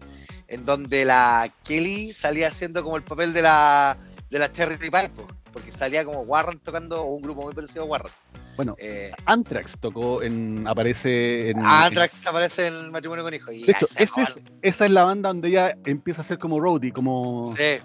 en 0.48 0.66
donde 0.66 1.04
la 1.04 1.50
Kelly 1.64 2.12
salía 2.12 2.48
haciendo 2.48 2.82
como 2.82 2.96
el 2.96 3.04
papel 3.04 3.32
de 3.32 3.42
la 3.42 3.96
de 4.30 4.38
la 4.38 4.50
Cherry 4.50 4.76
Pie, 4.76 4.90
po, 5.14 5.28
porque 5.58 5.72
salía 5.72 6.04
como 6.04 6.20
Warren 6.22 6.58
tocando, 6.60 7.02
o 7.02 7.14
un 7.16 7.22
grupo 7.22 7.42
muy 7.42 7.52
parecido 7.54 7.84
a 7.84 7.86
Warren. 7.86 8.12
Bueno, 8.56 8.74
Eh, 8.78 9.12
Anthrax 9.26 9.76
tocó 9.78 10.20
en. 10.22 10.66
aparece 10.66 11.50
en. 11.50 11.60
Anthrax 11.64 12.26
aparece 12.26 12.66
en 12.66 12.74
el 12.74 12.90
matrimonio 12.90 13.22
con 13.24 13.32
hijo. 13.32 13.52
Y 13.52 13.60
en- 13.60 13.66
de 13.66 13.72
hecho, 13.72 13.86
esa 13.86 14.02
ese 14.02 14.22
es- 14.22 14.40
esa 14.62 14.84
es 14.86 14.90
la 14.90 15.04
banda 15.04 15.28
donde 15.28 15.48
ella 15.48 15.76
empieza 15.84 16.22
a 16.22 16.24
ser 16.24 16.38
como 16.38 16.58
roadie, 16.60 16.92
como. 16.92 17.44
Sí. 17.44 17.78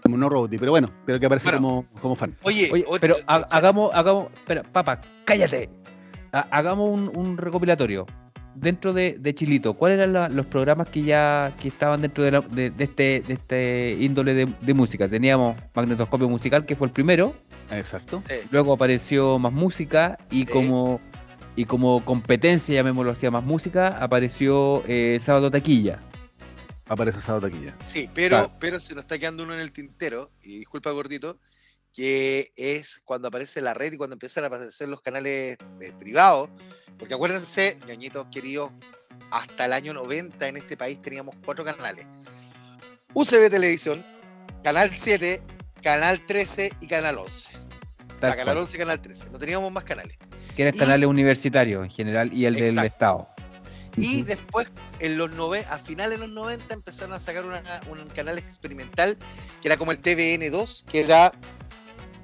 como 0.00 0.16
no 0.16 0.28
roadie, 0.28 0.58
pero 0.58 0.70
bueno, 0.70 0.88
pero 1.04 1.18
que 1.20 1.26
aparece 1.26 1.50
Bueno. 1.50 1.58
como, 1.60 2.00
como 2.00 2.14
fan. 2.16 2.34
Oye, 2.44 2.70
Oye, 2.72 2.84
otro- 2.86 3.00
pero 3.00 3.16
ha- 3.26 3.38
otro- 3.38 3.48
hagamos, 3.50 3.90
hagamos, 3.92 4.32
espera, 4.32 4.62
papá, 4.62 5.00
cállate. 5.26 5.68
Ha- 6.32 6.46
hagamos 6.50 6.88
un, 6.90 7.10
un 7.14 7.36
recopilatorio. 7.36 8.06
Dentro 8.60 8.92
de, 8.92 9.16
de 9.18 9.34
Chilito, 9.34 9.74
¿cuáles 9.74 9.98
eran 9.98 10.12
la- 10.12 10.28
los 10.28 10.46
programas 10.46 10.88
que 10.88 11.02
ya 11.02 11.54
que 11.60 11.68
estaban 11.68 12.00
dentro 12.02 12.24
de, 12.24 12.30
la- 12.32 12.40
de- 12.40 12.70
de 12.70 12.84
este, 12.84 13.22
de 13.26 13.34
este 13.34 13.96
índole 14.00 14.34
de, 14.34 14.48
de 14.60 14.74
música? 14.74 15.08
Teníamos 15.08 15.56
Magnetoscopio 15.74 16.28
Musical, 16.28 16.66
que 16.66 16.74
fue 16.76 16.86
el 16.88 16.92
primero. 16.92 17.34
Exacto. 17.70 18.22
sí. 18.26 18.34
Luego 18.50 18.72
apareció 18.72 19.38
Más 19.38 19.52
Música. 19.52 20.18
Y 20.30 20.40
Sí. 20.40 20.44
como 20.46 21.00
y 21.56 21.64
como 21.64 22.04
competencia, 22.04 22.74
llamémoslo 22.76 23.10
así, 23.12 23.28
Más 23.30 23.44
Música, 23.44 23.88
apareció 23.88 24.82
eh, 24.86 25.18
Sábado 25.20 25.50
Taquilla. 25.50 25.98
Aparece 26.86 27.18
esa 27.18 27.38
taquilla. 27.38 27.74
Sí, 27.82 28.08
pero, 28.14 28.36
Claro. 28.38 28.52
pero 28.58 28.80
se 28.80 28.94
nos 28.94 29.04
está 29.04 29.18
quedando 29.18 29.42
uno 29.42 29.52
en 29.54 29.60
el 29.60 29.72
tintero, 29.72 30.30
y 30.42 30.58
disculpa 30.60 30.90
gordito, 30.92 31.38
que 31.94 32.50
es 32.56 33.00
cuando 33.04 33.28
aparece 33.28 33.60
la 33.60 33.74
red 33.74 33.92
y 33.92 33.96
cuando 33.96 34.14
empiezan 34.14 34.44
a 34.44 34.48
aparecer 34.48 34.88
los 34.88 35.00
canales 35.00 35.56
eh, 35.80 35.92
privados, 35.98 36.48
porque 36.98 37.14
acuérdense, 37.14 37.78
ñoñitos 37.86 38.26
queridos, 38.30 38.70
hasta 39.30 39.64
el 39.66 39.72
año 39.72 39.92
90 39.94 40.48
en 40.48 40.56
este 40.56 40.76
país 40.76 41.00
teníamos 41.02 41.34
cuatro 41.44 41.64
canales. 41.64 42.06
UCB 43.14 43.50
Televisión, 43.50 44.04
Canal 44.62 44.90
7, 44.94 45.42
Canal 45.82 46.24
13 46.26 46.70
y 46.80 46.86
Canal 46.86 47.18
11. 47.18 47.28
O 47.28 47.30
sea, 47.30 47.58
Tal 48.20 48.30
Canal 48.32 48.44
cual, 48.46 48.58
11 48.58 48.76
y 48.76 48.78
Canal 48.78 49.00
13. 49.00 49.30
No 49.30 49.38
teníamos 49.38 49.72
más 49.72 49.84
canales. 49.84 50.16
que 50.56 50.62
eran 50.62 50.74
y- 50.74 50.78
canales 50.78 51.08
universitarios 51.08 51.84
en 51.84 51.90
general 51.90 52.32
y 52.32 52.44
el 52.46 52.54
del. 52.54 52.78
Estado. 52.84 53.28
Y 53.96 54.22
después, 54.22 54.68
en 55.00 55.18
los 55.18 55.30
nove- 55.32 55.66
a 55.68 55.78
finales 55.78 56.20
de 56.20 56.26
los 56.26 56.34
90, 56.34 56.74
empezaron 56.74 57.14
a 57.14 57.20
sacar 57.20 57.44
una- 57.44 57.62
un 57.90 58.06
canal 58.08 58.38
experimental 58.38 59.16
que 59.60 59.68
era 59.68 59.76
como 59.76 59.90
el 59.92 60.00
TVN2, 60.00 60.84
que 60.84 61.00
era 61.00 61.32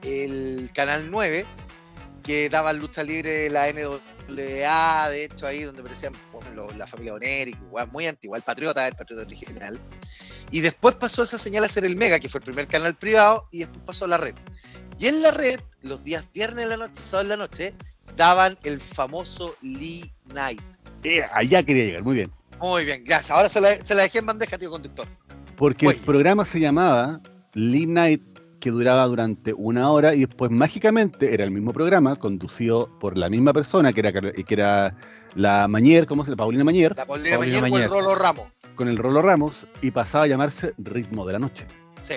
el 0.04 0.70
canal 0.74 1.10
9, 1.10 1.44
que 2.22 2.48
daba 2.48 2.72
lucha 2.72 3.02
libre 3.02 3.50
la 3.50 3.70
NWA, 3.72 5.08
de 5.10 5.24
hecho, 5.24 5.46
ahí 5.46 5.62
donde 5.62 5.80
aparecían 5.80 6.12
bueno, 6.32 6.68
la 6.76 6.86
familia 6.86 7.14
Oneric, 7.14 7.58
weá, 7.70 7.86
muy 7.86 8.06
antigua, 8.06 8.36
el 8.36 8.42
Patriota, 8.42 8.86
el 8.86 8.94
Patriota 8.94 9.26
original. 9.26 9.80
Y 10.50 10.60
después 10.60 10.94
pasó 10.94 11.22
esa 11.22 11.38
señal 11.38 11.64
a 11.64 11.68
ser 11.68 11.84
el 11.84 11.96
Mega, 11.96 12.18
que 12.18 12.28
fue 12.28 12.38
el 12.38 12.44
primer 12.44 12.66
canal 12.68 12.96
privado, 12.96 13.48
y 13.50 13.60
después 13.60 13.82
pasó 13.86 14.04
a 14.04 14.08
la 14.08 14.18
red. 14.18 14.34
Y 14.98 15.06
en 15.08 15.22
la 15.22 15.30
red, 15.32 15.60
los 15.82 16.04
días 16.04 16.24
viernes 16.32 16.64
en 16.64 16.70
la 16.70 16.76
noche, 16.76 17.02
sábado 17.02 17.22
en 17.22 17.28
la 17.30 17.36
noche, 17.36 17.74
daban 18.16 18.56
el 18.62 18.80
famoso 18.80 19.56
Lee 19.62 20.12
Night. 20.32 20.60
Eh, 21.02 21.22
allá 21.32 21.62
quería 21.62 21.84
llegar, 21.84 22.02
muy 22.02 22.14
bien. 22.14 22.30
Muy 22.60 22.84
bien, 22.84 23.02
gracias. 23.04 23.30
Ahora 23.30 23.48
se 23.48 23.60
la, 23.60 23.82
se 23.82 23.94
la 23.94 24.04
dejé 24.04 24.18
en 24.18 24.26
bandeja, 24.26 24.56
tío 24.56 24.70
conductor. 24.70 25.08
Porque 25.56 25.88
Oye. 25.88 25.98
el 25.98 26.04
programa 26.04 26.44
se 26.44 26.60
llamaba 26.60 27.20
Lee 27.52 27.86
Night, 27.86 28.22
que 28.64 28.70
duraba 28.70 29.06
durante 29.06 29.52
una 29.52 29.90
hora 29.90 30.14
y 30.14 30.20
después 30.20 30.50
mágicamente 30.50 31.34
era 31.34 31.44
el 31.44 31.50
mismo 31.50 31.74
programa, 31.74 32.16
conducido 32.16 32.88
por 32.98 33.18
la 33.18 33.28
misma 33.28 33.52
persona, 33.52 33.92
que 33.92 34.00
era, 34.00 34.10
que 34.10 34.54
era 34.54 34.96
la 35.34 35.68
Mañer, 35.68 36.06
¿cómo 36.06 36.24
se 36.24 36.30
llama? 36.30 36.38
Paulina 36.38 36.64
Mañer, 36.64 36.96
La 36.96 37.04
Paulina 37.04 37.36
Paulina 37.36 37.60
Mañer 37.60 37.90
con 37.90 37.98
el. 37.98 38.04
Rolo 38.06 38.14
Ramos. 38.14 38.48
con 38.74 38.88
el 38.88 38.96
Rolo 38.96 39.20
Ramos, 39.20 39.66
y 39.82 39.90
pasaba 39.90 40.24
a 40.24 40.28
llamarse 40.28 40.72
Ritmo 40.78 41.26
de 41.26 41.34
la 41.34 41.40
Noche. 41.40 41.66
Sí. 42.00 42.14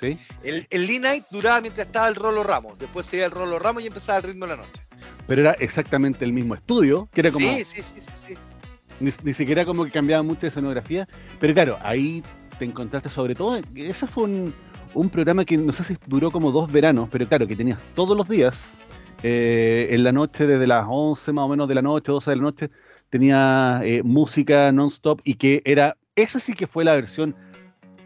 ¿sí? 0.00 0.16
El, 0.44 0.64
el 0.70 0.86
Lee 0.86 1.00
Night 1.00 1.24
duraba 1.32 1.60
mientras 1.60 1.88
estaba 1.88 2.06
el 2.06 2.14
Rolo 2.14 2.44
Ramos. 2.44 2.78
Después 2.78 3.04
se 3.06 3.16
iba 3.16 3.26
el 3.26 3.32
Rolo 3.32 3.58
Ramos 3.58 3.82
y 3.82 3.88
empezaba 3.88 4.18
el 4.18 4.24
ritmo 4.26 4.46
de 4.46 4.56
la 4.56 4.62
noche. 4.62 4.86
Pero 5.26 5.40
era 5.40 5.54
exactamente 5.54 6.24
el 6.24 6.32
mismo 6.32 6.54
estudio, 6.54 7.08
que 7.12 7.22
era 7.22 7.32
como, 7.32 7.44
Sí, 7.44 7.64
sí, 7.64 7.82
sí, 7.82 8.00
sí, 8.00 8.12
sí. 8.14 8.34
ni, 9.00 9.10
ni 9.24 9.34
siquiera 9.34 9.64
como 9.64 9.84
que 9.84 9.90
cambiaba 9.90 10.22
mucho 10.22 10.42
de 10.42 10.48
escenografía, 10.48 11.08
pero 11.40 11.52
claro, 11.52 11.78
ahí 11.82 12.22
te 12.60 12.64
encontraste 12.64 13.08
sobre 13.08 13.34
todo, 13.34 13.60
ese 13.74 14.06
fue 14.06 14.24
un, 14.24 14.54
un 14.94 15.08
programa 15.10 15.44
que 15.44 15.56
no 15.56 15.72
sé 15.72 15.82
si 15.84 15.96
duró 16.06 16.30
como 16.30 16.50
dos 16.52 16.70
veranos, 16.70 17.08
pero 17.10 17.26
claro, 17.26 17.46
que 17.46 17.56
tenías 17.56 17.78
todos 17.94 18.16
los 18.16 18.28
días, 18.28 18.68
eh, 19.22 19.88
en 19.90 20.04
la 20.04 20.12
noche, 20.12 20.46
desde 20.46 20.66
las 20.66 20.86
11 20.88 21.32
más 21.32 21.44
o 21.44 21.48
menos 21.48 21.68
de 21.68 21.74
la 21.74 21.82
noche, 21.82 22.12
12 22.12 22.30
de 22.30 22.36
la 22.36 22.42
noche, 22.42 22.70
tenía 23.10 23.80
eh, 23.82 24.02
música 24.02 24.70
non-stop 24.72 25.20
y 25.24 25.34
que 25.34 25.62
era, 25.64 25.96
esa 26.16 26.38
sí 26.38 26.52
que 26.54 26.66
fue 26.66 26.84
la 26.84 26.94
versión 26.94 27.34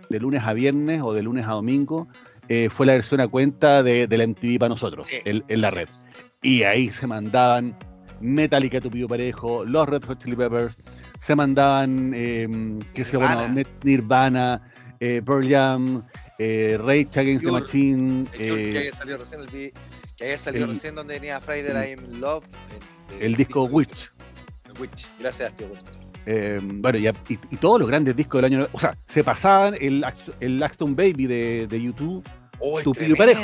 de 0.09 0.20
lunes 0.20 0.43
a 0.45 0.53
viernes 0.53 1.01
o 1.03 1.12
de 1.12 1.22
lunes 1.22 1.47
a 1.47 1.53
domingo, 1.53 2.09
eh, 2.49 2.68
fue 2.70 2.87
la 2.87 2.93
versión 2.95 3.20
a 3.20 3.28
cuenta 3.28 3.83
de, 3.83 4.07
de 4.07 4.18
la 4.18 4.24
MTV 4.26 4.59
para 4.59 4.68
nosotros, 4.70 5.09
Sí, 5.09 5.16
en, 5.24 5.45
en 5.49 5.61
la 5.61 5.70
red. 5.70 5.83
es. 5.85 6.07
Y 6.43 6.64
ahí 6.64 6.91
se 6.91 7.07
mandaban 7.07 7.76
Metallica 8.20 8.80
Tupido 8.80 9.09
Parejo, 9.09 9.64
los 9.64 9.89
Red 9.89 10.05
Hot 10.05 10.18
Chili 10.22 10.37
Peppers, 10.37 10.76
se 11.18 11.35
mandaban, 11.37 12.12
eh, 12.14 12.49
qué 12.95 13.05
sé 13.05 13.12
yo, 13.14 13.20
bueno, 13.20 13.41
Nirvana, 13.85 14.61
eh, 15.01 15.20
Pearl 15.24 15.49
Jam, 15.49 16.03
eh, 16.39 16.78
Rage 16.80 17.09
Against 17.20 17.45
the 17.45 17.53
Machine, 17.53 18.26
que- 18.30 18.39
que 18.39 18.70
eh, 18.70 18.78
haya 18.78 18.93
salido 18.93 19.18
recién 19.18 19.41
el 19.43 19.49
que 19.51 19.72
haya 20.20 20.39
salido 20.39 20.64
el- 20.64 20.70
recién 20.70 20.95
donde 20.95 21.14
venía 21.14 21.41
Friday 21.41 21.93
I'm 21.93 22.05
in 22.05 22.20
Love. 22.20 22.45
el, 23.18 23.22
el 23.26 23.37
disco 23.37 23.64
Witch. 23.64 24.11
Witch. 24.80 25.09
Gracias, 25.18 25.55
tío 25.55 25.68
conductor. 25.68 26.03
eh, 26.26 26.61
bueno, 26.62 26.99
y, 26.99 27.07
a- 27.09 27.14
y- 27.28 27.39
y 27.51 27.57
todos 27.57 27.80
los 27.80 27.89
grandes 27.89 28.14
discos 28.16 28.41
del 28.41 28.53
año. 28.53 28.68
O 28.72 28.78
sea, 28.78 28.97
se 29.09 29.24
pasaban 29.24 29.74
el, 29.80 30.05
el 30.41 30.62
Acton 30.62 30.95
Baby 30.95 31.26
de, 31.26 31.66
de 31.68 31.83
YouTube, 31.83 32.24
Oh, 32.61 32.80
Tupido. 32.80 33.16
Parejo. 33.16 33.43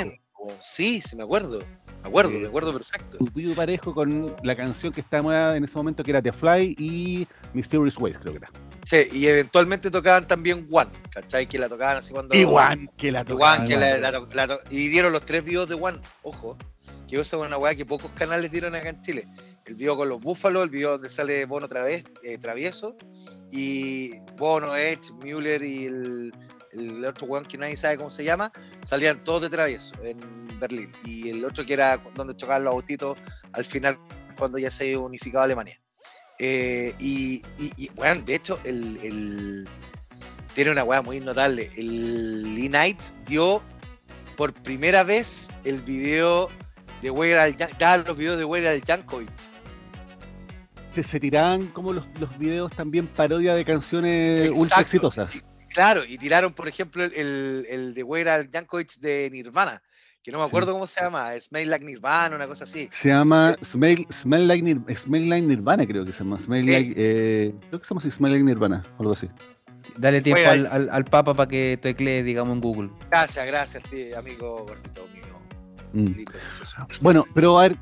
Sí, 0.59 1.01
sí, 1.01 1.15
me 1.17 1.23
acuerdo. 1.23 1.59
Me 2.01 2.07
acuerdo, 2.07 2.31
Eh, 2.31 2.39
me 2.39 2.47
acuerdo 2.47 2.71
perfecto. 2.71 3.17
Tupido 3.17 3.53
Parejo 3.53 3.93
con 3.93 4.33
la 4.43 4.55
canción 4.55 4.93
que 4.93 5.01
estaba 5.01 5.57
en 5.57 5.65
ese 5.65 5.75
momento 5.75 6.01
que 6.03 6.11
era 6.11 6.21
The 6.21 6.31
Fly 6.31 6.75
y 6.79 7.27
Mysterious 7.53 7.97
Ways, 7.97 8.17
creo 8.17 8.31
que 8.31 8.37
era. 8.37 8.49
Sí, 8.83 9.07
y 9.11 9.27
eventualmente 9.27 9.91
tocaban 9.91 10.27
también 10.27 10.67
Juan, 10.67 10.89
¿cachai? 11.11 11.47
Que 11.47 11.59
la 11.59 11.69
tocaban 11.69 11.97
así 11.97 12.13
cuando. 12.13 12.35
Y 12.35 12.43
One, 12.43 12.89
que 12.97 13.11
la 13.11 13.25
tocaban. 13.25 13.65
Que 13.65 13.77
la, 13.77 13.99
la, 13.99 14.59
y 14.69 14.87
dieron 14.87 15.13
los 15.13 15.25
tres 15.25 15.43
videos 15.43 15.67
de 15.67 15.75
Juan, 15.75 16.01
ojo. 16.23 16.57
Que 17.07 17.19
esa 17.19 17.37
es 17.37 17.43
una 17.43 17.57
weá 17.57 17.73
que 17.73 17.85
pocos 17.85 18.11
canales 18.11 18.51
dieron 18.51 18.75
acá 18.75 18.89
en 18.89 19.01
Chile. 19.01 19.27
El 19.65 19.75
video 19.75 19.97
con 19.97 20.09
los 20.09 20.21
búfalos, 20.21 20.63
el 20.63 20.69
video 20.69 20.91
donde 20.91 21.09
sale 21.09 21.45
Bono 21.45 21.65
otra 21.65 21.83
vez, 21.83 22.03
eh, 22.23 22.37
travieso. 22.37 22.95
Y 23.51 24.19
Bono, 24.37 24.75
Edge, 24.75 25.11
Müller 25.23 25.61
y 25.63 25.85
el, 25.85 26.33
otro 27.05 27.25
weón 27.27 27.45
que 27.45 27.57
nadie 27.57 27.75
sabe 27.75 27.97
cómo 27.97 28.11
se 28.11 28.23
llama, 28.23 28.51
salían 28.81 29.23
todos 29.23 29.41
de 29.41 29.49
travieso 29.49 29.95
en 30.03 30.19
Berlín. 30.59 30.91
Y 31.03 31.29
el 31.29 31.43
otro 31.43 31.65
que 31.65 31.73
era 31.73 31.97
donde 32.15 32.35
chocaban 32.35 32.63
los 32.63 32.73
autitos 32.73 33.17
al 33.53 33.65
final 33.65 33.97
cuando 34.37 34.57
ya 34.57 34.69
se 34.69 34.95
unificaba 34.95 35.45
Alemania. 35.45 35.79
Eh, 36.39 36.93
y, 36.99 37.43
y, 37.57 37.71
y, 37.75 37.89
bueno, 37.95 38.21
de 38.21 38.35
hecho, 38.35 38.59
el, 38.63 39.67
tiene 40.53 40.71
una 40.71 40.83
weá 40.83 41.01
muy 41.01 41.19
notable. 41.19 41.69
El 41.77 42.55
Lee 42.55 42.69
Knights 42.69 43.15
dio 43.25 43.61
por 44.37 44.53
primera 44.53 45.03
vez 45.03 45.49
el 45.65 45.81
video 45.81 46.49
de 47.01 47.11
Where 47.11 47.39
al 47.39 47.55
da 47.55 47.97
los 47.97 48.17
videos 48.17 48.37
de 48.37 48.45
Where 48.45 48.69
al 48.69 48.81
Jankovic. 48.81 49.29
Se 51.01 51.19
tiraban 51.19 51.67
como 51.67 51.93
los, 51.93 52.05
los, 52.19 52.37
videos 52.37 52.73
también 52.75 53.07
parodia 53.07 53.53
de 53.53 53.63
canciones 53.63 54.49
ultra 54.53 54.81
exitosas. 54.81 55.43
Claro, 55.69 56.03
y 56.03 56.17
tiraron, 56.17 56.51
por 56.51 56.67
ejemplo, 56.67 57.03
el, 57.03 57.65
el, 57.69 57.93
de 57.93 58.03
Where 58.03 58.29
al 58.29 58.49
Jankovic 58.49 58.95
de 58.99 59.29
Nirvana, 59.31 59.81
que 60.23 60.31
no 60.31 60.39
me 60.39 60.45
acuerdo 60.45 60.73
cómo 60.73 60.85
se 60.85 61.01
llama, 61.01 61.31
Smell 61.39 61.69
Like 61.69 61.85
Nirvana, 61.85 62.35
una 62.35 62.47
cosa 62.47 62.65
así. 62.65 62.89
Se 62.91 63.09
llama 63.09 63.55
Smell, 63.63 64.05
Smell, 64.11 64.47
like, 64.47 64.63
Nir, 64.63 64.81
Smell 64.95 65.29
like, 65.29 65.47
Nirvana, 65.47 65.85
creo 65.87 66.05
que 66.05 66.13
se 66.13 66.23
llama. 66.23 66.37
Smell 66.39 66.65
like, 66.65 66.93
eh, 66.97 67.53
creo 67.69 67.79
que 67.79 67.87
se 67.87 67.93
llama 67.93 68.01
Smell 68.11 68.31
Like 68.33 68.43
Nirvana, 68.43 68.83
o 68.97 69.01
algo 69.01 69.13
así. 69.13 69.29
Dale 69.97 70.21
tiempo 70.21 70.41
al, 70.47 70.89
al, 70.91 71.05
Papa 71.05 71.33
para 71.33 71.47
que 71.47 71.79
teclee, 71.81 72.21
digamos, 72.21 72.53
en 72.53 72.61
Google. 72.61 72.89
Gracias, 73.09 73.47
gracias, 73.47 73.83
tío, 73.83 74.17
amigo 74.17 74.65
gordito 74.65 75.07
mío. 75.13 75.23
Mm. 75.93 76.25
Bueno, 77.01 77.25
pero 77.33 77.57
a 77.57 77.63
ver, 77.63 77.77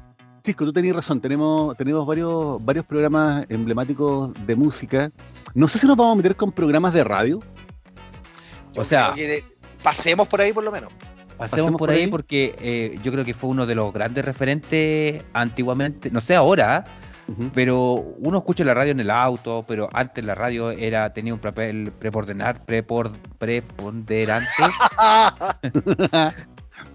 Chico, 0.47 0.63
tú 0.63 0.71
tenías 0.71 0.95
razón. 0.95 1.19
Tenemos, 1.19 1.75
tenemos 1.75 2.07
varios, 2.07 2.63
varios 2.63 2.85
programas 2.85 3.45
emblemáticos 3.49 4.31
de 4.45 4.55
música. 4.55 5.11
No 5.53 5.67
sé 5.67 5.79
si 5.79 5.87
nos 5.87 5.97
vamos 5.97 6.13
a 6.13 6.15
meter 6.17 6.37
con 6.37 6.53
programas 6.53 6.93
de 6.93 7.03
radio. 7.03 7.39
O 8.75 8.85
sea, 8.85 9.13
pasemos 9.83 10.27
por 10.27 10.39
ahí 10.39 10.53
por 10.53 10.63
lo 10.63 10.71
menos. 10.71 10.93
Pasemos, 11.37 11.77
por, 11.77 11.91
ahí, 11.91 12.07
porque 12.07 12.55
eh, 12.59 12.95
yo 13.03 13.11
creo 13.11 13.23
que 13.23 13.35
fue 13.35 13.49
uno 13.51 13.65
de 13.65 13.75
los 13.75 13.93
grandes 13.93 14.25
referentes 14.25 15.23
antiguamente, 15.33 16.09
no 16.09 16.19
sé 16.19 16.35
ahora, 16.35 16.83
pero 17.53 17.93
uno 18.19 18.37
escucha 18.37 18.63
la 18.63 18.73
radio 18.73 18.91
en 18.91 19.01
el 19.01 19.11
auto, 19.11 19.63
pero 19.67 19.89
antes 19.93 20.23
la 20.23 20.33
radio 20.33 20.71
era 20.71 21.13
tenía 21.13 21.33
un 21.33 21.39
papel 21.39 21.91
preponderante. 21.99 22.55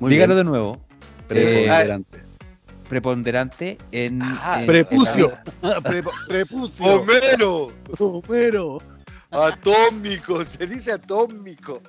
Dígalo 0.00 0.34
de 0.34 0.44
nuevo. 0.44 0.80
Eh, 1.28 1.66
preponderante. 1.66 2.24
Preponderante 2.88 3.78
en, 3.92 4.20
ah, 4.22 4.62
prepucio. 4.66 5.30
Prepucio. 6.28 6.84
Homero. 6.84 7.72
Homero. 7.98 8.78
Atómico, 9.30 10.44
se 10.44 10.66
dice 10.66 10.92
atómico. 10.92 11.80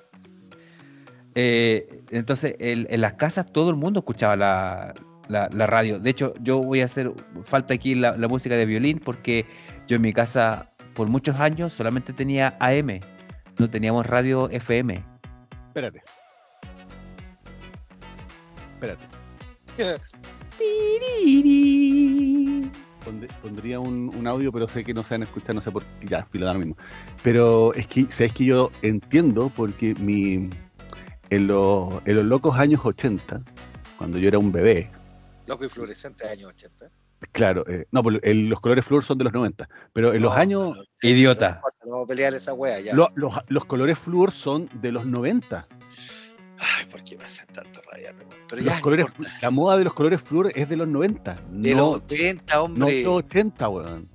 Eh, 1.36 2.04
entonces 2.12 2.56
en 2.60 3.02
las 3.02 3.14
casas 3.14 3.52
todo 3.52 3.70
el 3.70 3.76
mundo 3.76 4.00
escuchaba 4.00 4.36
la, 4.36 5.50
radio. 5.50 6.00
De 6.00 6.10
hecho, 6.10 6.34
yo 6.42 6.60
voy 6.60 6.82
a 6.82 6.86
hacer 6.86 7.12
falta 7.44 7.74
aquí 7.74 7.96
la, 7.96 8.16
música 8.28 8.56
de 8.56 8.66
violín 8.66 9.00
porque 9.00 9.46
yo 9.88 9.96
en 9.96 10.02
mi 10.02 10.14
casa 10.14 10.70
por 10.94 11.08
muchos 11.08 11.40
años 11.40 11.74
solamente 11.74 12.14
tenía 12.14 12.56
AM, 12.60 13.00
no 13.58 13.70
teníamos 13.70 14.06
radio 14.06 14.50
FM. 14.50 15.04
Espérate. 15.68 16.04
Espérate. 18.76 19.06
pondría 23.42 23.80
un, 23.80 24.28
audio, 24.28 24.52
pero 24.52 24.68
sé 24.68 24.84
que 24.84 24.94
no 24.94 25.04
se 25.04 25.16
van 25.16 25.24
a 25.24 25.26
escuchar, 25.26 25.56
no 25.56 25.62
sé 25.62 25.72
por 25.72 25.84
qué, 25.84 26.08
ya, 26.08 26.26
pilo 26.32 26.46
lo 26.46 26.54
mismo. 26.54 26.78
Pero 27.24 27.74
es 27.74 27.88
que, 27.88 28.04
sabes 28.10 28.34
que 28.34 28.46
yo 28.46 28.72
entiendo 28.82 29.52
porque 29.56 29.96
mi, 29.96 30.50
en, 31.36 31.48
los, 31.48 31.94
en 32.06 32.16
los 32.16 32.26
locos 32.26 32.58
años 32.58 32.82
80, 32.84 33.42
cuando 33.98 34.18
yo 34.18 34.28
era 34.28 34.38
un 34.38 34.52
bebé. 34.52 34.92
Loco 35.48 35.66
y 35.66 35.70
fluorescente 35.70 36.28
años 36.28 36.52
80. 36.52 36.86
Claro, 37.32 37.66
eh, 37.68 37.86
no, 37.92 38.04
pues, 38.04 38.20
el, 38.24 38.48
los 38.50 38.60
colores 38.60 38.86
flúor 38.86 39.04
son 39.04 39.18
de 39.18 39.24
los 39.24 39.34
90, 39.34 39.68
pero 39.94 40.14
en 40.14 40.22
los 40.22 40.34
años... 40.34 40.78
No, 40.78 41.10
idiota. 41.10 41.62
vamos 41.86 42.06
a 42.06 42.08
pelear 42.08 42.34
esa 42.34 42.54
wea 42.54 42.80
ya. 42.80 42.94
Lo, 42.94 43.10
los, 43.16 43.34
los, 43.48 43.66
colores 43.66 43.98
flúor 43.98 44.32
son 44.32 44.70
de 44.82 44.92
los 44.92 45.06
90. 45.06 45.68
Ay, 46.60 46.86
¿por 46.92 47.04
qué 47.04 47.18
me 47.18 47.24
hacen 47.24 47.48
tanto 47.48 47.82
rabia? 47.92 48.14
Pero 48.50 48.62
ya 48.62 48.80
los 48.80 49.12
la 49.42 49.52
moda 49.52 49.78
de 49.78 49.86
los 49.86 49.94
colores 49.94 50.22
flúor 50.22 50.52
es 50.54 50.70
de 50.70 50.78
los 50.78 50.88
90. 50.88 51.36
De 51.50 51.76
los 51.76 51.96
80, 51.96 52.62
hombre. 52.62 52.80
No 52.80 52.86
de 52.88 53.04
los 53.04 53.14
80, 53.16 53.70
weón. 53.70 54.10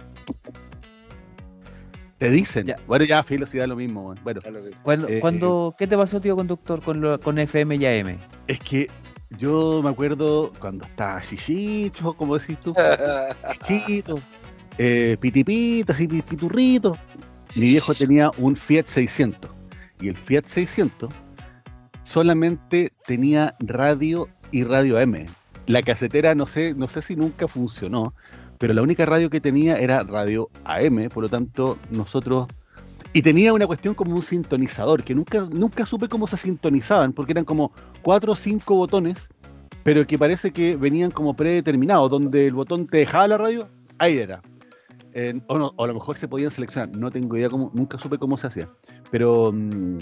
Te 2.18 2.30
dicen. 2.30 2.74
Bueno, 2.88 3.04
ya 3.04 3.22
filo, 3.22 3.46
lo 3.66 3.76
mismo, 3.76 4.14
bueno. 4.24 4.40
cuando, 4.82 5.08
eh, 5.08 5.20
eh, 5.20 5.74
¿Qué 5.78 5.86
te 5.86 5.96
pasó, 5.96 6.20
tío 6.20 6.34
conductor, 6.34 6.82
con, 6.82 7.00
lo, 7.00 7.18
con 7.20 7.38
FM 7.38 7.76
y 7.76 7.86
AM? 7.86 8.18
Es 8.48 8.58
que 8.58 8.90
yo 9.38 9.80
me 9.84 9.90
acuerdo 9.90 10.52
cuando 10.58 10.84
estaba 10.84 11.20
chichito, 11.20 12.14
como 12.14 12.36
decís 12.36 12.58
tú, 12.58 12.74
chichito, 13.60 14.18
eh, 14.78 15.16
pitipitas 15.20 16.00
y 16.00 16.08
piturritos. 16.08 16.98
Mi 17.56 17.66
viejo 17.66 17.94
tenía 17.94 18.30
un 18.38 18.56
Fiat 18.56 18.86
600 18.86 19.50
y 20.00 20.08
el 20.08 20.16
Fiat 20.16 20.46
600 20.46 21.10
solamente 22.02 22.92
tenía 23.06 23.54
radio 23.60 24.28
y 24.50 24.64
radio 24.64 24.98
M. 24.98 25.24
La 25.66 25.82
casetera 25.82 26.34
no 26.34 26.46
sé, 26.46 26.74
no 26.74 26.88
sé 26.88 27.00
si 27.00 27.14
nunca 27.14 27.46
funcionó, 27.46 28.12
pero 28.58 28.74
la 28.74 28.82
única 28.82 29.06
radio 29.06 29.30
que 29.30 29.40
tenía 29.40 29.78
era 29.78 30.02
radio 30.02 30.50
AM, 30.64 31.08
por 31.08 31.22
lo 31.22 31.28
tanto 31.28 31.78
nosotros... 31.90 32.48
Y 33.14 33.22
tenía 33.22 33.54
una 33.54 33.66
cuestión 33.66 33.94
como 33.94 34.14
un 34.14 34.22
sintonizador, 34.22 35.02
que 35.02 35.14
nunca, 35.14 35.48
nunca 35.50 35.86
supe 35.86 36.08
cómo 36.08 36.26
se 36.26 36.36
sintonizaban, 36.36 37.14
porque 37.14 37.32
eran 37.32 37.44
como 37.44 37.72
cuatro 38.02 38.32
o 38.32 38.36
cinco 38.36 38.74
botones, 38.74 39.28
pero 39.82 40.06
que 40.06 40.18
parece 40.18 40.52
que 40.52 40.76
venían 40.76 41.10
como 41.10 41.34
predeterminados, 41.34 42.10
donde 42.10 42.46
el 42.46 42.54
botón 42.54 42.86
te 42.86 42.98
dejaba 42.98 43.28
la 43.28 43.38
radio, 43.38 43.68
ahí 43.98 44.18
era. 44.18 44.42
O, 45.48 45.58
no, 45.58 45.72
a 45.78 45.86
lo 45.86 45.94
mejor 45.94 46.16
se 46.18 46.28
podían 46.28 46.50
seleccionar, 46.50 46.94
no 46.94 47.10
tengo 47.10 47.36
idea 47.36 47.48
cómo, 47.48 47.70
nunca 47.74 47.98
supe 47.98 48.18
cómo 48.18 48.36
se 48.36 48.48
hacía. 48.48 48.68
Pero... 49.10 49.52
Mm, 49.52 49.98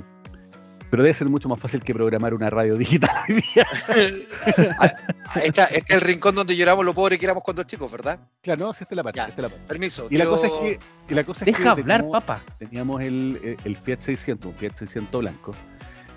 pero 0.97 1.03
debe 1.03 1.15
ser 1.15 1.29
mucho 1.29 1.47
más 1.47 1.61
fácil 1.61 1.83
que 1.83 1.93
programar 1.93 2.33
una 2.33 2.49
radio 2.49 2.75
digital 2.75 3.11
hoy 3.29 3.43
día. 3.55 3.67
Ah, 5.29 5.41
este 5.43 5.61
es 5.61 5.91
el 5.91 6.01
rincón 6.01 6.35
donde 6.37 6.57
lloramos 6.57 6.85
lo 6.85 6.95
pobre 6.95 7.19
que 7.19 7.27
éramos 7.27 7.43
cuando 7.43 7.65
chicos, 7.65 7.91
¿verdad? 7.91 8.21
Claro, 8.41 8.67
no, 8.67 8.73
sí, 8.73 8.85
esta 8.85 8.95
es 8.95 8.97
la 8.97 9.03
parte. 9.03 9.21
Esta 9.21 9.43
la 9.43 9.49
parte. 9.49 9.65
Permiso. 9.67 10.07
Y, 10.09 10.17
la 10.17 10.25
cosa 10.25 10.47
es 10.47 10.53
que, 10.53 10.79
y 11.09 11.15
la 11.15 11.25
cosa 11.25 11.41
es 11.41 11.47
Deja 11.47 11.63
que 11.63 11.69
hablar, 11.69 12.01
teníamos, 12.01 12.25
papá. 12.25 12.43
Teníamos 12.59 13.03
el, 13.03 13.41
eh, 13.43 13.77
Fiat 13.83 14.01
600, 14.01 14.53
un 14.53 14.57
Fiat 14.57 14.77
600 14.77 15.21
blanco. 15.21 15.53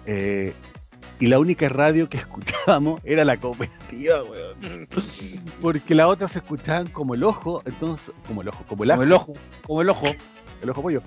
Eh, 0.06 0.54
y 1.20 1.28
la 1.28 1.40
única 1.40 1.68
radio 1.68 2.08
que 2.08 2.18
escuchábamos 2.20 3.02
era 3.04 3.26
la 3.26 3.36
cooperativa, 3.38 4.24
weón. 4.24 4.88
Porque 5.60 5.96
las 5.96 6.08
otras 6.08 6.32
se 6.32 6.40
escuchaban 6.40 6.88
como 6.88 7.16
el 7.16 7.24
ojo, 7.24 7.64
entonces, 7.66 8.14
como 8.28 8.44
el 8.44 8.50
ojo, 8.50 8.64
como 8.70 8.84
el 8.84 8.92
ajo. 8.92 9.00
Como 9.00 9.04
el 9.04 9.14
ojo, 9.14 9.34
como 9.66 9.82
el 9.82 9.90
ojo. 9.90 10.06
El 10.62 10.70
ojo 10.70 10.82
pollo 10.82 11.02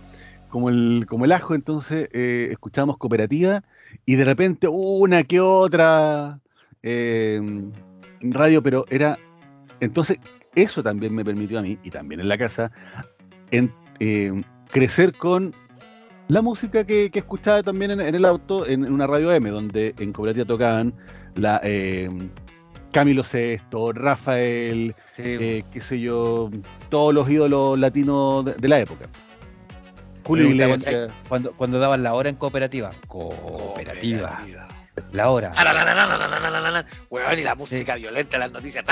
como 0.53 0.69
el, 0.69 1.07
como 1.09 1.25
el 1.25 1.33
ajo, 1.33 1.55
entonces 1.55 2.11
eh, 2.13 2.49
escuchábamos 2.51 2.99
cooperativa 2.99 3.65
y 4.05 4.17
de 4.17 4.25
repente 4.27 4.69
una 4.69 5.25
que 5.25 5.41
otra 5.41 6.41
eh, 6.83 7.41
radio, 8.21 8.63
pero 8.63 8.85
era... 8.91 9.19
Entonces 9.81 10.21
eso 10.55 10.83
también 10.83 11.15
me 11.15 11.25
permitió 11.25 11.59
a 11.59 11.63
mí, 11.63 11.79
y 11.83 11.89
también 11.89 12.21
en 12.21 12.29
la 12.29 12.37
casa, 12.37 12.71
en, 13.51 13.73
eh, 13.99 14.43
crecer 14.71 15.15
con 15.15 15.55
la 16.29 16.43
música 16.43 16.85
que, 16.85 17.11
que 17.11 17.21
escuchaba 17.21 17.63
también 17.63 17.91
en, 17.91 18.01
el 18.01 18.25
auto, 18.27 18.67
en, 18.67 18.85
una 18.93 19.07
radio 19.07 19.33
M, 19.33 19.49
donde 19.49 19.95
en 19.99 20.13
cooperativa 20.13 20.45
tocaban 20.45 20.95
la... 21.35 21.61
Eh, 21.65 22.11
Camilo 22.93 23.25
Sesto, 23.25 23.91
Rafael, 23.95 24.95
sí. 25.13 25.23
Eh, 25.25 25.65
qué 25.73 25.81
sé 25.81 25.99
yo, 25.99 26.51
todos 26.91 27.15
los 27.15 27.31
ídolos 27.31 27.79
latinos 27.79 28.45
de 28.45 28.69
la 28.69 28.81
época. 28.81 29.09
Julio 30.25 30.47
Iglesias. 30.49 31.11
Cuando, 31.29 31.53
cuando 31.53 31.79
daban 31.79 32.03
la 32.03 32.15
hora 32.15 32.29
en 32.29 32.37
cooperativa. 32.37 32.91
Cooperativa. 33.09 34.39
La 35.13 35.31
hora. 35.31 35.53
Weón, 37.11 37.39
y 37.39 37.43
la 37.43 37.55
música 37.55 37.95
sí. 37.95 38.01
violenta, 38.01 38.39
las 38.39 38.53
noticias. 38.53 38.85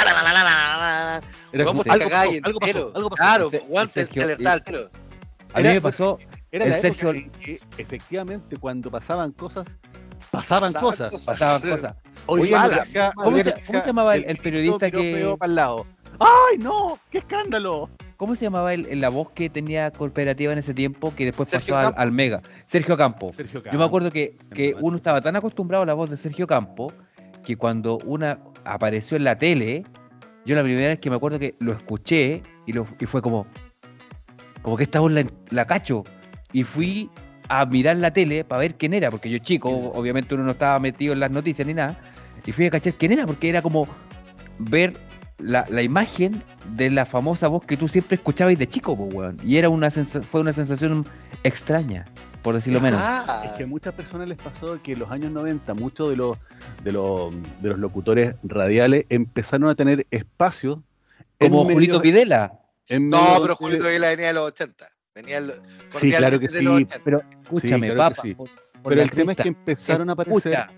Era 1.52 1.64
como, 1.64 1.82
algo, 1.86 2.08
pasó, 2.08 2.30
algo, 2.42 2.60
pasó, 2.60 2.92
algo 2.94 3.10
pasó. 3.10 3.22
Claro, 3.22 3.50
weón, 3.68 3.88
te 3.88 4.08
alertaba 4.20 4.52
al 4.52 4.62
tiro. 4.62 4.90
A 5.52 5.60
mí 5.60 5.68
me 5.68 5.80
pasó. 5.80 6.18
Era 6.52 6.64
el 6.64 6.70
la 6.72 6.80
Sergio... 6.80 7.10
época 7.10 7.24
en 7.24 7.30
que, 7.40 7.60
efectivamente, 7.78 8.56
cuando 8.56 8.90
pasaban 8.90 9.32
cosas, 9.32 9.66
pasaban, 10.30 10.72
pasaban 10.72 10.90
cosas, 10.90 11.12
cosas, 11.12 11.26
Pasaban 11.26 11.60
cosas. 11.60 11.94
Oye, 12.26 12.42
Oye 12.42 12.52
mala, 12.52 12.84
¿cómo, 13.14 13.36
se, 13.36 13.52
¿cómo, 13.66 13.80
se, 13.80 13.86
llamaba 13.86 14.16
el, 14.16 14.24
el 14.24 14.36
periodista 14.38 14.90
que. 14.90 15.36
Para 15.38 15.50
el 15.50 15.54
lado 15.54 15.86
¡Ay, 16.20 16.58
no! 16.58 16.98
¡Qué 17.10 17.18
escándalo! 17.18 17.88
¿Cómo 18.16 18.34
se 18.34 18.44
llamaba 18.44 18.74
el, 18.74 18.86
el- 18.86 19.00
la 19.00 19.08
voz 19.08 19.30
que 19.30 19.48
tenía 19.48 19.90
cooperativa 19.90 20.52
en 20.52 20.58
ese 20.58 20.74
tiempo 20.74 21.14
que 21.14 21.24
después 21.24 21.48
Sergio 21.48 21.74
pasó 21.74 21.78
al, 21.78 21.92
Campo. 21.94 22.00
al 22.02 22.12
Mega? 22.12 22.42
Sergio 22.66 22.96
Campo. 22.96 23.32
Sergio 23.32 23.62
Yo 23.72 23.78
me 23.78 23.84
acuerdo 23.84 24.10
que, 24.10 24.36
que 24.54 24.74
uno 24.80 24.96
estaba 24.98 25.22
tan 25.22 25.36
acostumbrado 25.36 25.82
a 25.82 25.86
la 25.86 25.94
voz 25.94 26.10
de 26.10 26.16
Sergio 26.18 26.46
Campo 26.46 26.92
que 27.42 27.56
cuando 27.56 27.96
una 28.04 28.38
apareció 28.64 29.16
en 29.16 29.24
la 29.24 29.38
tele, 29.38 29.84
yo 30.44 30.54
la 30.54 30.62
primera 30.62 30.88
vez 30.88 30.98
que 30.98 31.08
me 31.08 31.16
acuerdo 31.16 31.38
que 31.38 31.54
lo 31.60 31.72
escuché 31.72 32.42
y, 32.66 32.74
lo, 32.74 32.86
y 33.00 33.06
fue 33.06 33.22
como, 33.22 33.46
como 34.60 34.76
que 34.76 34.82
esta 34.82 35.00
voz 35.00 35.12
la, 35.12 35.24
la 35.48 35.66
cacho. 35.66 36.04
Y 36.52 36.64
fui 36.64 37.08
a 37.48 37.64
mirar 37.64 37.96
la 37.96 38.12
tele 38.12 38.44
para 38.44 38.60
ver 38.60 38.74
quién 38.76 38.92
era, 38.92 39.10
porque 39.10 39.30
yo 39.30 39.38
chico, 39.38 39.70
obviamente 39.70 40.34
uno 40.34 40.44
no 40.44 40.50
estaba 40.50 40.78
metido 40.78 41.14
en 41.14 41.20
las 41.20 41.30
noticias 41.30 41.66
ni 41.66 41.72
nada, 41.72 41.98
y 42.44 42.52
fui 42.52 42.66
a 42.66 42.70
cachar 42.70 42.92
quién 42.94 43.12
era, 43.12 43.24
porque 43.26 43.48
era 43.48 43.62
como 43.62 43.88
ver 44.58 44.92
la, 45.42 45.64
la 45.68 45.82
imagen 45.82 46.42
de 46.76 46.90
la 46.90 47.06
famosa 47.06 47.48
voz 47.48 47.64
que 47.64 47.76
tú 47.76 47.88
siempre 47.88 48.16
escuchabas 48.16 48.58
de 48.58 48.68
chico, 48.68 48.96
po, 48.96 49.04
weón. 49.04 49.38
Y 49.44 49.56
era 49.56 49.68
una 49.68 49.90
fue 49.90 50.40
una 50.40 50.52
sensación 50.52 51.06
extraña, 51.44 52.04
por 52.42 52.54
decirlo 52.54 52.80
menos. 52.80 53.00
Ah, 53.02 53.42
Es 53.44 53.52
que 53.52 53.64
a 53.64 53.66
muchas 53.66 53.94
personas 53.94 54.28
les 54.28 54.38
pasó 54.38 54.80
que 54.82 54.92
en 54.92 54.98
los 55.00 55.10
años 55.10 55.30
90 55.32 55.74
muchos 55.74 56.08
de 56.10 56.16
los, 56.16 56.38
de 56.84 56.92
los, 56.92 57.34
de 57.62 57.68
los 57.70 57.78
locutores 57.78 58.34
radiales 58.42 59.06
empezaron 59.08 59.68
a 59.68 59.74
tener 59.74 60.06
espacio 60.10 60.82
Como 61.38 61.62
medio 61.64 61.74
Julito 61.74 61.98
de- 61.98 62.02
Videla. 62.02 62.52
no, 62.90 62.98
medio 62.98 63.42
pero 63.42 63.56
Julito 63.56 63.84
Vela 63.84 64.08
venía 64.08 64.26
de 64.28 64.32
los 64.34 64.44
80. 64.48 64.86
Venía 65.14 65.38
el- 65.38 65.52
Sí, 65.90 66.12
claro 66.12 66.38
que 66.38 66.48
sí, 66.48 66.62
los 66.62 66.74
80. 66.74 67.00
Pero 67.04 67.22
escúchame, 67.42 67.92
claro 67.92 68.10
que 68.10 68.14
papá. 68.16 68.22
sí. 68.22 68.34
por- 68.34 68.48
por 68.82 68.90
Pero 68.92 69.02
el 69.02 69.10
tema 69.10 69.32
es 69.32 69.38
que 69.38 69.48
empezaron 69.48 70.08
a 70.08 70.12
aparecer, 70.14 70.36
Escucha, 70.52 70.68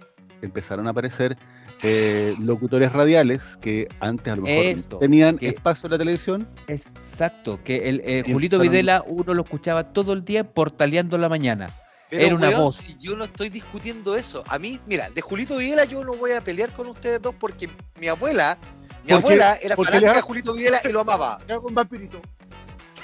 empezaron 0.41 0.87
a 0.89 0.91
aparecer 0.91 1.37
eh, 1.83 2.35
locutores 2.41 2.93
radiales 2.93 3.43
que 3.61 3.89
antes 4.01 4.33
a 4.33 4.37
lo 4.37 4.43
mejor 4.43 4.99
tenían 5.01 5.37
que- 5.39 5.49
espacio 5.49 5.87
en 5.87 5.93
la 5.93 5.99
televisión. 5.99 6.49
exacto, 6.69 7.59
que 7.65 7.89
el 7.89 8.03
eh, 8.05 8.23
Julito 8.27 8.59
Videla 8.59 9.03
uno 9.07 9.35
lo 9.35 9.43
escuchaba 9.43 9.93
todo 9.93 10.13
el 10.13 10.25
día 10.25 10.45
portaleando 10.45 11.19
la 11.19 11.29
mañana. 11.29 11.69
Pero, 12.09 12.27
era 12.27 12.35
una 12.37 12.49
weón, 12.49 12.61
voz. 12.65 12.77
si 12.77 12.95
yo 13.01 13.17
no 13.17 13.25
estoy 13.25 13.49
discutiendo 13.49 14.15
eso. 14.15 14.45
A 14.49 14.59
mí, 14.59 14.79
mira, 14.87 15.09
de 15.11 15.21
Julito 15.23 15.57
Videla 15.57 15.85
yo 15.87 16.05
no 16.05 16.13
voy 16.15 16.33
a 16.33 16.41
pelear 16.43 16.71
con 16.73 16.87
ustedes 16.89 17.23
dos 17.23 17.35
porque 17.39 17.69
mi 17.99 18.07
abuela, 18.09 18.59
mi 19.05 19.13
Porque- 19.13 19.15
abuela 19.15 19.57
era 19.63 19.77
fanática 19.77 20.13
de 20.15 20.21
Julito 20.21 20.53
Videla 20.53 20.81
y 20.85 20.93
lo 20.93 21.01
amaba. 21.01 21.41
Un 21.65 21.75
vampirito, 21.75 22.21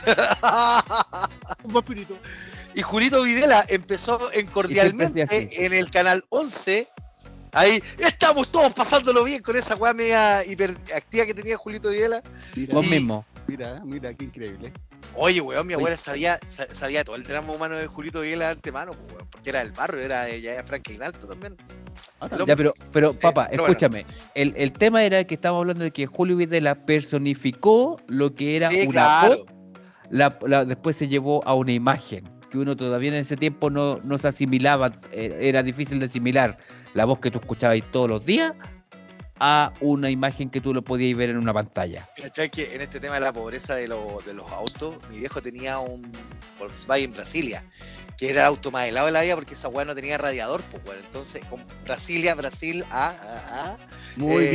un 1.64 1.72
vampirito. 1.72 2.14
y 2.74 2.82
Julito 2.82 3.22
Videla 3.22 3.64
empezó 3.68 4.32
en 4.32 4.46
Cordialmente 4.46 5.26
en 5.66 5.72
el 5.72 5.90
canal 5.90 6.24
11. 6.28 6.86
Ahí 7.52 7.82
estamos 7.98 8.50
todos 8.50 8.72
pasándolo 8.72 9.24
bien 9.24 9.42
con 9.42 9.56
esa 9.56 9.74
weá 9.76 9.94
media 9.94 10.44
hiperactiva 10.44 11.26
que 11.26 11.34
tenía 11.34 11.56
Julito 11.56 11.90
Videla. 11.90 12.22
Mira, 12.56 12.74
Vos 12.74 12.86
Y- 12.86 12.90
mismo. 12.90 13.24
mira, 13.46 13.80
mira, 13.84 14.14
qué 14.14 14.24
increíble. 14.24 14.72
Oye, 15.14 15.40
weón, 15.40 15.66
mi 15.66 15.72
abuela 15.74 15.96
sabía, 15.96 16.38
sa- 16.46 16.72
sabía 16.72 17.02
todo 17.02 17.16
el 17.16 17.22
drama 17.22 17.52
humano 17.52 17.76
de 17.76 17.86
Julito 17.86 18.20
Videla 18.20 18.46
de 18.46 18.50
antemano, 18.52 18.92
pues, 18.92 19.12
weón, 19.14 19.28
porque 19.30 19.50
era 19.50 19.60
del 19.60 19.72
barrio, 19.72 20.00
era 20.00 20.28
ya 20.36 20.52
era 20.52 20.64
Franklin 20.64 21.02
Alto 21.02 21.26
también. 21.26 21.56
Ah, 22.20 22.28
Lo- 22.36 22.46
Ya, 22.46 22.54
pero, 22.56 22.74
pero 22.92 23.12
papá, 23.14 23.48
pero 23.50 23.62
bueno. 23.62 23.72
escúchame. 23.72 24.04
El, 24.34 24.52
el 24.56 24.72
tema 24.72 25.02
era 25.04 25.24
que 25.24 25.34
estábamos 25.34 25.62
hablando 25.62 25.84
de 25.84 25.90
que 25.92 26.06
Julio 26.06 26.36
Videla 26.36 26.74
personificó 26.86 27.96
lo 28.06 28.34
que 28.34 28.56
era 28.56 28.70
sí, 28.70 28.82
una 28.82 28.90
claro. 28.92 29.36
voz, 29.36 29.46
la- 30.10 30.38
la- 30.46 30.64
después 30.64 30.96
se 30.96 31.08
llevó 31.08 31.44
a 31.46 31.54
una 31.54 31.72
imagen, 31.72 32.28
que 32.50 32.58
uno 32.58 32.76
todavía 32.76 33.10
en 33.10 33.16
ese 33.16 33.36
tiempo 33.36 33.70
no, 33.70 34.00
no 34.04 34.18
se 34.18 34.28
asimilaba, 34.28 34.86
eh, 35.12 35.36
era 35.40 35.62
difícil 35.62 36.00
de 36.00 36.06
asimilar 36.06 36.58
la 36.98 37.04
voz 37.06 37.20
que 37.20 37.30
tú 37.30 37.38
escuchabas 37.38 37.78
todos 37.92 38.10
los 38.10 38.26
días 38.26 38.52
a 39.40 39.72
una 39.80 40.10
imagen 40.10 40.50
que 40.50 40.60
tú 40.60 40.74
lo 40.74 40.82
podías 40.82 41.16
ver 41.16 41.30
en 41.30 41.36
una 41.38 41.54
pantalla. 41.54 42.08
¿Cachai? 42.20 42.50
Que 42.50 42.74
en 42.74 42.80
este 42.80 42.98
tema 42.98 43.14
de 43.14 43.20
la 43.20 43.32
pobreza 43.32 43.76
de, 43.76 43.86
lo- 43.86 44.20
de 44.26 44.34
los 44.34 44.50
autos, 44.50 44.96
mi 45.08 45.18
viejo 45.20 45.40
tenía 45.40 45.78
un 45.78 46.10
Volkswagen 46.58 47.12
Brasilia, 47.12 47.64
que 48.16 48.30
era 48.30 48.40
el 48.42 48.46
auto 48.48 48.72
más 48.72 48.88
helado 48.88 49.06
de 49.06 49.12
la 49.12 49.22
vida 49.22 49.36
porque 49.36 49.54
esa 49.54 49.68
weá 49.68 49.84
no 49.84 49.94
tenía 49.94 50.18
radiador, 50.18 50.60
pues 50.72 50.82
bueno. 50.84 51.00
Entonces, 51.06 51.44
con 51.44 51.64
Brasilia, 51.84 52.34
Brasil, 52.34 52.84
ah, 52.90 53.14
ah, 53.22 53.44
ah. 53.48 53.76
Muy 54.16 54.42
Eh, 54.44 54.50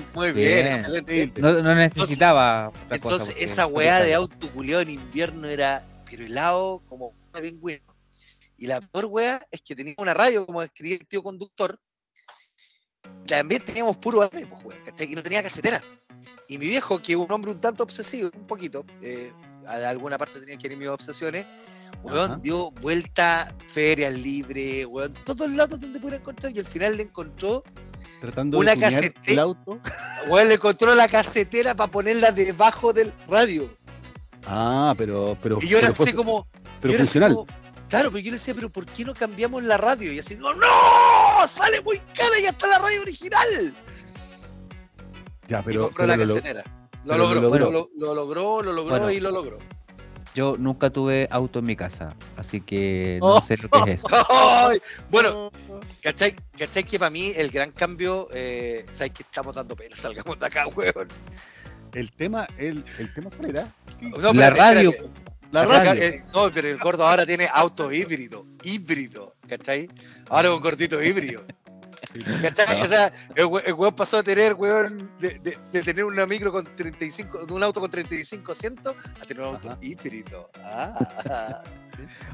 bien. 0.00 0.08
Muy 0.14 0.32
bien, 0.32 0.62
Bien. 0.64 0.66
excelente. 0.68 1.32
No, 1.42 1.62
no 1.62 1.74
necesitaba 1.74 2.68
otra 2.68 2.98
cosa. 3.00 3.16
Entonces, 3.16 3.34
esa 3.38 3.66
weá 3.66 4.00
de 4.02 4.14
auto 4.14 4.50
culiado 4.52 4.80
en 4.80 4.88
invierno 4.92 5.46
era, 5.46 5.84
pero 6.10 6.24
helado 6.24 6.82
como 6.88 7.12
una 7.34 7.42
pingüino. 7.42 7.82
Y 8.62 8.68
la 8.68 8.80
peor 8.80 9.06
weá 9.06 9.40
es 9.50 9.60
que 9.60 9.74
tenía 9.74 9.92
una 9.98 10.14
radio, 10.14 10.46
como 10.46 10.62
escribía 10.62 10.94
el 10.94 11.06
tío 11.08 11.20
conductor. 11.20 11.76
También 13.26 13.60
teníamos 13.64 13.96
puro 13.96 14.22
AM, 14.22 14.30
pues, 14.48 14.64
weá, 14.64 14.84
¿cachai? 14.84 15.10
Y 15.10 15.16
no 15.16 15.22
tenía 15.24 15.42
casetera. 15.42 15.82
Y 16.46 16.58
mi 16.58 16.68
viejo, 16.68 17.02
que 17.02 17.12
es 17.14 17.18
un 17.18 17.26
hombre 17.32 17.50
un 17.50 17.60
tanto 17.60 17.82
obsesivo, 17.82 18.30
un 18.32 18.46
poquito, 18.46 18.84
eh, 19.00 19.32
a 19.66 19.78
de 19.78 19.86
alguna 19.86 20.16
parte 20.16 20.38
tenía 20.38 20.56
que 20.56 20.68
ir 20.68 20.76
mis 20.76 20.86
obsesiones, 20.86 21.44
weón, 22.04 22.30
Ajá. 22.32 22.40
dio 22.40 22.70
vuelta, 22.70 23.52
ferias 23.66 24.14
libres, 24.14 24.86
weón, 24.86 25.12
todos 25.26 25.50
lados 25.50 25.80
donde 25.80 25.98
pudiera 25.98 26.18
encontrar, 26.18 26.52
y 26.54 26.60
al 26.60 26.66
final 26.66 26.96
le 26.96 27.02
encontró 27.02 27.64
Tratando 28.20 28.58
Una 28.58 28.76
de 28.76 28.80
tunear 28.80 28.92
casete- 29.02 29.32
el 29.32 29.38
auto. 29.40 29.80
Weón, 30.28 30.46
le 30.48 30.54
encontró 30.54 30.94
la 30.94 31.08
casetera 31.08 31.74
para 31.74 31.90
ponerla 31.90 32.30
debajo 32.30 32.92
del 32.92 33.12
radio. 33.26 33.76
Ah, 34.46 34.94
pero, 34.96 35.36
pero, 35.42 35.58
Y 35.60 35.66
yo 35.66 35.78
era 35.78 35.88
pero, 35.90 36.02
así 36.04 36.12
como. 36.12 36.46
pero 36.80 36.94
funcional. 36.98 37.34
como- 37.34 37.61
claro, 37.92 38.10
pero 38.10 38.18
yo 38.24 38.30
le 38.32 38.36
decía, 38.38 38.54
pero 38.54 38.70
¿por 38.70 38.86
qué 38.86 39.04
no 39.04 39.14
cambiamos 39.14 39.62
la 39.62 39.76
radio? 39.76 40.12
Y 40.12 40.18
así, 40.18 40.34
no, 40.36 40.52
no, 40.54 40.66
sale 41.46 41.80
muy 41.82 41.98
cara 42.14 42.38
y 42.42 42.46
hasta 42.46 42.66
la 42.66 42.78
radio 42.78 43.00
original. 43.02 43.74
Ya, 45.48 45.60
y 45.60 45.62
pero, 45.64 45.82
compró 45.84 46.06
pero 46.06 46.06
la 46.06 46.16
lo- 46.16 46.34
casetera. 46.34 46.64
Lo 47.04 47.18
logró, 47.18 47.40
lo, 47.40 47.48
lo 47.96 48.14
logró, 48.14 48.62
lo 48.62 48.72
logró 48.72 48.90
Bueno. 48.90 49.10
y 49.10 49.20
lo 49.20 49.30
logró. 49.30 49.58
Yo 50.34 50.54
nunca 50.58 50.88
tuve 50.88 51.28
auto 51.30 51.58
en 51.58 51.66
mi 51.66 51.76
casa, 51.76 52.16
así 52.36 52.60
que 52.62 53.18
Oh. 53.20 53.34
no 53.34 53.46
sé 53.46 53.58
lo 53.58 53.68
que 53.68 53.92
es 53.92 54.04
eso. 54.04 54.08
Bueno, 55.10 55.50
¿cachai? 56.02 56.34
¿cachai? 56.56 56.84
Que 56.84 56.98
para 56.98 57.10
mí 57.10 57.32
el 57.36 57.50
gran 57.50 57.70
cambio, 57.72 58.28
eh, 58.32 58.82
¿sabes 58.90 59.12
que 59.12 59.24
estamos 59.24 59.54
dando 59.56 59.76
pena? 59.76 59.94
Salgamos 59.98 60.38
de 60.38 60.46
acá, 60.46 60.66
weón. 60.68 61.08
el 61.92 62.10
tema, 62.12 62.46
el, 62.56 62.82
el 62.98 63.12
tema 63.12 63.30
cuál 63.36 63.50
era? 63.50 63.74
No, 64.00 64.32
La 64.32 64.50
radio. 64.50 64.90
espérate. 64.90 65.21
La 65.52 65.64
La 65.66 65.84
radio. 65.84 66.02
Eh, 66.02 66.24
no, 66.34 66.50
pero 66.52 66.66
el 66.68 66.78
gordo 66.78 67.06
ahora 67.06 67.24
tiene 67.26 67.46
auto 67.52 67.92
híbrido, 67.92 68.46
híbrido, 68.64 69.36
¿cachai? 69.48 69.88
Ahora 70.28 70.48
es 70.48 70.54
un 70.54 70.60
gordito 70.60 71.02
híbrido. 71.02 71.44
¿Cachai? 72.42 72.78
No. 72.78 72.84
O 72.84 72.86
sea, 72.88 73.12
el, 73.36 73.46
el 73.66 73.72
weón 73.74 73.94
pasó 73.94 74.18
a 74.18 74.22
tener, 74.22 74.54
weón, 74.54 75.10
de, 75.18 75.38
de- 75.38 75.56
de 75.70 75.82
tener 75.82 76.04
una 76.04 76.26
micro 76.26 76.52
con 76.52 76.64
35, 76.76 77.46
un 77.50 77.62
auto 77.62 77.80
con 77.80 77.90
35 77.90 78.52
asientos 78.52 78.94
a 79.20 79.24
tener 79.24 79.42
un 79.44 79.54
auto 79.54 79.78
híbrido. 79.80 80.50
Ah, 80.62 81.62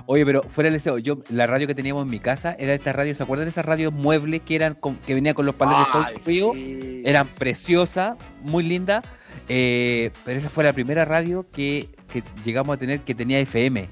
Oye, 0.07 0.25
pero 0.25 0.43
fuera 0.45 0.69
del 0.71 0.79
deseo, 0.79 0.99
yo 0.99 1.19
la 1.29 1.47
radio 1.47 1.67
que 1.67 1.75
teníamos 1.75 2.05
en 2.05 2.11
mi 2.11 2.21
casa 2.21 2.57
era 2.59 2.73
esta 2.73 2.93
radio, 2.93 3.15
¿se 3.15 3.23
acuerdan 3.23 3.45
de 3.47 3.51
esas 3.51 3.67
radios 3.67 3.93
muebles 3.93 4.41
que 4.43 4.55
eran 4.57 4.75
con- 4.75 4.97
que 5.01 5.15
venían 5.15 5.35
con 5.35 5.45
los 5.47 5.57
paneles 5.57 5.87
todos 5.93 6.09
sí, 6.23 7.03
Eran 7.05 7.27
sí, 7.27 7.33
sí. 7.33 7.39
preciosas, 7.41 8.17
muy 8.41 8.63
lindas, 8.65 9.05
eh, 9.49 10.11
pero 10.25 10.39
esa 10.39 10.49
fue 10.49 10.65
la 10.65 10.73
primera 10.73 11.05
radio 11.05 11.47
que, 11.53 11.91
que 12.09 12.23
llegamos 12.45 12.75
a 12.75 12.79
tener 12.79 13.01
que 13.01 13.15
tenía 13.15 13.39
FM. 13.41 13.89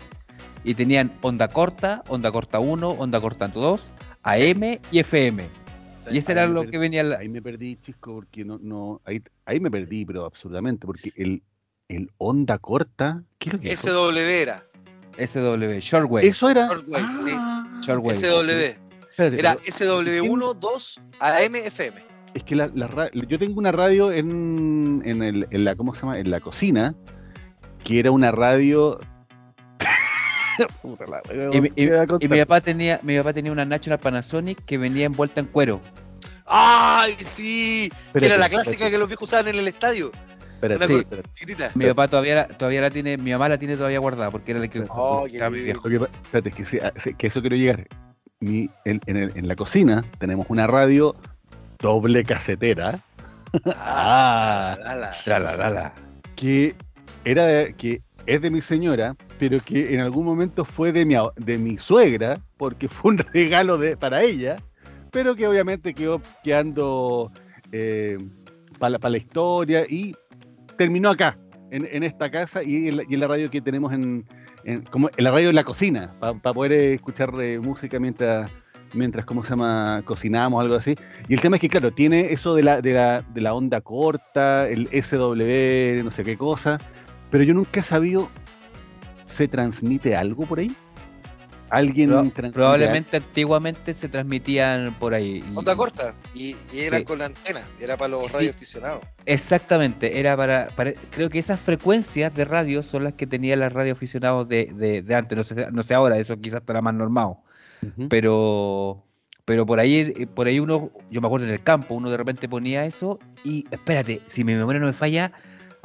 Y 0.64 0.74
tenían 0.74 1.12
onda 1.22 1.46
corta, 1.48 2.02
onda 2.08 2.32
corta 2.32 2.58
1, 2.58 2.88
onda 2.88 3.20
corta 3.20 3.46
2, 3.48 3.82
AM 4.24 4.80
y 4.90 4.98
FM. 4.98 5.48
Sí. 5.96 6.10
Y 6.12 6.18
ese 6.18 6.32
Ahí 6.32 6.38
era 6.38 6.46
lo 6.48 6.64
perdí- 6.64 6.70
que 6.70 6.78
venía 6.78 7.04
la- 7.04 7.18
Ahí 7.18 7.28
me 7.28 7.40
perdí, 7.40 7.76
Chisco, 7.76 8.14
porque 8.14 8.44
no, 8.44 8.58
no, 8.60 9.00
ahí, 9.04 9.22
ahí 9.44 9.60
me 9.60 9.70
perdí, 9.70 10.04
pero 10.04 10.24
absurdamente, 10.24 10.84
porque 10.86 11.12
el, 11.16 11.42
el 11.88 12.10
onda 12.18 12.58
corta, 12.58 13.22
¿qué 13.38 13.50
es? 13.62 13.80
SW 13.80 14.18
era. 14.18 14.64
SW, 15.18 15.78
Shortwave. 15.80 16.26
Eso 16.26 16.50
era. 16.50 16.66
Shortwave, 16.66 17.06
sí. 17.24 17.30
Ah, 17.32 17.80
Shortwave. 17.82 18.14
SW. 18.16 18.50
espérate, 19.10 19.38
Era 19.38 19.54
pero 19.54 19.94
SW1, 20.04 20.54
2, 20.58 21.00
AM, 21.20 21.54
FM. 21.54 22.02
es 22.34 22.42
que 22.42 22.54
la, 22.56 22.70
la 22.74 23.10
yo 23.12 23.38
tengo 23.38 23.58
una 23.58 23.72
radio 23.72 24.12
en, 24.12 25.00
en, 25.06 25.22
el, 25.22 25.46
en 25.50 25.64
la, 25.64 25.74
¿cómo 25.76 25.94
se 25.94 26.02
llama? 26.02 26.18
En 26.18 26.30
la 26.30 26.40
cocina, 26.40 26.94
que 27.86 27.98
era 28.00 28.10
una 28.10 28.32
radio. 28.32 28.98
Puta 30.82 31.04
la 31.06 31.20
wea, 31.28 31.50
Y, 31.52 31.60
mi- 31.60 31.70
¿qué 31.70 31.88
voy 31.90 31.98
a 31.98 32.06
y- 32.18 32.28
mi 32.28 32.38
papá 32.40 32.60
tenía, 32.60 32.98
mi 33.02 33.16
papá 33.18 33.32
tenía 33.32 33.52
una 33.52 33.64
National 33.64 33.98
Panasonic 33.98 34.64
que 34.64 34.78
venía 34.78 35.06
envuelta 35.06 35.40
en 35.40 35.46
cuero. 35.46 35.80
¡Ay, 36.46 37.14
sí! 37.18 37.88
que 37.90 37.96
Espérate, 37.96 38.26
era 38.26 38.38
la 38.38 38.44
espérate, 38.46 38.50
clásica 38.70 38.90
que 38.90 38.98
los 38.98 39.08
viejos 39.08 39.28
usaban 39.28 39.48
en 39.48 39.56
el 39.56 39.68
estadio. 39.68 40.10
espérate, 40.54 40.86
Sí. 40.86 40.94
espérate. 40.94 41.28
Chiquitita. 41.34 41.70
Mi 41.74 41.84
papá 41.86 42.08
todavía 42.08 42.34
la, 42.34 42.48
todavía 42.48 42.80
la 42.80 42.90
tiene, 42.90 43.16
mi 43.18 43.32
mamá 43.32 43.48
la 43.48 43.58
tiene 43.58 43.76
todavía 43.76 43.98
guardada 43.98 44.30
porque 44.30 44.52
era 44.52 44.60
la 44.60 44.68
que 44.68 44.84
Oh, 44.88 45.26
qué 45.30 45.48
viejo. 45.50 45.82
Que, 45.88 45.96
espérate, 45.96 46.48
es 46.62 47.02
que, 47.04 47.14
que 47.14 47.26
eso 47.26 47.40
quiero 47.40 47.56
llegar. 47.56 47.86
Mi- 48.40 48.70
en, 48.84 49.00
en 49.06 49.16
el- 49.16 49.32
en 49.36 49.48
la 49.48 49.56
cocina 49.56 50.04
tenemos 50.18 50.46
una 50.48 50.66
radio 50.66 51.14
doble 51.78 52.24
casetera 52.24 53.00
Ah, 53.76 54.76
la, 55.26 55.40
la, 55.40 55.56
la, 55.56 55.70
la. 55.70 55.92
que 56.34 56.74
era 57.26 57.46
de- 57.46 57.74
que 57.74 58.00
es 58.24 58.40
de 58.40 58.50
mi 58.50 58.60
señora, 58.60 59.16
pero 59.38 59.60
que 59.60 59.94
en 59.94 60.00
algún 60.00 60.24
momento 60.24 60.64
fue 60.64 60.92
de 60.92 61.04
mi, 61.04 61.14
de 61.36 61.58
mi 61.58 61.76
suegra, 61.76 62.40
porque 62.56 62.88
fue 62.88 63.12
un 63.12 63.18
regalo 63.34 63.76
de, 63.78 63.96
para 63.96 64.22
ella, 64.22 64.56
pero 65.10 65.36
que 65.36 65.46
obviamente 65.46 65.92
quedó 65.92 66.22
quedando 66.42 67.30
para 68.78 68.98
la, 68.98 69.10
la 69.10 69.18
historia 69.18 69.84
y 69.88 70.14
terminó 70.76 71.10
acá, 71.10 71.38
en, 71.70 71.88
en 71.90 72.02
esta 72.02 72.30
casa 72.30 72.62
y 72.62 72.88
en, 72.88 73.20
la, 73.20 73.26
radio 73.26 73.50
que 73.50 73.60
tenemos 73.60 73.92
en, 73.92 74.24
como 74.90 75.10
en 75.16 75.24
la 75.24 75.30
radio 75.30 75.48
de 75.48 75.52
la 75.52 75.64
cocina, 75.64 76.12
para 76.20 76.34
poder 76.54 76.72
eh, 76.72 76.94
escuchar 76.94 77.32
eh, 77.40 77.58
música 77.58 77.98
mientras 77.98 78.50
mientras, 78.94 79.26
¿cómo 79.26 79.42
se 79.42 79.50
llama? 79.50 80.00
Cocinamos, 80.04 80.60
algo 80.62 80.76
así. 80.76 80.94
Y 81.28 81.34
el 81.34 81.40
tema 81.40 81.56
es 81.56 81.60
que, 81.60 81.68
claro, 81.68 81.92
tiene 81.92 82.32
eso 82.32 82.54
de 82.54 82.62
la, 82.62 82.80
de 82.80 82.94
la, 82.94 83.20
de 83.20 83.40
la 83.40 83.52
onda 83.52 83.80
corta, 83.80 84.68
el 84.68 84.88
SW, 84.88 86.04
no 86.04 86.10
sé 86.10 86.22
qué 86.24 86.36
cosa, 86.38 86.78
pero 87.30 87.44
yo 87.44 87.54
nunca 87.54 87.80
he 87.80 87.82
sabido, 87.82 88.28
¿se 89.24 89.48
transmite 89.48 90.14
algo 90.16 90.44
por 90.46 90.58
ahí? 90.60 90.74
alguien 91.68 92.10
Pro- 92.10 92.18
transmite 92.30 92.52
probablemente 92.52 93.16
antiguamente 93.16 93.92
se 93.92 94.08
transmitían 94.08 94.94
por 95.00 95.14
ahí. 95.14 95.42
y- 95.44 95.56
Onda 95.56 95.74
corta. 95.74 96.14
Y, 96.32 96.54
y 96.72 96.78
era 96.78 96.98
Sí. 96.98 97.04
con 97.04 97.18
la 97.18 97.26
antena. 97.26 97.60
Era 97.80 97.96
para 97.96 98.10
los 98.10 98.28
Sí. 98.28 98.34
radioaficionados. 98.34 99.02
Exactamente, 99.24 100.20
era 100.20 100.36
para, 100.36 100.68
para- 100.76 100.92
Creo 101.10 101.28
que 101.28 101.40
esas 101.40 101.58
frecuencias 101.58 102.32
de 102.36 102.44
radio 102.44 102.84
son 102.84 103.02
las 103.02 103.14
que 103.14 103.26
tenían 103.26 103.58
las 103.58 103.72
radioaficionados 103.72 104.48
de, 104.48 104.66
de, 104.74 105.02
de 105.02 105.14
antes. 105.16 105.36
No 105.36 105.42
sé, 105.42 105.66
no 105.72 105.82
sé 105.82 105.94
ahora, 105.94 106.18
eso 106.18 106.40
quizás 106.40 106.60
estará 106.60 106.80
más 106.80 106.94
normado. 106.94 107.38
Pero. 108.08 109.02
Pero 109.44 109.64
por 109.64 109.78
ahí, 109.78 110.26
por 110.34 110.48
ahí 110.48 110.58
uno, 110.58 110.90
yo 111.08 111.20
me 111.20 111.28
acuerdo 111.28 111.46
en 111.46 111.52
el 111.52 111.62
campo, 111.62 111.94
uno 111.94 112.10
de 112.10 112.16
repente 112.16 112.48
ponía 112.48 112.84
eso 112.84 113.20
y 113.44 113.64
espérate, 113.70 114.20
si 114.26 114.42
mi 114.42 114.54
memoria 114.56 114.80
no 114.80 114.86
me 114.86 114.92
falla, 114.92 115.30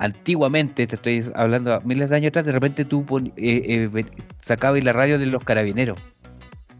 antiguamente, 0.01 0.87
te 0.87 0.95
estoy 0.95 1.23
hablando 1.35 1.79
miles 1.81 2.09
de 2.09 2.15
años 2.15 2.29
atrás, 2.29 2.45
de 2.45 2.51
repente 2.51 2.85
tú 2.85 3.05
eh, 3.37 3.89
eh, 3.95 4.05
sacabas 4.37 4.83
la 4.83 4.93
radio 4.93 5.17
de 5.19 5.27
los 5.27 5.43
carabineros. 5.43 5.97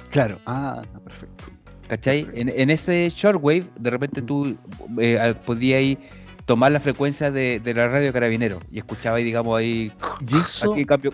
Claro. 0.10 0.40
Ah, 0.46 0.82
perfecto. 1.04 1.46
¿Cachai? 1.88 2.28
En, 2.34 2.50
en 2.50 2.70
ese 2.70 3.08
shortwave, 3.10 3.66
de 3.80 3.90
repente 3.90 4.22
tú 4.22 4.58
eh, 5.00 5.36
podías 5.46 5.80
ahí 5.80 5.98
tomar 6.46 6.72
la 6.72 6.80
frecuencia 6.80 7.32
de, 7.32 7.60
de 7.60 7.74
la 7.74 7.88
radio 7.88 8.12
carabinero 8.12 8.60
y 8.72 8.80
escuchabas 8.80 9.20
ahí, 9.20 9.24
digamos, 9.24 9.58
ahí. 9.58 9.92
Y 10.28 10.38
eso, 10.38 10.74
Aquí 10.74 10.86
cambio. 10.86 11.12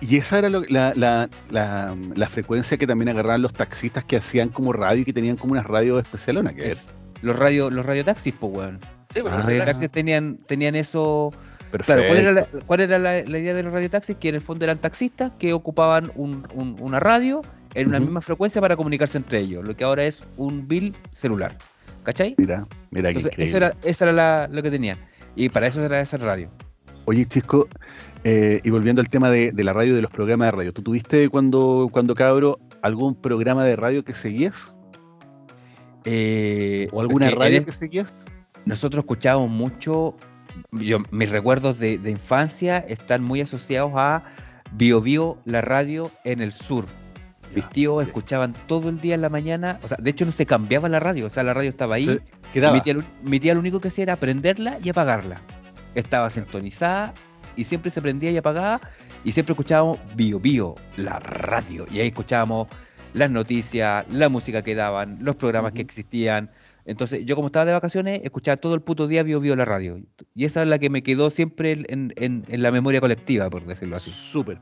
y 0.00 0.16
esa 0.16 0.38
era 0.38 0.48
lo- 0.48 0.62
la, 0.68 0.92
la, 0.96 1.28
la, 1.50 1.94
la 2.14 2.28
frecuencia 2.28 2.78
que 2.78 2.86
también 2.86 3.08
agarraban 3.10 3.42
los 3.42 3.52
taxistas 3.52 4.04
que 4.04 4.16
hacían 4.16 4.48
como 4.48 4.72
radio 4.72 5.02
y 5.02 5.04
que 5.04 5.12
tenían 5.12 5.36
como 5.36 5.52
unas 5.52 5.66
radios 5.66 6.00
especialonas. 6.02 6.54
Que 6.54 6.68
es- 6.68 6.88
los 7.22 7.36
radio, 7.38 7.68
los 7.70 7.84
radiotaxis, 7.84 8.32
pues, 8.38 8.52
weón. 8.56 8.78
Sí, 9.10 9.20
pero 9.22 9.28
Ah, 9.28 9.30
Los 9.30 9.38
los 9.38 9.44
radio 9.46 9.56
taxis- 9.56 9.58
radiotaxis 9.66 9.90
tenían, 9.90 10.38
tenían 10.46 10.74
eso. 10.76 11.32
perfecto. 11.70 11.84
Claro, 12.02 12.02
¿cuál 12.08 12.18
era, 12.18 12.32
la, 12.32 12.46
cuál 12.66 12.80
era 12.80 12.98
la- 12.98 13.22
la 13.22 13.38
idea 13.38 13.54
de 13.54 13.62
los 13.62 13.72
radiotaxis? 13.72 14.16
Que 14.16 14.28
en 14.30 14.36
el 14.36 14.40
fondo 14.42 14.64
eran 14.64 14.78
taxistas 14.78 15.32
que 15.38 15.52
ocupaban 15.52 16.10
un- 16.14 16.46
un- 16.54 16.76
una 16.80 16.98
radio 17.00 17.42
en 17.74 17.88
una 17.88 18.00
misma 18.00 18.20
frecuencia 18.20 18.60
para 18.60 18.74
comunicarse 18.76 19.18
entre 19.18 19.38
ellos, 19.38 19.66
lo 19.66 19.76
que 19.76 19.84
ahora 19.84 20.04
es 20.04 20.22
un 20.36 20.66
bill 20.66 20.94
celular. 21.12 21.56
¿Cachai? 22.02 22.34
Mira, 22.38 22.66
mira 22.90 23.10
qué 23.12 23.18
Entonces, 23.18 23.32
increíble. 23.32 23.44
eso 23.44 23.56
era, 23.56 23.74
eso 23.84 24.04
era 24.04 24.12
la- 24.12 24.48
lo 24.50 24.62
que 24.62 24.70
tenían. 24.70 24.96
Y 25.36 25.48
para 25.50 25.66
eso 25.68 25.84
era 25.84 26.00
esa 26.00 26.16
radio. 26.16 26.50
Oye, 27.04 27.26
Chisco, 27.26 27.68
eh, 28.24 28.60
y 28.64 28.70
volviendo 28.70 29.00
al 29.00 29.08
tema 29.08 29.30
de, 29.30 29.52
de 29.52 29.64
la 29.64 29.72
radio 29.72 29.92
y 29.92 29.96
de 29.96 30.02
los 30.02 30.10
programas 30.10 30.48
de 30.48 30.52
radio, 30.52 30.72
¿tú 30.72 30.82
tuviste 30.82 31.28
cuando, 31.28 31.88
cuando 31.92 32.14
cabro 32.14 32.58
algún 32.82 33.14
programa 33.14 33.64
de 33.64 33.76
radio 33.76 34.04
que 34.04 34.14
seguías? 34.14 34.76
Eh, 36.04 36.88
¿O 36.92 37.00
alguna 37.00 37.28
que 37.28 37.34
radio 37.34 37.64
que 37.64 37.72
seguías? 37.72 38.24
Nosotros 38.64 39.02
escuchábamos 39.04 39.50
mucho, 39.50 40.16
yo, 40.72 40.98
mis 41.10 41.30
recuerdos 41.30 41.78
de, 41.78 41.98
de 41.98 42.10
infancia 42.10 42.78
están 42.78 43.22
muy 43.22 43.40
asociados 43.40 43.92
a 43.96 44.22
Bio 44.72 45.00
Bio, 45.00 45.38
la 45.44 45.60
radio 45.60 46.10
en 46.24 46.40
el 46.40 46.52
sur. 46.52 46.86
Mis 47.54 47.68
tíos 47.70 48.06
escuchaban 48.06 48.52
todo 48.68 48.90
el 48.90 49.00
día 49.00 49.16
en 49.16 49.22
la 49.22 49.28
mañana, 49.28 49.80
o 49.82 49.88
sea, 49.88 49.96
de 50.00 50.08
hecho 50.10 50.24
no 50.24 50.30
se 50.30 50.46
cambiaba 50.46 50.88
la 50.88 51.00
radio, 51.00 51.26
o 51.26 51.30
sea, 51.30 51.42
la 51.42 51.52
radio 51.52 51.70
estaba 51.70 51.96
ahí. 51.96 52.20
Quedaba. 52.52 52.74
Mi 52.74 52.80
tía, 52.80 52.94
lo- 52.94 53.02
mi 53.24 53.40
tía 53.40 53.54
lo 53.54 53.60
único 53.60 53.80
que 53.80 53.88
hacía 53.88 54.02
era 54.04 54.16
prenderla 54.16 54.78
y 54.82 54.88
apagarla. 54.88 55.40
Estaba 55.96 56.30
sintonizada 56.30 57.12
y 57.56 57.64
siempre 57.64 57.90
se 57.90 58.00
prendía 58.00 58.30
y 58.30 58.36
apagaba 58.36 58.80
y 59.24 59.32
siempre 59.32 59.54
escuchábamos 59.54 59.98
Bio 60.14 60.38
Bio, 60.38 60.76
la 60.96 61.18
radio. 61.18 61.86
Y 61.90 61.98
ahí 61.98 62.08
escuchábamos 62.08 62.68
las 63.14 63.32
noticias, 63.32 64.06
la 64.12 64.28
música 64.28 64.62
que 64.62 64.76
daban, 64.76 65.18
los 65.20 65.34
programas 65.34 65.72
que 65.72 65.80
existían. 65.82 66.50
Entonces, 66.90 67.24
yo 67.24 67.36
como 67.36 67.46
estaba 67.46 67.64
de 67.66 67.72
vacaciones, 67.72 68.20
escuchaba 68.24 68.56
todo 68.56 68.74
el 68.74 68.80
puto 68.80 69.06
día 69.06 69.22
Bio 69.22 69.38
Bio 69.40 69.54
la 69.54 69.64
radio. 69.64 70.00
Y 70.34 70.44
esa 70.44 70.62
es 70.62 70.68
la 70.68 70.78
que 70.80 70.90
me 70.90 71.02
quedó 71.02 71.30
siempre 71.30 71.72
en, 71.88 72.12
en- 72.16 72.44
en 72.48 72.62
la 72.62 72.72
memoria 72.72 73.00
colectiva, 73.00 73.48
por 73.48 73.64
decirlo 73.64 73.96
así. 73.96 74.10
Súper. 74.10 74.58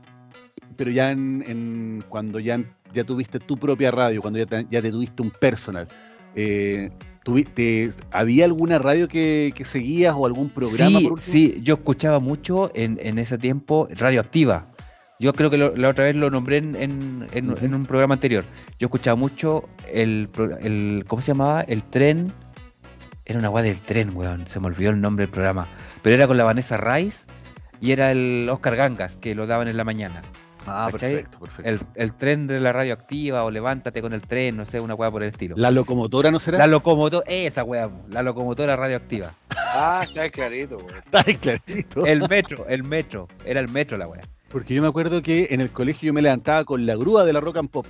Pero 0.77 0.91
ya 0.91 1.11
en, 1.11 1.43
en- 1.47 2.03
cuando 2.07 2.39
ya, 2.39 2.59
ya 2.93 3.03
tuviste 3.03 3.39
tu 3.39 3.57
propia 3.57 3.89
radio, 3.91 4.21
cuando 4.21 4.37
ya 4.39 4.45
te, 4.45 4.67
ya 4.69 4.81
te 4.81 4.91
tuviste 4.91 5.21
un 5.23 5.31
personal, 5.31 5.87
eh, 6.35 6.91
tuviste, 7.23 7.89
¿había 8.11 8.45
alguna 8.45 8.77
radio 8.77 9.07
que, 9.07 9.51
que 9.55 9.65
seguías 9.65 10.13
o 10.15 10.25
algún 10.25 10.49
programa 10.49 10.99
Sí, 10.99 11.07
por 11.07 11.19
sí, 11.21 11.59
yo 11.63 11.73
escuchaba 11.75 12.19
mucho 12.19 12.71
en, 12.75 12.99
en 13.01 13.17
ese 13.17 13.37
tiempo 13.39 13.87
Radioactiva. 13.91 14.67
Yo 15.21 15.33
creo 15.33 15.49
que 15.49 15.57
lo- 15.57 15.75
la 15.75 15.89
otra 15.89 16.05
vez 16.05 16.15
lo 16.15 16.29
nombré 16.29 16.57
en, 16.57 16.75
en- 16.75 17.27
en- 17.33 17.73
un 17.73 17.85
programa 17.85 18.13
anterior. 18.13 18.45
Yo 18.79 18.85
escuchaba 18.87 19.15
mucho 19.17 19.67
el, 19.91 20.29
el 20.61 21.03
¿cómo 21.07 21.21
se 21.21 21.33
llamaba? 21.33 21.61
El 21.61 21.83
tren. 21.83 22.31
Era 23.25 23.37
una 23.39 23.49
guay 23.49 23.65
del 23.65 23.81
tren, 23.81 24.15
weón. 24.15 24.47
Se 24.47 24.61
me 24.61 24.67
olvidó 24.67 24.91
el 24.91 25.01
nombre 25.01 25.25
del 25.25 25.31
programa. 25.33 25.67
Pero 26.01 26.15
era 26.15 26.25
con 26.25 26.37
la 26.37 26.45
Vanessa 26.45 26.77
Rice 26.77 27.27
y 27.81 27.91
era 27.91 28.11
el 28.11 28.47
Oscar 28.49 28.77
Gangas, 28.77 29.17
que 29.17 29.35
lo 29.35 29.45
daban 29.45 29.67
en 29.67 29.75
la 29.75 29.83
mañana. 29.83 30.21
Ah, 30.65 30.87
¿cachai? 30.91 31.15
perfecto, 31.15 31.39
perfecto. 31.39 31.69
El, 31.69 31.79
el 31.95 32.13
tren 32.15 32.47
de 32.47 32.59
la 32.61 32.71
radioactiva 32.71 33.43
o 33.43 33.51
levántate 33.51 34.01
con 34.01 34.13
el 34.13 34.21
tren, 34.21 34.55
no 34.55 34.65
sé, 34.65 34.79
una 34.79 34.95
weá 34.95 35.11
por 35.11 35.21
el 35.23 35.29
estilo. 35.29 35.55
¿La 35.57 35.69
locomotora 35.71 36.31
no 36.31 36.39
será? 36.39 36.59
La 36.59 36.67
locomotora, 36.67 37.25
esa 37.27 37.63
weá, 37.65 37.89
la 38.07 38.23
locomotora 38.23 38.75
radioactiva. 38.77 39.33
Ah, 39.49 40.01
está 40.03 40.21
ahí 40.23 40.29
clarito, 40.29 40.79
güey. 40.79 40.95
Está 40.97 41.23
ahí 41.27 41.35
clarito. 41.35 42.05
El 42.05 42.27
metro, 42.29 42.65
el 42.69 42.83
metro, 42.85 43.27
era 43.43 43.59
el 43.59 43.67
metro 43.67 43.97
la 43.97 44.07
weá. 44.07 44.21
Porque 44.51 44.73
yo 44.73 44.81
me 44.81 44.87
acuerdo 44.87 45.21
que 45.21 45.47
en 45.51 45.61
el 45.61 45.69
colegio 45.69 46.07
yo 46.07 46.13
me 46.13 46.21
levantaba 46.21 46.65
con 46.65 46.85
la 46.85 46.95
grúa 46.95 47.23
de 47.23 47.33
la 47.33 47.39
Rock 47.39 47.57
and 47.57 47.69
Pop. 47.69 47.85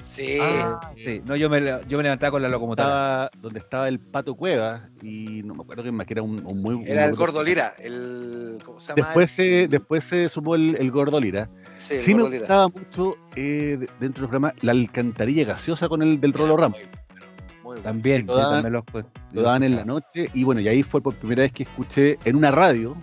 Sí. 0.00 0.38
Ah, 0.40 0.80
sí, 0.96 1.20
no, 1.26 1.36
yo 1.36 1.50
me, 1.50 1.60
yo 1.86 1.98
me 1.98 2.04
levantaba 2.04 2.30
con 2.30 2.40
la 2.40 2.48
locomotora. 2.48 2.88
Estaba, 2.88 3.30
donde 3.42 3.58
estaba 3.58 3.88
el 3.88 3.98
Pato 4.00 4.34
Cueva 4.36 4.88
y 5.02 5.42
no 5.44 5.54
me 5.54 5.62
acuerdo 5.62 5.82
quién 5.82 5.94
más, 5.96 6.06
que 6.06 6.14
era 6.14 6.22
un, 6.22 6.40
un 6.46 6.62
muy... 6.62 6.82
Era 6.86 7.04
un- 7.04 7.10
el 7.10 7.16
Gordo 7.16 7.42
Lira. 7.42 7.72
El, 7.82 8.56
¿Cómo 8.64 8.80
se 8.80 8.92
llama? 8.92 9.02
Después 9.08 9.30
se, 9.32 9.68
después 9.68 10.04
se 10.04 10.28
sumó 10.30 10.54
el, 10.54 10.76
el 10.76 10.90
Gordo 10.90 11.20
Lira. 11.20 11.50
Sí, 11.76 11.94
el 11.96 12.00
Sí 12.00 12.14
me 12.14 12.22
Lira. 12.24 12.38
gustaba 12.38 12.68
mucho 12.68 13.16
eh, 13.36 13.76
de- 13.78 13.88
dentro 14.00 14.22
del 14.22 14.30
programa 14.30 14.54
la 14.62 14.72
alcantarilla 14.72 15.44
gaseosa 15.44 15.88
con 15.88 16.00
el 16.02 16.18
del 16.20 16.32
Rolo 16.32 16.54
Era 16.54 16.62
Ramos. 16.62 16.78
muy 16.78 16.86
bueno, 16.86 17.26
muy 17.52 17.62
bueno. 17.64 17.82
También, 17.82 18.26
Lo 18.26 18.36
daban- 18.36 18.62
también 18.62 18.72
lo, 18.72 18.84
Lo 19.32 19.42
daban 19.42 19.62
en 19.64 19.76
la 19.76 19.84
noche 19.84 20.30
y 20.32 20.44
bueno, 20.44 20.60
y 20.62 20.68
ahí 20.68 20.82
fue 20.82 21.02
por 21.02 21.16
primera 21.16 21.42
vez 21.42 21.52
que 21.52 21.64
escuché 21.64 22.18
en 22.24 22.36
una 22.36 22.50
radio, 22.50 22.96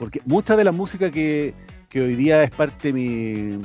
porque 0.00 0.20
mucha 0.24 0.56
de 0.56 0.64
la 0.64 0.72
música 0.72 1.10
que, 1.12 1.54
que 1.90 2.00
hoy 2.00 2.14
día 2.14 2.44
es 2.44 2.50
parte 2.50 2.88
de 2.88 2.92
mi, 2.94 3.62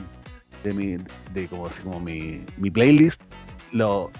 de 0.64 0.74
mi, 0.74 0.98
de 1.34 1.48
como, 1.48 1.68
así 1.68 1.82
como 1.84 2.00
mi, 2.00 2.42
mi 2.58 2.72
playlist, 2.72 3.22
lo, 3.72 4.12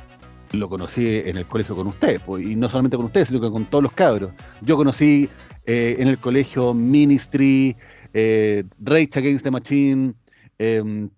lo 0.51 0.70
conocí 0.70 1.22
en 1.26 1.38
el 1.38 1.45
colegio 1.45 1.76
con 1.76 1.88
ustedes, 1.88 2.22
pues, 2.22 2.45
y 2.45 2.56
no 2.56 2.70
solamente 2.70 2.97
con 2.97 3.08
ustedes, 3.08 3.30
sino 3.30 3.41
que 3.41 3.49
con 3.49 3.66
todos 3.66 3.84
los 3.84 3.91
cabros. 3.91 4.32
Yo 4.62 4.78
conocí 4.78 5.28
eh, 5.66 5.95
en 5.97 6.08
el 6.08 6.20
colegio 6.20 6.74
Ministry, 6.74 7.76
eh, 8.14 8.64
Rage 8.80 9.10
Against 9.16 9.43
the 9.43 9.51
Machine, 9.51 10.14
eh, 10.60 11.10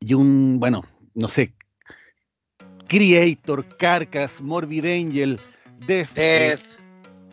y 0.00 0.14
un, 0.14 0.58
bueno, 0.58 0.82
no 1.14 1.28
sé, 1.28 1.52
Creator, 2.88 3.66
Carcass, 3.76 4.40
Morbid 4.40 4.84
Angel, 4.84 5.38
Death, 5.86 6.16
eh, 6.16 6.48
Death. 6.50 6.60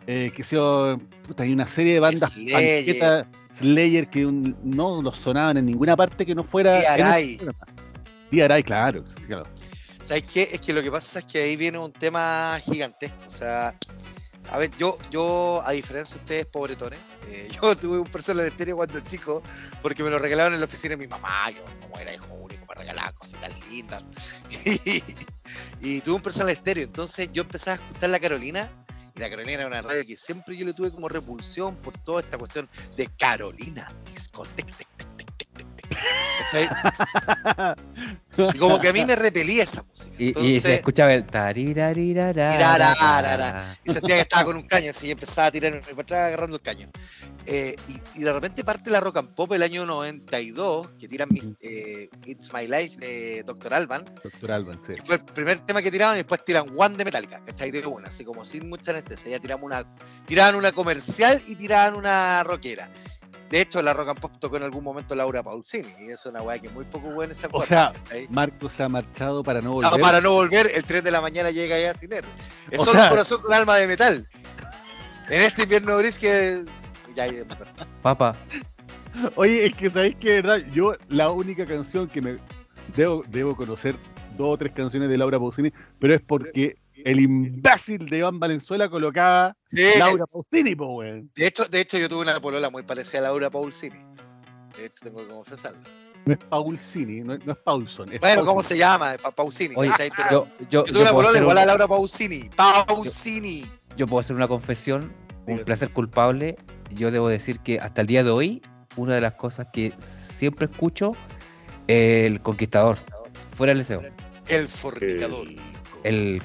eh, 0.06 0.32
que 0.34 0.42
sea, 0.42 0.98
puta, 1.26 1.44
hay 1.44 1.52
una 1.52 1.66
serie 1.66 1.94
de 1.94 2.00
bandas 2.00 2.30
panquetas, 2.30 3.26
Slayer 3.58 4.08
que 4.08 4.24
un- 4.26 4.56
no 4.62 5.02
los 5.02 5.18
sonaban 5.18 5.56
en 5.58 5.66
ninguna 5.66 5.96
parte 5.96 6.24
que 6.26 6.34
no 6.34 6.42
fuera. 6.44 6.78
programa. 7.38 7.66
Diaray, 8.30 8.62
claro, 8.62 9.04
claro. 9.26 9.44
¿Sabes 10.00 10.24
qué? 10.24 10.48
Es 10.52 10.60
que 10.60 10.72
lo 10.72 10.82
que 10.82 10.90
pasa 10.90 11.18
es 11.20 11.24
que 11.26 11.42
ahí 11.42 11.56
viene 11.56 11.78
un 11.78 11.92
tema 11.92 12.58
gigantesco. 12.64 13.18
O 13.28 13.30
sea, 13.30 13.74
a 14.50 14.58
ver, 14.58 14.70
yo, 14.78 14.98
yo 15.10 15.62
a 15.64 15.72
diferencia 15.72 16.16
de 16.16 16.22
ustedes, 16.22 16.46
pobretones, 16.46 16.98
eh, 17.28 17.48
yo 17.62 17.76
tuve 17.76 17.98
un 17.98 18.06
personal 18.08 18.46
estéreo 18.46 18.76
cuando 18.76 18.98
chico 19.00 19.42
porque 19.80 20.02
me 20.02 20.10
lo 20.10 20.18
regalaron 20.18 20.54
en 20.54 20.60
la 20.60 20.66
oficina 20.66 20.92
de 20.92 20.96
mi 20.96 21.06
mamá. 21.06 21.50
Yo, 21.50 21.62
como 21.82 21.98
era 22.00 22.12
hijo 22.14 22.34
único, 22.34 22.64
me 22.68 22.74
regalaban 22.74 23.14
cositas 23.14 23.50
lindas. 23.70 24.02
Y, 25.82 25.96
y 25.96 26.00
tuve 26.00 26.14
un 26.16 26.22
personal 26.22 26.50
estéreo. 26.50 26.84
Entonces 26.84 27.28
yo 27.32 27.42
empecé 27.42 27.70
a 27.70 27.74
escuchar 27.74 28.10
la 28.10 28.18
Carolina. 28.20 28.68
Y 29.14 29.20
la 29.20 29.28
Carolina 29.28 29.52
era 29.60 29.66
una 29.66 29.82
radio 29.82 30.06
que 30.06 30.16
siempre 30.16 30.56
yo 30.56 30.64
le 30.64 30.72
tuve 30.72 30.90
como 30.90 31.08
repulsión 31.08 31.76
por 31.76 31.96
toda 31.98 32.20
esta 32.20 32.38
cuestión 32.38 32.68
de 32.96 33.06
Carolina, 33.18 33.92
discoteca, 34.06 34.74
tec, 34.76 34.88
tec, 34.96 35.08
tec, 35.36 35.66
Y 38.54 38.58
como 38.58 38.80
que 38.80 38.88
a 38.88 38.92
mí 38.92 39.04
me 39.04 39.16
repelía 39.16 39.62
esa 39.62 39.82
música. 39.82 40.14
Y, 40.18 40.58
se 40.60 40.76
escuchaba 40.76 41.12
el 41.14 41.26
taririrarara. 41.26 42.52
Tirararara. 42.52 43.78
y 43.84 43.90
sentía 43.90 44.16
que 44.16 44.22
estaba 44.22 44.44
con 44.44 44.56
un 44.56 44.62
caño, 44.62 44.90
así 44.90 45.08
y 45.08 45.10
empezaba 45.10 45.48
a 45.48 45.50
tirar 45.50 45.74
atrás 45.74 46.28
agarrando 46.28 46.56
el 46.56 46.62
caño. 46.62 46.88
Eh, 47.44 47.74
y, 47.88 48.20
y 48.20 48.24
de 48.24 48.32
repente 48.32 48.64
parte 48.64 48.90
la 48.90 49.00
rock 49.00 49.18
and 49.18 49.34
pop 49.34 49.52
el 49.52 49.62
año 49.62 49.84
92, 49.84 50.92
que 50.98 51.08
tiran 51.08 51.28
mis, 51.30 51.50
eh, 51.60 52.08
It's 52.24 52.52
My 52.52 52.66
Life 52.66 52.96
de 52.98 53.42
Dr. 53.44 53.74
Alban, 53.74 54.04
Doctor 54.22 54.52
Alban, 54.52 54.80
sí. 54.86 54.92
que 54.92 55.02
fue 55.02 55.16
el 55.16 55.24
primer 55.24 55.58
tema 55.60 55.82
que 55.82 55.90
tiraban 55.90 56.16
y 56.16 56.18
después 56.18 56.44
tiran 56.44 56.72
One 56.76 56.96
de 56.96 57.04
Metallica, 57.04 57.44
¿cachai? 57.44 57.70
De 57.70 57.84
una, 57.84 58.08
así 58.08 58.24
como 58.24 58.44
sin 58.44 58.68
mucha 58.68 58.92
anestesia. 58.92 59.32
Ya 59.32 59.40
tiramos 59.40 59.64
una, 59.64 59.84
tiraban 60.24 60.54
una 60.54 60.72
comercial 60.72 61.42
y 61.48 61.56
tiraban 61.56 61.96
una 61.96 62.44
rockera. 62.44 62.90
De 63.52 63.60
hecho, 63.60 63.82
la 63.82 63.92
rock 63.92 64.08
and 64.08 64.18
pop 64.20 64.32
tocó 64.40 64.56
en 64.56 64.62
algún 64.62 64.82
momento 64.82 65.14
Laura 65.14 65.42
Pausini, 65.42 65.86
y 66.00 66.04
eso 66.06 66.14
es 66.14 66.26
una 66.34 66.40
weá 66.42 66.58
que 66.58 66.70
muy 66.70 66.86
poco 66.86 67.10
buena 67.10 67.34
se 67.34 67.46
acuerda, 67.46 67.66
sea, 67.66 67.92
¿cachai? 67.92 68.26
Marcos 68.30 68.80
ha 68.80 68.88
marchado 68.88 69.42
para 69.42 69.60
no 69.60 69.72
Ah, 69.82 69.90
volver. 69.90 70.00
para 70.00 70.20
no 70.22 70.32
volver, 70.32 70.70
el 70.74 70.82
3 70.84 71.04
de 71.04 71.10
la 71.10 71.20
mañana 71.20 71.50
llega 71.50 71.78
ya 71.78 71.92
sin 71.92 72.14
él. 72.14 72.24
Es 72.70 72.80
O 72.80 72.84
solo 72.86 72.94
sea- 72.96 73.04
un 73.04 73.10
corazón 73.10 73.42
con 73.42 73.52
alma 73.54 73.76
de 73.76 73.86
metal. 73.86 74.26
En 75.28 75.42
este 75.42 75.64
invierno 75.64 75.96
gris 75.98 76.18
que. 76.18 76.64
Ya, 77.14 77.24
perdí. 77.26 77.46
Papá, 78.02 78.34
Oye, 79.36 79.66
es 79.66 79.74
que 79.74 79.90
sabéis 79.90 80.16
que 80.16 80.30
de 80.30 80.42
verdad, 80.42 80.66
yo 80.72 80.94
la 81.08 81.30
única 81.30 81.66
canción 81.66 82.08
que 82.08 82.22
me 82.22 82.38
debo, 82.96 83.22
debo 83.28 83.54
conocer 83.54 83.96
dos 84.38 84.54
o 84.54 84.56
tres 84.56 84.72
canciones 84.72 85.10
de 85.10 85.18
Laura 85.18 85.38
Pausini, 85.38 85.70
pero 85.98 86.14
es 86.14 86.22
porque 86.22 86.76
el 87.04 87.20
imbécil 87.20 88.06
de 88.08 88.18
Iván 88.18 88.38
Valenzuela 88.38 88.88
colocaba 88.88 89.56
Sí, 89.70 89.82
Laura 89.98 90.24
Pausini, 90.26 90.74
po, 90.74 90.86
weón. 90.96 91.30
De 91.34 91.46
hecho, 91.46 91.64
de 91.66 91.80
hecho, 91.80 91.98
yo 91.98 92.08
tuve 92.08 92.22
una 92.22 92.40
polola 92.40 92.70
muy 92.70 92.82
parecida 92.82 93.20
a 93.20 93.22
Laura 93.22 93.50
Paulsini. 93.50 93.98
De 94.76 94.86
hecho, 94.86 95.04
tengo 95.04 95.18
que 95.20 95.28
confesarlo. 95.28 95.80
No 96.24 96.34
es 96.34 96.38
Paulsini, 96.48 97.20
no, 97.22 97.34
es- 97.34 97.44
no 97.44 97.52
es 97.52 97.58
Paulson. 97.58 98.12
Es 98.12 98.20
Bueno, 98.20 98.44
¿cómo 98.44 98.62
se 98.62 98.76
llama? 98.78 99.16
Pa- 99.20 99.30
Pausini. 99.32 99.74
Oye, 99.76 99.90
¿cachai? 99.90 100.10
Pero 100.16 100.30
Yo, 100.30 100.46
yo, 100.60 100.66
yo 100.68 100.84
yo 100.84 100.92
tuve 100.92 101.02
una 101.02 101.10
puedo 101.10 101.14
polola 101.14 101.28
hacer 101.30 101.42
igual 101.42 101.56
un- 101.56 101.62
a 101.62 101.66
Laura 101.66 101.88
Pausini. 101.88 102.50
Pausini. 102.56 103.66
yo 103.96 104.06
puedo 104.06 104.20
hacer 104.20 104.36
una 104.36 104.46
confesión, 104.48 105.12
un 105.46 105.58
placer 105.60 105.90
culpable. 105.92 106.56
Yo 106.90 107.10
debo 107.10 107.28
decir 107.28 107.58
que 107.60 107.80
hasta 107.80 108.00
el 108.02 108.06
día 108.06 108.22
de 108.22 108.30
hoy, 108.30 108.62
una 108.96 109.14
de 109.14 109.20
las 109.20 109.34
cosas 109.34 109.66
que 109.72 109.92
siempre 110.02 110.66
escucho, 110.70 111.12
el 111.88 112.40
conquistador, 112.42 112.98
fuera 113.50 113.70
del 113.72 113.78
deseo, 113.78 114.02
El 114.48 114.68
fornicador. 114.68 115.48
el 115.48 115.58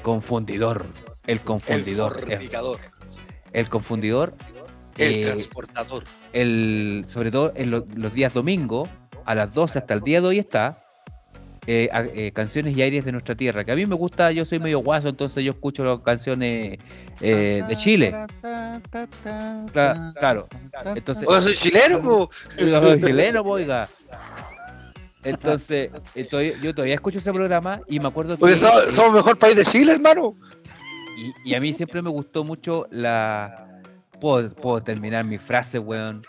confundidor, 0.02 0.86
el 1.26 1.40
confundidor, 1.42 2.18
el, 2.28 2.38
fornicador. 2.38 2.80
el 3.54 3.70
confundidor, 3.70 4.34
El 4.98 5.14
eh, 5.14 5.22
transportador. 5.26 6.04
el, 6.34 7.06
sobre 7.08 7.32
todo 7.32 7.52
en 7.56 7.72
lo- 7.72 7.86
los 7.96 8.14
días 8.14 8.34
domingo, 8.34 8.88
a 9.26 9.36
las 9.36 9.54
12 9.54 9.80
hasta 9.80 9.94
el 9.94 10.02
día 10.02 10.22
de 10.22 10.28
hoy 10.28 10.40
está, 10.40 10.78
eh, 11.70 11.90
eh, 12.16 12.32
canciones 12.32 12.78
y 12.78 12.82
aires 12.82 13.04
de 13.04 13.12
nuestra 13.12 13.36
tierra, 13.36 13.66
que 13.66 13.72
a 13.74 13.76
mí 13.76 13.86
me 13.86 13.96
gusta, 13.96 14.32
yo 14.32 14.46
soy 14.46 14.60
medio 14.60 14.80
guaso, 14.80 15.10
entonces 15.10 15.44
yo 15.44 15.52
escucho 15.52 15.84
las 15.84 16.00
canciones 16.00 16.80
eh, 17.20 17.64
de 17.68 17.76
Chile. 17.76 18.16
Cla- 19.74 20.14
claro. 20.18 20.48
Entonces, 20.96 21.28
soy 21.42 21.54
chileno, 21.56 22.02
po. 22.02 22.30
Soy 22.58 23.02
chileno, 23.02 23.44
po, 23.44 23.50
oiga. 23.52 23.90
Entonces, 25.24 25.92
eh, 26.16 26.24
todavía- 26.26 26.54
yo 26.62 26.74
todavía 26.74 26.96
escucho 26.96 27.18
ese 27.20 27.34
programa 27.34 27.82
y 27.88 28.00
me 28.00 28.08
acuerdo 28.08 28.36
que. 28.36 28.40
Porque 28.40 28.58
somos, 28.58 28.84
eh, 28.84 28.92
somos 28.92 29.10
el 29.12 29.16
mejor 29.18 29.38
país 29.38 29.56
de 29.56 29.66
Chile, 29.66 29.94
hermano. 29.94 30.36
y, 31.18 31.34
y 31.44 31.56
a 31.56 31.60
mí 31.60 31.74
siempre 31.74 32.02
me 32.02 32.10
gustó 32.10 32.44
mucho 32.44 32.88
la. 32.92 33.64
Puedo, 34.22 34.52
puedo 34.54 34.82
terminar 34.82 35.26
mi 35.26 35.38
frase, 35.38 35.78
weón. 35.80 36.22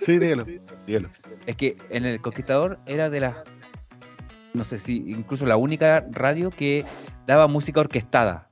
Sí, 0.00 0.18
dígalo, 0.18 0.44
dígalo. 0.86 1.08
Es 1.46 1.56
que 1.56 1.76
en 1.90 2.04
El 2.04 2.20
Conquistador 2.20 2.78
era 2.86 3.08
de 3.10 3.20
las. 3.20 3.36
No 4.52 4.64
sé 4.64 4.78
si 4.78 4.96
incluso 5.10 5.46
la 5.46 5.56
única 5.56 6.04
radio 6.10 6.50
que 6.50 6.84
daba 7.26 7.48
música 7.48 7.80
orquestada, 7.80 8.50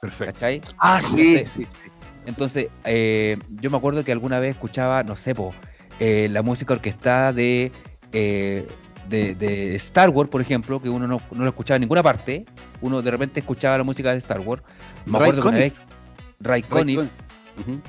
Perfecto. 0.00 0.32
¿cachai? 0.34 0.60
Ah, 0.78 1.00
sí, 1.00 1.36
Entonces, 1.36 1.50
sí, 1.50 1.66
sí. 1.84 1.90
Entonces, 2.26 2.66
eh, 2.84 3.38
yo 3.48 3.70
me 3.70 3.76
acuerdo 3.78 4.04
que 4.04 4.12
alguna 4.12 4.38
vez 4.40 4.54
escuchaba, 4.56 5.02
no 5.04 5.16
sé, 5.16 5.34
po, 5.34 5.54
eh, 6.00 6.28
la 6.30 6.42
música 6.42 6.74
orquestada 6.74 7.32
de, 7.32 7.72
eh, 8.12 8.66
de, 9.08 9.34
de 9.34 9.74
Star 9.76 10.10
Wars, 10.10 10.30
por 10.30 10.40
ejemplo, 10.40 10.80
que 10.80 10.88
uno 10.88 11.06
no, 11.06 11.20
no 11.32 11.42
lo 11.42 11.48
escuchaba 11.48 11.76
en 11.76 11.82
ninguna 11.82 12.02
parte. 12.02 12.44
Uno 12.80 13.02
de 13.02 13.10
repente 13.10 13.40
escuchaba 13.40 13.78
la 13.78 13.84
música 13.84 14.12
de 14.12 14.18
Star 14.18 14.40
Wars. 14.40 14.62
Me 15.06 15.18
Ray 15.18 15.30
acuerdo 15.30 15.42
que 15.42 15.48
una 15.48 15.58
vez, 15.58 15.72
Conniff. 15.72 15.92
Ray 16.40 16.62
Conniff, 16.62 16.96
Conniff. 16.96 17.80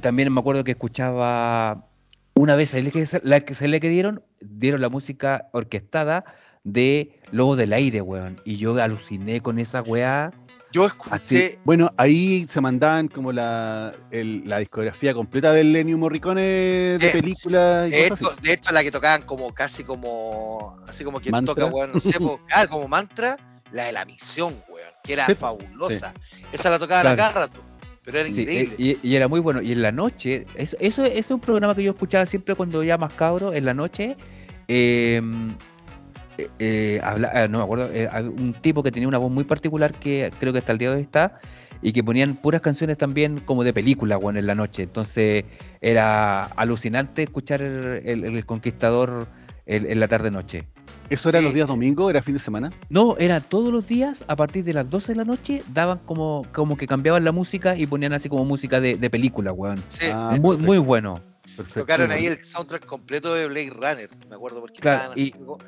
También 0.00 0.32
me 0.32 0.40
acuerdo 0.40 0.64
que 0.64 0.72
escuchaba 0.72 1.86
una 2.34 2.56
vez, 2.56 2.70
¿sabes 2.70 2.92
que 2.92 3.06
se- 3.06 3.20
la 3.24 3.40
que 3.40 3.54
se 3.54 3.68
le 3.68 3.80
que 3.80 3.88
dieron? 3.88 4.22
Dieron 4.40 4.80
la 4.80 4.88
música 4.88 5.48
orquestada 5.52 6.24
de 6.64 7.20
Lobo 7.30 7.56
del 7.56 7.72
Aire, 7.72 8.00
weón. 8.00 8.40
Y 8.44 8.56
yo 8.56 8.80
aluciné 8.80 9.40
con 9.40 9.58
esa 9.58 9.82
weá. 9.82 10.32
Yo 10.72 10.86
escuché. 10.86 11.14
Así. 11.14 11.50
Bueno, 11.64 11.92
ahí 11.96 12.46
se 12.50 12.60
mandaban 12.60 13.06
como 13.06 13.30
la, 13.30 13.94
el- 14.10 14.42
la 14.46 14.58
discografía 14.58 15.14
completa 15.14 15.52
del 15.52 15.72
Lenny 15.72 15.94
Morricone 15.94 16.40
de 16.42 16.98
Sí. 17.00 17.20
películas 17.20 17.92
y 17.92 17.96
De 17.96 18.04
así. 18.06 18.24
de 18.42 18.52
hecho, 18.54 18.72
la 18.72 18.82
que 18.82 18.90
tocaban 18.90 19.22
como 19.22 19.52
casi 19.54 19.84
como. 19.84 20.76
Así 20.88 21.04
como 21.04 21.20
quien 21.20 21.30
¿Mantra? 21.30 21.54
toca, 21.54 21.66
weón, 21.66 21.92
no 21.92 22.00
sé, 22.00 22.10
como 22.70 22.88
mantra, 22.88 23.36
la 23.70 23.84
de 23.84 23.92
la 23.92 24.04
misión, 24.04 24.56
weón, 24.68 24.88
que 25.04 25.12
era 25.12 25.26
Sí, 25.26 25.34
fabulosa. 25.36 26.12
Esa 26.52 26.70
la 26.70 26.78
tocaban 26.80 27.02
Claro. 27.02 27.14
a 27.14 27.16
cada 27.32 27.46
rato, 27.46 27.62
pero 28.04 28.18
era 28.18 28.28
Sí, 28.28 28.42
increíble. 28.42 28.74
eh, 28.78 28.98
y, 29.02 29.08
y 29.08 29.16
era 29.16 29.28
muy 29.28 29.40
bueno. 29.40 29.62
Y 29.62 29.72
en 29.72 29.82
la 29.82 29.92
noche, 29.92 30.44
eso, 30.56 30.76
eso, 30.80 31.04
eso 31.04 31.14
es 31.14 31.30
un 31.30 31.40
programa 31.40 31.74
que 31.74 31.82
yo 31.82 31.90
escuchaba 31.92 32.26
siempre 32.26 32.54
cuando 32.54 32.82
ya 32.84 32.98
más 32.98 33.12
cabro, 33.14 33.52
en 33.54 33.64
la 33.64 33.74
noche. 33.74 34.16
eh, 34.68 35.20
eh, 36.38 36.48
eh, 36.58 37.00
habla- 37.04 37.46
no 37.48 37.58
me 37.58 37.64
acuerdo, 37.64 37.90
eh, 37.92 38.08
un 38.36 38.54
tipo 38.54 38.82
que 38.82 38.90
tenía 38.90 39.06
una 39.08 39.18
voz 39.18 39.30
muy 39.30 39.44
particular 39.44 39.92
que 39.92 40.32
creo 40.40 40.52
que 40.52 40.58
hasta 40.58 40.72
el 40.72 40.78
día 40.78 40.90
de 40.90 40.96
hoy 40.96 41.02
está, 41.02 41.38
y 41.80 41.92
que 41.92 42.02
ponían 42.02 42.34
puras 42.34 42.60
canciones 42.60 42.98
también 42.98 43.38
como 43.38 43.62
de 43.62 43.72
película, 43.72 44.16
bueno, 44.16 44.38
en 44.40 44.46
la 44.46 44.54
noche. 44.56 44.82
Entonces 44.82 45.44
era 45.80 46.44
alucinante 46.44 47.22
escuchar 47.22 47.62
el, 47.62 48.02
el- 48.04 48.24
el 48.24 48.46
Conquistador 48.46 49.28
en, 49.66 49.88
en 49.90 50.00
la 50.00 50.08
tarde-noche. 50.08 50.64
¿Eso 51.10 51.28
era 51.28 51.38
Sí. 51.40 51.44
los 51.44 51.54
días 51.54 51.68
domingos? 51.68 52.08
¿Era 52.10 52.22
fin 52.22 52.34
de 52.34 52.40
semana? 52.40 52.72
No, 52.88 53.16
era 53.18 53.40
todos 53.40 53.70
los 53.72 53.86
días, 53.86 54.24
a 54.26 54.36
partir 54.36 54.64
de 54.64 54.72
las 54.72 54.88
12 54.88 55.12
de 55.12 55.16
la 55.16 55.24
noche, 55.24 55.62
daban 55.72 55.98
como, 56.06 56.46
como 56.52 56.76
que 56.76 56.86
cambiaban 56.86 57.24
la 57.24 57.32
música 57.32 57.76
y 57.76 57.86
ponían 57.86 58.12
así 58.14 58.28
como 58.28 58.44
música 58.44 58.80
de, 58.80 58.96
de 58.96 59.10
película, 59.10 59.52
weón. 59.52 59.82
Sí, 59.88 60.06
Ah, 60.10 60.36
Muy, 60.40 60.56
muy 60.56 60.78
bueno. 60.78 61.20
Perfecto. 61.56 61.80
tocaron 61.80 62.10
ahí 62.10 62.26
el 62.26 62.42
soundtrack 62.42 62.84
completo 62.86 63.32
de 63.34 63.46
Blade 63.46 63.70
Runner, 63.70 64.08
me 64.28 64.34
acuerdo, 64.34 64.60
porque 64.60 64.80
Claro, 64.80 64.96
estaban 65.12 65.12
así 65.18 65.28
y- 65.28 65.30
como- 65.38 65.58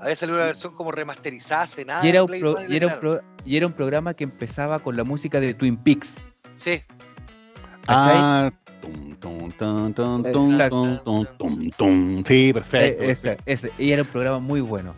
había 0.00 0.16
salido 0.16 0.38
una 0.38 0.46
versión 0.46 0.72
como 0.74 0.90
remasterizada 0.90 1.62
hace 1.62 1.84
nada. 1.84 2.04
Y 2.04 2.08
era, 2.08 2.18
de 2.20 2.22
un 2.22 2.26
Blade 2.28 2.40
pro- 2.40 2.52
Runner, 2.54 2.70
y, 2.72 2.76
era 2.76 2.86
un 2.86 2.92
la 2.92 3.00
pro- 3.00 3.20
y 3.44 3.56
era 3.56 3.66
un 3.66 3.72
programa 3.74 4.14
que 4.14 4.24
empezaba 4.24 4.78
con 4.78 4.96
la 4.96 5.04
música 5.04 5.40
de 5.40 5.52
Twin 5.54 5.76
Peaks. 5.76 6.14
Sí, 6.54 6.80
¿cachai? 7.86 8.16
Ah, 8.16 8.52
tum, 8.80 9.16
tum, 9.52 9.52
tum. 11.76 12.24
Sí, 12.26 12.52
perfecto. 12.52 13.02
Eh, 13.02 13.10
ese, 13.10 13.38
ese. 13.46 13.70
Y 13.78 13.90
era 13.92 14.02
un 14.02 14.08
programa 14.08 14.38
muy 14.38 14.60
bueno. 14.60 14.94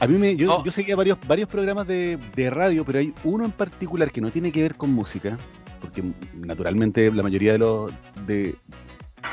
A 0.00 0.06
mí 0.06 0.18
me, 0.18 0.34
yo, 0.36 0.46
No. 0.48 0.64
yo 0.64 0.72
seguía 0.72 0.96
varios, 0.96 1.18
varios 1.26 1.48
programas 1.48 1.86
de, 1.86 2.18
de 2.34 2.50
radio, 2.50 2.84
pero 2.84 2.98
hay 2.98 3.12
uno 3.24 3.44
en 3.44 3.52
particular 3.52 4.10
que 4.10 4.20
no 4.20 4.30
tiene 4.30 4.50
que 4.52 4.62
ver 4.62 4.74
con 4.74 4.92
música, 4.92 5.36
porque 5.80 6.02
naturalmente 6.34 7.10
la 7.12 7.22
mayoría 7.22 7.52
de 7.52 7.58
los 7.58 7.92
de, 8.26 8.54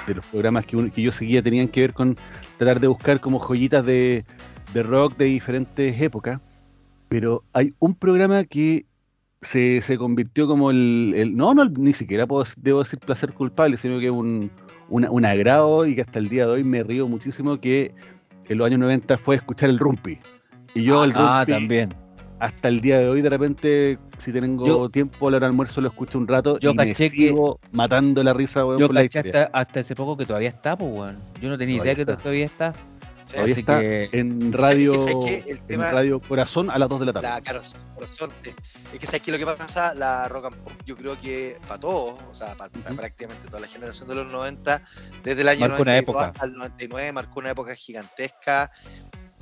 de 0.08 0.14
los 0.16 0.26
programas 0.28 0.66
que, 0.66 0.78
uno- 0.78 0.92
que 0.92 1.02
yo 1.02 1.12
seguía 1.12 1.42
tenían 1.42 1.68
que 1.68 1.82
ver 1.82 1.94
con 1.94 2.16
tratar 2.58 2.80
de 2.80 2.88
buscar 2.88 3.20
como 3.20 3.40
joyitas 3.40 3.86
de, 3.86 4.24
de 4.74 4.84
rock 4.84 5.18
de 5.18 5.26
diferentes 5.26 6.00
épocas. 6.00 6.40
Pero 7.10 7.44
hay 7.54 7.74
un 7.80 7.96
programa 7.96 8.44
que 8.46 8.86
se, 9.42 9.82
se 9.82 9.98
convirtió 9.98 10.48
como 10.48 10.72
el, 10.72 11.14
el- 11.16 11.36
no, 11.36 11.54
no, 11.54 11.66
ni 11.66 11.94
siquiera 11.94 12.28
puedo, 12.28 12.46
debo 12.58 12.80
decir 12.84 13.00
placer 13.00 13.34
culpable, 13.34 13.76
sino 13.78 14.00
que 14.00 14.10
un, 14.12 14.52
una- 14.90 15.10
un 15.10 15.26
agrado 15.26 15.86
y 15.86 15.96
que 15.96 16.02
hasta 16.02 16.20
el 16.20 16.30
día 16.30 16.46
de 16.46 16.52
hoy 16.54 16.64
me 16.64 16.84
río 16.84 17.08
muchísimo 17.08 17.60
que 17.60 17.94
en 18.48 18.58
los 18.58 18.68
años 18.68 18.80
90 18.80 19.18
fue 19.18 19.36
escuchar 19.36 19.70
el 19.70 19.80
rumpi. 19.80 20.20
Y 20.74 20.84
yo 20.84 21.04
el 21.04 21.12
Ah, 21.16 21.44
también. 21.48 21.90
hasta 22.40 22.68
el 22.68 22.82
día 22.82 23.00
de 23.00 23.10
hoy, 23.10 23.22
de 23.22 23.30
repente, 23.30 23.98
si 24.20 24.32
tengo 24.32 24.66
Yo- 24.66 24.90
tiempo 24.90 25.28
a 25.28 25.32
la 25.32 25.38
hora 25.38 25.48
del 25.48 25.52
almuerzo, 25.54 25.82
lo 25.82 25.90
escucho 25.90 26.18
un 26.20 26.28
rato 26.28 26.60
Yo 26.60 26.72
y 26.72 26.76
me 26.76 26.88
caché 26.88 27.10
que- 27.10 27.16
sigo 27.18 27.60
matando 27.72 28.24
la 28.24 28.34
risa, 28.34 28.64
weón, 28.66 28.80
Yo 28.80 28.88
por 28.88 28.96
la 28.96 29.02
caché 29.02 29.20
historia. 29.20 29.44
hasta, 29.46 29.58
hasta 29.60 29.80
hace 29.80 29.96
poco 29.96 30.18
que 30.18 30.26
todavía 30.26 30.50
está, 30.50 30.78
pues, 30.78 30.92
weón. 30.92 31.18
Yo 31.42 31.50
no 31.50 31.58
tenía 31.58 31.78
Todavía 31.78 31.94
idea 31.94 32.06
que 32.06 32.16
todavía 32.22 32.46
está. 32.46 32.74
Sí. 33.26 33.38
Así 33.38 33.52
está 33.52 33.80
que- 33.80 34.10
en 34.14 34.52
radio, 34.54 34.94
Es 34.94 35.06
que 35.26 35.52
el 35.52 35.62
en 35.70 35.80
radio 35.82 36.20
Corazón 36.22 36.70
a 36.70 36.78
las 36.78 36.90
2 36.90 37.00
de 37.00 37.06
la 37.08 37.14
tarde. 37.14 37.28
La 37.28 37.42
claro, 37.42 37.62
corazón. 37.96 38.32
Es 38.94 39.00
que 39.00 39.06
sabes 39.08 39.22
que 39.22 39.32
lo 39.32 39.38
que 39.38 39.46
pasa, 39.46 39.94
la 39.96 40.28
rock 40.28 40.46
and 40.46 40.56
pop, 40.58 40.74
yo 40.86 40.98
creo 40.98 41.20
que 41.20 41.58
para 41.68 41.80
todos, 41.80 42.20
o 42.30 42.36
sea, 42.36 42.56
para 42.56 42.70
prácticamente 42.96 43.48
toda 43.48 43.62
la 43.62 43.68
generación 43.68 44.08
de 44.10 44.16
los 44.16 44.32
90, 44.32 44.82
desde 45.24 45.42
el 45.42 45.48
año 45.48 45.62
Marcó 45.62 45.82
una 45.84 45.92
92 45.94 46.02
época. 46.04 46.26
hasta 46.26 46.46
el 46.46 46.54
99, 46.54 47.12
marcó 47.14 47.40
una 47.40 47.52
época 47.52 47.76
gigantesca. 47.76 48.72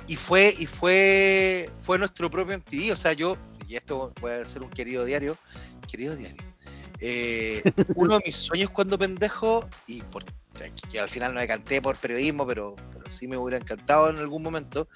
Y 0.06 0.16
fue, 0.16 0.54
y 0.58 0.66
fue, 0.66 1.70
fue 1.80 1.98
nuestro 1.98 2.30
propio 2.30 2.54
MTV. 2.58 2.92
O 2.92 2.96
sea, 2.96 3.12
yo, 3.12 3.36
y 3.68 3.76
esto 3.76 4.12
puede 4.20 4.44
ser 4.44 4.62
un 4.62 4.70
querido 4.70 5.04
diario, 5.04 5.36
querido 5.90 6.16
diario. 6.16 6.42
eh, 7.00 7.62
uno 7.96 8.18
de 8.18 8.22
mis 8.26 8.36
sueños 8.36 8.70
cuando 8.70 8.98
pendejo, 8.98 9.68
y 9.86 10.02
por, 10.02 10.24
que 10.90 11.00
al 11.00 11.08
final 11.08 11.34
no 11.34 11.40
me 11.40 11.46
canté 11.46 11.80
por 11.82 11.96
periodismo, 11.96 12.46
pero, 12.46 12.74
pero 12.92 13.04
sí 13.10 13.26
me 13.28 13.36
hubiera 13.36 13.58
encantado 13.58 14.10
en 14.10 14.18
algún 14.18 14.42
momento, 14.42 14.88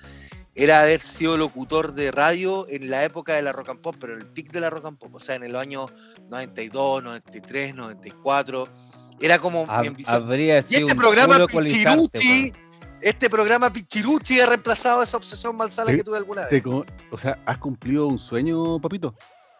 era 0.54 0.82
haber 0.82 1.00
sido 1.00 1.36
locutor 1.36 1.94
de 1.94 2.10
radio 2.12 2.66
en 2.68 2.88
la 2.90 3.04
época 3.04 3.34
de 3.34 3.42
la 3.42 3.52
rock 3.52 3.70
and 3.70 3.80
pop, 3.80 3.96
pero 3.98 4.12
en 4.14 4.20
el 4.20 4.26
pic 4.26 4.52
de 4.52 4.60
la 4.60 4.70
rock 4.70 4.86
and 4.86 4.98
pop, 4.98 5.14
o 5.14 5.20
sea, 5.20 5.34
en 5.34 5.42
el 5.42 5.56
año 5.56 5.86
92, 6.30 7.02
93, 7.02 7.74
94. 7.74 8.68
Era 9.20 9.38
como 9.38 9.64
mi 9.66 9.72
hab- 9.72 10.06
habría 10.08 10.58
Y 10.58 10.62
sido 10.62 10.80
este 10.80 10.92
un 10.92 10.98
programa 10.98 11.46
Pichiruchi, 11.46 12.52
este 13.00 13.30
programa 13.30 13.72
Pichiruchi 13.72 14.40
ha 14.40 14.46
reemplazado 14.46 15.02
esa 15.02 15.16
obsesión 15.16 15.56
malsana 15.56 15.90
que 15.94 16.02
tuve 16.04 16.16
alguna 16.16 16.46
vez. 16.46 16.62
o 17.10 17.18
sea, 17.18 17.38
¿has 17.46 17.58
cumplido 17.58 18.06
un 18.06 18.18
sueño, 18.18 18.80
papito? 18.80 19.14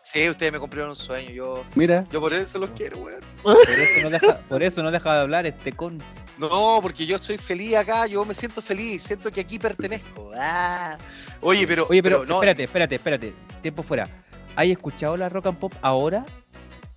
Sí, 0.05 0.29
ustedes 0.29 0.53
me 0.53 0.59
cumplieron 0.61 0.91
un 0.91 0.97
sueño, 0.97 1.31
yo, 1.31 1.65
Mira, 1.75 2.05
yo 2.13 2.21
por 2.21 2.33
eso 2.35 2.59
los 2.59 2.71
quiero, 2.71 2.99
weón. 2.99 3.21
Por 3.43 3.57
eso 3.59 4.03
no 4.03 4.11
deja, 4.11 4.39
por 4.49 4.63
eso 4.63 4.83
no 4.83 4.91
deja 4.91 5.15
de 5.15 5.21
hablar 5.21 5.47
este 5.47 5.73
con. 5.73 5.99
No, 6.39 6.79
porque 6.83 7.07
yo 7.07 7.17
soy 7.17 7.39
feliz 7.39 7.75
acá, 7.77 8.07
yo 8.07 8.25
me 8.25 8.35
siento 8.35 8.61
feliz, 8.61 9.03
siento 9.03 9.31
que 9.33 9.41
aquí 9.41 9.59
pertenezco. 9.59 10.31
Ah. 10.37 10.99
Oye, 11.41 11.67
pero, 11.67 11.87
Oye, 11.89 12.03
pero, 12.03 12.27
no, 12.27 12.35
espérate, 12.35 12.65
espérate, 12.65 12.95
espérate. 12.97 13.35
Tiempo 13.63 13.83
fuera. 13.83 14.09
¿Hay 14.57 14.71
escuchado 14.73 15.17
la 15.17 15.29
rock 15.29 15.47
and 15.47 15.59
pop 15.59 15.73
ahora? 15.81 16.25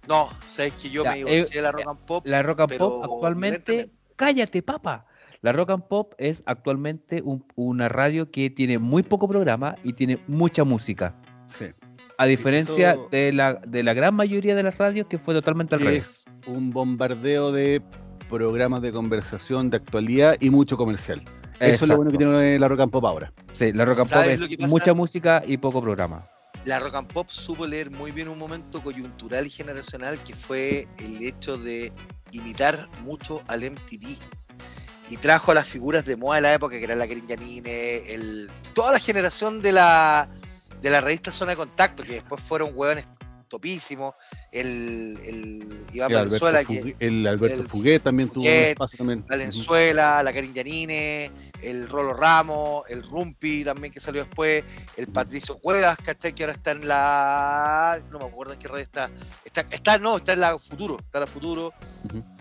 no, 0.07 0.29
sabes 0.45 0.73
que 0.73 0.89
yo 0.89 1.03
Ya, 1.03 1.11
me 1.11 1.17
divorcié 1.17 1.43
eh, 1.43 1.55
de 1.55 1.61
la 1.61 1.71
rock 1.71 1.87
and 1.87 1.99
pop. 1.99 2.25
La 2.27 2.43
rock 2.43 2.59
and 2.61 2.77
pop 2.77 3.03
actualmente. 3.03 3.89
Cállate, 4.15 4.61
papa. 4.61 5.05
La 5.41 5.51
Rock 5.53 5.69
and 5.69 5.83
Pop 5.83 6.13
es 6.17 6.41
actualmente 6.47 7.21
un- 7.21 7.45
una 7.55 7.87
radio 7.89 8.31
que 8.31 8.49
tiene 8.49 8.79
muy 8.79 9.03
poco 9.03 9.27
programa 9.27 9.75
y 9.83 9.93
tiene 9.93 10.17
mucha 10.27 10.63
música. 10.63 11.13
Sí. 11.45 11.65
A 12.17 12.25
diferencia 12.25 12.97
de, 13.11 13.31
la, 13.31 13.55
de 13.55 13.83
la 13.83 13.93
gran 13.93 14.15
mayoría 14.15 14.55
de 14.55 14.63
las 14.63 14.77
radios 14.77 15.07
que 15.07 15.19
fue 15.19 15.33
totalmente 15.33 15.75
al 15.75 15.81
revés. 15.81 16.25
es 16.41 16.47
un 16.47 16.71
bombardeo 16.71 17.51
de 17.51 17.81
programas 18.29 18.81
de 18.81 18.91
conversación, 18.91 19.69
de 19.69 19.77
actualidad 19.77 20.35
y 20.39 20.49
mucho 20.49 20.77
comercial. 20.77 21.23
Eso 21.59 21.85
es 21.85 21.89
lo 21.89 21.95
bueno 21.97 22.11
que 22.11 22.17
tiene 22.17 22.59
la 22.59 22.67
Rock 22.67 22.81
and 22.81 22.91
Pop 22.91 23.05
ahora. 23.05 23.31
Sí, 23.51 23.71
la 23.71 23.85
Rock 23.85 23.99
and 23.99 24.09
Pop 24.09 24.17
¿Sabes 24.19 24.39
lo 24.39 24.47
que 24.47 24.53
es 24.53 24.59
pasa? 24.59 24.71
mucha 24.71 24.93
música 24.93 25.43
y 25.45 25.57
poco 25.57 25.81
programa. 25.81 26.23
La 26.65 26.79
rock 26.79 26.95
and 26.95 27.07
pop 27.13 27.29
supo 27.29 27.65
leer 27.65 27.89
muy 27.91 28.11
bien 28.11 28.27
un 28.27 28.37
momento 28.37 28.83
coyuntural 28.83 29.47
y 29.47 29.49
generacional 29.49 30.21
que 30.23 30.33
fue 30.33 30.85
el 30.97 31.23
hecho 31.23 31.57
de 31.57 31.93
imitar 32.33 32.89
mucho 33.05 33.41
al 33.47 33.61
MTV. 33.61 34.17
Y 35.09 35.15
trajo 35.15 35.51
a 35.51 35.55
las 35.55 35.65
figuras 35.65 36.05
de 36.05 36.17
moda 36.17 36.35
de 36.35 36.41
la 36.41 36.53
época, 36.53 36.77
que 36.77 36.83
eran 36.83 36.99
la 36.99 37.07
Janine, 37.07 38.13
el, 38.13 38.49
toda 38.73 38.91
la 38.91 38.99
generación 38.99 39.61
de 39.61 39.71
la, 39.71 40.29
de 40.81 40.89
la 40.89 41.01
revista 41.01 41.31
Zona 41.31 41.51
de 41.51 41.57
Contacto, 41.57 42.03
que 42.03 42.13
después 42.13 42.41
fueron 42.41 42.71
hueones 42.73 43.05
topísimos. 43.47 44.13
El, 44.51 45.17
el 45.25 45.85
Iván 45.93 46.11
El 46.11 46.17
Alberto, 46.17 46.45
Valenzuela, 46.45 46.63
que, 46.63 46.95
el 46.99 47.27
Alberto 47.27 47.63
Fuguet 47.69 48.03
también 48.03 48.29
tuvo 48.29 48.43
un 48.43 48.49
espacio 48.49 48.97
también. 48.97 49.25
Valenzuela, 49.27 50.21
la 50.23 50.33
Karin 50.33 50.53
Yanine, 50.53 51.31
el 51.61 51.87
Rolo 51.89 52.13
Ramos, 52.13 52.83
el 52.89 53.03
Rumpi 53.03 53.63
también 53.63 53.91
que 53.91 53.99
salió 53.99 54.23
después, 54.23 54.63
el 54.95 55.07
Patricio 55.07 55.57
Cuevas, 55.59 55.97
¿cachai? 56.03 56.33
Que 56.33 56.43
ahora 56.43 56.53
está 56.53 56.71
en 56.71 56.87
la. 56.87 58.01
No 58.11 58.19
me 58.19 58.25
acuerdo 58.25 58.53
en 58.53 58.59
qué 58.59 58.67
radio 58.67 58.83
está. 58.83 59.09
Está, 59.43 59.61
está 59.71 59.97
no, 59.97 60.17
está 60.17 60.33
en 60.33 60.41
la 60.41 60.57
Futuro. 60.57 60.97
Está 60.99 61.19
en 61.19 61.21
la 61.21 61.27
Futuro. 61.27 61.73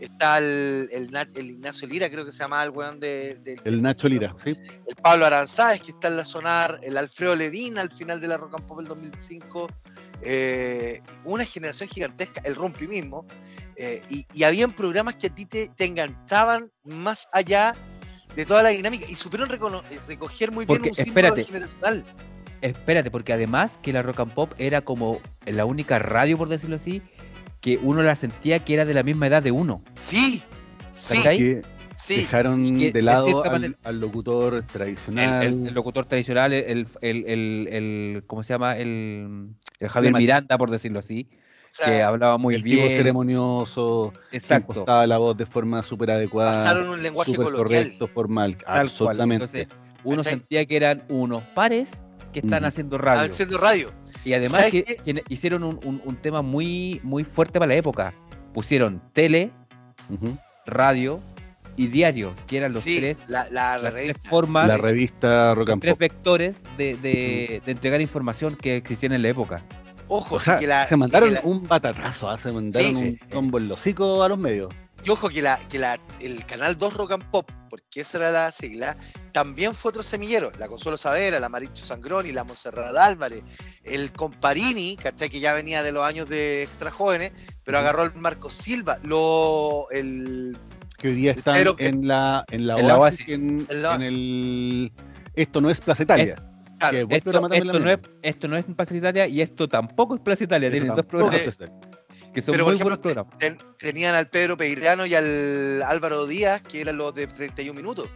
Está 0.01 0.39
el, 0.39 0.89
el, 0.93 1.51
Ignacio 1.51 1.89
Lira, 1.89 2.11
creo 2.11 2.25
que 2.25 2.33
se 2.33 2.39
llama 2.41 2.63
el 2.63 2.71
weón 2.71 3.01
de. 3.01 3.35
de- 3.37 3.61
El 3.65 3.83
Nacho 3.83 4.09
Lira, 4.09 4.35
¿sí? 4.43 4.51
el 4.51 4.97
Pablo 5.03 5.27
Aranzáez, 5.27 5.81
que 5.81 5.91
está 5.91 6.09
en 6.09 6.17
la 6.19 6.25
Sonar, 6.25 6.79
el 6.83 6.97
Alfredo 6.97 7.35
Levín 7.37 7.79
al 7.79 7.91
final 7.91 8.21
de 8.21 8.29
la 8.29 8.37
Rock 8.37 8.55
and 8.59 8.67
Pop 8.67 8.79
del 8.79 8.89
2005, 8.89 9.69
eh, 10.23 11.01
una 11.25 11.45
generación 11.45 11.89
gigantesca, 11.89 12.41
el 12.45 12.55
Rumpi 12.55 12.87
mismo, 12.87 13.27
eh, 13.77 14.03
y, 14.09 14.27
y 14.33 14.45
habían 14.45 14.73
programas 14.73 15.17
que 15.17 15.27
a 15.29 15.35
ti 15.35 15.45
te, 15.47 15.69
te 15.69 15.85
enganchaban 15.85 16.71
más 16.85 17.29
allá 17.33 17.75
de 18.37 18.47
toda 18.47 18.63
la 18.63 18.69
dinámica 18.69 19.07
y 19.09 19.15
supieron 19.15 19.49
recono- 19.49 19.83
eh, 19.91 19.99
recoger 20.07 20.53
muy 20.53 20.67
bien 20.67 20.79
Porque, 20.79 20.91
un 20.91 20.95
símbolo 20.95 21.29
espérate. 21.29 21.45
generacional. 21.45 22.05
Espérate, 22.61 23.11
porque 23.11 23.33
además 23.33 23.79
que 23.83 23.93
la 23.93 24.03
Rock 24.03 24.21
and 24.21 24.33
Pop 24.33 24.53
era 24.59 24.81
como 24.83 25.21
la 25.45 25.65
única 25.65 25.99
radio, 25.99 26.39
por 26.39 26.49
decirlo 26.49 26.77
así, 26.77 27.03
que 27.61 27.79
uno 27.83 28.03
la 28.03 28.15
sentía 28.15 28.61
que 28.61 28.75
era 28.75 28.85
de 28.85 28.95
la 28.95 29.03
misma 29.03 29.27
edad 29.27 29.43
de 29.43 29.51
uno. 29.51 29.83
Sí, 29.99 30.43
sí, 30.95 31.17
sí. 31.95 32.17
dejaron 32.17 32.79
que, 32.79 32.93
de 32.93 33.03
lado 33.03 33.43
al, 33.45 33.51
manera- 33.53 33.79
al 33.85 34.01
locutor 34.01 34.63
tradicional. 34.63 35.45
el- 35.45 35.67
el 35.69 35.75
locutor 35.75 36.07
tradicional, 36.07 36.53
el, 36.53 36.87
el, 37.01 37.25
el, 37.27 37.69
el- 37.71 38.25
¿cómo 38.27 38.43
se 38.43 38.53
llama? 38.55 38.77
El, 38.77 39.49
el 39.81 39.89
Javier. 39.89 40.15
Miranda, 40.15 40.57
por 40.59 40.71
decirlo 40.71 40.99
así, 41.01 41.29
sea, 41.77 41.87
que 41.87 42.03
hablaba 42.03 42.39
muy 42.39 42.55
el 42.57 42.63
tipo 42.63 42.83
bien. 42.85 42.97
ceremonioso, 42.97 44.13
que 44.31 44.37
Exacto. 44.39 44.85
la 45.07 45.19
voz 45.19 45.37
de 45.37 45.47
forma 45.47 45.83
súper 45.83 46.11
adecuada, 46.11 46.53
pasaron 46.53 46.89
un 46.89 47.03
lenguaje 47.03 47.35
coloquial. 47.35 47.57
correcto, 47.65 48.09
formal, 48.09 48.57
Tal 48.57 48.65
cual. 48.65 48.81
absolutamente. 48.81 49.45
Entonces, 49.45 49.69
uno 50.05 50.17
¿Cachai? 50.19 50.33
sentía 50.35 50.65
que 50.67 50.77
eran 50.77 51.05
unos 51.09 51.43
pares 51.55 52.03
que 52.33 52.41
están 52.41 52.65
haciendo 52.65 52.99
radio. 52.99 53.23
Haciendo 53.33 53.59
radio. 53.59 53.91
Y 54.25 54.33
además 54.35 54.59
¿Sabes 54.59 54.85
que, 54.85 55.23
hicieron 55.29 55.63
un, 55.65 55.81
un- 55.85 56.03
un 56.05 56.17
tema 56.17 56.43
muy, 56.43 57.01
muy 57.03 57.25
fuerte 57.25 57.59
para 57.59 57.69
la 57.69 57.77
época. 57.77 58.13
Pusieron 58.53 59.01
tele, 59.13 59.51
radio 60.67 61.21
y 61.77 61.89
diario, 61.89 62.35
que 62.47 62.57
eran 62.57 62.73
los 62.73 62.83
sí, 62.83 62.99
tres, 62.99 63.29
la, 63.29 63.49
la 63.51 63.77
las 63.79 63.93
revista. 63.93 64.15
tres 64.15 64.29
formas, 64.31 64.67
La 64.69 64.77
revista 64.79 65.55
Rock 65.55 65.69
los 65.69 65.73
and 65.75 65.83
tres 65.83 65.93
Pop. 65.95 66.01
vectores 66.01 66.63
de, 66.79 66.97
de- 66.97 67.63
de 67.65 67.73
entregar 67.73 68.01
información 68.01 68.57
que 68.57 68.77
existían 68.77 69.13
en 69.13 69.23
la 69.23 69.29
época. 69.29 69.63
Ojo, 70.09 70.37
O 70.37 70.41
sea, 70.41 70.59
que 70.59 70.67
la, 70.67 70.87
se 70.87 70.97
mandaron 70.97 71.29
que 71.31 71.35
la- 71.37 71.41
un 71.43 71.63
batatazo, 71.65 72.29
ah, 72.31 72.39
se 72.39 72.53
mandaron 72.53 72.91
Sí. 72.91 72.97
un 72.97 73.17
combo 73.31 73.59
en 73.59 73.69
los 73.69 73.81
hocico 73.81 74.23
a 74.23 74.29
los 74.29 74.39
medios. 74.39 74.73
Y 75.05 75.11
ojo 75.11 75.29
que, 75.29 75.41
la, 75.43 75.57
que 75.69 75.79
la, 75.79 76.01
el 76.21 76.45
canal 76.47 76.77
2 76.77 76.95
Rock 76.95 77.13
and 77.13 77.31
Pop, 77.31 77.49
porque 77.71 78.01
esa 78.01 78.19
era 78.19 78.31
la 78.31 78.51
sigla, 78.51 78.97
también 79.33 79.73
fue 79.75 79.91
otro 79.91 80.03
semillero. 80.03 80.51
La 80.59 80.67
Consuelo 80.69 80.97
Savera, 80.99 81.39
la 81.39 81.49
Maricho 81.49 81.87
Sangroni, 81.87 82.33
la 82.33 82.43
Monserrat 82.43 82.97
Álvarez, 82.97 83.45
el 83.85 84.11
Comparini, 84.13 84.97
¿cachai? 84.97 85.29
Que 85.29 85.39
ya 85.39 85.53
venía 85.53 85.83
de 85.85 85.93
los 85.93 86.03
años 86.05 86.29
de 86.29 86.63
extra 86.63 86.91
jóvenes, 86.91 87.33
pero 87.63 87.79
agarró 87.79 88.03
el 88.03 88.15
Marco 88.15 88.51
Silva, 88.51 88.99
lo, 89.05 89.87
el, 89.93 90.57
Que 90.99 91.09
hoy 91.09 91.15
día 91.15 91.33
están 91.33 91.55
Pero 91.55 91.77
en 91.79 92.09
la 92.09 92.45
en 92.51 92.67
la 92.67 92.79
En 92.81 92.89
la 92.89 92.99
Oasis, 92.99 93.21
Oasis. 93.21 93.35
En, 93.35 93.67
En 93.71 93.83
la 93.83 93.89
en 93.95 94.01
Oasis. 94.01 94.09
el 94.13 94.93
esto 95.37 95.61
no 95.61 95.71
es 95.71 95.81
Plaza 95.81 96.03
Italia. 96.03 96.43
Claro, 96.79 96.93
que 96.99 97.05
buen 97.05 97.17
Esto, 97.53 97.81
no 97.81 97.91
es, 97.91 97.99
esto 98.23 98.49
no 98.49 98.57
es 98.57 98.65
Plaza 98.77 98.97
Italia 98.97 99.27
y 99.27 99.41
esto 99.43 99.69
tampoco 99.69 100.15
es 100.17 100.21
Plaza 100.21 100.45
Italia. 100.45 100.71
Tienen 100.71 100.89
dos 100.97 101.07
programas 101.07 101.41
que 102.33 102.43
son 102.43 102.53
pero 102.53 102.65
por 102.65 102.75
muy 102.75 102.81
ejemplo, 102.81 102.85
buenos 102.85 102.99
programas. 102.99 103.39
ten- 103.39 103.59
tenían 103.79 104.15
al 104.15 104.29
Pedro 104.29 104.57
Peirano 104.57 105.07
y 105.07 105.15
al 105.15 105.83
Álvaro 105.83 106.27
Díaz, 106.27 106.63
que 106.63 106.81
eran 106.83 106.97
los 106.97 107.15
de 107.15 107.27
31 107.27 107.75
minutos. 107.77 108.09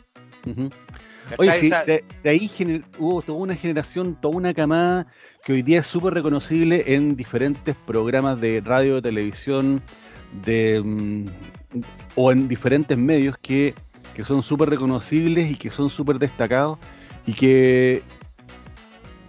Sí, 1.62 1.68
sea, 1.68 1.84
de, 1.84 2.04
de 2.24 2.30
ahí 2.30 2.48
gener- 2.48 2.84
hubo 2.98 3.22
toda 3.22 3.38
una 3.38 3.54
generación, 3.54 4.18
toda 4.20 4.34
una 4.36 4.52
camada 4.52 5.06
que 5.44 5.52
hoy 5.52 5.62
día 5.62 5.80
es 5.80 5.86
súper 5.86 6.12
reconocible 6.14 6.82
en 6.86 7.14
diferentes 7.16 7.76
programas 7.86 8.40
de 8.40 8.60
radio, 8.64 9.00
televisión, 9.00 9.80
de, 10.44 10.82
mm, 10.84 11.26
o 12.16 12.32
en 12.32 12.48
diferentes 12.48 12.98
medios 12.98 13.36
que, 13.40 13.74
que 14.14 14.24
son 14.24 14.42
súper 14.42 14.70
reconocibles 14.70 15.50
y 15.50 15.54
que 15.54 15.70
son 15.70 15.88
súper 15.88 16.18
destacados 16.18 16.78
y 17.26 17.32
que, 17.34 18.02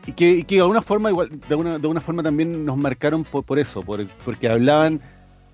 y 0.06 0.14
que, 0.14 0.30
y 0.32 0.43
que 0.43 0.56
de 0.56 0.62
alguna 0.62 0.82
forma 0.82 1.10
igual 1.10 1.30
de 1.47 1.56
una, 1.56 1.78
de 1.78 1.88
una 1.88 2.02
forma 2.02 2.24
también 2.24 2.66
nos 2.66 2.78
marcaron 2.78 3.24
por, 3.24 3.43
por 3.43 3.60
eso, 3.60 3.82
por, 3.82 4.08
porque 4.26 4.49
hablaban 4.49 5.02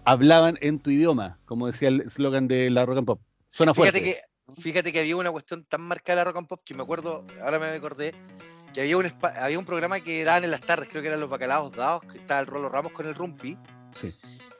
hablaban 0.06 0.58
en 0.62 0.80
tu 0.80 0.90
idioma, 0.90 1.38
como 1.46 1.68
decía 1.68 1.90
el 1.90 2.02
eslogan 2.02 2.48
de 2.48 2.70
la 2.70 2.86
rock 2.86 3.00
and 3.00 3.08
pop. 3.08 3.22
Suena 3.50 3.74
fíjate 3.74 4.00
fuerte. 4.00 4.20
que, 4.56 4.62
fíjate 4.62 4.94
que 4.94 5.00
había 5.00 5.16
una 5.18 5.32
cuestión 5.32 5.66
tan 5.66 5.82
marcada 5.82 6.16
de 6.16 6.26
la 6.26 6.32
Rock 6.32 6.38
and 6.38 6.48
Pop 6.48 6.62
que 6.64 6.74
me 6.74 6.84
acuerdo, 6.84 7.26
ahora 7.42 7.60
me 7.60 7.68
acordé, 7.68 8.14
que 8.74 8.82
había 8.82 8.98
un, 8.98 9.12
había 9.40 9.60
un 9.60 9.66
programa 9.66 10.00
que 10.00 10.24
daban 10.24 10.44
en 10.44 10.52
las 10.52 10.62
tardes, 10.62 10.88
creo 10.90 11.02
que 11.02 11.08
eran 11.10 11.20
los 11.20 11.30
bacalaos 11.30 11.72
dados, 11.74 12.02
que 12.04 12.18
estaba 12.20 12.40
el 12.40 12.48
Rolo 12.48 12.70
Ramos 12.70 12.92
con 12.92 13.06
el 13.06 13.16
Rumpi, 13.16 13.58
Sí. 14.00 14.14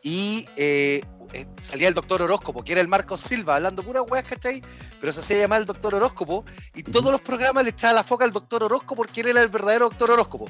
y 0.04 0.46
eh, 0.56 1.02
eh, 1.34 1.46
salía 1.62 1.88
el 1.88 1.94
doctor 1.94 2.22
Horóscopo, 2.22 2.64
que 2.64 2.72
era 2.72 2.82
el 2.82 2.88
Marcos 2.88 3.22
Silva, 3.22 3.56
hablando 3.56 3.84
puras 3.84 4.04
weas, 4.10 4.26
¿cachai? 4.26 4.62
Pero 5.00 5.12
se 5.12 5.20
hacía 5.20 5.38
llamar 5.38 5.62
el 5.62 5.66
doctor 5.66 5.94
Horóscopo, 5.96 6.46
y 6.76 6.84
todos 6.84 7.12
los 7.12 7.22
programas 7.22 7.64
le 7.64 7.72
echaban 7.72 7.96
la 7.96 8.04
foca 8.04 8.26
al 8.26 8.32
doctor 8.32 8.64
Horóscopo 8.64 8.96
porque 8.96 9.22
él 9.22 9.28
era 9.28 9.42
el 9.42 9.50
verdadero 9.50 9.90
doctor 9.90 10.12
Horóscopo. 10.12 10.50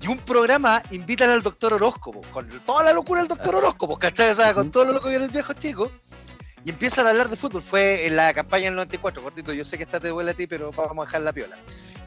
Y 0.00 0.06
un 0.06 0.18
programa 0.18 0.82
invitan 0.92 1.30
al 1.30 1.42
doctor 1.42 1.74
Horóscopo, 1.74 2.20
con 2.32 2.48
toda 2.64 2.84
la 2.84 2.92
locura 2.92 3.20
del 3.20 3.28
doctor 3.28 3.56
Horóscopo, 3.56 3.98
¿cachai? 3.98 4.30
O 4.30 4.34
sea, 4.34 4.54
con 4.54 4.70
todo 4.70 4.84
lo 4.84 4.92
loco 4.92 5.08
que 5.08 5.14
era 5.16 5.24
el 5.24 5.30
viejo 5.30 5.52
chico. 5.54 5.90
Y 6.64 6.70
empiezan 6.70 7.06
a 7.06 7.10
hablar 7.10 7.28
de 7.28 7.36
fútbol. 7.36 7.62
Fue 7.62 8.06
en 8.06 8.16
la 8.16 8.32
campaña 8.34 8.64
del 8.64 8.74
94, 8.74 9.22
cortito. 9.22 9.52
Yo 9.52 9.64
sé 9.64 9.76
que 9.76 9.84
esta 9.84 10.00
te 10.00 10.08
duele 10.08 10.32
a 10.32 10.34
ti, 10.34 10.46
pero 10.46 10.70
vamos 10.72 11.02
a 11.02 11.06
dejar 11.06 11.22
la 11.22 11.32
piola. 11.32 11.58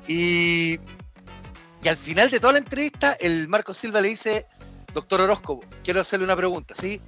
Y, 0.08 0.80
y 1.84 1.88
al 1.88 1.98
final 1.98 2.30
de 2.30 2.39
toda 2.39 2.54
la 2.54 2.60
entrevista, 2.60 3.14
el 3.20 3.48
Marco 3.48 3.74
Silva 3.74 4.02
le 4.02 4.10
dice, 4.10 4.45
doctor 4.93 5.22
Horóscopo, 5.22 5.63
quiero 5.84 6.01
hacerle 6.01 6.26
una 6.26 6.35
pregunta, 6.35 6.73
¿sí? 6.76 7.01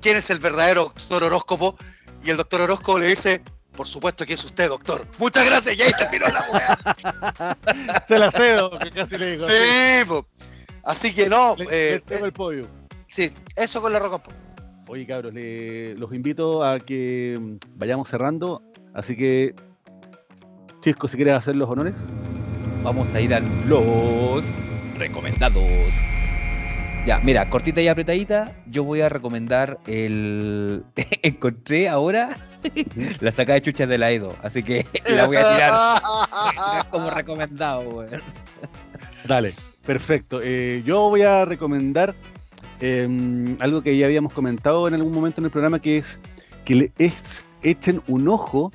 ¿Quién 0.00 0.16
es 0.16 0.30
el 0.30 0.38
verdadero 0.38 0.84
doctor 0.94 1.24
Horóscopo? 1.24 1.76
Y 2.24 2.30
el 2.30 2.36
doctor 2.36 2.60
Horóscopo 2.62 2.98
le 2.98 3.06
dice, 3.06 3.42
por 3.76 3.86
supuesto 3.86 4.24
que 4.26 4.34
es 4.34 4.44
usted, 4.44 4.68
doctor. 4.68 5.06
Muchas 5.18 5.44
gracias, 5.46 5.76
y 5.78 5.82
ahí 5.82 5.92
terminó 5.98 6.26
la 6.28 6.44
weá. 6.52 8.02
Se 8.08 8.18
la 8.18 8.30
cedo, 8.30 8.70
que 8.78 8.90
casi 8.90 9.18
le 9.18 9.32
digo. 9.32 9.46
Sí, 9.48 10.04
po. 10.06 10.26
Así 10.84 11.14
que 11.14 11.28
no, 11.28 11.54
Le, 11.56 11.64
eh, 11.70 11.92
le 11.94 12.00
tengo 12.00 12.24
el 12.26 12.32
podio. 12.32 12.66
sí, 13.06 13.30
eso 13.56 13.80
con 13.82 13.92
la 13.92 14.00
Pop. 14.00 14.26
Oye, 14.86 15.06
cabros, 15.06 15.34
le- 15.34 15.94
los 15.96 16.12
invito 16.14 16.64
a 16.64 16.80
que 16.80 17.36
mm, 17.38 17.56
vayamos 17.76 18.08
cerrando. 18.08 18.62
Así 18.94 19.16
que, 19.16 19.54
Chisco, 20.80 21.08
si 21.08 21.16
quieres 21.16 21.34
hacer 21.34 21.56
los 21.56 21.68
honores. 21.68 21.94
Vamos 22.82 23.12
a 23.14 23.20
ir 23.20 23.34
a 23.34 23.40
los 23.66 24.42
recomendados. 24.96 25.62
Ya, 27.08 27.20
mira, 27.22 27.48
cortita 27.48 27.80
y 27.80 27.88
apretadita, 27.88 28.52
yo 28.66 28.84
voy 28.84 29.00
a 29.00 29.08
recomendar 29.08 29.78
el... 29.86 30.84
Encontré 31.22 31.88
ahora 31.88 32.36
la 33.20 33.32
sacada 33.32 33.54
de 33.54 33.62
chuchas 33.62 33.88
de 33.88 33.96
la 33.96 34.10
Edo, 34.10 34.36
así 34.42 34.62
que 34.62 34.84
la 35.16 35.26
voy 35.26 35.38
a 35.38 35.48
tirar 35.54 36.88
como 36.90 37.08
recomendado, 37.08 37.80
weón. 37.88 38.10
Dale, 39.24 39.54
perfecto. 39.86 40.40
Eh, 40.42 40.82
yo 40.84 41.08
voy 41.08 41.22
a 41.22 41.46
recomendar 41.46 42.14
eh, 42.82 43.56
algo 43.60 43.80
que 43.80 43.96
ya 43.96 44.04
habíamos 44.04 44.34
comentado 44.34 44.86
en 44.86 44.92
algún 44.92 45.12
momento 45.14 45.40
en 45.40 45.46
el 45.46 45.50
programa, 45.50 45.80
que 45.80 45.96
es 45.96 46.20
que 46.66 46.74
le 46.74 46.92
es- 46.98 47.46
echen 47.62 48.02
un 48.06 48.28
ojo 48.28 48.70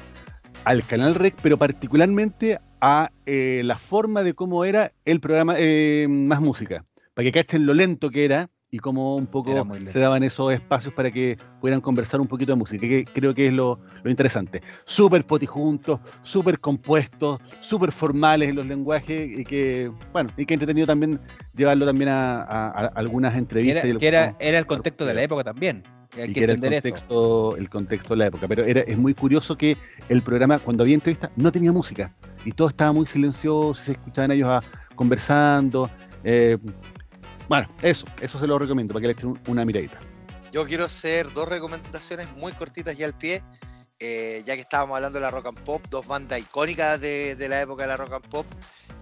al 0.63 0.83
canal 0.87 1.13
Rec, 1.13 1.35
pero 1.43 1.57
particularmente 1.59 2.59
a 2.81 3.11
eh, 3.27 3.61
la 3.63 3.77
forma 3.77 4.23
de 4.23 4.33
cómo 4.33 4.65
era 4.65 4.91
el 5.05 5.19
programa 5.19 5.53
eh, 5.59 6.07
Más 6.09 6.41
Música, 6.41 6.83
para 7.13 7.23
que 7.25 7.31
cachen 7.31 7.65
lo 7.65 7.73
lento 7.73 8.09
que 8.09 8.25
era 8.25 8.49
y 8.71 8.79
cómo 8.79 9.15
un 9.15 9.27
poco 9.27 9.67
se 9.85 9.99
daban 9.99 10.23
esos 10.23 10.51
espacios 10.51 10.91
para 10.95 11.11
que 11.11 11.37
pudieran 11.61 11.79
conversar 11.79 12.19
un 12.19 12.27
poquito 12.27 12.53
de 12.53 12.55
música, 12.55 12.87
que 12.87 13.05
creo 13.05 13.31
que 13.35 13.47
es 13.47 13.53
lo, 13.53 13.79
lo 14.03 14.09
interesante. 14.09 14.63
Súper 14.85 15.25
potijuntos, 15.25 15.99
súper 16.23 16.59
compuestos, 16.59 17.39
súper 17.61 17.91
formales 17.91 18.49
en 18.49 18.55
los 18.55 18.65
lenguajes 18.65 19.37
y 19.37 19.45
que, 19.45 19.91
bueno, 20.11 20.29
y 20.37 20.45
que 20.47 20.55
entretenido 20.55 20.87
también 20.87 21.19
llevarlo 21.55 21.85
también 21.85 22.09
a, 22.09 22.41
a- 22.41 22.67
a 22.69 22.85
algunas 22.95 23.37
entrevistas. 23.37 23.83
era, 23.83 23.93
y 23.93 23.97
que 23.99 24.07
era, 24.07 24.35
era 24.39 24.57
el 24.57 24.65
contexto 24.65 25.05
de 25.05 25.13
la 25.13 25.21
época 25.21 25.43
también. 25.43 25.83
Hay 26.15 26.29
y 26.29 26.33
que 26.33 26.43
era 26.43 26.53
el 26.53 26.59
eso. 26.63 26.71
contexto, 26.71 27.57
el 27.57 27.69
contexto 27.69 28.13
de 28.13 28.17
la 28.17 28.27
época. 28.27 28.47
Pero 28.47 28.63
era, 28.65 28.81
es 28.81 28.97
muy 28.97 29.13
curioso 29.13 29.55
que 29.55 29.77
el 30.09 30.23
programa, 30.23 30.57
cuando 30.57 30.83
había 30.83 30.95
entrevistas, 30.95 31.29
no 31.35 31.51
tenía 31.51 31.71
música. 31.71 32.11
Y 32.43 32.51
todo 32.53 32.69
estaba 32.69 32.91
muy 32.91 33.05
silencioso, 33.05 33.75
se 33.75 33.91
escuchaban 33.91 34.31
ellos 34.31 34.49
a- 34.49 34.61
conversando. 34.95 35.89
eh, 36.23 36.57
bueno, 37.49 37.67
eso, 37.81 38.05
eso 38.21 38.39
se 38.39 38.47
lo 38.47 38.57
recomiendo 38.59 38.93
para 38.93 39.01
que 39.01 39.07
le 39.07 39.13
echen 39.13 39.29
un- 39.29 39.39
una 39.47 39.65
miradita. 39.65 39.99
Yo 40.51 40.65
quiero 40.67 40.85
hacer 40.85 41.31
dos 41.33 41.47
recomendaciones 41.49 42.31
muy 42.35 42.51
cortitas 42.53 42.95
ya 42.97 43.05
al 43.05 43.17
pie. 43.17 43.43
eh, 44.05 44.43
ya 44.45 44.55
que 44.55 44.61
estábamos 44.61 44.95
hablando 44.97 45.17
de 45.17 45.21
la 45.21 45.31
rock 45.31 45.47
and 45.47 45.59
pop, 45.61 45.81
dos 45.89 46.05
bandas 46.05 46.37
icónicas 46.37 46.99
de, 46.99 47.35
de 47.37 47.47
la 47.47 47.61
época 47.61 47.83
de 47.83 47.87
la 47.89 47.95
rock 47.95 48.13
and 48.15 48.27
pop. 48.27 48.45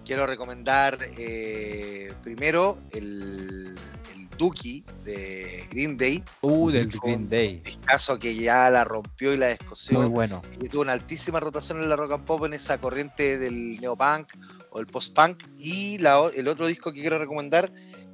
Quiero 0.06 0.28
recomendar 0.28 0.96
eh, 1.18 2.14
primero 2.22 2.78
el, 2.92 3.76
el 4.14 4.30
Dookie 4.38 4.84
de 5.04 5.66
Green 5.72 5.98
Day, 5.98 6.24
Uh, 6.42 6.70
del 6.70 6.90
Green 6.90 7.28
Day. 7.30 7.64
caso 7.86 8.20
que 8.20 8.36
ya 8.36 8.70
la 8.70 8.84
rompió 8.84 9.34
y 9.34 9.38
la 9.38 9.48
Muy 9.48 9.58
descosió. 9.58 10.10
bueno. 10.10 10.42
y 10.62 10.70
tuvo 10.70 10.84
una 10.84 10.94
altísima 10.94 11.40
rotación 11.40 11.82
en 11.82 11.90
la 11.90 11.96
rock 11.96 12.12
and 12.12 12.26
pop 12.26 12.46
en 12.46 12.54
esa 12.54 12.78
corriente 12.78 13.40
del 13.40 13.80
neopunk 13.82 14.34
o 14.72 14.80
el 14.80 14.86
post-punk. 14.86 15.44
Y 15.58 15.98
la 15.98 16.22
el 16.36 16.48
otro 16.48 16.68
disco 16.68 16.92
que 16.94 17.02
quiero 17.02 17.18
recomendar, 17.18 17.72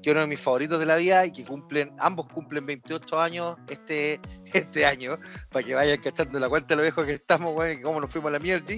que 0.07 0.11
es 0.11 0.15
uno 0.15 0.21
de 0.21 0.27
mis 0.27 0.39
favoritos 0.39 0.79
de 0.79 0.85
la 0.85 0.95
vida 0.95 1.25
y 1.25 1.33
que 1.33 1.43
cumplen, 1.43 1.93
ambos 1.99 2.27
cumplen 2.29 2.65
28 2.65 3.19
años 3.19 3.57
este, 3.67 4.21
este 4.53 4.85
año, 4.85 5.17
para 5.51 5.65
que 5.65 5.75
vayan 5.75 5.99
cachando 5.99 6.39
la 6.39 6.47
cuenta 6.47 6.69
de 6.69 6.75
lo 6.77 6.81
viejo 6.83 7.03
que 7.03 7.11
estamos, 7.11 7.53
bueno, 7.53 7.73
y 7.73 7.81
cómo 7.81 7.99
nos 7.99 8.09
fuimos 8.09 8.29
a 8.29 8.31
la 8.31 8.39
mierda, 8.39 8.73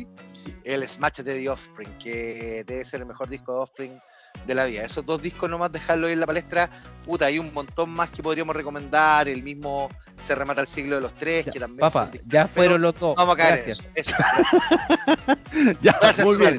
el 0.63 0.87
Smash 0.89 1.17
de 1.17 1.35
The 1.35 1.49
Offspring, 1.49 1.97
que 1.99 2.63
debe 2.65 2.83
ser 2.83 3.01
el 3.01 3.05
mejor 3.05 3.29
disco 3.29 3.53
de 3.53 3.59
Offspring 3.59 4.01
de 4.47 4.55
la 4.55 4.65
vida. 4.65 4.83
Esos 4.83 5.05
dos 5.05 5.21
discos 5.21 5.47
nomás 5.47 5.71
dejarlo 5.71 6.07
ahí 6.07 6.13
en 6.13 6.19
la 6.19 6.25
palestra, 6.25 6.67
puta, 7.05 7.27
hay 7.27 7.37
un 7.37 7.53
montón 7.53 7.91
más 7.91 8.09
que 8.09 8.23
podríamos 8.23 8.55
recomendar, 8.55 9.29
el 9.29 9.43
mismo 9.43 9.87
Se 10.17 10.33
remata 10.33 10.61
el 10.61 10.67
siglo 10.67 10.95
de 10.95 11.01
los 11.03 11.13
tres, 11.13 11.45
Ya, 11.45 11.51
que 11.51 11.59
también 11.59 11.81
Papá, 11.81 12.09
ya 12.25 12.45
pero 12.45 12.47
fueron 12.47 12.81
los 12.81 12.99
dos. 12.99 13.15
Vamos 13.15 13.35
a 13.35 13.37
caer 13.37 13.55
Gracias. 13.55 13.81
en 13.81 13.91
eso. 13.95 14.01
eso, 14.01 14.15
gracias. 14.17 15.77
Ya, 15.83 15.95
Gracias, 16.01 16.25
muy 16.25 16.37
bien. 16.37 16.57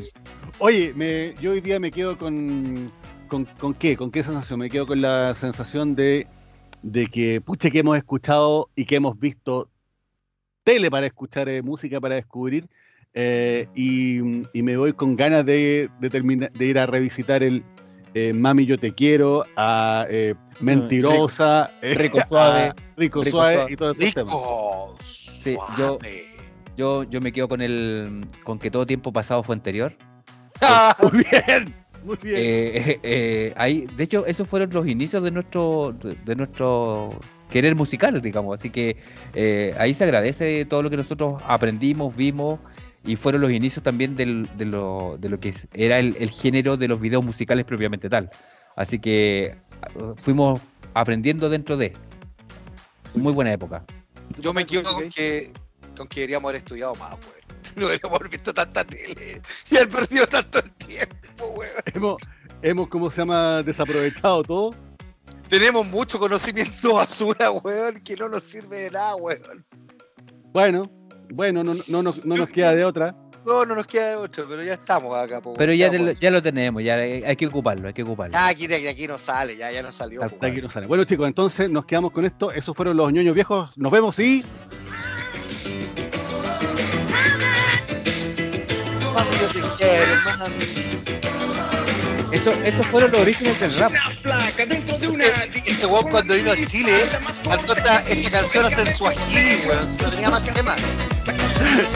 Oye, 0.61 0.93
me, 0.95 1.35
yo 1.41 1.53
hoy 1.53 1.61
día 1.61 1.81
me 1.81 1.91
quedo 1.91 2.17
con, 2.17 2.93
con, 3.31 3.47
con 3.59 3.73
qué, 3.73 3.97
con 3.97 4.11
qué 4.11 4.23
sensación. 4.23 4.59
Me 4.59 4.69
quedo 4.69 4.87
con 4.87 5.01
la 5.01 5.35
sensación 5.35 5.95
de, 5.95 6.27
de 6.83 7.07
que, 7.07 7.41
pucha, 7.41 7.71
que 7.71 7.79
hemos 7.79 7.97
escuchado 7.97 8.69
y 8.77 8.85
que 8.85 8.97
hemos 8.97 9.19
visto 9.19 9.71
tele 10.65 10.91
para 10.91 11.07
escuchar 11.07 11.49
eh, 11.49 11.63
música, 11.63 11.99
para 12.01 12.17
descubrir. 12.17 12.69
eh, 13.15 13.67
y, 13.75 14.19
y 14.53 14.63
me 14.63 14.77
voy 14.77 14.93
con 14.93 15.17
ganas 15.17 15.47
de, 15.47 15.89
de, 16.01 16.11
terminar, 16.11 16.53
de 16.53 16.67
ir 16.67 16.79
a 16.79 16.85
revisitar 16.87 17.43
el 17.43 17.65
eh, 18.15 18.33
Mami 18.33 18.67
Yo 18.67 18.79
Te 18.79 18.93
Quiero, 18.93 19.45
a 19.57 20.05
eh, 20.11 20.35
Mentirosa, 20.61 21.71
Rico 21.81 22.21
Suave, 22.29 22.67
a 22.69 22.75
Rico, 22.97 23.23
Rico 23.23 23.39
Suave 23.39 23.67
y 23.73 23.77
todos 23.77 23.99
esos 23.99 24.15
temas. 24.15 24.35
Rico, 24.35 25.65
yo- 25.79 25.99
suave. 25.99 26.25
Yo, 26.77 27.03
yo 27.05 27.21
me 27.21 27.31
quedo 27.33 27.47
con 27.49 27.61
el 27.61 28.27
con 28.45 28.59
que 28.59 28.71
todo 28.71 28.87
tiempo 28.87 29.13
pasado 29.13 29.43
fue 29.43 29.55
anterior. 29.55 29.93
Ah, 30.63 30.97
Muy 31.13 31.25
bien, 31.31 31.75
muy 32.05 32.17
bien. 32.23 32.37
Eh, 32.37 32.73
eh, 32.77 33.01
eh, 33.03 33.53
ahí, 33.57 33.87
de 33.97 34.05
hecho, 34.05 34.27
esos 34.27 34.49
fueron 34.49 34.71
los 34.71 34.87
inicios 34.87 35.23
de 35.23 35.31
nuestro 35.31 35.95
de, 36.25 36.35
nuestro 36.35 37.11
querer 37.51 37.75
musical, 37.75 38.21
digamos. 38.21 38.59
Así 38.59 38.71
que 38.71 38.97
eh, 39.35 39.75
ahí 39.79 39.95
se 39.95 40.05
agradece 40.05 40.65
todo 40.65 40.83
lo 40.83 40.91
que 40.91 40.97
nosotros 40.97 41.43
aprendimos, 41.47 42.17
vimos 42.17 42.61
y 43.05 43.17
fueron 43.17 43.41
los 43.41 43.51
inicios 43.51 43.83
también 43.83 44.15
del- 44.15 44.49
de, 44.59 44.67
lo, 44.67 45.17
de 45.19 45.29
lo 45.31 45.41
que 45.41 45.55
era 45.75 45.99
el, 45.99 46.17
el 46.21 46.31
género 46.31 46.77
de 46.77 46.87
los 46.89 47.01
videos 47.01 47.25
musicales 47.25 47.65
propiamente 47.65 48.09
tal. 48.09 48.31
Así 48.77 48.99
que 48.99 49.57
ah, 49.83 50.15
fuimos 50.17 50.61
aprendiendo 50.95 51.49
dentro 51.49 51.77
de. 51.77 51.93
Muy 53.15 53.33
buena 53.33 53.53
época. 53.53 53.85
Yo 54.39 54.53
me 54.53 54.63
equivoco 54.63 54.95
con 54.95 55.09
que, 55.09 55.53
con 55.97 56.07
que 56.07 56.21
deberíamos 56.21 56.49
haber 56.51 56.59
estudiado 56.59 56.95
más, 56.95 57.11
weón. 57.13 57.40
No 57.77 57.83
deberíamos 57.89 58.19
haber 58.21 58.31
visto 58.31 58.53
tanta 58.55 58.85
tele 58.85 59.41
y 59.71 59.77
haber 59.77 59.89
perdido 59.89 60.27
tanto 60.27 60.59
el 60.61 60.73
tiempo, 60.73 61.47
weón. 61.57 61.73
Hemos, 61.95 62.23
hemos, 62.63 62.89
¿cómo 62.89 63.11
se 63.11 63.19
llama? 63.19 63.63
Desaprovechado 63.63 64.43
todo. 64.43 64.75
Tenemos 65.49 65.87
mucho 65.87 66.19
conocimiento 66.19 66.95
basura, 66.95 67.51
weón, 67.51 68.01
que 68.03 68.17
no 68.17 68.29
nos 68.29 68.43
sirve 68.45 68.79
de 68.83 68.91
nada, 68.93 69.17
weón. 69.17 69.65
Bueno, 70.53 70.91
bueno, 71.33 71.63
no, 71.65 71.75
no, 71.89 72.03
nos- 72.03 72.25
no 72.25 72.37
nos 72.37 72.49
queda 72.51 72.75
de 72.75 72.85
otra. 72.85 73.15
No, 73.47 73.65
no 73.65 73.75
nos 73.75 73.87
queda 73.87 74.11
de 74.11 74.17
otro, 74.17 74.47
pero 74.47 74.63
ya 74.63 74.75
estamos 74.75 75.17
acá, 75.17 75.41
po, 75.41 75.55
Pero 75.55 75.73
ya, 75.73 75.87
¿Qué 75.87 75.93
te- 75.97 75.99
vamos 76.03 76.17
a 76.19 76.21
ya 76.21 76.31
lo 76.31 76.43
tenemos, 76.43 76.83
ya 76.83 76.97
hay 76.97 77.23
hay 77.25 77.37
que 77.37 77.47
ocuparlo, 77.47 77.89
hay 77.89 77.95
que 77.95 78.03
ocuparlo. 78.03 78.33
Ya 78.35 78.49
aquí, 78.49 78.67
de 78.67 78.87
aquí 78.87 79.07
no 79.09 79.19
sale, 79.19 79.57
ya, 79.57 79.73
ya 79.73 79.83
no 79.83 79.93
salió. 79.93 80.21
po, 80.29 80.37
aquí 80.45 80.61
no 80.61 80.69
sale. 80.69 80.87
Bueno, 80.87 81.05
chicos, 81.05 81.27
entonces 81.27 81.71
nos 81.71 81.87
quedamos 81.87 82.13
con 82.13 82.27
esto. 82.27 82.53
Esos 82.53 82.77
fueron 82.77 82.99
los 82.99 83.11
ñoños 83.13 83.35
viejos. 83.35 83.71
Nos 83.77 83.91
vemos 83.93 84.19
y. 84.19 84.45
te 89.53 89.61
quiero, 89.79 90.21
mami. 90.25 90.65
Eso, 92.33 92.53
estos 92.65 92.87
fueron 92.87 93.11
los 93.11 93.21
orígenes 93.23 93.59
del 93.61 93.75
rap. 93.77 93.93
Este 95.67 95.87
weón 95.87 96.09
cuando 96.11 96.35
vino 96.35 96.53
a 96.53 96.57
Chile 96.67 96.93
cantó 97.49 97.77
esta, 97.77 98.01
esta 98.03 98.31
canción 98.31 98.67
hasta 98.67 98.83
en 98.83 98.93
Swahili, 98.95 99.63
weón. 99.67 99.91
Si 99.91 100.01
no 100.01 100.11
tenía 100.11 100.31
más 100.31 100.45
temas. 100.45 100.81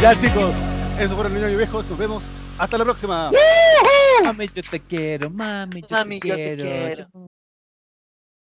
Ya, 0.02 0.20
chicos, 0.20 0.52
esos 0.98 1.14
fueron 1.14 1.32
los 1.35 1.43
ñoños 1.43 1.59
viejos. 1.59 1.86
Nos 1.86 1.98
vemos. 1.98 2.22
Hasta 2.59 2.78
la 2.78 2.85
próxima. 2.85 3.31
Mami, 4.24 4.48
yo 4.55 4.62
te 4.70 4.81
quiero, 4.81 5.31
mami, 5.31 5.82
yo 5.82 5.86
Mami, 5.90 6.20
te 6.20 6.28
yo 6.28 6.35
te 6.36 6.56
quiero. 6.56 6.64
quiero. 6.64 7.09